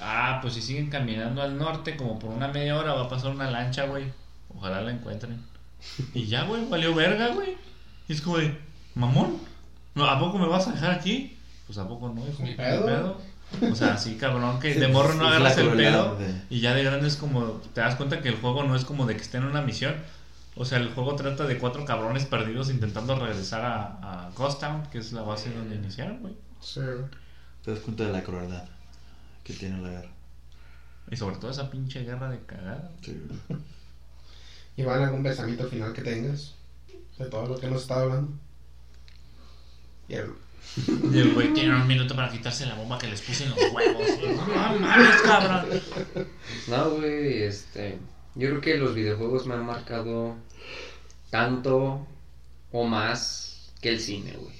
Ah, 0.00 0.38
pues 0.42 0.54
si 0.54 0.62
siguen 0.62 0.90
caminando 0.90 1.40
al 1.40 1.56
norte, 1.56 1.96
como 1.96 2.18
por 2.18 2.30
una 2.30 2.48
media 2.48 2.76
hora 2.76 2.94
va 2.94 3.04
a 3.04 3.08
pasar 3.08 3.30
una 3.30 3.50
lancha, 3.50 3.86
güey. 3.86 4.04
Ojalá 4.54 4.82
la 4.82 4.92
encuentren. 4.92 5.40
Y 6.14 6.26
ya, 6.26 6.44
güey, 6.44 6.66
valió 6.68 6.94
verga, 6.94 7.28
güey. 7.28 7.56
Y 8.08 8.12
es 8.12 8.20
como 8.20 8.38
de, 8.38 8.56
mamón, 8.94 9.38
¿no, 9.94 10.06
¿a 10.06 10.18
poco 10.18 10.38
me 10.38 10.46
vas 10.46 10.68
a 10.68 10.72
dejar 10.72 10.90
aquí? 10.92 11.36
Pues 11.66 11.78
a 11.78 11.88
poco 11.88 12.08
no, 12.08 12.26
hijo. 12.26 12.42
Ni 12.42 12.54
pedo. 12.54 13.20
O 13.70 13.74
sea, 13.74 13.96
sí, 13.96 14.16
cabrón, 14.16 14.60
que 14.60 14.74
de 14.80 14.88
morro 14.88 15.14
no 15.14 15.26
agarras 15.26 15.56
el 15.58 15.70
pedo. 15.70 16.18
Y 16.50 16.60
ya 16.60 16.74
de 16.74 16.84
grande 16.84 17.08
es 17.08 17.16
como, 17.16 17.60
te 17.72 17.80
das 17.80 17.96
cuenta 17.96 18.20
que 18.20 18.28
el 18.28 18.36
juego 18.36 18.64
no 18.64 18.76
es 18.76 18.84
como 18.84 19.06
de 19.06 19.16
que 19.16 19.22
esté 19.22 19.38
en 19.38 19.44
una 19.44 19.62
misión. 19.62 19.94
O 20.56 20.64
sea, 20.64 20.78
el 20.78 20.90
juego 20.90 21.16
trata 21.16 21.44
de 21.44 21.58
cuatro 21.58 21.84
cabrones 21.84 22.26
perdidos 22.26 22.70
intentando 22.70 23.16
regresar 23.16 23.62
a, 23.62 24.26
a 24.26 24.30
Ghost 24.36 24.60
Town, 24.60 24.84
que 24.90 24.98
es 24.98 25.12
la 25.12 25.22
base 25.22 25.52
donde 25.52 25.76
iniciaron, 25.76 26.20
güey. 26.20 26.34
Sí, 26.64 26.80
güey. 26.80 27.04
Te 27.64 27.70
das 27.70 27.80
cuenta 27.80 28.04
de 28.06 28.12
la 28.12 28.22
crueldad 28.24 28.68
que 29.44 29.52
tiene 29.54 29.80
la 29.80 29.90
guerra. 29.90 30.10
Y 31.10 31.16
sobre 31.16 31.36
todo 31.36 31.50
esa 31.50 31.70
pinche 31.70 32.02
guerra 32.04 32.30
de 32.30 32.40
cagada. 32.44 32.90
Sí, 33.02 33.20
güey. 33.48 33.60
Iván, 34.76 35.02
algún 35.02 35.22
pensamiento 35.22 35.68
final 35.68 35.92
que 35.92 36.02
tengas 36.02 36.54
de 37.18 37.26
todo 37.26 37.46
lo 37.46 37.58
que 37.58 37.66
hemos 37.66 37.82
estado 37.82 38.02
hablando. 38.04 38.32
Y 40.08 40.14
el- 40.14 40.32
Y 41.12 41.18
el 41.18 41.34
güey 41.34 41.52
tiene 41.52 41.76
un 41.76 41.86
minuto 41.86 42.16
para 42.16 42.30
quitarse 42.30 42.64
la 42.66 42.74
bomba 42.74 42.98
que 42.98 43.06
les 43.06 43.20
puse 43.20 43.44
en 43.44 43.50
los 43.50 43.58
huevos. 43.72 44.02
No 44.24 44.46
mames, 44.80 45.20
cabrón. 45.22 45.66
No, 46.68 46.90
güey, 46.90 47.42
este. 47.44 47.98
Yo 48.34 48.48
creo 48.48 48.60
que 48.60 48.76
los 48.78 48.94
videojuegos 48.94 49.46
me 49.46 49.54
han 49.54 49.64
marcado 49.66 50.36
tanto 51.30 52.06
o 52.72 52.84
más 52.84 53.70
que 53.80 53.90
el 53.90 54.00
cine, 54.00 54.32
güey. 54.32 54.54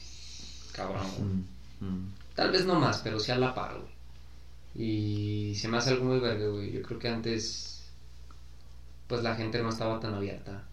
Cabrón, 0.72 1.06
güey. 1.18 1.53
Mm. 1.84 2.14
Tal 2.34 2.50
vez 2.50 2.66
no 2.66 2.78
más, 2.80 2.98
pero 2.98 3.20
sí 3.20 3.32
a 3.32 3.38
la 3.38 3.54
par, 3.54 3.78
güey. 3.78 3.94
Y 4.74 5.54
se 5.54 5.68
me 5.68 5.76
hace 5.76 5.90
algo 5.90 6.04
muy 6.06 6.18
verga, 6.18 6.48
güey. 6.48 6.72
Yo 6.72 6.82
creo 6.82 6.98
que 6.98 7.08
antes, 7.08 7.84
pues 9.06 9.22
la 9.22 9.36
gente 9.36 9.62
no 9.62 9.68
estaba 9.68 10.00
tan 10.00 10.14
abierta 10.14 10.64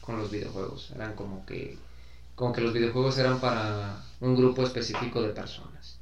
con 0.00 0.18
los 0.18 0.30
videojuegos. 0.30 0.90
Eran 0.94 1.14
como 1.14 1.46
que, 1.46 1.78
como 2.34 2.52
que 2.52 2.60
los 2.60 2.72
videojuegos 2.72 3.16
eran 3.18 3.40
para 3.40 4.04
un 4.20 4.36
grupo 4.36 4.62
específico 4.62 5.22
de 5.22 5.30
personas. 5.30 5.98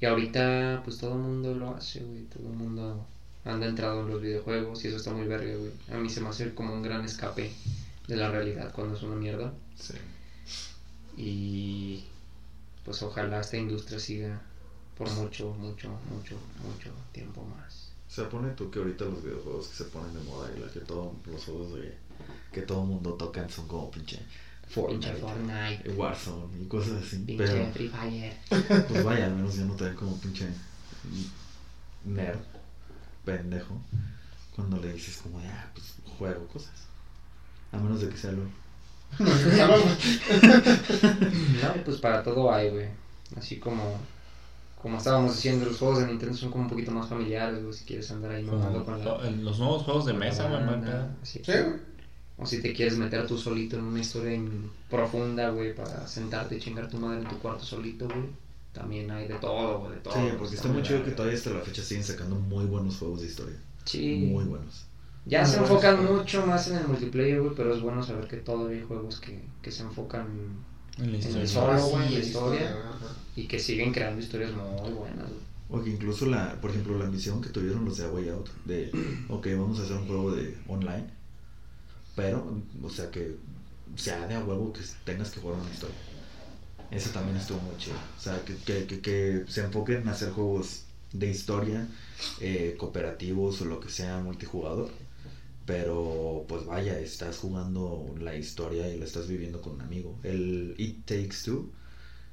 Y 0.00 0.06
ahorita, 0.06 0.82
pues 0.84 0.98
todo 0.98 1.14
el 1.14 1.20
mundo 1.20 1.54
lo 1.54 1.74
hace, 1.74 2.00
güey. 2.00 2.22
Todo 2.24 2.46
el 2.46 2.54
mundo 2.54 3.04
anda 3.44 3.66
entrado 3.66 4.02
en 4.02 4.10
los 4.10 4.22
videojuegos 4.22 4.84
y 4.84 4.88
eso 4.88 4.98
está 4.98 5.10
muy 5.10 5.26
verga, 5.26 5.56
güey. 5.56 5.72
A 5.90 5.98
mí 6.00 6.08
se 6.08 6.20
me 6.20 6.28
hace 6.28 6.54
como 6.54 6.72
un 6.72 6.82
gran 6.82 7.04
escape 7.04 7.50
de 8.06 8.16
la 8.16 8.30
realidad 8.30 8.72
cuando 8.72 8.96
es 8.96 9.02
una 9.02 9.16
mierda. 9.16 9.52
Sí. 9.76 9.94
Y 11.16 12.04
pues 12.88 13.02
ojalá 13.02 13.40
esta 13.40 13.58
industria 13.58 14.00
siga 14.00 14.40
por 14.96 15.10
mucho, 15.10 15.52
mucho, 15.52 15.90
mucho, 16.08 16.36
mucho 16.64 16.90
tiempo 17.12 17.44
más. 17.44 17.90
O 18.08 18.10
sea, 18.10 18.30
pone 18.30 18.50
tú 18.52 18.70
que 18.70 18.78
ahorita 18.78 19.04
los 19.04 19.22
videojuegos 19.22 19.68
que 19.68 19.74
se 19.74 19.84
ponen 19.84 20.14
de 20.14 20.20
moda 20.20 20.50
y 20.56 20.58
la 20.58 20.72
que 20.72 20.80
todos 20.80 21.12
los 21.26 21.44
juegos 21.44 21.74
de, 21.74 21.94
que 22.50 22.62
todo 22.62 22.86
mundo 22.86 23.12
tocan 23.12 23.50
son 23.50 23.68
como 23.68 23.90
pinche 23.90 24.16
Pinche 24.16 25.12
Fortnite, 25.12 25.16
Fortnite, 25.18 25.90
Warzone 25.90 26.62
y 26.62 26.66
cosas 26.66 27.04
así. 27.04 27.18
pinche 27.18 27.44
Pero 27.44 27.72
Free 27.72 27.88
Fire. 27.88 28.36
pues 28.88 29.04
vaya, 29.04 29.26
al 29.26 29.34
menos 29.34 29.54
ya 29.54 29.66
no 29.66 29.74
te 29.74 29.84
ven 29.84 29.94
como 29.94 30.18
pinche 30.18 30.48
nerd, 32.06 32.40
pendejo, 33.22 33.82
cuando 34.56 34.78
le 34.78 34.94
dices 34.94 35.18
como 35.18 35.40
ah, 35.40 35.70
pues 35.74 35.92
juego 36.16 36.48
cosas. 36.48 36.72
A 37.70 37.76
menos 37.76 38.00
de 38.00 38.08
que 38.08 38.16
sea 38.16 38.32
lo... 38.32 38.44
No, 41.62 41.84
pues 41.84 41.98
para 41.98 42.22
todo 42.22 42.52
hay, 42.52 42.70
güey. 42.70 42.86
Así 43.36 43.58
como, 43.58 43.82
como 44.80 44.98
estábamos 44.98 45.34
diciendo, 45.34 45.66
los 45.66 45.78
juegos 45.78 46.00
de 46.00 46.06
Nintendo 46.06 46.36
son 46.36 46.50
como 46.50 46.64
un 46.64 46.70
poquito 46.70 46.90
más 46.92 47.08
familiares, 47.08 47.62
güey. 47.62 47.74
Si 47.74 47.84
quieres 47.84 48.10
andar 48.10 48.32
ahí 48.32 48.42
mamando 48.44 48.84
con 48.84 49.04
la. 49.04 49.26
En 49.26 49.44
los 49.44 49.58
nuevos 49.58 49.82
juegos 49.82 50.06
de 50.06 50.12
mesa, 50.14 50.48
güey, 50.48 50.62
así. 51.22 51.40
Sí, 51.44 51.52
güey. 51.52 51.88
O 52.40 52.46
si 52.46 52.62
te 52.62 52.72
quieres 52.72 52.96
meter 52.96 53.26
tú 53.26 53.36
solito 53.36 53.76
en 53.76 53.82
una 53.84 53.98
historia 54.00 54.32
in- 54.32 54.70
profunda, 54.88 55.50
güey, 55.50 55.74
para 55.74 56.06
sentarte 56.06 56.56
y 56.56 56.60
chingar 56.60 56.88
tu 56.88 56.96
madre 56.98 57.18
en 57.22 57.28
tu 57.28 57.36
cuarto 57.38 57.64
solito, 57.64 58.06
güey. 58.06 58.26
También 58.72 59.10
hay 59.10 59.26
de 59.26 59.34
todo, 59.34 59.80
güey, 59.80 59.94
de 59.94 59.98
todo. 59.98 60.14
Sí, 60.14 60.20
porque 60.38 60.54
está 60.54 60.68
muy 60.68 60.82
chido 60.82 61.02
que 61.04 61.10
todavía 61.10 61.36
hasta 61.36 61.50
la 61.50 61.60
fecha 61.60 61.82
siguen 61.82 62.04
sacando 62.04 62.36
muy 62.36 62.64
buenos 62.66 62.96
juegos 62.98 63.22
de 63.22 63.26
historia. 63.26 63.56
Sí. 63.84 64.28
Muy 64.30 64.44
buenos. 64.44 64.84
Ya 65.28 65.44
se 65.46 65.58
enfocan 65.58 66.04
mucho 66.04 66.46
más 66.46 66.68
en 66.68 66.76
el 66.78 66.88
multiplayer, 66.88 67.40
güey, 67.40 67.54
pero 67.54 67.74
es 67.74 67.80
bueno 67.82 68.02
saber 68.02 68.26
que 68.28 68.38
todavía 68.38 68.78
hay 68.78 68.84
juegos 68.84 69.20
que, 69.20 69.48
que 69.62 69.70
se 69.70 69.82
enfocan 69.82 70.66
En 70.98 71.12
la 71.12 71.18
En 71.20 71.36
historia. 71.36 71.42
el 71.42 71.48
solo, 71.48 71.78
sí, 71.78 71.90
güey, 71.90 72.08
la 72.10 72.18
la 72.18 72.18
historia. 72.20 72.76
y 73.36 73.46
que 73.48 73.58
siguen 73.58 73.92
creando 73.92 74.20
historias 74.20 74.52
muy 74.52 74.92
buenas, 74.92 75.28
güey. 75.30 75.46
O 75.74 75.76
que 75.82 75.90
incluso, 75.96 76.24
la, 76.26 76.60
por 76.60 76.70
ejemplo, 76.70 76.98
la 76.98 77.06
ambición 77.06 77.40
que 77.42 77.50
tuvieron 77.50 77.84
los 77.84 77.96
de 77.98 78.04
A 78.06 78.10
Way 78.10 78.28
Out, 78.30 78.48
de, 78.64 78.78
ok, 79.28 79.46
vamos 79.58 79.78
a 79.80 79.82
hacer 79.84 79.96
un 79.96 80.06
juego 80.06 80.32
de 80.32 80.62
online, 80.66 81.06
pero, 82.14 82.62
o 82.82 82.90
sea, 82.90 83.10
que 83.10 83.36
sea 83.96 84.26
de 84.26 84.34
a 84.34 84.44
huevo 84.44 84.72
que 84.72 84.80
tengas 85.04 85.30
que 85.30 85.40
jugar 85.40 85.58
una 85.58 85.70
historia. 85.70 85.96
Eso 86.90 87.10
también 87.12 87.36
estuvo 87.36 87.60
muy 87.60 87.76
chido. 87.76 87.98
O 88.16 88.20
sea, 88.20 88.44
que, 88.44 88.62
que, 88.62 88.86
que, 88.86 89.00
que 89.02 89.44
se 89.48 89.62
enfoquen 89.62 90.02
en 90.02 90.08
hacer 90.08 90.30
juegos 90.32 90.86
de 91.12 91.30
historia, 91.30 91.88
eh, 92.38 92.76
cooperativos 92.78 93.60
o 93.62 93.66
lo 93.66 93.80
que 93.80 93.90
sea, 93.90 94.20
multijugador. 94.20 94.90
Pero, 95.68 96.46
pues 96.48 96.64
vaya, 96.64 96.98
estás 96.98 97.36
jugando 97.36 98.14
la 98.18 98.34
historia 98.34 98.88
y 98.88 98.98
la 98.98 99.04
estás 99.04 99.28
viviendo 99.28 99.60
con 99.60 99.74
un 99.74 99.82
amigo. 99.82 100.18
El 100.22 100.74
It 100.78 101.04
Takes 101.04 101.42
Two, 101.44 101.70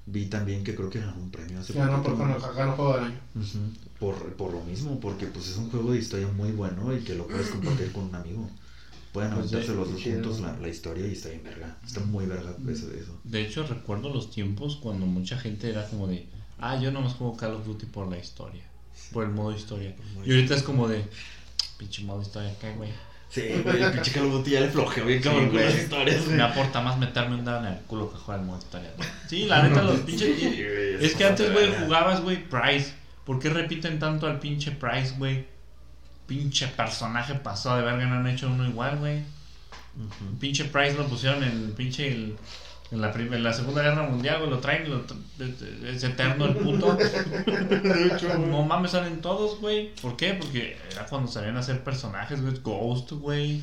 vi 0.06 0.28
también 0.28 0.64
que 0.64 0.74
creo 0.74 0.90
que 0.90 1.02
ganó 1.02 1.18
un 1.22 1.32
premio 1.32 1.60
hace 1.60 1.74
Ganó 1.74 2.02
por 2.02 2.16
poquito. 2.18 2.40
ganó, 2.40 2.53
ganó 2.56 2.72
juego 2.78 2.94
del 2.95 3.03
año. 3.03 3.20
Ujú, 3.36 3.60
Por, 3.99 4.34
por 4.38 4.53
lo 4.53 4.62
mismo, 4.64 5.02
porque 5.02 5.28
pues 5.28 5.49
es 5.49 5.57
un 5.57 5.70
juego 5.70 5.91
de 5.91 5.99
historia 5.99 6.30
muy 6.30 6.52
bueno 6.53 6.95
y 6.95 7.02
que 7.02 7.16
lo 7.16 7.28
puedes 7.28 7.49
compartir 7.49 7.91
con 7.91 8.06
un 8.06 8.16
amigo. 8.16 8.49
Pueden 9.12 9.32
Pues 9.34 9.48
aventarse 9.48 9.72
de- 9.72 9.78
los 9.78 9.91
dos 9.91 10.02
juntos 10.02 10.40
la, 10.40 10.57
la 10.57 10.70
historia 10.70 11.06
y 11.06 11.12
está 11.12 11.28
bien 11.30 11.44
verga. 11.44 11.78
Está 11.86 11.99
muy 12.06 12.26
verga 12.26 12.56
eso 12.72 12.88
de 12.88 12.99
eso. 13.02 13.20
De 13.26 13.41
hecho, 13.41 13.68
recuerdo 13.68 14.14
los 14.14 14.32
tiempos 14.32 14.78
cuando 14.78 15.06
mucha 15.06 15.38
gente 15.38 15.70
era 15.70 15.86
como 15.90 16.07
de, 16.07 16.26
ah, 16.60 16.80
yo 16.82 16.90
nomás 16.91 17.16
juego 17.16 17.36
Call 17.36 17.56
of 17.56 17.66
Duty 17.66 17.88
por 17.88 18.07
la 18.07 18.18
historia, 18.18 18.64
por 19.12 19.26
el 19.26 19.32
modo 19.32 19.52
historia. 19.53 19.94
Y 20.26 20.32
ahorita 20.32 20.56
es 20.56 20.64
como 20.64 20.88
de, 20.88 21.03
pinche 21.78 22.02
modo 22.03 22.22
historia, 22.22 22.56
¿qué, 22.62 22.72
güey? 22.74 22.91
Sí, 23.30 23.41
güey, 23.64 23.81
el 23.84 23.91
pinche 23.91 24.11
Call 24.11 24.43
ya 24.45 24.61
le 24.61 24.69
flojeo 24.69 25.06
bien 25.06 25.22
Sí, 25.22 25.27
con 25.30 25.49
güey. 25.49 25.65
las 25.65 25.76
historias, 25.76 26.23
güey. 26.26 26.38
Me 26.38 26.43
aporta 26.43 26.80
más 26.81 26.97
meterme 26.97 27.35
un 27.35 27.43
dado 27.45 27.65
en 27.68 27.73
el 27.73 27.80
culo 27.81 28.11
que 28.11 28.18
jugar 28.18 28.39
el 28.39 28.45
modo 28.45 28.60
historia. 28.60 28.91
Sí, 29.27 29.45
la 29.45 29.64
neta, 29.64 29.81
los 29.81 29.99
pinches. 30.02 30.39
Sí, 30.39 30.45
güey, 30.64 31.03
Es 31.06 31.15
que 31.15 31.26
antes, 31.26 31.52
güey, 31.52 31.73
jugabas, 31.84 32.22
güey, 32.22 32.43
Price. 32.47 32.93
¿Por 33.26 33.39
qué 33.39 33.49
repiten 33.49 33.99
tanto 33.99 34.27
al 34.27 34.39
pinche 34.39 34.72
Price, 34.72 35.15
güey? 35.18 35.45
Pinche 36.27 36.68
personaje 36.68 37.35
pasó 37.35 37.76
de 37.76 37.84
verga, 37.84 38.06
no 38.06 38.15
han 38.15 38.27
hecho 38.27 38.47
uno 38.47 38.68
igual, 38.68 38.97
güey. 38.99 39.19
Ujú. 39.19 40.38
Pinche 40.39 40.65
Price 40.65 40.93
lo 40.95 41.06
pusieron 41.07 41.43
en 41.43 41.49
el 41.52 41.72
pinche. 41.72 42.07
el- 42.07 42.35
en, 42.91 43.02
la 43.02 43.12
en 43.12 43.44
la 43.44 43.53
Segunda 43.53 43.82
Guerra 43.82 44.03
Mundial, 44.03 44.40
güey, 44.40 44.49
lo 44.49 44.60
traen 44.60 44.86
y 44.86 44.90
lo 44.90 45.06
tra- 45.06 45.86
es 45.88 46.03
eterno 46.03 46.45
el 46.45 46.56
puto. 46.56 46.98
no 48.49 48.64
mames, 48.64 48.91
salen 48.91 49.22
todos, 49.22 49.60
güey. 49.60 49.94
¿Por 50.02 50.16
qué? 50.18 50.34
Porque 50.36 50.78
era 50.91 51.06
cuando 51.06 51.32
sabían 51.32 51.57
hacer 51.57 51.84
personajes, 51.84 52.41
güey. 52.41 52.53
Ghost, 52.62 53.12
güey. 53.12 53.62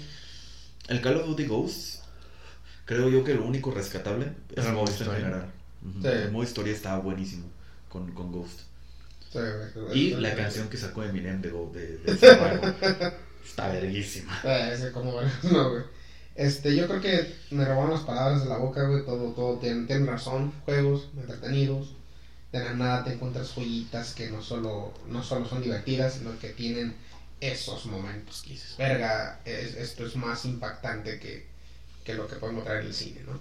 El 0.89 1.01
Call 1.01 1.17
of 1.19 1.27
Duty 1.27 1.47
Ghosts, 1.47 2.03
creo 2.85 3.09
yo 3.09 3.23
que 3.25 3.35
lo 3.35 3.45
único 3.45 3.71
rescatable 3.71 4.33
es 4.51 4.59
El 4.65 4.71
el 4.71 4.73
modo 4.73 4.91
historia. 4.91 5.13
en 5.15 5.19
general. 5.25 5.51
Sí. 6.03 6.09
El 6.09 6.33
modo 6.33 6.43
historia 6.45 6.73
estaba 6.73 6.99
buenísimo 6.99 7.47
con, 7.89 8.11
con 8.13 8.33
Ghost. 8.33 8.61
Sí, 9.33 9.39
güey. 9.77 9.99
Y 9.99 10.11
la 10.15 10.35
canción 10.35 10.69
que 10.69 10.77
sacó 10.77 11.05
Eminem 11.05 11.41
de, 11.41 11.51
de, 11.51 11.99
de 11.99 12.13
está 13.45 13.69
verguísima. 13.69 14.39
Eh, 14.45 14.71
ese 14.75 14.93
como 14.93 15.13
no, 15.45 15.71
güey. 15.71 15.83
Este, 16.35 16.75
yo 16.75 16.87
creo 16.89 17.01
que 17.01 17.35
me 17.51 17.65
robaron 17.65 17.91
las 17.91 18.03
palabras 18.03 18.43
de 18.43 18.49
la 18.49 18.57
boca, 18.57 18.85
güey. 18.85 19.05
Todo, 19.05 19.33
todo 19.33 19.59
tienen, 19.59 19.87
tienen 19.87 20.07
razón. 20.07 20.53
Juegos 20.65 21.09
entretenidos. 21.17 21.95
De 22.53 22.59
la 22.63 22.75
nada 22.75 23.05
te 23.05 23.15
encuentras 23.15 23.53
joyitas 23.55 24.15
que 24.15 24.31
no 24.31 24.43
solo, 24.43 24.93
no 25.09 25.23
solo 25.23 25.47
son 25.49 25.63
divertidas, 25.63 26.15
sino 26.15 26.39
que 26.39 26.51
tienen 26.51 26.95
esos 27.41 27.87
momentos 27.87 28.43
que 28.43 28.51
dices, 28.51 28.77
verga, 28.77 29.41
es- 29.45 29.75
esto 29.75 30.07
es 30.07 30.15
más 30.17 30.45
impactante 30.45 31.19
que, 31.19 31.47
que 32.05 32.15
lo 32.15 32.29
que 32.29 32.37
podemos 32.37 32.65
traer 32.65 32.83
en 32.83 32.87
el 32.89 32.95
cine, 32.95 33.23
¿no? 33.27 33.41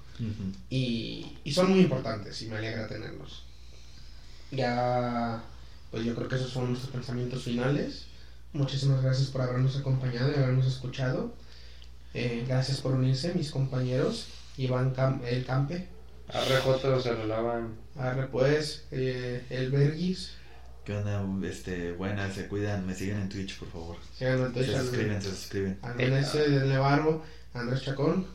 Y, 0.69 1.37
y 1.43 1.51
son 1.53 1.69
muy 1.71 1.81
importantes 1.81 2.41
y 2.41 2.47
me 2.47 2.55
alegra 2.57 2.87
tenerlos. 2.87 3.43
Ya, 4.51 5.41
pues 5.91 6.03
yo 6.03 6.15
creo 6.15 6.27
que 6.27 6.35
esos 6.35 6.49
son 6.51 6.69
nuestros 6.69 6.91
pensamientos 6.91 7.43
finales. 7.43 8.05
Muchísimas 8.53 9.01
gracias 9.01 9.29
por 9.29 9.41
habernos 9.41 9.77
acompañado 9.77 10.31
y 10.31 10.35
habernos 10.35 10.67
escuchado. 10.67 11.33
Eh, 12.13 12.43
gracias 12.47 12.81
por 12.81 12.93
unirse, 12.93 13.33
mis 13.33 13.51
compañeros. 13.51 14.27
Iván 14.57 14.93
Cam- 14.93 15.21
El 15.25 15.45
Campe, 15.45 15.87
RJ 16.27 17.01
se 17.01 17.13
relaban. 17.15 17.75
Arre 17.97 18.27
pues, 18.27 18.85
eh, 18.91 19.45
El 19.49 19.71
Vergis, 19.71 20.33
¿Qué 20.85 20.95
onda? 20.97 21.23
Este, 21.47 21.91
buenas, 21.93 22.33
se 22.33 22.47
cuidan, 22.47 22.85
me 22.87 22.95
siguen 22.95 23.21
en 23.21 23.29
Twitch, 23.29 23.57
por 23.59 23.69
favor. 23.71 23.95
síganlo 24.17 24.47
en 24.47 24.53
Twitch, 24.53 24.65
Se 24.67 24.75
al- 24.75 24.81
suscriben, 24.81 25.21
se 25.21 25.29
suscriben. 25.29 25.77
Andrés 25.83 26.33
del 26.33 26.67
Nevarro, 26.69 27.23
Andrés 27.53 27.81
Chacón, 27.83 28.25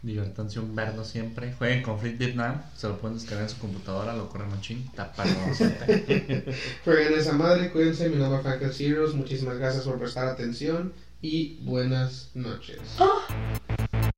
Divertanse 0.00 0.58
un 0.58 0.74
verno 0.74 1.04
siempre. 1.04 1.52
Jueguen 1.52 1.82
con 1.82 1.96
Fleet 1.98 2.18
Vietnam. 2.18 2.60
Se 2.76 2.88
lo 2.88 2.98
pueden 2.98 3.18
descargar 3.18 3.44
en 3.44 3.50
su 3.50 3.58
computadora, 3.60 4.16
lo 4.16 4.28
corre 4.28 4.46
machín. 4.46 4.90
Taparlo. 4.96 5.32
jueguen 6.84 7.14
esa 7.18 7.32
madre, 7.34 7.70
cuídense, 7.70 8.08
mi 8.08 8.16
nombre 8.16 8.38
es 8.38 8.42
Frankel 8.42 8.72
Zeros, 8.72 9.14
muchísimas 9.14 9.58
gracias 9.58 9.84
por 9.84 9.98
prestar 10.00 10.26
atención 10.26 10.92
y 11.22 11.60
buenas 11.62 12.32
noches. 12.34 12.80
¡Ah! 12.98 14.12